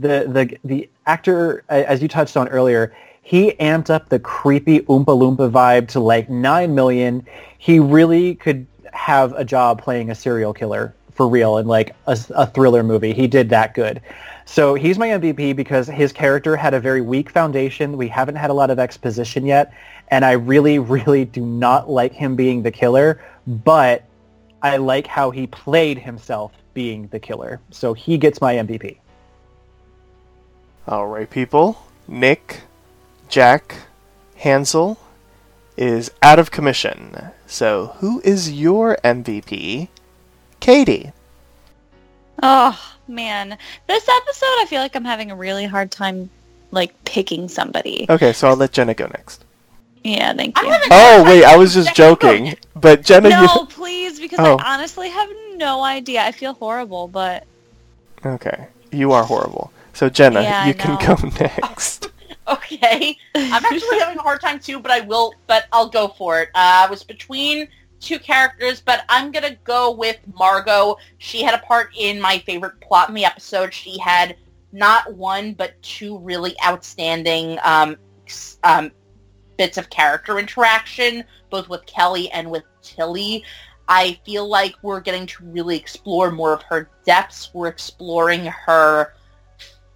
The 0.00 0.26
the 0.28 0.58
the 0.64 0.90
actor, 1.06 1.64
as 1.68 2.02
you 2.02 2.08
touched 2.08 2.36
on 2.36 2.48
earlier, 2.48 2.92
he 3.22 3.52
amped 3.60 3.88
up 3.88 4.08
the 4.08 4.18
creepy 4.18 4.80
Oompa 4.80 5.06
Loompa 5.06 5.48
vibe 5.50 5.86
to 5.88 6.00
like 6.00 6.28
nine 6.28 6.74
million. 6.74 7.24
He 7.58 7.78
really 7.78 8.34
could 8.34 8.66
have 8.92 9.32
a 9.32 9.44
job 9.44 9.82
playing 9.82 10.10
a 10.10 10.14
serial 10.14 10.52
killer 10.52 10.94
for 11.12 11.28
real 11.28 11.58
in 11.58 11.66
like 11.66 11.94
a, 12.06 12.18
a, 12.30 12.46
thriller 12.46 12.82
movie. 12.82 13.12
He 13.12 13.26
did 13.26 13.50
that 13.50 13.74
good. 13.74 14.00
So 14.44 14.74
he's 14.74 14.98
my 14.98 15.08
MVP 15.08 15.54
because 15.54 15.86
his 15.86 16.12
character 16.12 16.56
had 16.56 16.74
a 16.74 16.80
very 16.80 17.00
weak 17.00 17.30
foundation. 17.30 17.96
We 17.96 18.08
haven't 18.08 18.36
had 18.36 18.50
a 18.50 18.54
lot 18.54 18.70
of 18.70 18.78
exposition 18.78 19.44
yet, 19.44 19.72
and 20.08 20.24
I 20.24 20.32
really, 20.32 20.78
really 20.96 21.24
do 21.24 21.44
not 21.44 21.90
like 21.90 22.12
him 22.12 22.36
being 22.36 22.62
the 22.62 22.70
killer, 22.70 23.22
but 23.46 24.04
I 24.62 24.76
like 24.76 25.06
how 25.06 25.30
he 25.30 25.46
played 25.46 25.98
himself 25.98 26.52
being 26.74 27.08
the 27.08 27.18
killer. 27.18 27.60
So 27.70 27.92
he 27.92 28.16
gets 28.16 28.40
my 28.40 28.54
MVP. 28.54 28.98
All 30.88 31.06
right, 31.06 31.28
people. 31.28 31.80
Nick, 32.08 32.62
Jack, 33.28 33.76
Hansel 34.36 34.98
is 35.76 36.10
out 36.22 36.38
of 36.38 36.50
commission. 36.50 37.30
So 37.46 37.96
who 37.98 38.20
is 38.24 38.52
your 38.52 38.96
MVP? 39.04 39.88
Katie. 40.60 41.12
Oh 42.42 42.78
man, 43.08 43.56
this 43.86 44.08
episode 44.08 44.46
I 44.60 44.66
feel 44.68 44.80
like 44.80 44.94
I'm 44.96 45.04
having 45.04 45.30
a 45.30 45.36
really 45.36 45.66
hard 45.66 45.90
time 45.90 46.30
like 46.70 46.92
picking 47.04 47.48
somebody. 47.48 48.06
Okay, 48.08 48.32
so 48.32 48.48
I'll 48.48 48.56
let 48.56 48.72
Jenna 48.72 48.94
go 48.94 49.06
next. 49.06 49.44
Yeah, 50.04 50.32
thank 50.34 50.60
you. 50.60 50.64
Oh 50.90 51.22
wait, 51.24 51.44
I 51.44 51.56
was 51.56 51.74
just 51.74 51.94
joking. 51.94 52.54
But 52.74 53.02
Jenna, 53.02 53.28
no, 53.30 53.42
you... 53.42 53.66
please, 53.70 54.18
because 54.18 54.38
Oh. 54.40 54.56
I 54.58 54.74
honestly 54.74 55.08
have 55.10 55.28
no 55.56 55.84
idea. 55.84 56.22
I 56.22 56.32
feel 56.32 56.54
horrible, 56.54 57.06
but 57.08 57.44
okay, 58.24 58.66
you 58.90 59.12
are 59.12 59.22
horrible. 59.24 59.72
So 59.92 60.08
Jenna, 60.08 60.42
Yeah, 60.42 60.66
you 60.66 60.74
can 60.74 60.94
know. 60.94 61.16
go 61.16 61.28
next. 61.40 62.08
Okay. 62.52 63.16
I'm 63.34 63.64
actually 63.64 63.98
having 63.98 64.18
a 64.18 64.22
hard 64.22 64.40
time 64.40 64.60
too, 64.60 64.78
but 64.78 64.90
I 64.90 65.00
will, 65.00 65.34
but 65.46 65.66
I'll 65.72 65.88
go 65.88 66.08
for 66.08 66.40
it. 66.40 66.48
Uh, 66.54 66.86
I 66.86 66.90
was 66.90 67.02
between 67.02 67.68
two 68.00 68.18
characters, 68.18 68.80
but 68.80 69.04
I'm 69.08 69.32
to 69.32 69.56
go 69.64 69.90
with 69.92 70.18
Margot. 70.34 70.96
She 71.18 71.42
had 71.42 71.54
a 71.54 71.58
part 71.58 71.90
in 71.96 72.20
my 72.20 72.38
favorite 72.38 72.80
plot 72.80 73.08
in 73.08 73.14
the 73.14 73.24
episode. 73.24 73.72
She 73.72 73.98
had 73.98 74.36
not 74.72 75.14
one, 75.14 75.54
but 75.54 75.80
two 75.82 76.18
really 76.18 76.54
outstanding 76.64 77.58
um, 77.62 77.96
um, 78.64 78.90
bits 79.56 79.78
of 79.78 79.88
character 79.90 80.38
interaction, 80.38 81.24
both 81.50 81.68
with 81.68 81.86
Kelly 81.86 82.30
and 82.30 82.50
with 82.50 82.64
Tilly. 82.82 83.44
I 83.88 84.18
feel 84.24 84.48
like 84.48 84.74
we're 84.82 85.00
getting 85.00 85.26
to 85.26 85.44
really 85.44 85.76
explore 85.76 86.30
more 86.30 86.52
of 86.52 86.62
her 86.62 86.90
depths. 87.04 87.50
We're 87.52 87.68
exploring 87.68 88.46
her 88.46 89.14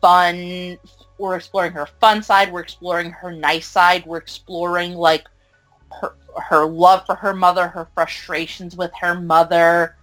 fun 0.01 0.78
we're 1.18 1.36
exploring 1.36 1.72
her 1.72 1.86
fun 2.01 2.22
side, 2.22 2.52
we're 2.52 2.60
exploring 2.60 3.10
her 3.10 3.32
nice 3.32 3.66
side, 3.66 4.05
we're 4.06 4.18
exploring 4.18 4.94
like 4.94 5.26
her 6.01 6.14
her 6.36 6.66
love 6.66 7.06
for 7.06 7.14
her 7.14 7.34
mother, 7.34 7.66
her 7.68 7.88
frustrations 7.94 8.76
with 8.76 8.93
her 9.01 9.18
mother. 9.18 9.97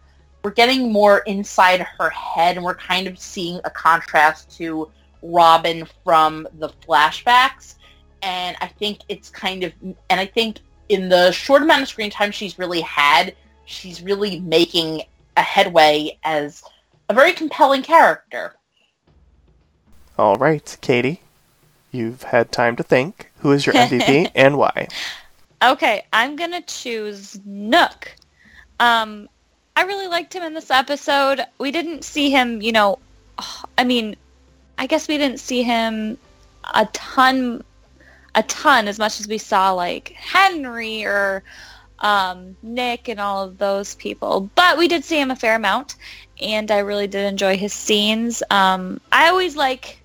We're 0.44 0.52
getting 0.52 0.92
more 0.92 1.20
inside 1.20 1.82
her 1.82 2.10
head 2.10 2.58
and 2.58 2.66
we're 2.66 2.76
kind 2.76 3.08
of 3.08 3.18
seeing 3.18 3.60
a 3.64 3.70
contrast 3.70 4.56
to 4.58 4.92
Robin 5.22 5.88
from 6.04 6.48
the 6.60 6.70
flashbacks. 6.70 7.76
And 8.22 8.58
I 8.62 8.68
think 8.68 9.02
it's 9.10 9.30
kind 9.30 9.64
of 9.64 9.74
and 9.82 10.20
I 10.20 10.26
think 10.26 10.60
in 10.90 11.10
the 11.10 11.32
short 11.32 11.62
amount 11.62 11.84
of 11.84 11.88
screen 11.88 12.10
time 12.10 12.32
she's 12.32 12.60
really 12.60 12.82
had, 12.82 13.36
she's 13.66 14.02
really 14.02 14.40
making 14.42 15.04
a 15.38 15.42
headway 15.42 16.18
as 16.24 16.64
a 17.10 17.14
very 17.14 17.34
compelling 17.34 17.82
character. 17.84 18.56
All 20.16 20.36
right, 20.36 20.78
Katie, 20.80 21.22
you've 21.92 22.22
had 22.22 22.52
time 22.52 22.76
to 22.76 22.84
think. 22.84 23.32
Who 23.40 23.52
is 23.52 23.66
your 23.66 23.74
MVP 23.74 24.30
and 24.36 24.60
why? 24.60 24.88
Okay, 25.64 26.06
I'm 26.14 26.36
gonna 26.36 26.62
choose 26.62 27.40
Hook. 27.44 28.16
Um, 28.80 29.28
I 29.76 29.84
really 29.84 30.06
liked 30.08 30.34
him 30.36 30.44
in 30.44 30.54
this 30.54 30.70
episode. 30.70 31.42
We 31.58 31.72
didn't 31.72 32.04
see 32.04 32.30
him, 32.30 32.62
you 32.62 32.72
know. 32.72 33.00
I 33.80 33.84
mean, 33.84 34.16
I 34.78 34.86
guess 34.86 35.08
we 35.08 35.18
didn't 35.18 35.40
see 35.40 35.64
him 35.64 36.20
a 36.76 36.86
ton, 36.94 37.64
a 38.36 38.44
ton 38.44 38.88
as 38.88 39.00
much 39.00 39.20
as 39.20 39.28
we 39.28 39.40
saw 39.40 39.72
like 39.72 40.10
Henry 40.10 41.06
or 41.06 41.44
um, 42.00 42.56
Nick 42.62 43.08
and 43.08 43.20
all 43.20 43.44
of 43.44 43.58
those 43.58 43.96
people. 43.96 44.48
But 44.54 44.78
we 44.78 44.88
did 44.88 45.04
see 45.04 45.20
him 45.20 45.32
a 45.32 45.36
fair 45.36 45.56
amount, 45.56 45.96
and 46.40 46.70
I 46.70 46.80
really 46.80 47.08
did 47.08 47.26
enjoy 47.26 47.58
his 47.58 47.74
scenes. 47.74 48.44
Um, 48.52 49.02
I 49.12 49.30
always 49.30 49.56
like 49.56 50.03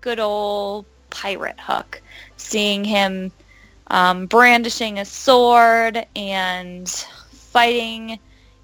good 0.00 0.20
old 0.20 0.86
pirate 1.10 1.58
Hook, 1.58 2.00
seeing 2.36 2.84
him 2.84 3.32
um, 3.88 4.26
brandishing 4.26 4.98
a 4.98 5.04
sword 5.04 6.06
and 6.14 6.88
fighting, 6.88 8.18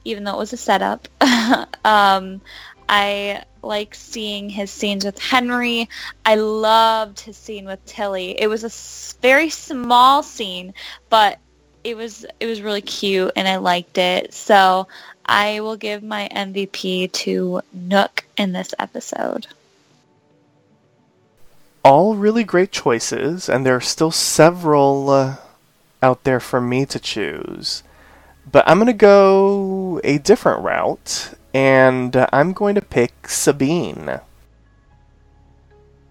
even 0.05 0.25
though 0.25 0.35
it 0.35 0.39
was 0.39 0.53
a 0.53 0.57
setup. 0.57 1.09
um, 1.85 2.41
I 2.89 3.43
like 3.63 3.95
seeing 3.95 4.49
his 4.49 4.71
scenes 4.71 5.05
with 5.05 5.19
Henry. 5.19 5.89
I 6.25 6.37
loved 6.37 7.21
his 7.21 7.37
scene 7.37 7.67
with 7.67 7.85
Tilly. 7.85 8.41
It 8.41 8.47
was 8.47 8.65
a 8.65 9.21
very 9.21 9.51
small 9.51 10.23
scene, 10.23 10.73
but 11.11 11.39
it 11.83 11.97
was 11.97 12.27
it 12.41 12.47
was 12.47 12.63
really 12.63 12.81
cute 12.81 13.33
and 13.37 13.47
I 13.47 13.57
liked 13.57 13.99
it. 13.99 14.33
So 14.33 14.87
I 15.25 15.61
will 15.61 15.77
give 15.77 16.03
my 16.03 16.29
MVP 16.33 17.11
to 17.13 17.63
Hook 17.91 18.25
in 18.37 18.53
this 18.53 18.75
episode. 18.79 19.47
All 21.87 22.17
really 22.17 22.43
great 22.43 22.73
choices, 22.73 23.49
and 23.49 23.65
there 23.65 23.77
are 23.77 23.81
still 23.81 24.11
several 24.11 25.09
uh, 25.09 25.37
out 26.03 26.25
there 26.25 26.41
for 26.41 26.61
me 26.61 26.85
to 26.85 26.99
choose. 26.99 27.85
But 28.51 28.65
I'm 28.67 28.79
going 28.79 28.89
to 28.89 28.93
go 28.93 30.01
a 30.03 30.19
different 30.19 30.65
route, 30.65 31.35
and 31.55 32.17
uh, 32.17 32.27
I'm 32.33 32.53
going 32.53 32.75
to 32.75 32.83
pick 32.83 33.29
Sabine. 33.29 34.19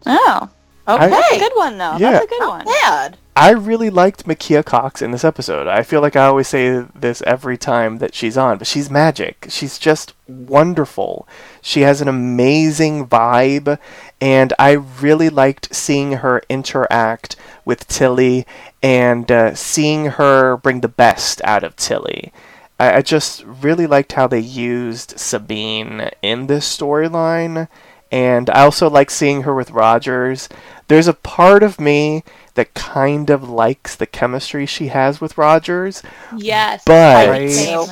Oh, 0.05 0.49
Okay. 0.87 1.09
that's 1.09 1.35
a 1.35 1.39
good 1.39 1.51
one 1.55 1.77
though. 1.77 1.97
Yeah. 1.97 2.11
That's 2.11 2.25
a 2.25 2.29
good 2.29 2.39
Not 2.39 2.65
one. 2.65 2.65
bad. 2.65 3.17
I 3.37 3.49
really 3.51 3.89
liked 3.89 4.25
Mekia 4.25 4.63
Cox 4.63 5.01
in 5.01 5.11
this 5.11 5.25
episode. 5.25 5.67
I 5.67 5.83
feel 5.83 5.99
like 5.99 6.15
I 6.15 6.25
always 6.25 6.47
say 6.47 6.85
this 6.95 7.21
every 7.23 7.57
time 7.57 7.97
that 7.97 8.15
she's 8.15 8.37
on, 8.37 8.57
but 8.57 8.65
she's 8.67 8.89
magic. 8.89 9.47
She's 9.49 9.77
just 9.77 10.13
wonderful. 10.25 11.27
She 11.61 11.81
has 11.81 11.99
an 11.99 12.07
amazing 12.07 13.07
vibe, 13.07 13.77
and 14.21 14.53
I 14.57 14.71
really 14.71 15.27
liked 15.29 15.75
seeing 15.75 16.13
her 16.13 16.43
interact 16.47 17.35
with 17.65 17.87
Tilly 17.89 18.47
and 18.81 19.29
uh, 19.29 19.53
seeing 19.53 20.05
her 20.11 20.55
bring 20.55 20.79
the 20.79 20.87
best 20.87 21.41
out 21.43 21.65
of 21.65 21.75
Tilly. 21.75 22.31
I, 22.79 22.97
I 22.97 23.01
just 23.01 23.43
really 23.43 23.85
liked 23.87 24.13
how 24.13 24.27
they 24.27 24.39
used 24.39 25.19
Sabine 25.19 26.09
in 26.21 26.47
this 26.47 26.65
storyline, 26.77 27.67
and 28.11 28.49
I 28.49 28.63
also 28.63 28.89
like 28.89 29.09
seeing 29.11 29.43
her 29.43 29.53
with 29.53 29.71
Rogers. 29.71 30.49
There's 30.87 31.07
a 31.07 31.13
part 31.13 31.63
of 31.63 31.79
me 31.79 32.23
that 32.53 32.73
kind 32.73 33.29
of 33.29 33.49
likes 33.49 33.95
the 33.95 34.05
chemistry 34.05 34.65
she 34.65 34.87
has 34.87 35.19
with 35.19 35.37
Rogers, 35.37 36.03
Yes. 36.35 36.83
But- 36.85 37.29
I 37.29 37.87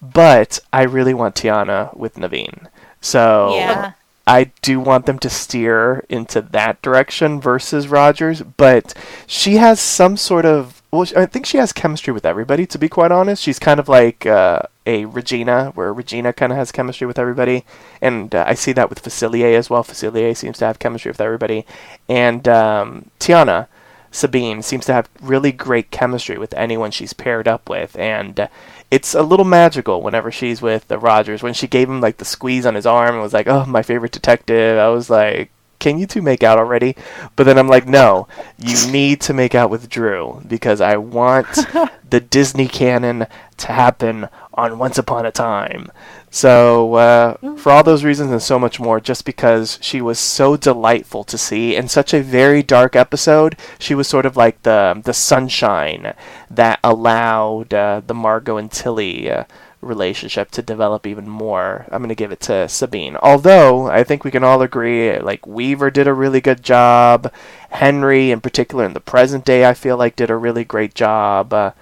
but 0.00 0.58
I 0.72 0.82
really 0.82 1.14
want 1.14 1.36
Tiana 1.36 1.96
with 1.96 2.14
Naveen. 2.16 2.66
So 3.00 3.54
Yeah. 3.54 3.92
I 4.26 4.50
do 4.62 4.80
want 4.80 5.06
them 5.06 5.18
to 5.20 5.30
steer 5.30 6.04
into 6.08 6.40
that 6.40 6.80
direction 6.82 7.40
versus 7.40 7.88
Rogers, 7.88 8.42
but 8.42 8.94
she 9.26 9.56
has 9.56 9.80
some 9.80 10.16
sort 10.16 10.44
of 10.44 10.80
well, 10.90 11.06
I 11.16 11.24
think 11.26 11.46
she 11.46 11.56
has 11.56 11.72
chemistry 11.72 12.12
with 12.12 12.26
everybody. 12.26 12.66
To 12.66 12.78
be 12.78 12.88
quite 12.88 13.10
honest, 13.10 13.42
she's 13.42 13.58
kind 13.58 13.80
of 13.80 13.88
like 13.88 14.26
uh, 14.26 14.60
a 14.86 15.04
Regina, 15.04 15.70
where 15.74 15.92
Regina 15.92 16.32
kind 16.32 16.52
of 16.52 16.58
has 16.58 16.72
chemistry 16.72 17.06
with 17.06 17.18
everybody, 17.18 17.64
and 18.00 18.34
uh, 18.34 18.44
I 18.46 18.54
see 18.54 18.72
that 18.72 18.88
with 18.88 19.02
Facilier 19.02 19.54
as 19.56 19.70
well. 19.70 19.84
Facilier 19.84 20.36
seems 20.36 20.58
to 20.58 20.66
have 20.66 20.78
chemistry 20.78 21.10
with 21.10 21.20
everybody, 21.20 21.66
and 22.08 22.46
um, 22.48 23.10
Tiana. 23.18 23.68
Sabine 24.14 24.60
seems 24.60 24.84
to 24.84 24.92
have 24.92 25.08
really 25.22 25.52
great 25.52 25.90
chemistry 25.90 26.36
with 26.36 26.52
anyone 26.52 26.90
she's 26.90 27.14
paired 27.14 27.48
up 27.48 27.70
with, 27.70 27.96
and 27.96 28.40
uh, 28.40 28.48
it's 28.90 29.14
a 29.14 29.22
little 29.22 29.46
magical 29.46 30.02
whenever 30.02 30.30
she's 30.30 30.60
with 30.60 30.86
the 30.88 30.98
Rogers. 30.98 31.42
When 31.42 31.54
she 31.54 31.66
gave 31.66 31.88
him 31.88 32.02
like 32.02 32.18
the 32.18 32.26
squeeze 32.26 32.66
on 32.66 32.74
his 32.74 32.84
arm 32.84 33.14
and 33.14 33.22
was 33.22 33.32
like, 33.32 33.46
"Oh, 33.48 33.64
my 33.64 33.80
favorite 33.80 34.12
detective," 34.12 34.78
I 34.78 34.88
was 34.88 35.08
like, 35.08 35.50
can 35.82 35.98
you 35.98 36.06
two 36.06 36.22
make 36.22 36.44
out 36.44 36.58
already? 36.58 36.94
But 37.34 37.44
then 37.44 37.58
I'm 37.58 37.66
like, 37.66 37.88
no, 37.88 38.28
you 38.56 38.76
need 38.92 39.20
to 39.22 39.34
make 39.34 39.54
out 39.54 39.68
with 39.68 39.88
Drew 39.88 40.40
because 40.46 40.80
I 40.80 40.96
want 40.96 41.48
the 42.08 42.20
Disney 42.20 42.68
canon 42.68 43.26
to 43.58 43.66
happen 43.66 44.28
on 44.54 44.78
Once 44.78 44.98
Upon 44.98 45.26
a 45.26 45.32
Time. 45.32 45.90
So, 46.30 46.94
uh, 46.94 47.56
for 47.56 47.70
all 47.70 47.82
those 47.82 48.04
reasons 48.04 48.30
and 48.30 48.42
so 48.42 48.58
much 48.58 48.80
more, 48.80 49.00
just 49.00 49.24
because 49.24 49.78
she 49.82 50.00
was 50.00 50.18
so 50.18 50.56
delightful 50.56 51.24
to 51.24 51.36
see 51.36 51.76
in 51.76 51.88
such 51.88 52.14
a 52.14 52.22
very 52.22 52.62
dark 52.62 52.96
episode, 52.96 53.56
she 53.78 53.94
was 53.94 54.08
sort 54.08 54.26
of 54.26 54.36
like 54.36 54.62
the 54.62 55.00
the 55.04 55.12
sunshine 55.12 56.14
that 56.50 56.80
allowed 56.82 57.74
uh, 57.74 58.00
the 58.06 58.14
Margot 58.14 58.56
and 58.56 58.70
Tilly 58.70 59.30
uh, 59.30 59.44
relationship 59.82 60.50
to 60.52 60.62
develop 60.62 61.06
even 61.06 61.28
more. 61.28 61.86
I'm 61.90 62.00
going 62.00 62.08
to 62.08 62.14
give 62.14 62.32
it 62.32 62.40
to 62.42 62.68
Sabine. 62.68 63.16
Although, 63.16 63.88
I 63.88 64.04
think 64.04 64.24
we 64.24 64.30
can 64.30 64.44
all 64.44 64.62
agree, 64.62 65.18
like, 65.18 65.46
Weaver 65.46 65.90
did 65.90 66.06
a 66.06 66.14
really 66.14 66.40
good 66.40 66.62
job. 66.62 67.30
Henry, 67.70 68.30
in 68.30 68.40
particular, 68.40 68.84
in 68.84 68.94
the 68.94 69.00
present 69.00 69.44
day, 69.44 69.66
I 69.66 69.74
feel 69.74 69.96
like 69.96 70.16
did 70.16 70.30
a 70.30 70.36
really 70.36 70.64
great 70.64 70.94
job. 70.94 71.52
Uh, 71.52 71.72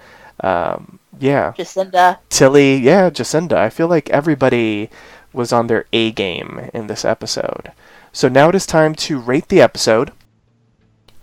um, 0.43 0.99
yeah. 1.21 1.53
Jacinda. 1.57 2.19
Tilly, 2.29 2.77
yeah, 2.77 3.09
Jacinda. 3.09 3.53
I 3.53 3.69
feel 3.69 3.87
like 3.87 4.09
everybody 4.09 4.89
was 5.33 5.53
on 5.53 5.67
their 5.67 5.85
A 5.93 6.11
game 6.11 6.69
in 6.73 6.87
this 6.87 7.05
episode. 7.05 7.71
So 8.11 8.27
now 8.27 8.49
it 8.49 8.55
is 8.55 8.65
time 8.65 8.95
to 8.95 9.19
rate 9.19 9.47
the 9.47 9.61
episode. 9.61 10.11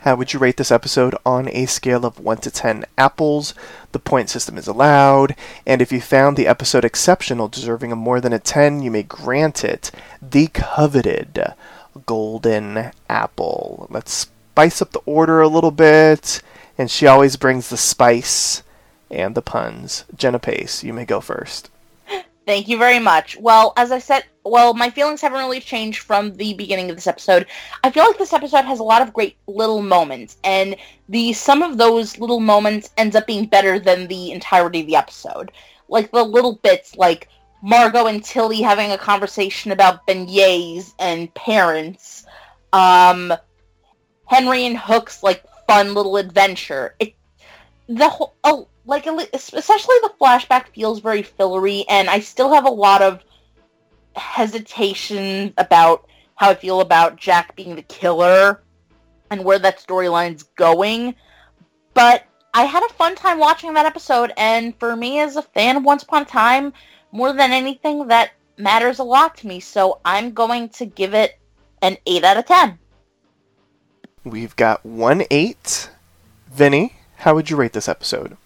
How 0.03 0.15
would 0.15 0.33
you 0.33 0.39
rate 0.39 0.57
this 0.57 0.71
episode 0.71 1.17
on 1.27 1.49
a 1.49 1.67
scale 1.67 2.07
of 2.07 2.21
1 2.21 2.39
to 2.39 2.51
10 2.51 2.85
apples? 2.97 3.53
The 3.91 3.99
point 3.99 4.31
system 4.31 4.57
is 4.57 4.69
allowed, 4.69 5.35
and 5.67 5.83
if 5.83 5.91
you 5.91 6.01
found 6.01 6.37
the 6.37 6.47
episode 6.47 6.85
exceptional, 6.85 7.49
deserving 7.49 7.91
of 7.91 7.99
more 7.99 8.21
than 8.21 8.33
a 8.33 8.39
10, 8.39 8.81
you 8.81 8.93
may 8.93 9.03
grant 9.03 9.65
it 9.65 9.91
the 10.23 10.47
coveted 10.47 11.53
golden 12.07 12.93
apple. 13.11 13.89
Let's 13.91 14.13
spice 14.13 14.81
up 14.81 14.93
the 14.93 15.01
order 15.01 15.41
a 15.41 15.49
little 15.49 15.73
bit, 15.73 16.43
and 16.79 16.89
she 16.89 17.09
always 17.09 17.37
brings 17.37 17.69
the 17.69 17.77
spice 17.77 18.63
and 19.11 19.35
the 19.35 19.43
puns. 19.43 20.05
Jenna 20.17 20.39
Pace, 20.39 20.83
you 20.85 20.93
may 20.93 21.05
go 21.05 21.21
first. 21.21 21.71
Thank 22.47 22.67
you 22.67 22.79
very 22.79 22.99
much. 22.99 23.37
Well, 23.37 23.75
as 23.77 23.93
I 23.93 23.99
said, 23.99 24.25
well, 24.43 24.73
my 24.73 24.89
feelings 24.89 25.21
haven't 25.21 25.39
really 25.39 25.61
changed 25.61 26.01
from 26.01 26.35
the 26.37 26.55
beginning 26.55 26.89
of 26.89 26.97
this 26.97 27.07
episode. 27.07 27.47
I 27.85 27.91
feel 27.91 28.07
like 28.07 28.17
this 28.17 28.33
episode 28.33 28.65
has 28.65 28.81
a 28.81 28.85
lot 28.85 29.03
of 29.03 29.13
great 29.13 29.37
little 29.47 29.83
moments, 29.83 30.39
and 30.45 30.75
the 31.11 31.35
some 31.35 31.63
of 31.63 31.77
those 31.77 32.19
little 32.19 32.41
moments 32.41 32.89
ends 32.97 33.15
up 33.15 33.27
being 33.27 33.45
better 33.45 33.79
than 33.79 34.07
the 34.07 34.33
entirety 34.33 34.81
of 34.81 34.87
the 34.87 34.97
episode. 34.97 35.53
Like 35.89 36.11
the 36.11 36.23
little 36.25 36.55
bits, 36.63 36.97
like 36.97 37.29
Margot 37.63 38.07
and 38.07 38.25
Tilly 38.25 38.63
having 38.63 38.93
a 38.93 38.99
conversation 38.99 39.71
about 39.71 40.07
beignets 40.07 40.95
and 40.99 41.33
parents. 41.35 42.25
Um, 42.73 43.35
Henry 44.25 44.65
and 44.65 44.79
Hook's 44.79 45.23
like 45.23 45.45
fun 45.67 45.93
little 45.93 46.17
adventure. 46.17 46.95
It 46.99 47.15
the 47.89 48.09
whole 48.09 48.35
oh 48.45 48.69
like 48.85 49.07
especially 49.07 49.97
the 50.03 50.13
flashback 50.21 50.69
feels 50.69 51.01
very 51.01 51.23
fillery, 51.23 51.85
and 51.89 52.09
I 52.09 52.21
still 52.21 52.53
have 52.53 52.65
a 52.65 52.71
lot 52.71 53.03
of 53.03 53.23
hesitation 54.17 55.53
about 55.59 56.09
how 56.37 56.51
I 56.51 56.55
feel 56.55 56.81
about 56.81 57.17
Jack 57.17 57.55
being 57.55 57.77
the 57.77 57.83
killer 57.83 58.63
and 59.31 59.45
where 59.45 59.59
that 59.59 59.79
storyline's 59.79 60.45
going. 60.57 61.15
But 61.95 62.25
I 62.55 62.65
had 62.65 62.83
a 62.83 62.95
fun 62.95 63.15
time 63.15 63.39
watching 63.39 63.75
that 63.75 63.87
episode, 63.87 64.33
and 64.37 64.75
for 64.79 64.97
me 64.97 65.21
as 65.21 65.37
a 65.37 65.43
fan 65.43 65.77
of 65.77 65.85
Once 65.85 66.03
Upon 66.03 66.23
a 66.23 66.25
Time, 66.25 66.73
more 67.13 67.33
than 67.33 67.53
anything, 67.53 68.09
that 68.09 68.33
matters 68.57 68.99
a 68.99 69.05
lot 69.05 69.37
to 69.39 69.47
me. 69.47 69.61
So 69.61 70.01
I'm 70.05 70.33
going 70.33 70.71
to 70.71 70.87
give 70.87 71.15
it 71.15 71.39
an 71.83 71.99
8 72.07 72.25
out 72.25 72.37
of 72.39 72.47
10. 72.47 72.79
We've 74.25 74.57
got 74.57 74.85
1 74.85 75.25
8. 75.31 75.91
Vinny, 76.51 76.98
how 77.19 77.35
would 77.35 77.51
you 77.51 77.57
rate 77.57 77.73
this 77.73 77.89
episode? 77.89 78.37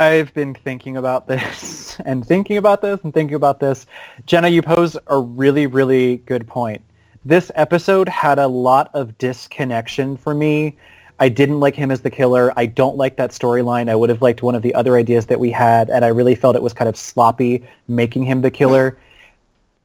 I've 0.00 0.34
been 0.34 0.52
thinking 0.52 0.96
about 0.96 1.28
this 1.28 1.96
and 2.04 2.26
thinking 2.26 2.56
about 2.56 2.82
this 2.82 3.00
and 3.04 3.14
thinking 3.14 3.36
about 3.36 3.60
this. 3.60 3.86
Jenna, 4.26 4.48
you 4.48 4.62
pose 4.62 4.96
a 5.06 5.18
really, 5.18 5.66
really 5.68 6.16
good 6.18 6.46
point. 6.46 6.82
This 7.24 7.52
episode 7.54 8.08
had 8.08 8.40
a 8.40 8.48
lot 8.48 8.90
of 8.94 9.16
disconnection 9.18 10.16
for 10.16 10.34
me. 10.34 10.76
I 11.20 11.28
didn't 11.28 11.60
like 11.60 11.76
him 11.76 11.92
as 11.92 12.00
the 12.00 12.10
killer. 12.10 12.52
I 12.56 12.66
don't 12.66 12.96
like 12.96 13.16
that 13.16 13.30
storyline. 13.30 13.88
I 13.88 13.94
would 13.94 14.10
have 14.10 14.20
liked 14.20 14.42
one 14.42 14.56
of 14.56 14.62
the 14.62 14.74
other 14.74 14.96
ideas 14.96 15.26
that 15.26 15.38
we 15.38 15.52
had, 15.52 15.88
and 15.88 16.04
I 16.04 16.08
really 16.08 16.34
felt 16.34 16.56
it 16.56 16.62
was 16.62 16.72
kind 16.72 16.88
of 16.88 16.96
sloppy 16.96 17.64
making 17.86 18.24
him 18.24 18.40
the 18.40 18.50
killer. 18.50 18.98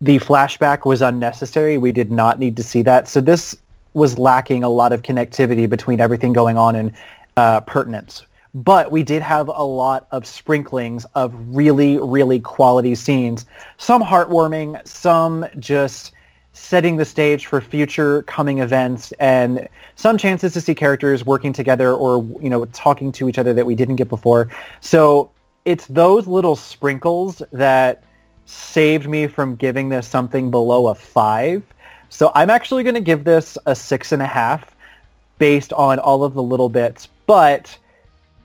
The 0.02 0.18
flashback 0.18 0.84
was 0.84 1.04
unnecessary. 1.04 1.78
We 1.78 1.92
did 1.92 2.12
not 2.12 2.40
need 2.40 2.58
to 2.58 2.64
see 2.64 2.82
that. 2.84 3.08
So 3.08 3.22
this 3.22 3.56
was 3.94 4.18
lacking 4.18 4.64
a 4.64 4.70
lot 4.70 4.94
of 4.94 5.02
connectivity 5.02 5.70
between 5.70 6.00
everything 6.00 6.34
going 6.34 6.58
on 6.58 6.76
and 6.76 6.92
uh, 7.36 7.62
pertinence 7.62 8.26
but 8.54 8.92
we 8.92 9.04
did 9.04 9.22
have 9.22 9.50
a 9.50 9.64
lot 9.64 10.08
of 10.10 10.26
sprinklings 10.26 11.06
of 11.14 11.32
really, 11.56 12.00
really 12.00 12.40
quality 12.40 12.96
scenes. 12.96 13.46
Some 13.78 14.02
heartwarming, 14.02 14.86
some 14.88 15.46
just 15.60 16.12
setting 16.54 16.98
the 16.98 17.06
stage 17.06 17.46
for 17.46 17.62
future 17.62 18.24
coming 18.24 18.58
events 18.60 19.12
and 19.20 19.70
some 19.96 20.18
chances 20.18 20.54
to 20.54 20.62
see 20.62 20.74
characters 20.74 21.24
working 21.24 21.54
together 21.54 21.94
or 21.94 22.24
you 22.42 22.50
know 22.50 22.66
talking 22.66 23.12
to 23.12 23.30
each 23.30 23.38
other 23.38 23.54
that 23.54 23.68
we 23.68 23.76
didn't 23.76 23.96
get 23.96 24.10
before 24.10 24.50
so 24.82 25.30
it's 25.66 25.86
those 25.86 26.26
little 26.26 26.56
sprinkles 26.56 27.44
that 27.52 28.04
saved 28.46 29.08
me 29.08 29.28
from 29.28 29.56
giving 29.56 29.90
this 29.90 30.08
something 30.08 30.50
below 30.50 30.88
a 30.88 30.96
five 30.96 31.62
so 32.10 32.32
i'm 32.36 32.50
actually 32.50 32.84
going 32.84 32.96
to 32.96 33.02
give 33.02 33.24
this 33.24 33.58
a 33.66 33.76
six 33.76 34.12
and 34.12 34.22
a 34.22 34.28
half 34.28 34.76
based 35.38 35.74
on 35.74 36.00
all 36.00 36.24
of 36.24 36.34
the 36.34 36.44
little 36.44 36.70
bits 36.70 37.08
but 37.26 37.78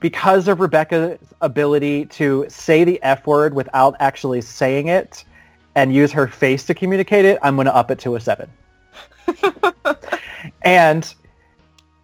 because 0.03 0.49
of 0.49 0.59
Rebecca's 0.59 1.17
ability 1.39 2.07
to 2.07 2.45
say 2.49 2.83
the 2.83 3.01
F 3.03 3.25
word 3.25 3.53
without 3.53 3.95
actually 4.01 4.41
saying 4.41 4.89
it 4.89 5.23
and 5.75 5.95
use 5.95 6.11
her 6.11 6.27
face 6.27 6.65
to 6.65 6.73
communicate 6.73 7.23
it, 7.23 7.39
I'm 7.41 7.55
going 7.55 7.67
to 7.67 7.75
up 7.75 7.89
it 7.89 7.99
to 7.99 8.15
a 8.15 8.19
7. 8.19 8.49
and 10.61 11.15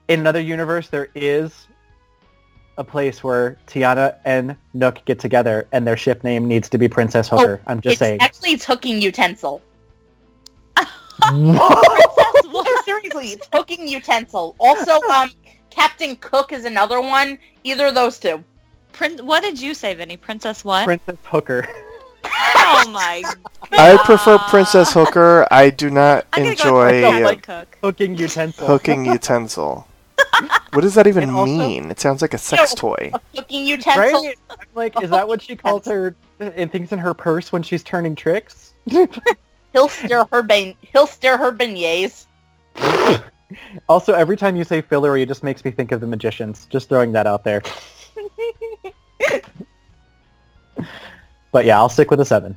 in 0.07 0.21
another 0.21 0.39
universe, 0.39 0.87
there 0.87 1.09
is 1.13 1.67
a 2.77 2.85
place 2.85 3.21
where 3.21 3.57
Tiana 3.67 4.15
and 4.23 4.55
Hook 4.79 5.01
get 5.03 5.19
together 5.19 5.67
and 5.73 5.85
their 5.85 5.97
ship 5.97 6.23
name 6.23 6.47
needs 6.47 6.69
to 6.69 6.77
be 6.77 6.87
Princess 6.87 7.27
oh, 7.33 7.37
Hooker. 7.37 7.59
Oh, 7.61 7.71
I'm 7.71 7.81
just 7.81 7.95
it's, 7.95 7.99
saying. 7.99 8.21
Actually, 8.21 8.53
it's 8.53 8.63
Hooking 8.63 9.01
Utensil. 9.01 9.61
seriously, 12.85 13.27
it's 13.29 13.47
Hooking 13.53 13.87
Utensil. 13.87 14.55
Also, 14.59 14.99
um, 15.11 15.31
Captain 15.69 16.15
Cook 16.17 16.51
is 16.51 16.65
another 16.65 17.01
one. 17.01 17.37
Either 17.63 17.87
of 17.87 17.95
those 17.95 18.19
two. 18.19 18.43
Prin- 18.93 19.25
what 19.25 19.43
did 19.43 19.59
you 19.59 19.73
say, 19.73 19.93
Vinny? 19.93 20.17
Princess 20.17 20.63
what? 20.63 20.85
Princess 20.85 21.17
Hooker. 21.23 21.67
oh 22.23 22.89
my 22.91 23.21
god. 23.23 23.37
I 23.71 23.97
prefer 24.03 24.37
Princess 24.37 24.93
Hooker. 24.93 25.47
I 25.51 25.69
do 25.69 25.89
not 25.89 26.25
enjoy 26.35 27.03
uh, 27.03 27.65
hooking 27.81 28.15
utensil. 28.15 28.67
Hooking 28.67 29.05
utensil. 29.05 29.87
what 30.73 30.81
does 30.81 30.95
that 30.95 31.07
even 31.07 31.29
also, 31.29 31.51
mean? 31.51 31.91
It 31.91 31.99
sounds 31.99 32.21
like 32.21 32.33
a 32.33 32.37
sex 32.37 32.73
toy. 32.73 33.11
A 33.13 33.21
hooking 33.35 33.65
utensil. 33.65 34.23
Right? 34.23 34.35
Like, 34.75 35.01
is 35.01 35.09
that 35.11 35.27
what 35.27 35.41
she 35.41 35.55
calls 35.55 35.85
her 35.85 36.15
and 36.39 36.71
things 36.71 36.91
in 36.91 36.99
her 36.99 37.13
purse 37.13 37.51
when 37.51 37.63
she's 37.63 37.83
turning 37.83 38.15
tricks? 38.15 38.73
he'll 39.73 39.89
stir 39.89 40.25
her 40.31 40.43
ben- 40.43 40.75
he'll 40.81 41.07
stir 41.07 41.37
her 41.37 41.51
beignets. 41.51 42.25
Also, 43.87 44.13
every 44.13 44.37
time 44.37 44.55
you 44.55 44.63
say 44.63 44.81
fillery, 44.81 45.23
it 45.23 45.27
just 45.27 45.43
makes 45.43 45.65
me 45.65 45.71
think 45.71 45.91
of 45.91 46.01
the 46.01 46.07
magicians. 46.07 46.67
Just 46.67 46.87
throwing 46.87 47.11
that 47.13 47.25
out 47.25 47.43
there. 47.43 47.63
but 51.51 51.65
yeah, 51.65 51.77
I'll 51.77 51.89
stick 51.89 52.11
with 52.11 52.19
a 52.19 52.25
seven. 52.25 52.55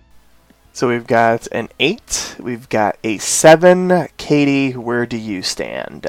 So 0.74 0.88
we've 0.88 1.06
got 1.06 1.48
an 1.52 1.68
eight. 1.80 2.36
We've 2.38 2.68
got 2.68 2.98
a 3.04 3.18
seven. 3.18 4.08
Katie, 4.16 4.72
where 4.72 5.06
do 5.06 5.16
you 5.16 5.42
stand? 5.42 6.06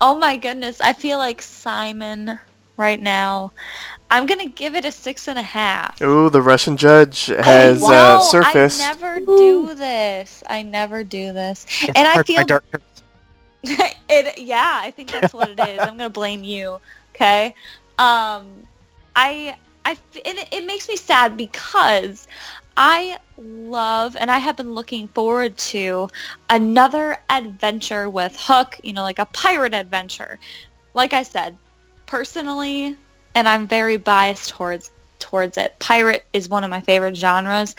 Oh 0.00 0.18
my 0.18 0.36
goodness, 0.36 0.80
I 0.80 0.92
feel 0.92 1.18
like 1.18 1.40
Simon 1.40 2.38
right 2.76 3.00
now. 3.00 3.52
I'm 4.10 4.26
gonna 4.26 4.48
give 4.48 4.74
it 4.74 4.84
a 4.84 4.92
six 4.92 5.28
and 5.28 5.38
a 5.38 5.42
half. 5.42 6.00
Oh, 6.00 6.28
the 6.28 6.42
Russian 6.42 6.76
judge 6.76 7.26
has 7.26 7.82
oh, 7.82 7.88
wow, 7.88 8.16
uh, 8.16 8.20
surfaced. 8.20 8.82
I 8.82 8.92
never 8.92 9.20
do 9.20 9.74
this. 9.74 10.44
I 10.48 10.62
never 10.62 11.02
do 11.04 11.32
this, 11.32 11.66
it's 11.82 11.98
and 11.98 12.06
I 12.06 12.22
feel. 12.22 12.44
Dark 12.44 12.64
it 13.64 14.38
yeah, 14.38 14.80
I 14.82 14.90
think 14.90 15.10
that's 15.10 15.32
what 15.32 15.48
it 15.48 15.58
is. 15.58 15.80
I'm 15.80 15.96
gonna 15.96 16.10
blame 16.10 16.44
you. 16.44 16.78
Okay. 17.14 17.54
Um, 17.98 18.66
I 19.16 19.56
I 19.84 19.96
it, 20.14 20.48
it 20.52 20.66
makes 20.66 20.88
me 20.88 20.96
sad 20.96 21.36
because 21.36 22.28
I 22.76 23.18
love 23.38 24.16
and 24.18 24.30
I 24.30 24.38
have 24.38 24.56
been 24.56 24.74
looking 24.74 25.08
forward 25.08 25.56
to 25.56 26.08
another 26.50 27.16
adventure 27.30 28.10
with 28.10 28.36
Hook. 28.38 28.78
You 28.82 28.92
know, 28.92 29.02
like 29.02 29.18
a 29.18 29.26
pirate 29.26 29.74
adventure. 29.74 30.38
Like 30.92 31.12
I 31.12 31.22
said, 31.22 31.56
personally, 32.06 32.96
and 33.34 33.48
I'm 33.48 33.66
very 33.66 33.96
biased 33.96 34.50
towards 34.50 34.90
towards 35.18 35.56
it. 35.56 35.78
Pirate 35.78 36.24
is 36.32 36.48
one 36.48 36.64
of 36.64 36.70
my 36.70 36.80
favorite 36.80 37.16
genres, 37.16 37.74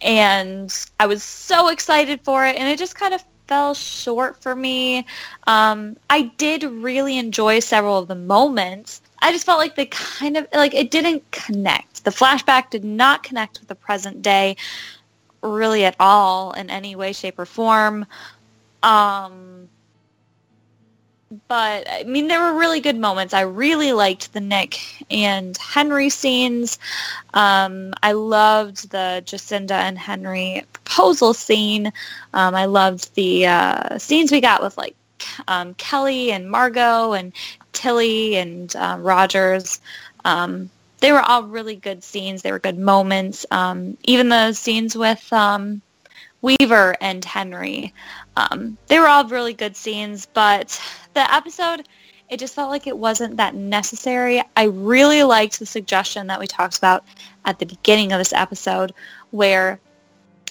and 0.00 0.74
I 0.98 1.06
was 1.06 1.22
so 1.22 1.68
excited 1.68 2.20
for 2.22 2.46
it, 2.46 2.56
and 2.56 2.68
it 2.68 2.78
just 2.78 2.94
kind 2.94 3.14
of 3.14 3.22
fell 3.46 3.74
short 3.74 4.42
for 4.42 4.54
me. 4.54 5.06
Um, 5.46 5.96
I 6.10 6.32
did 6.36 6.64
really 6.64 7.18
enjoy 7.18 7.60
several 7.60 7.98
of 7.98 8.08
the 8.08 8.14
moments. 8.14 9.02
I 9.20 9.32
just 9.32 9.46
felt 9.46 9.58
like 9.58 9.76
they 9.76 9.86
kind 9.86 10.36
of 10.36 10.46
like 10.52 10.74
it 10.74 10.90
didn't 10.90 11.30
connect. 11.30 12.04
The 12.04 12.10
flashback 12.10 12.70
did 12.70 12.84
not 12.84 13.22
connect 13.22 13.60
with 13.60 13.68
the 13.68 13.74
present 13.74 14.22
day 14.22 14.56
really 15.42 15.84
at 15.84 15.96
all 16.00 16.52
in 16.52 16.70
any 16.70 16.96
way, 16.96 17.12
shape, 17.12 17.38
or 17.38 17.46
form. 17.46 18.06
Um, 18.82 19.55
but 21.48 21.88
I 21.90 22.04
mean, 22.04 22.28
there 22.28 22.40
were 22.40 22.58
really 22.58 22.80
good 22.80 22.98
moments. 22.98 23.34
I 23.34 23.40
really 23.40 23.92
liked 23.92 24.32
the 24.32 24.40
Nick 24.40 24.78
and 25.10 25.56
Henry 25.56 26.08
scenes. 26.08 26.78
Um, 27.34 27.94
I 28.02 28.12
loved 28.12 28.90
the 28.90 29.22
Jacinda 29.26 29.72
and 29.72 29.98
Henry 29.98 30.64
proposal 30.72 31.34
scene. 31.34 31.92
Um, 32.32 32.54
I 32.54 32.66
loved 32.66 33.14
the 33.14 33.46
uh, 33.46 33.98
scenes 33.98 34.30
we 34.30 34.40
got 34.40 34.62
with 34.62 34.76
like 34.78 34.94
um, 35.48 35.74
Kelly 35.74 36.30
and 36.30 36.50
Margot 36.50 37.12
and 37.12 37.32
Tilly 37.72 38.36
and 38.36 38.74
uh, 38.76 38.96
Rogers. 39.00 39.80
Um, 40.24 40.70
they 41.00 41.12
were 41.12 41.22
all 41.22 41.42
really 41.42 41.76
good 41.76 42.04
scenes. 42.04 42.42
They 42.42 42.52
were 42.52 42.58
good 42.58 42.78
moments. 42.78 43.44
Um, 43.50 43.98
even 44.04 44.28
the 44.28 44.52
scenes 44.52 44.96
with 44.96 45.32
um, 45.32 45.82
Weaver 46.40 46.96
and 47.00 47.24
Henry. 47.24 47.92
They 48.88 48.98
were 49.00 49.08
all 49.08 49.26
really 49.26 49.54
good 49.54 49.76
scenes, 49.76 50.26
but 50.26 50.80
the 51.16 51.34
episode, 51.34 51.88
it 52.28 52.38
just 52.38 52.54
felt 52.54 52.70
like 52.70 52.86
it 52.86 52.96
wasn't 52.96 53.38
that 53.38 53.54
necessary. 53.54 54.42
I 54.56 54.64
really 54.64 55.22
liked 55.22 55.58
the 55.58 55.66
suggestion 55.66 56.26
that 56.26 56.38
we 56.38 56.46
talked 56.46 56.78
about 56.78 57.04
at 57.44 57.58
the 57.58 57.66
beginning 57.66 58.12
of 58.12 58.18
this 58.18 58.32
episode 58.32 58.92
where 59.30 59.80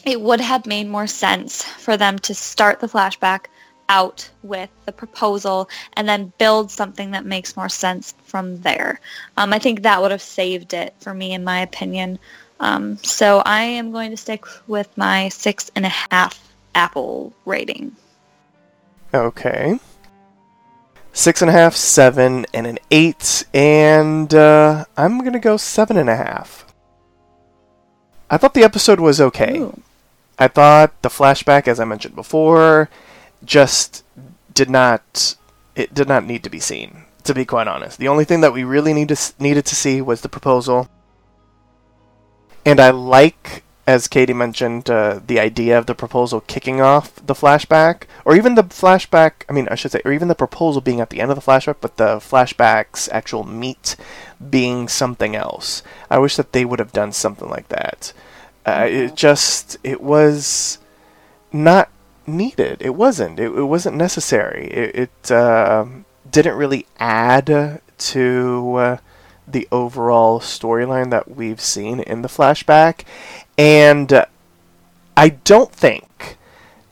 it 0.05 0.19
would 0.19 0.41
have 0.41 0.65
made 0.65 0.87
more 0.87 1.07
sense 1.07 1.63
for 1.63 1.97
them 1.97 2.17
to 2.19 2.33
start 2.33 2.79
the 2.79 2.87
flashback 2.87 3.45
out 3.87 4.27
with 4.41 4.69
the 4.85 4.91
proposal 4.91 5.69
and 5.93 6.09
then 6.09 6.33
build 6.39 6.71
something 6.71 7.11
that 7.11 7.25
makes 7.25 7.55
more 7.55 7.69
sense 7.69 8.15
from 8.23 8.59
there. 8.61 8.99
Um, 9.37 9.53
I 9.53 9.59
think 9.59 9.83
that 9.83 10.01
would 10.01 10.11
have 10.11 10.21
saved 10.21 10.73
it 10.73 10.95
for 10.99 11.13
me, 11.13 11.33
in 11.33 11.43
my 11.43 11.61
opinion. 11.61 12.17
Um, 12.59 12.97
so 12.97 13.43
I 13.45 13.61
am 13.61 13.91
going 13.91 14.09
to 14.09 14.17
stick 14.17 14.45
with 14.67 14.97
my 14.97 15.29
six 15.29 15.69
and 15.75 15.85
a 15.85 15.93
half 16.09 16.41
Apple 16.73 17.33
rating. 17.45 17.95
Okay. 19.13 19.79
Six 21.15 21.41
and 21.41 21.49
a 21.49 21.53
half, 21.53 21.77
seven, 21.77 22.45
and 22.53 22.67
an 22.67 22.77
eight, 22.91 23.45
and 23.53 24.33
uh, 24.33 24.83
I'm 24.97 25.23
gonna 25.23 25.39
go 25.39 25.55
seven 25.55 25.95
and 25.95 26.09
a 26.09 26.15
half. 26.17 26.65
I 28.29 28.35
thought 28.35 28.53
the 28.53 28.65
episode 28.65 28.99
was 28.99 29.21
okay. 29.21 29.59
Ooh. 29.59 29.81
I 30.37 30.49
thought 30.49 31.01
the 31.03 31.09
flashback, 31.09 31.69
as 31.69 31.79
I 31.79 31.85
mentioned 31.85 32.15
before, 32.15 32.89
just 33.45 34.03
did 34.53 34.69
not 34.69 35.37
it 35.73 35.93
did 35.93 36.09
not 36.09 36.25
need 36.25 36.43
to 36.43 36.49
be 36.49 36.59
seen. 36.59 37.03
To 37.23 37.33
be 37.33 37.45
quite 37.45 37.69
honest, 37.69 37.97
the 37.97 38.09
only 38.09 38.25
thing 38.25 38.41
that 38.41 38.53
we 38.53 38.65
really 38.65 38.93
need 38.93 39.07
to, 39.07 39.17
needed 39.39 39.65
to 39.67 39.75
see 39.75 40.01
was 40.01 40.19
the 40.19 40.27
proposal. 40.29 40.89
And 42.65 42.79
I 42.79 42.89
like, 42.89 43.63
as 43.87 44.07
Katie 44.07 44.33
mentioned, 44.33 44.89
uh, 44.89 45.19
the 45.25 45.39
idea 45.39 45.77
of 45.77 45.85
the 45.85 45.93
proposal 45.93 46.41
kicking 46.41 46.81
off 46.81 47.15
the 47.25 47.35
flashback, 47.35 48.03
or 48.25 48.35
even 48.35 48.55
the 48.55 48.63
flashback. 48.63 49.43
I 49.47 49.53
mean, 49.53 49.67
I 49.69 49.75
should 49.75 49.91
say, 49.91 50.01
or 50.03 50.11
even 50.11 50.27
the 50.27 50.35
proposal 50.35 50.81
being 50.81 51.01
at 51.01 51.11
the 51.11 51.21
end 51.21 51.31
of 51.31 51.35
the 51.35 51.51
flashback, 51.51 51.77
but 51.81 51.97
the 51.97 52.17
flashback's 52.17 53.07
actual 53.11 53.43
meat 53.43 53.95
being 54.49 54.87
something 54.87 55.35
else. 55.35 55.83
I 56.09 56.17
wish 56.17 56.35
that 56.35 56.51
they 56.51 56.65
would 56.65 56.79
have 56.79 56.93
done 56.93 57.11
something 57.11 57.49
like 57.49 57.69
that. 57.69 58.11
Uh, 58.65 58.87
it 58.89 59.15
just 59.15 59.77
it 59.83 60.01
was 60.01 60.79
not 61.53 61.89
needed. 62.25 62.81
It 62.81 62.95
wasn't. 62.95 63.39
It, 63.39 63.51
it 63.51 63.65
wasn't 63.65 63.97
necessary. 63.97 64.65
It, 64.71 64.95
it 64.95 65.31
uh, 65.31 65.85
didn't 66.29 66.57
really 66.57 66.87
add 66.99 67.81
to 67.97 68.75
uh, 68.75 68.97
the 69.47 69.67
overall 69.71 70.39
storyline 70.39 71.11
that 71.11 71.35
we've 71.35 71.61
seen 71.61 71.99
in 71.99 72.21
the 72.21 72.27
flashback, 72.27 73.01
and 73.57 74.25
I 75.15 75.29
don't 75.29 75.71
think 75.71 76.37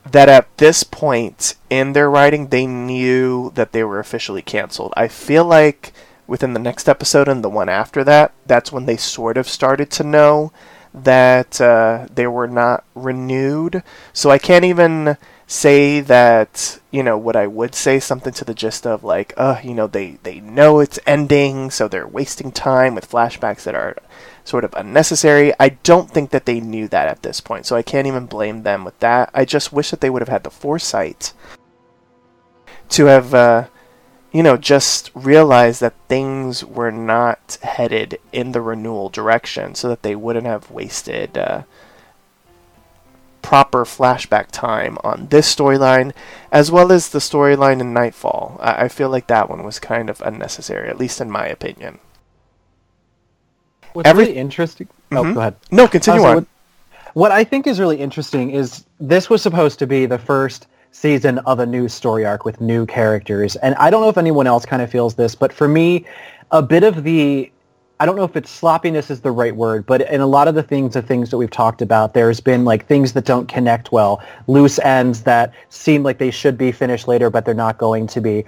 that 0.10 0.30
at 0.30 0.58
this 0.58 0.84
point 0.84 1.56
in 1.70 1.94
their 1.94 2.10
writing 2.10 2.48
they 2.48 2.68
knew 2.68 3.52
that 3.56 3.72
they 3.72 3.84
were 3.84 4.00
officially 4.00 4.42
canceled. 4.42 4.94
I 4.96 5.08
feel 5.08 5.46
like 5.46 5.94
within 6.28 6.54
the 6.54 6.60
next 6.60 6.88
episode 6.88 7.28
and 7.28 7.44
the 7.44 7.50
one 7.50 7.70
after 7.70 8.04
that, 8.04 8.32
that's 8.46 8.72
when 8.72 8.86
they 8.86 8.98
sort 8.98 9.38
of 9.38 9.48
started 9.48 9.90
to 9.92 10.04
know 10.04 10.52
that 10.94 11.60
uh, 11.60 12.08
they 12.14 12.28
were 12.28 12.48
not 12.48 12.84
renewed. 12.96 13.84
So 14.14 14.30
I 14.30 14.38
can't 14.38 14.66
even 14.66 15.18
say 15.48 16.00
that 16.00 16.80
you 16.92 17.04
know 17.04 17.18
what 17.18 17.36
I 17.36 17.48
would 17.48 17.76
say 17.76 18.00
something 18.00 18.34
to 18.34 18.46
the 18.46 18.54
gist 18.54 18.88
of 18.88 19.04
like, 19.04 19.34
uh, 19.38 19.60
you 19.64 19.74
know, 19.74 19.88
they 19.88 20.18
they 20.24 20.40
know 20.40 20.80
it's 20.80 21.00
ending, 21.06 21.72
so 21.72 21.88
they're 21.88 22.08
wasting 22.08 22.52
time 22.52 22.96
with 22.96 23.10
flashbacks 23.10 23.64
that 23.64 23.76
are 23.76 23.98
sort 24.44 24.64
of 24.64 24.74
unnecessary. 24.76 25.54
I 25.60 25.70
don't 25.70 26.10
think 26.10 26.32
that 26.32 26.46
they 26.46 26.60
knew 26.60 26.88
that 26.90 27.08
at 27.08 27.24
this 27.24 27.42
point, 27.42 27.66
so 27.66 27.76
I 27.76 27.82
can't 27.82 28.08
even 28.08 28.26
blame 28.26 28.64
them 28.64 28.84
with 28.84 29.00
that. 29.00 29.30
I 29.34 29.46
just 29.46 29.74
wish 29.74 29.92
that 29.92 30.02
they 30.02 30.10
would 30.10 30.22
have 30.22 30.30
had 30.30 30.44
the 30.44 30.52
foresight 30.52 31.34
to 32.90 33.06
have. 33.06 33.34
Uh, 33.34 33.68
you 34.34 34.42
know, 34.42 34.58
just 34.58 35.12
realize 35.14 35.78
that 35.78 35.94
things 36.10 36.66
were 36.66 36.92
not 36.92 37.60
headed 37.62 38.20
in 38.32 38.52
the 38.52 38.62
renewal 38.62 39.08
direction 39.08 39.76
so 39.76 39.88
that 39.88 40.02
they 40.02 40.16
wouldn't 40.16 40.48
have 40.48 40.72
wasted 40.72 41.38
uh, 41.38 41.62
proper 43.44 43.84
flashback 43.86 44.48
time 44.52 44.98
on 45.04 45.28
this 45.30 45.54
storyline, 45.54 46.12
as 46.52 46.72
well 46.72 46.92
as 46.92 47.10
the 47.10 47.20
storyline 47.20 47.80
in 47.82 47.94
Nightfall. 47.94 48.58
I-, 48.60 48.86
I 48.86 48.88
feel 48.88 49.10
like 49.10 49.28
that 49.28 49.50
one 49.50 49.64
was 49.64 49.78
kind 49.80 50.10
of 50.10 50.20
unnecessary, 50.22 50.90
at 50.90 50.98
least 50.98 51.22
in 51.22 51.30
my 51.30 51.46
opinion. 51.46 52.00
What's 53.94 54.10
Every- 54.10 54.26
really 54.26 54.38
interesting. 54.38 54.88
Mhm. 55.12 55.18
Oh, 55.18 55.34
go 55.36 55.40
ahead. 55.40 55.56
No, 55.70 55.88
continue 55.88 56.22
Also, 56.22 56.30
on. 56.32 56.36
What, 56.38 56.46
what 57.14 57.32
I 57.32 57.44
think 57.44 57.68
is 57.68 57.80
really 57.80 57.98
interesting 58.00 58.50
is 58.50 58.86
this 59.00 59.30
was 59.30 59.42
supposed 59.44 59.78
to 59.80 59.86
be 59.88 60.08
the 60.08 60.18
first 60.18 60.66
season 60.92 61.38
of 61.40 61.60
a 61.60 61.66
new 61.66 61.88
story 61.88 62.26
arc 62.26 62.46
with 62.46 62.60
new 62.62 62.86
characters, 62.86 63.56
and 63.58 63.76
I 63.76 63.90
don't 63.92 64.02
know 64.02 64.10
if 64.10 64.18
anyone 64.18 64.48
else 64.48 64.66
kind 64.66 64.82
of 64.82 64.90
feels 64.90 65.14
this, 65.16 65.36
but 65.36 65.54
for 65.54 65.68
me, 65.68 66.06
a 66.52 66.62
bit 66.62 66.84
of 66.84 67.04
the 67.04 67.52
I 68.04 68.06
don't 68.06 68.18
know 68.18 68.26
if 68.26 68.36
it's 68.36 68.50
sloppiness 68.50 69.10
is 69.10 69.22
the 69.22 69.32
right 69.32 69.56
word, 69.56 69.86
but 69.86 70.02
in 70.12 70.20
a 70.20 70.28
lot 70.28 70.50
of 70.50 70.56
the 70.56 70.62
things, 70.62 70.94
the 70.94 71.02
things 71.02 71.30
that 71.30 71.38
we've 71.38 71.50
talked 71.50 71.82
about, 71.82 72.14
there's 72.14 72.42
been 72.42 72.66
like 72.66 72.86
things 72.86 73.14
that 73.14 73.24
don't 73.24 73.48
connect 73.48 73.94
well, 73.94 74.22
loose 74.48 74.78
ends 74.80 75.24
that 75.24 75.54
seem 75.70 76.04
like 76.04 76.18
they 76.18 76.30
should 76.30 76.58
be 76.58 76.74
finished 76.74 77.08
later, 77.08 77.30
but 77.30 77.46
they're 77.46 77.54
not 77.54 77.78
going 77.78 78.06
to 78.08 78.20
be. 78.20 78.44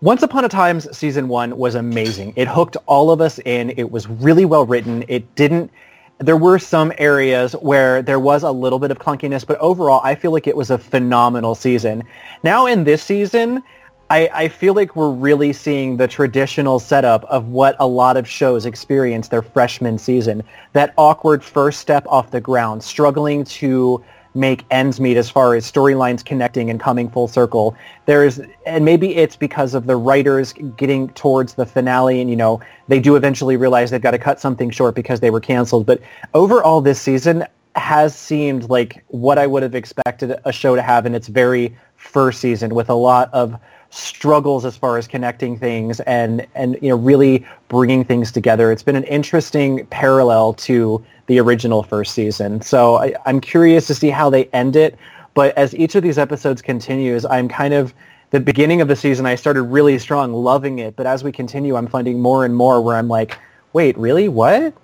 Once 0.00 0.22
Upon 0.22 0.42
a 0.42 0.48
Time's 0.48 0.96
season 0.96 1.28
one 1.28 1.58
was 1.58 1.74
amazing. 1.74 2.32
It 2.34 2.48
hooked 2.48 2.78
all 2.86 3.10
of 3.10 3.20
us 3.20 3.38
in. 3.40 3.74
It 3.76 3.90
was 3.90 4.08
really 4.08 4.46
well 4.46 4.64
written. 4.64 5.04
It 5.06 5.34
didn't. 5.34 5.70
There 6.16 6.38
were 6.38 6.58
some 6.58 6.90
areas 6.96 7.52
where 7.56 8.00
there 8.00 8.18
was 8.18 8.42
a 8.42 8.52
little 8.52 8.78
bit 8.78 8.90
of 8.90 9.00
clunkiness, 9.00 9.46
but 9.46 9.58
overall, 9.58 10.00
I 10.02 10.14
feel 10.14 10.30
like 10.30 10.46
it 10.46 10.56
was 10.56 10.70
a 10.70 10.78
phenomenal 10.78 11.54
season. 11.54 12.04
Now 12.42 12.64
in 12.64 12.84
this 12.84 13.02
season, 13.02 13.62
I, 14.10 14.30
I 14.32 14.48
feel 14.48 14.72
like 14.72 14.96
we're 14.96 15.10
really 15.10 15.52
seeing 15.52 15.98
the 15.98 16.08
traditional 16.08 16.78
setup 16.78 17.24
of 17.24 17.48
what 17.48 17.76
a 17.78 17.86
lot 17.86 18.16
of 18.16 18.26
shows 18.26 18.64
experience 18.64 19.28
their 19.28 19.42
freshman 19.42 19.98
season. 19.98 20.42
That 20.72 20.94
awkward 20.96 21.44
first 21.44 21.80
step 21.80 22.06
off 22.08 22.30
the 22.30 22.40
ground, 22.40 22.82
struggling 22.82 23.44
to 23.44 24.02
make 24.34 24.64
ends 24.70 25.00
meet 25.00 25.16
as 25.16 25.28
far 25.28 25.54
as 25.54 25.70
storylines 25.70 26.24
connecting 26.24 26.70
and 26.70 26.80
coming 26.80 27.10
full 27.10 27.28
circle. 27.28 27.76
There's, 28.06 28.40
and 28.64 28.84
maybe 28.84 29.14
it's 29.16 29.36
because 29.36 29.74
of 29.74 29.86
the 29.86 29.96
writers 29.96 30.54
getting 30.76 31.08
towards 31.10 31.54
the 31.54 31.66
finale 31.66 32.20
and, 32.20 32.30
you 32.30 32.36
know, 32.36 32.60
they 32.86 33.00
do 33.00 33.16
eventually 33.16 33.56
realize 33.56 33.90
they've 33.90 34.00
got 34.00 34.12
to 34.12 34.18
cut 34.18 34.40
something 34.40 34.70
short 34.70 34.94
because 34.94 35.20
they 35.20 35.30
were 35.30 35.40
canceled. 35.40 35.86
But 35.86 36.00
overall 36.34 36.80
this 36.80 37.00
season 37.00 37.44
has 37.74 38.14
seemed 38.14 38.70
like 38.70 39.04
what 39.08 39.38
I 39.38 39.46
would 39.46 39.62
have 39.62 39.74
expected 39.74 40.38
a 40.44 40.52
show 40.52 40.76
to 40.76 40.82
have 40.82 41.04
in 41.04 41.14
its 41.14 41.28
very 41.28 41.76
first 41.96 42.40
season 42.40 42.74
with 42.74 42.88
a 42.88 42.94
lot 42.94 43.32
of 43.32 43.58
struggles 43.90 44.64
as 44.64 44.76
far 44.76 44.98
as 44.98 45.08
connecting 45.08 45.58
things 45.58 45.98
and 46.00 46.46
and 46.54 46.76
you 46.82 46.90
know 46.90 46.96
really 46.96 47.46
bringing 47.68 48.04
things 48.04 48.30
together. 48.30 48.70
It's 48.70 48.82
been 48.82 48.96
an 48.96 49.04
interesting 49.04 49.86
parallel 49.86 50.54
to 50.54 51.04
the 51.26 51.38
original 51.38 51.82
first 51.82 52.14
season. 52.14 52.60
So 52.60 52.96
I, 52.96 53.14
I'm 53.26 53.40
curious 53.40 53.86
to 53.86 53.94
see 53.94 54.10
how 54.10 54.30
they 54.30 54.46
end 54.46 54.76
it. 54.76 54.98
But 55.34 55.56
as 55.56 55.74
each 55.74 55.94
of 55.94 56.02
these 56.02 56.18
episodes 56.18 56.60
continues, 56.62 57.24
I'm 57.24 57.48
kind 57.48 57.74
of 57.74 57.94
the 58.30 58.40
beginning 58.40 58.80
of 58.80 58.88
the 58.88 58.96
season. 58.96 59.26
I 59.26 59.36
started 59.36 59.62
really 59.62 59.98
strong, 59.98 60.32
loving 60.32 60.80
it. 60.80 60.96
But 60.96 61.06
as 61.06 61.22
we 61.22 61.32
continue, 61.32 61.76
I'm 61.76 61.86
finding 61.86 62.20
more 62.20 62.44
and 62.44 62.54
more 62.54 62.80
where 62.80 62.96
I'm 62.96 63.08
like, 63.08 63.38
wait, 63.72 63.96
really? 63.96 64.28
What? 64.28 64.74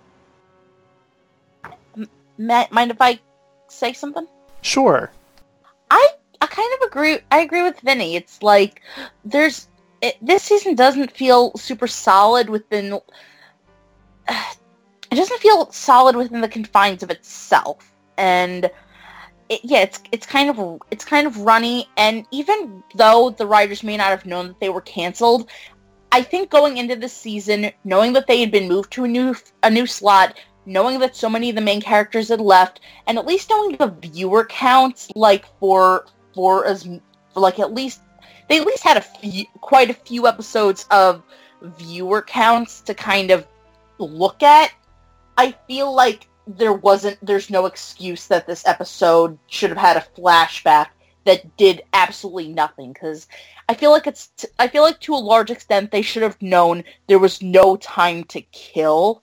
Matt, 2.38 2.72
mind 2.72 2.90
if 2.90 3.00
I 3.00 3.18
say 3.68 3.92
something? 3.92 4.26
Sure. 4.62 5.10
I 5.90 6.10
I 6.44 6.46
kind 6.46 6.74
of 6.74 6.88
agree. 6.88 7.18
I 7.30 7.40
agree 7.40 7.62
with 7.62 7.80
Vinny. 7.80 8.16
It's 8.16 8.42
like 8.42 8.82
there's 9.24 9.68
it, 10.02 10.18
this 10.20 10.42
season 10.42 10.74
doesn't 10.74 11.10
feel 11.10 11.56
super 11.56 11.86
solid 11.86 12.50
within. 12.50 13.00
It 15.10 15.18
doesn't 15.18 15.40
feel 15.40 15.70
solid 15.70 16.16
within 16.16 16.40
the 16.40 16.48
confines 16.48 17.04
of 17.04 17.10
itself, 17.10 17.92
and 18.18 18.64
it, 19.48 19.60
yeah, 19.62 19.82
it's 19.82 20.00
it's 20.10 20.26
kind 20.26 20.50
of 20.50 20.82
it's 20.90 21.04
kind 21.04 21.26
of 21.28 21.38
runny, 21.38 21.88
and 21.96 22.26
even 22.32 22.82
though 22.96 23.30
the 23.30 23.46
writers 23.46 23.84
may 23.84 23.96
not 23.96 24.08
have 24.08 24.26
known 24.26 24.48
that 24.48 24.58
they 24.58 24.70
were 24.70 24.80
canceled, 24.80 25.48
I 26.10 26.20
think 26.22 26.50
going 26.50 26.78
into 26.78 26.96
the 26.96 27.08
season, 27.08 27.70
knowing 27.84 28.12
that 28.14 28.26
they 28.26 28.40
had 28.40 28.50
been 28.50 28.66
moved 28.66 28.92
to 28.94 29.04
a 29.04 29.08
new 29.08 29.36
a 29.62 29.70
new 29.70 29.86
slot, 29.86 30.36
knowing 30.66 30.98
that 30.98 31.14
so 31.14 31.28
many 31.28 31.48
of 31.48 31.54
the 31.54 31.62
main 31.62 31.80
characters 31.80 32.28
had 32.28 32.40
left, 32.40 32.80
and 33.06 33.16
at 33.16 33.26
least 33.26 33.50
knowing 33.50 33.76
the 33.76 33.94
viewer 34.02 34.44
counts, 34.46 35.12
like 35.14 35.44
for 35.60 36.06
for 36.34 36.66
as 36.66 36.84
for 37.32 37.40
like 37.40 37.58
at 37.58 37.72
least 37.72 38.00
they 38.48 38.58
at 38.58 38.66
least 38.66 38.82
had 38.82 38.96
a 38.96 39.00
few 39.00 39.44
quite 39.60 39.90
a 39.90 39.94
few 39.94 40.26
episodes 40.26 40.86
of 40.90 41.22
viewer 41.62 42.22
counts 42.22 42.80
to 42.82 42.94
kind 42.94 43.30
of 43.30 43.46
look 43.98 44.42
at. 44.42 44.72
I 45.36 45.52
feel 45.66 45.92
like 45.92 46.28
there 46.46 46.72
wasn't 46.72 47.18
there's 47.24 47.50
no 47.50 47.66
excuse 47.66 48.26
that 48.26 48.46
this 48.46 48.66
episode 48.66 49.38
should 49.46 49.70
have 49.70 49.78
had 49.78 49.96
a 49.96 50.20
flashback 50.20 50.88
that 51.24 51.56
did 51.56 51.82
absolutely 51.92 52.48
nothing 52.48 52.92
because 52.92 53.28
I 53.68 53.74
feel 53.74 53.90
like 53.90 54.06
it's 54.06 54.28
t- 54.36 54.48
I 54.58 54.68
feel 54.68 54.82
like 54.82 55.00
to 55.00 55.14
a 55.14 55.16
large 55.16 55.50
extent 55.50 55.90
they 55.90 56.02
should 56.02 56.22
have 56.22 56.40
known 56.42 56.84
there 57.06 57.18
was 57.18 57.42
no 57.42 57.76
time 57.76 58.24
to 58.24 58.42
kill. 58.42 59.22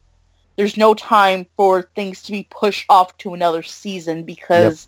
There's 0.55 0.77
no 0.77 0.93
time 0.93 1.45
for 1.55 1.83
things 1.95 2.23
to 2.23 2.31
be 2.31 2.47
pushed 2.49 2.85
off 2.89 3.17
to 3.19 3.33
another 3.33 3.63
season 3.63 4.23
because 4.23 4.87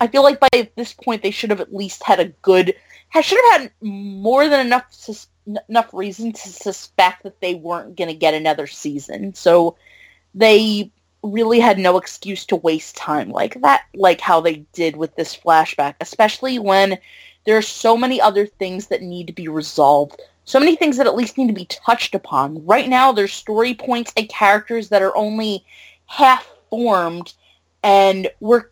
I 0.00 0.06
feel 0.06 0.22
like 0.22 0.40
by 0.40 0.70
this 0.76 0.92
point 0.92 1.22
they 1.22 1.30
should 1.30 1.50
have 1.50 1.60
at 1.60 1.74
least 1.74 2.02
had 2.02 2.20
a 2.20 2.28
good 2.42 2.74
should 3.20 3.38
have 3.50 3.62
had 3.62 3.70
more 3.80 4.48
than 4.48 4.64
enough 4.64 4.86
sus- 4.90 5.28
enough 5.68 5.92
reason 5.92 6.32
to 6.32 6.48
suspect 6.48 7.22
that 7.22 7.40
they 7.40 7.54
weren't 7.54 7.96
going 7.96 8.08
to 8.08 8.14
get 8.14 8.34
another 8.34 8.66
season. 8.66 9.34
So 9.34 9.76
they 10.34 10.90
really 11.22 11.58
had 11.58 11.78
no 11.78 11.96
excuse 11.96 12.44
to 12.46 12.56
waste 12.56 12.96
time 12.96 13.30
like 13.30 13.60
that, 13.62 13.82
like 13.94 14.20
how 14.20 14.40
they 14.40 14.66
did 14.72 14.96
with 14.96 15.14
this 15.16 15.36
flashback, 15.36 15.94
especially 16.00 16.58
when 16.58 16.98
there 17.44 17.56
are 17.56 17.62
so 17.62 17.96
many 17.96 18.20
other 18.20 18.46
things 18.46 18.86
that 18.88 19.02
need 19.02 19.26
to 19.26 19.32
be 19.32 19.48
resolved. 19.48 20.20
So 20.44 20.58
many 20.58 20.76
things 20.76 20.96
that 20.96 21.06
at 21.06 21.16
least 21.16 21.36
need 21.36 21.48
to 21.48 21.52
be 21.52 21.66
touched 21.66 22.14
upon. 22.14 22.64
Right 22.64 22.88
now, 22.88 23.12
there's 23.12 23.32
story 23.32 23.74
points 23.74 24.12
and 24.16 24.28
characters 24.28 24.88
that 24.90 25.02
are 25.02 25.16
only 25.16 25.64
half 26.06 26.48
formed, 26.70 27.34
and 27.82 28.30
we're 28.40 28.66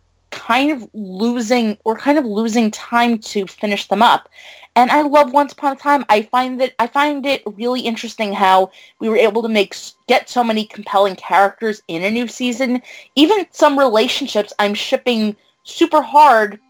kind 0.47 0.70
of 0.70 0.89
losing 0.94 1.77
we're 1.85 1.97
kind 1.97 2.18
of 2.18 2.24
losing 2.24 2.70
time 2.70 3.18
to 3.18 3.47
finish 3.47 3.89
them 3.89 4.02
up. 4.02 4.28
And 4.77 4.90
I 4.90 5.02
love 5.02 5.32
Once 5.32 5.52
Upon 5.52 5.73
a 5.73 5.77
Time. 5.77 6.05
I 6.09 6.23
find 6.23 6.60
that 6.60 6.74
I 6.78 6.86
find 6.86 7.27
it 7.27 7.43
really 7.56 7.81
interesting 7.81 8.32
how 8.32 8.70
we 9.01 9.09
were 9.09 9.16
able 9.16 9.43
to 9.43 9.48
make 9.48 9.74
get 10.06 10.28
so 10.28 10.44
many 10.44 10.64
compelling 10.64 11.16
characters 11.16 11.82
in 11.89 12.05
a 12.05 12.10
new 12.10 12.28
season. 12.28 12.81
Even 13.16 13.47
some 13.51 13.78
relationships 13.78 14.52
I'm 14.59 14.74
shipping 14.74 15.35
super 15.64 16.01
hard, 16.01 16.60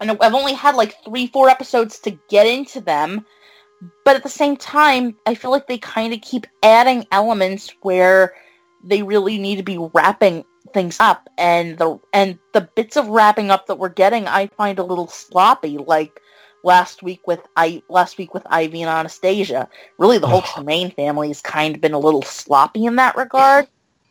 and 0.00 0.10
I've 0.10 0.34
only 0.34 0.52
had 0.52 0.74
like 0.74 1.02
three, 1.02 1.28
four 1.28 1.48
episodes 1.48 1.98
to 2.00 2.18
get 2.28 2.46
into 2.46 2.80
them. 2.80 3.24
But 4.04 4.16
at 4.16 4.24
the 4.24 4.28
same 4.28 4.56
time, 4.56 5.16
I 5.26 5.34
feel 5.34 5.50
like 5.50 5.68
they 5.68 5.78
kind 5.78 6.12
of 6.12 6.20
keep 6.20 6.46
adding 6.62 7.06
elements 7.12 7.72
where 7.82 8.34
they 8.84 9.02
really 9.02 9.38
need 9.38 9.56
to 9.56 9.62
be 9.62 9.78
wrapping 9.94 10.44
things 10.76 10.98
up, 11.00 11.26
and 11.38 11.78
the 11.78 11.98
and 12.12 12.38
the 12.52 12.60
bits 12.60 12.98
of 12.98 13.08
wrapping 13.08 13.50
up 13.50 13.66
that 13.66 13.78
we're 13.78 13.88
getting, 13.88 14.28
I 14.28 14.48
find 14.48 14.78
a 14.78 14.84
little 14.84 15.08
sloppy. 15.08 15.78
Like 15.78 16.20
last 16.62 17.02
week 17.02 17.26
with 17.26 17.40
I 17.56 17.82
last 17.88 18.18
week 18.18 18.34
with 18.34 18.42
Ivy 18.46 18.82
and 18.82 18.90
Anastasia. 18.90 19.68
Really, 19.96 20.18
the 20.18 20.26
whole 20.26 20.42
Tremaine 20.42 20.90
family 20.90 21.28
has 21.28 21.40
kind 21.40 21.74
of 21.74 21.80
been 21.80 21.94
a 21.94 21.98
little 21.98 22.22
sloppy 22.22 22.84
in 22.84 22.96
that 22.96 23.16
regard. 23.16 23.66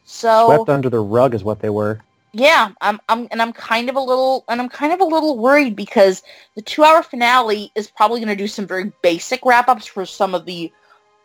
So 0.05 0.47
Swept 0.47 0.69
under 0.69 0.89
the 0.89 0.99
rug 0.99 1.35
is 1.35 1.43
what 1.43 1.59
they 1.59 1.69
were. 1.69 2.01
yeah, 2.33 2.71
I'm 2.81 2.99
I'm 3.09 3.27
and 3.29 3.43
I'm 3.43 3.53
kind 3.53 3.89
of 3.89 3.95
a 3.95 3.99
little 4.01 4.43
and 4.49 4.59
I'm 4.59 4.69
kind 4.69 4.91
of 4.91 4.99
a 5.01 5.05
little 5.05 5.37
worried 5.37 5.75
because 5.75 6.23
the 6.55 6.63
two 6.63 6.83
hour 6.83 7.03
finale 7.03 7.71
is 7.75 7.91
probably 7.91 8.19
going 8.19 8.35
to 8.35 8.43
do 8.43 8.47
some 8.47 8.65
very 8.65 8.91
basic 9.03 9.45
wrap 9.45 9.67
ups 9.69 9.85
for 9.85 10.05
some 10.05 10.33
of 10.33 10.45
the 10.45 10.71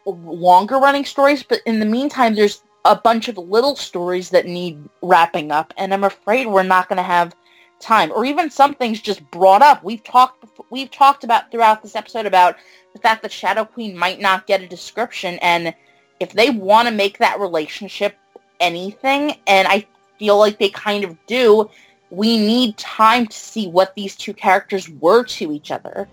longer 0.06 0.76
running 0.76 1.04
stories, 1.04 1.42
but 1.42 1.60
in 1.66 1.80
the 1.80 1.86
meantime, 1.86 2.34
there's 2.34 2.62
a 2.84 2.96
bunch 2.96 3.28
of 3.28 3.36
little 3.36 3.76
stories 3.76 4.30
that 4.30 4.46
need 4.46 4.82
wrapping 5.02 5.50
up, 5.50 5.74
and 5.76 5.92
I'm 5.92 6.04
afraid 6.04 6.46
we're 6.46 6.62
not 6.62 6.88
going 6.88 6.96
to 6.96 7.02
have 7.02 7.34
time, 7.78 8.12
or 8.12 8.24
even 8.24 8.50
some 8.50 8.74
things 8.74 9.00
just 9.00 9.28
brought 9.30 9.62
up. 9.62 9.82
We've 9.82 10.04
talked 10.04 10.44
we've 10.70 10.90
talked 10.90 11.24
about 11.24 11.50
throughout 11.50 11.82
this 11.82 11.96
episode 11.96 12.26
about 12.26 12.56
the 12.92 13.00
fact 13.00 13.22
that 13.22 13.32
Shadow 13.32 13.64
Queen 13.64 13.96
might 13.96 14.20
not 14.20 14.46
get 14.46 14.62
a 14.62 14.66
description, 14.66 15.38
and 15.42 15.74
if 16.20 16.32
they 16.32 16.50
want 16.50 16.88
to 16.88 16.94
make 16.94 17.18
that 17.18 17.40
relationship 17.40 18.16
anything, 18.60 19.36
and 19.46 19.66
I 19.66 19.86
feel 20.18 20.38
like 20.38 20.58
they 20.58 20.68
kind 20.70 21.04
of 21.04 21.16
do, 21.26 21.68
we 22.10 22.38
need 22.38 22.76
time 22.76 23.26
to 23.26 23.36
see 23.36 23.68
what 23.68 23.94
these 23.94 24.16
two 24.16 24.34
characters 24.34 24.88
were 24.88 25.24
to 25.24 25.52
each 25.52 25.70
other 25.70 26.08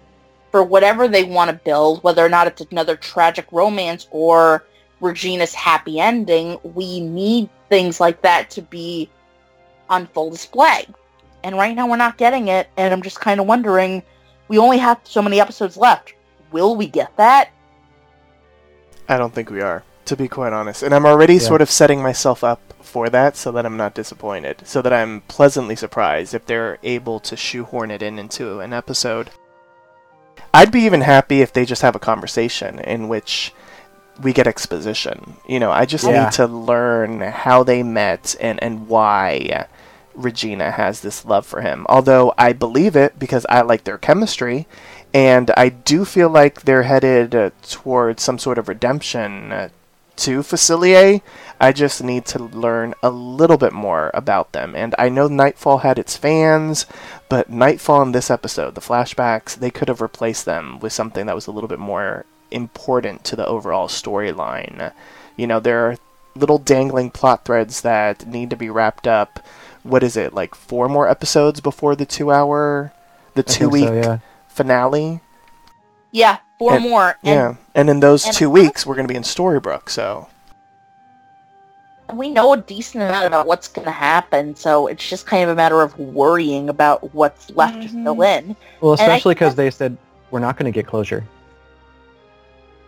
for 0.51 0.63
whatever 0.63 1.07
they 1.07 1.23
want 1.23 1.51
to 1.51 1.57
build, 1.65 2.03
whether 2.03 2.25
or 2.25 2.29
not 2.29 2.47
it's 2.47 2.61
another 2.71 2.95
tragic 2.95 3.45
romance 3.51 4.07
or 4.11 4.63
Regina's 5.01 5.53
happy 5.53 5.99
ending, 5.99 6.57
we 6.63 6.99
need 6.99 7.49
things 7.69 7.99
like 7.99 8.21
that 8.21 8.49
to 8.51 8.61
be 8.61 9.09
on 9.89 10.07
full 10.07 10.29
display. 10.29 10.85
And 11.43 11.55
right 11.55 11.75
now 11.75 11.87
we're 11.87 11.97
not 11.97 12.17
getting 12.17 12.47
it, 12.47 12.67
and 12.77 12.93
I'm 12.93 13.01
just 13.01 13.19
kind 13.19 13.39
of 13.39 13.45
wondering, 13.45 14.03
we 14.47 14.57
only 14.57 14.77
have 14.77 14.99
so 15.03 15.21
many 15.21 15.39
episodes 15.39 15.77
left. 15.77 16.13
Will 16.51 16.75
we 16.75 16.87
get 16.87 17.15
that? 17.17 17.51
I 19.07 19.17
don't 19.17 19.33
think 19.33 19.49
we 19.49 19.61
are, 19.61 19.83
to 20.05 20.17
be 20.17 20.27
quite 20.27 20.51
honest. 20.53 20.83
And 20.83 20.93
I'm 20.93 21.05
already 21.05 21.35
Yeah. 21.35 21.39
sort 21.39 21.61
of 21.61 21.69
setting 21.69 22.01
myself 22.01 22.43
up 22.43 22.59
for 22.81 23.09
that 23.09 23.37
so 23.37 23.51
that 23.51 23.65
I'm 23.65 23.77
not 23.77 23.93
disappointed. 23.93 24.61
So 24.65 24.81
that 24.81 24.93
I'm 24.93 25.21
pleasantly 25.27 25.75
surprised 25.75 26.33
if 26.33 26.45
they're 26.45 26.79
able 26.83 27.19
to 27.21 27.37
shoehorn 27.37 27.91
it 27.91 28.01
in 28.01 28.17
into 28.17 28.59
an 28.59 28.73
episode. 28.73 29.29
I'd 30.53 30.71
be 30.71 30.81
even 30.81 31.01
happy 31.01 31.41
if 31.41 31.53
they 31.53 31.65
just 31.65 31.81
have 31.81 31.95
a 31.95 31.99
conversation 31.99 32.79
in 32.79 33.07
which 33.07 33.53
we 34.21 34.33
get 34.33 34.47
exposition. 34.47 35.35
You 35.47 35.59
know, 35.59 35.71
I 35.71 35.85
just 35.85 36.05
Yeah. 36.05 36.25
need 36.25 36.31
to 36.33 36.47
learn 36.47 37.21
how 37.21 37.63
they 37.63 37.83
met 37.83 38.35
and, 38.39 38.61
and 38.63 38.87
why 38.87 39.67
Regina 40.15 40.71
has 40.71 41.01
this 41.01 41.25
love 41.25 41.45
for 41.45 41.61
him. 41.61 41.85
Although 41.89 42.33
I 42.37 42.53
believe 42.53 42.95
it 42.95 43.19
because 43.19 43.45
I 43.49 43.61
like 43.61 43.83
their 43.83 43.97
chemistry, 43.97 44.67
and 45.13 45.51
I 45.55 45.69
do 45.69 46.05
feel 46.05 46.29
like 46.29 46.61
they're 46.63 46.83
headed 46.83 47.33
uh, 47.35 47.51
towards 47.61 48.23
some 48.23 48.39
sort 48.39 48.57
of 48.57 48.67
redemption 48.67 49.51
uh, 49.51 49.69
to 50.17 50.39
Facilier. 50.39 51.21
I 51.59 51.71
just 51.71 52.03
need 52.03 52.25
to 52.27 52.39
learn 52.43 52.93
a 53.01 53.09
little 53.09 53.57
bit 53.57 53.73
more 53.73 54.11
about 54.13 54.51
them. 54.51 54.75
And 54.75 54.93
I 54.97 55.09
know 55.09 55.27
Nightfall 55.27 55.79
had 55.79 55.97
its 55.99 56.17
fans, 56.17 56.85
but 57.29 57.49
Nightfall 57.49 58.01
in 58.01 58.11
this 58.11 58.29
episode, 58.29 58.75
the 58.75 58.81
flashbacks, 58.81 59.55
they 59.55 59.71
could 59.71 59.87
have 59.87 60.01
replaced 60.01 60.45
them 60.45 60.79
with 60.79 60.93
something 60.93 61.25
that 61.27 61.35
was 61.35 61.47
a 61.47 61.51
little 61.51 61.67
bit 61.67 61.79
more 61.79 62.25
important 62.51 63.23
to 63.25 63.35
the 63.35 63.45
overall 63.45 63.87
storyline. 63.87 64.91
You 65.35 65.47
know, 65.47 65.59
there 65.59 65.87
are 65.87 65.97
little 66.35 66.57
dangling 66.57 67.11
plot 67.11 67.45
threads 67.45 67.81
that 67.81 68.25
need 68.27 68.49
to 68.49 68.55
be 68.55 68.69
wrapped 68.69 69.07
up. 69.07 69.39
What 69.83 70.03
is 70.03 70.17
it, 70.17 70.33
like 70.33 70.53
four 70.53 70.89
more 70.89 71.07
episodes 71.09 71.61
before 71.61 71.95
the 71.95 72.05
two 72.05 72.31
hour, 72.31 72.93
the 73.35 73.43
two-week 73.43 73.87
so, 73.87 73.93
yeah. 73.93 74.19
finale? 74.47 75.21
Yeah, 76.11 76.37
four 76.59 76.73
And- 76.73 76.83
more. 76.83 77.17
And 77.23 77.35
yeah. 77.35 77.55
And 77.73 77.89
in 77.89 77.99
those 77.99 78.25
and 78.25 78.35
two 78.35 78.49
I- 78.49 78.53
weeks, 78.53 78.85
we're 78.85 78.95
going 78.95 79.07
to 79.07 79.11
be 79.11 79.17
in 79.17 79.23
Storybrooke, 79.23 79.89
so. 79.89 80.27
we 82.13 82.29
know 82.29 82.53
a 82.53 82.57
decent 82.57 83.03
amount 83.03 83.25
about 83.25 83.47
what's 83.47 83.67
going 83.67 83.85
to 83.85 83.91
happen, 83.91 84.55
so 84.55 84.87
it's 84.87 85.07
just 85.07 85.25
kind 85.25 85.43
of 85.43 85.49
a 85.49 85.55
matter 85.55 85.81
of 85.81 85.97
worrying 85.99 86.69
about 86.69 87.13
what's 87.13 87.49
left 87.51 87.81
to 87.81 87.89
fill 87.89 88.15
mm-hmm. 88.15 88.49
in. 88.49 88.55
Well, 88.81 88.93
especially 88.93 89.35
because 89.35 89.55
they 89.55 89.69
said 89.69 89.97
we're 90.31 90.39
not 90.39 90.57
going 90.57 90.71
to 90.71 90.75
get 90.75 90.87
closure. 90.87 91.25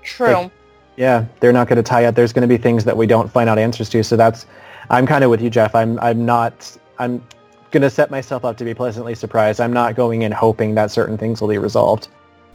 True. 0.04 0.28
Like- 0.34 0.52
Yeah, 0.98 1.26
they're 1.40 1.54
not 1.54 1.68
going 1.68 1.78
to 1.78 1.84
tie 1.84 2.06
up. 2.06 2.16
There's 2.16 2.34
going 2.34 2.42
to 2.42 2.48
be 2.48 2.58
things 2.58 2.84
that 2.84 2.96
we 2.96 3.08
don't 3.08 3.32
find 3.32 3.50
out 3.50 3.58
answers 3.58 3.90
to. 3.90 4.04
So 4.04 4.18
that's, 4.18 4.46
I'm 4.90 5.06
kind 5.08 5.24
of 5.24 5.30
with 5.30 5.42
you, 5.42 5.50
Jeff. 5.50 5.74
I'm, 5.76 5.98
I'm 6.00 6.26
not, 6.26 6.78
I'm 6.98 7.24
going 7.72 7.84
to 7.84 7.90
set 7.90 8.12
myself 8.12 8.44
up 8.44 8.58
to 8.58 8.66
be 8.66 8.74
pleasantly 8.74 9.16
surprised. 9.16 9.62
I'm 9.62 9.72
not 9.74 9.96
going 9.96 10.24
in 10.24 10.32
hoping 10.32 10.76
that 10.76 10.92
certain 10.92 11.18
things 11.18 11.40
will 11.40 11.48
be 11.48 11.58
resolved. 11.58 12.10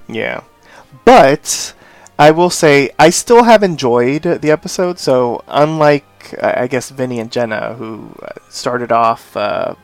Yeah. 0.08 0.42
But 1.06 1.72
I 2.18 2.30
will 2.32 2.50
say 2.50 2.90
I 2.98 3.10
still 3.10 3.44
have 3.44 3.62
enjoyed 3.62 4.22
the 4.22 4.50
episode. 4.50 4.98
So 4.98 5.42
unlike 5.48 6.04
I 6.42 6.66
guess 6.66 6.90
Vinny 6.90 7.20
and 7.20 7.30
Jenna, 7.32 7.74
who 7.74 8.10
uh, 8.22 8.28
started 8.48 8.92
off 8.92 9.36
uh, 9.36 9.74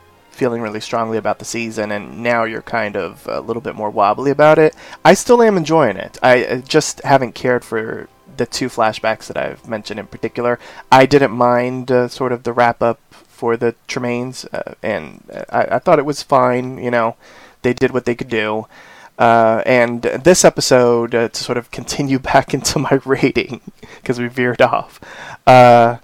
feeling 0.41 0.63
really 0.63 0.81
strongly 0.81 1.19
about 1.19 1.37
the 1.37 1.45
season, 1.45 1.91
and 1.91 2.23
now 2.23 2.45
you're 2.45 2.63
kind 2.63 2.95
of 2.97 3.27
a 3.27 3.39
little 3.41 3.61
bit 3.61 3.75
more 3.75 3.91
wobbly 3.91 4.31
about 4.31 4.57
it, 4.57 4.73
I 5.05 5.13
still 5.13 5.39
am 5.43 5.55
enjoying 5.55 5.97
it. 5.97 6.17
I 6.23 6.63
just 6.67 6.99
haven't 7.03 7.35
cared 7.35 7.63
for 7.63 8.09
the 8.37 8.47
two 8.47 8.67
flashbacks 8.67 9.27
that 9.27 9.37
I've 9.37 9.67
mentioned 9.69 9.99
in 9.99 10.07
particular. 10.07 10.57
I 10.91 11.05
didn't 11.05 11.29
mind 11.29 11.91
uh, 11.91 12.07
sort 12.07 12.31
of 12.31 12.41
the 12.41 12.53
wrap 12.53 12.81
up 12.81 12.99
for 13.11 13.55
the 13.55 13.75
Tremaines, 13.87 14.47
uh, 14.51 14.73
and 14.81 15.23
uh, 15.31 15.45
I, 15.49 15.75
I 15.75 15.79
thought 15.79 15.99
it 15.99 16.07
was 16.07 16.23
fine. 16.23 16.79
You 16.79 16.89
know, 16.89 17.17
they 17.61 17.73
did 17.75 17.91
what 17.91 18.05
they 18.05 18.15
could 18.15 18.29
do. 18.29 18.65
Uh, 19.19 19.61
and 19.67 20.01
this 20.01 20.43
episode, 20.43 21.13
uh, 21.13 21.29
to 21.29 21.43
sort 21.43 21.59
of 21.59 21.69
continue 21.69 22.17
back 22.33 22.51
into 22.55 22.79
my 22.79 22.99
rating, 23.05 23.61
because 23.97 24.17
we 24.17 24.27
veered 24.27 24.63
off, 24.63 24.99
uh, 25.45 25.97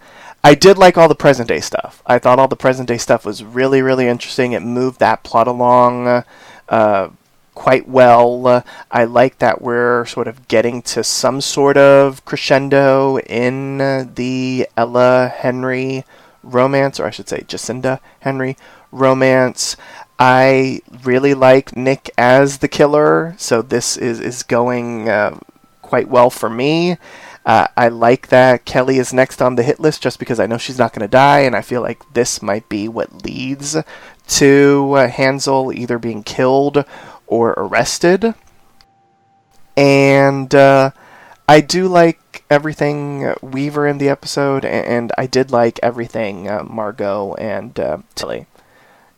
I 0.43 0.55
did 0.55 0.77
like 0.77 0.97
all 0.97 1.07
the 1.07 1.15
present 1.15 1.49
day 1.49 1.59
stuff. 1.59 2.01
I 2.05 2.19
thought 2.19 2.39
all 2.39 2.47
the 2.47 2.55
present 2.55 2.87
day 2.87 2.97
stuff 2.97 3.25
was 3.25 3.43
really, 3.43 3.81
really 3.81 4.07
interesting. 4.07 4.53
It 4.53 4.61
moved 4.61 4.99
that 4.99 5.23
plot 5.23 5.47
along 5.47 6.23
uh, 6.69 7.09
quite 7.53 7.89
well. 7.89 8.63
I 8.91 9.03
like 9.03 9.39
that 9.39 9.61
we're 9.61 10.05
sort 10.05 10.27
of 10.27 10.47
getting 10.47 10.81
to 10.83 11.03
some 11.03 11.41
sort 11.41 11.75
of 11.75 12.23
crescendo 12.23 13.17
in 13.19 13.81
uh, 13.81 14.05
the 14.13 14.67
Ella 14.77 15.33
Henry 15.35 16.05
romance, 16.43 16.99
or 16.99 17.05
I 17.05 17.09
should 17.09 17.27
say 17.27 17.41
Jacinda 17.41 17.99
Henry 18.21 18.55
romance. 18.91 19.75
I 20.19 20.81
really 21.03 21.33
like 21.33 21.75
Nick 21.75 22.09
as 22.17 22.59
the 22.59 22.67
killer, 22.67 23.35
so 23.37 23.61
this 23.61 23.97
is, 23.97 24.19
is 24.19 24.43
going 24.43 25.09
uh, 25.09 25.39
quite 25.81 26.07
well 26.07 26.29
for 26.29 26.49
me. 26.49 26.97
Uh, 27.47 27.65
I 27.77 27.87
like 27.87 28.27
that 28.27 28.65
Kelly 28.65 28.97
is 28.97 29.13
next 29.13 29.41
on 29.41 29.55
the 29.55 29.63
hit 29.63 29.79
list 29.79 30.03
just 30.03 30.19
because 30.19 30.37
I 30.37 30.47
know 30.47 30.57
she's 30.57 30.77
not 30.77 30.91
going 30.91 31.03
to 31.03 31.07
die, 31.07 31.39
and 31.39 31.55
I 31.55 31.61
feel 31.61 31.81
like 31.81 32.03
this 32.13 32.41
might 32.41 32.67
be 32.67 32.89
what 32.89 33.23
leads 33.23 33.77
to 34.27 34.93
uh, 34.97 35.07
Hansel 35.07 35.71
either 35.71 35.97
being 35.97 36.23
killed 36.23 36.83
or 37.25 37.51
arrested. 37.51 38.35
And 39.77 40.53
uh, 40.53 40.91
I 41.47 41.61
do 41.61 41.87
like 41.87 42.43
everything 42.49 43.33
Weaver 43.41 43.87
in 43.87 43.97
the 43.97 44.09
episode, 44.09 44.65
and 44.65 45.13
I 45.17 45.25
did 45.25 45.49
like 45.49 45.79
everything 45.81 46.49
uh, 46.49 46.65
Margot 46.65 47.33
and 47.35 47.79
uh, 47.79 47.99
Tilly. 48.15 48.47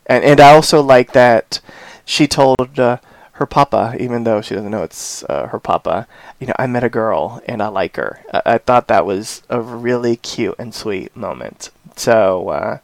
And, 0.06 0.22
and 0.22 0.40
I 0.40 0.52
also 0.52 0.80
like 0.80 1.14
that 1.14 1.60
she 2.04 2.28
told 2.28 2.78
uh, 2.78 2.98
her 3.40 3.46
papa, 3.46 3.96
even 3.98 4.24
though 4.24 4.42
she 4.42 4.54
doesn't 4.54 4.70
know 4.70 4.82
it's 4.82 5.24
uh, 5.24 5.46
her 5.46 5.58
papa, 5.58 6.06
you 6.38 6.46
know, 6.46 6.52
I 6.58 6.66
met 6.66 6.84
a 6.84 6.90
girl 6.90 7.40
and 7.46 7.62
I 7.62 7.68
like 7.68 7.96
her. 7.96 8.20
I, 8.34 8.42
I 8.44 8.58
thought 8.58 8.86
that 8.88 9.06
was 9.06 9.42
a 9.48 9.58
really 9.62 10.16
cute 10.16 10.56
and 10.58 10.74
sweet 10.74 11.16
moment. 11.16 11.70
So, 11.96 12.50
uh, 12.50 12.78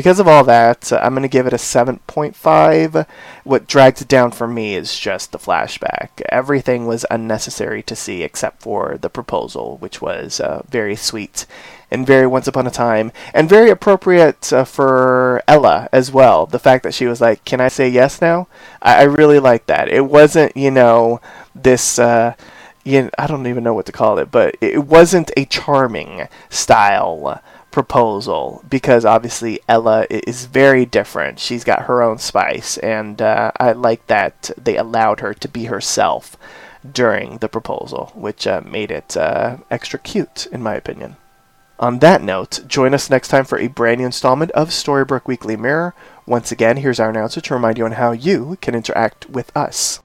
because 0.00 0.18
of 0.18 0.26
all 0.26 0.44
that, 0.44 0.90
I'm 0.94 1.12
going 1.12 1.24
to 1.24 1.28
give 1.28 1.46
it 1.46 1.52
a 1.52 1.56
7.5. 1.56 3.06
What 3.44 3.66
dragged 3.66 4.00
it 4.00 4.08
down 4.08 4.30
for 4.30 4.46
me 4.46 4.74
is 4.74 4.98
just 4.98 5.30
the 5.30 5.38
flashback. 5.38 6.22
Everything 6.30 6.86
was 6.86 7.04
unnecessary 7.10 7.82
to 7.82 7.94
see 7.94 8.22
except 8.22 8.62
for 8.62 8.96
the 8.98 9.10
proposal, 9.10 9.76
which 9.76 10.00
was 10.00 10.40
uh, 10.40 10.62
very 10.70 10.96
sweet 10.96 11.44
and 11.90 12.06
very 12.06 12.26
Once 12.26 12.48
Upon 12.48 12.66
a 12.66 12.70
Time, 12.70 13.12
and 13.34 13.46
very 13.46 13.68
appropriate 13.68 14.50
uh, 14.54 14.64
for 14.64 15.42
Ella 15.46 15.90
as 15.92 16.10
well. 16.10 16.46
The 16.46 16.58
fact 16.58 16.82
that 16.84 16.94
she 16.94 17.04
was 17.04 17.20
like, 17.20 17.44
"Can 17.44 17.60
I 17.60 17.68
say 17.68 17.86
yes 17.86 18.22
now?" 18.22 18.48
I, 18.80 19.00
I 19.00 19.02
really 19.02 19.38
like 19.38 19.66
that. 19.66 19.90
It 19.90 20.06
wasn't, 20.06 20.56
you 20.56 20.70
know, 20.70 21.20
this. 21.54 21.98
Uh, 21.98 22.36
you 22.84 23.10
I 23.18 23.26
don't 23.26 23.46
even 23.46 23.64
know 23.64 23.74
what 23.74 23.84
to 23.84 23.92
call 23.92 24.18
it, 24.18 24.30
but 24.30 24.56
it 24.62 24.86
wasn't 24.86 25.30
a 25.36 25.44
charming 25.44 26.26
style 26.48 27.42
proposal 27.70 28.64
because 28.68 29.04
obviously 29.04 29.60
Ella 29.68 30.06
is 30.10 30.46
very 30.46 30.84
different. 30.84 31.38
She's 31.38 31.64
got 31.64 31.82
her 31.82 32.02
own 32.02 32.18
spice, 32.18 32.78
and 32.78 33.20
uh, 33.22 33.52
I 33.58 33.72
like 33.72 34.06
that 34.08 34.50
they 34.56 34.76
allowed 34.76 35.20
her 35.20 35.34
to 35.34 35.48
be 35.48 35.64
herself 35.64 36.36
during 36.90 37.38
the 37.38 37.48
proposal, 37.48 38.12
which 38.14 38.46
uh, 38.46 38.62
made 38.64 38.90
it 38.90 39.16
uh, 39.16 39.58
extra 39.70 39.98
cute, 39.98 40.46
in 40.52 40.62
my 40.62 40.74
opinion. 40.74 41.16
On 41.78 41.98
that 42.00 42.22
note, 42.22 42.60
join 42.66 42.92
us 42.92 43.08
next 43.08 43.28
time 43.28 43.44
for 43.44 43.58
a 43.58 43.68
brand 43.68 44.00
new 44.00 44.06
installment 44.06 44.50
of 44.50 44.68
Storybrooke 44.68 45.26
Weekly 45.26 45.56
Mirror. 45.56 45.94
Once 46.26 46.52
again, 46.52 46.76
here's 46.76 47.00
our 47.00 47.08
announcer 47.08 47.40
to 47.40 47.54
remind 47.54 47.78
you 47.78 47.86
on 47.86 47.92
how 47.92 48.12
you 48.12 48.58
can 48.60 48.74
interact 48.74 49.30
with 49.30 49.54
us. 49.56 50.00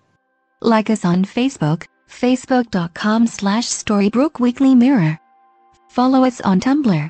Like 0.61 0.89
us 0.89 1.03
on 1.03 1.25
Facebook, 1.25 1.87
facebook.com 2.09 3.27
slash 3.27 3.65
Storybrooke 3.65 4.39
Weekly 4.39 4.73
Mirror. 4.73 5.19
Follow 5.89 6.23
us 6.23 6.39
on 6.41 6.61
Tumblr, 6.61 7.09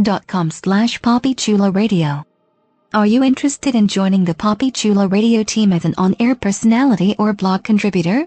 gofundme.com 0.00 0.50
slash 0.50 1.00
poppychuloradio. 1.00 2.24
Are 2.92 3.06
you 3.06 3.22
interested 3.22 3.74
in 3.74 3.86
joining 3.86 4.24
the 4.24 4.34
Poppy 4.34 4.70
Chulo 4.70 5.08
Radio 5.08 5.44
team 5.44 5.72
as 5.72 5.84
an 5.84 5.94
on-air 5.96 6.34
personality 6.34 7.14
or 7.18 7.32
blog 7.32 7.62
contributor? 7.62 8.26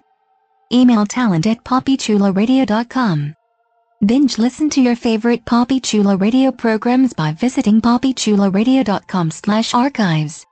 Email 0.72 1.06
talent 1.06 1.45
at 1.48 1.64
poppychuloradio.com. 1.64 3.36
Binge 4.06 4.38
listen 4.38 4.70
to 4.70 4.82
your 4.82 4.95
favorite 4.95 5.45
Poppy 5.45 5.80
Chulo 5.80 6.18
radio 6.18 6.52
programs 6.52 7.14
by 7.14 7.34
visiting 7.34 7.82
poppychuloradio.com 7.82 9.32
slash 9.32 9.74
archives. 9.74 10.45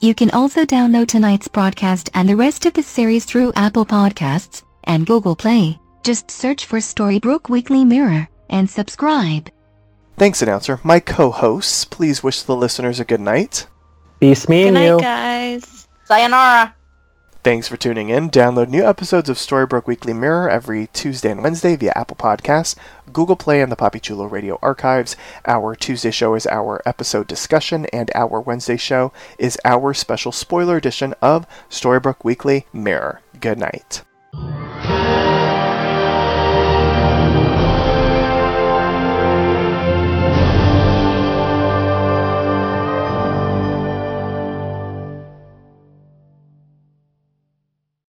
You 0.00 0.14
can 0.14 0.30
also 0.30 0.66
download 0.66 1.08
tonight's 1.08 1.48
broadcast 1.48 2.10
and 2.14 2.28
the 2.28 2.36
rest 2.36 2.66
of 2.66 2.74
the 2.74 2.82
series 2.82 3.24
through 3.24 3.52
Apple 3.56 3.86
Podcasts 3.86 4.62
and 4.84 5.06
Google 5.06 5.36
Play. 5.36 5.78
Just 6.02 6.30
search 6.30 6.66
for 6.66 6.78
Storybrooke 6.78 7.48
Weekly 7.48 7.84
Mirror 7.84 8.28
and 8.50 8.68
subscribe. 8.68 9.50
Thanks, 10.16 10.40
announcer. 10.42 10.80
My 10.82 10.98
co-hosts, 11.00 11.84
please 11.84 12.22
wish 12.22 12.42
the 12.42 12.56
listeners 12.56 12.98
a 13.00 13.04
good 13.04 13.20
night. 13.20 13.66
Peace, 14.20 14.48
me 14.48 14.62
Good 14.62 14.66
and 14.68 14.74
night, 14.74 14.86
you. 14.86 14.98
guys. 15.00 15.88
Sayonara. 16.04 16.74
Thanks 17.44 17.68
for 17.68 17.76
tuning 17.76 18.08
in. 18.08 18.30
Download 18.30 18.68
new 18.68 18.84
episodes 18.84 19.28
of 19.28 19.36
Storybrooke 19.36 19.86
Weekly 19.86 20.12
Mirror 20.12 20.50
every 20.50 20.88
Tuesday 20.88 21.30
and 21.30 21.42
Wednesday 21.44 21.76
via 21.76 21.92
Apple 21.94 22.16
Podcasts, 22.16 22.74
Google 23.12 23.36
Play, 23.36 23.60
and 23.62 23.70
the 23.70 23.76
Poppy 23.76 24.00
Chulo 24.00 24.24
Radio 24.26 24.58
archives. 24.62 25.16
Our 25.46 25.76
Tuesday 25.76 26.10
show 26.10 26.34
is 26.34 26.46
our 26.48 26.82
episode 26.86 27.28
discussion, 27.28 27.86
and 27.92 28.10
our 28.16 28.40
Wednesday 28.40 28.76
show 28.78 29.12
is 29.38 29.58
our 29.64 29.94
special 29.94 30.32
spoiler 30.32 30.76
edition 30.76 31.14
of 31.22 31.46
Storybrooke 31.70 32.24
Weekly 32.24 32.66
Mirror. 32.72 33.20
Good 33.38 33.58
night. 33.58 34.02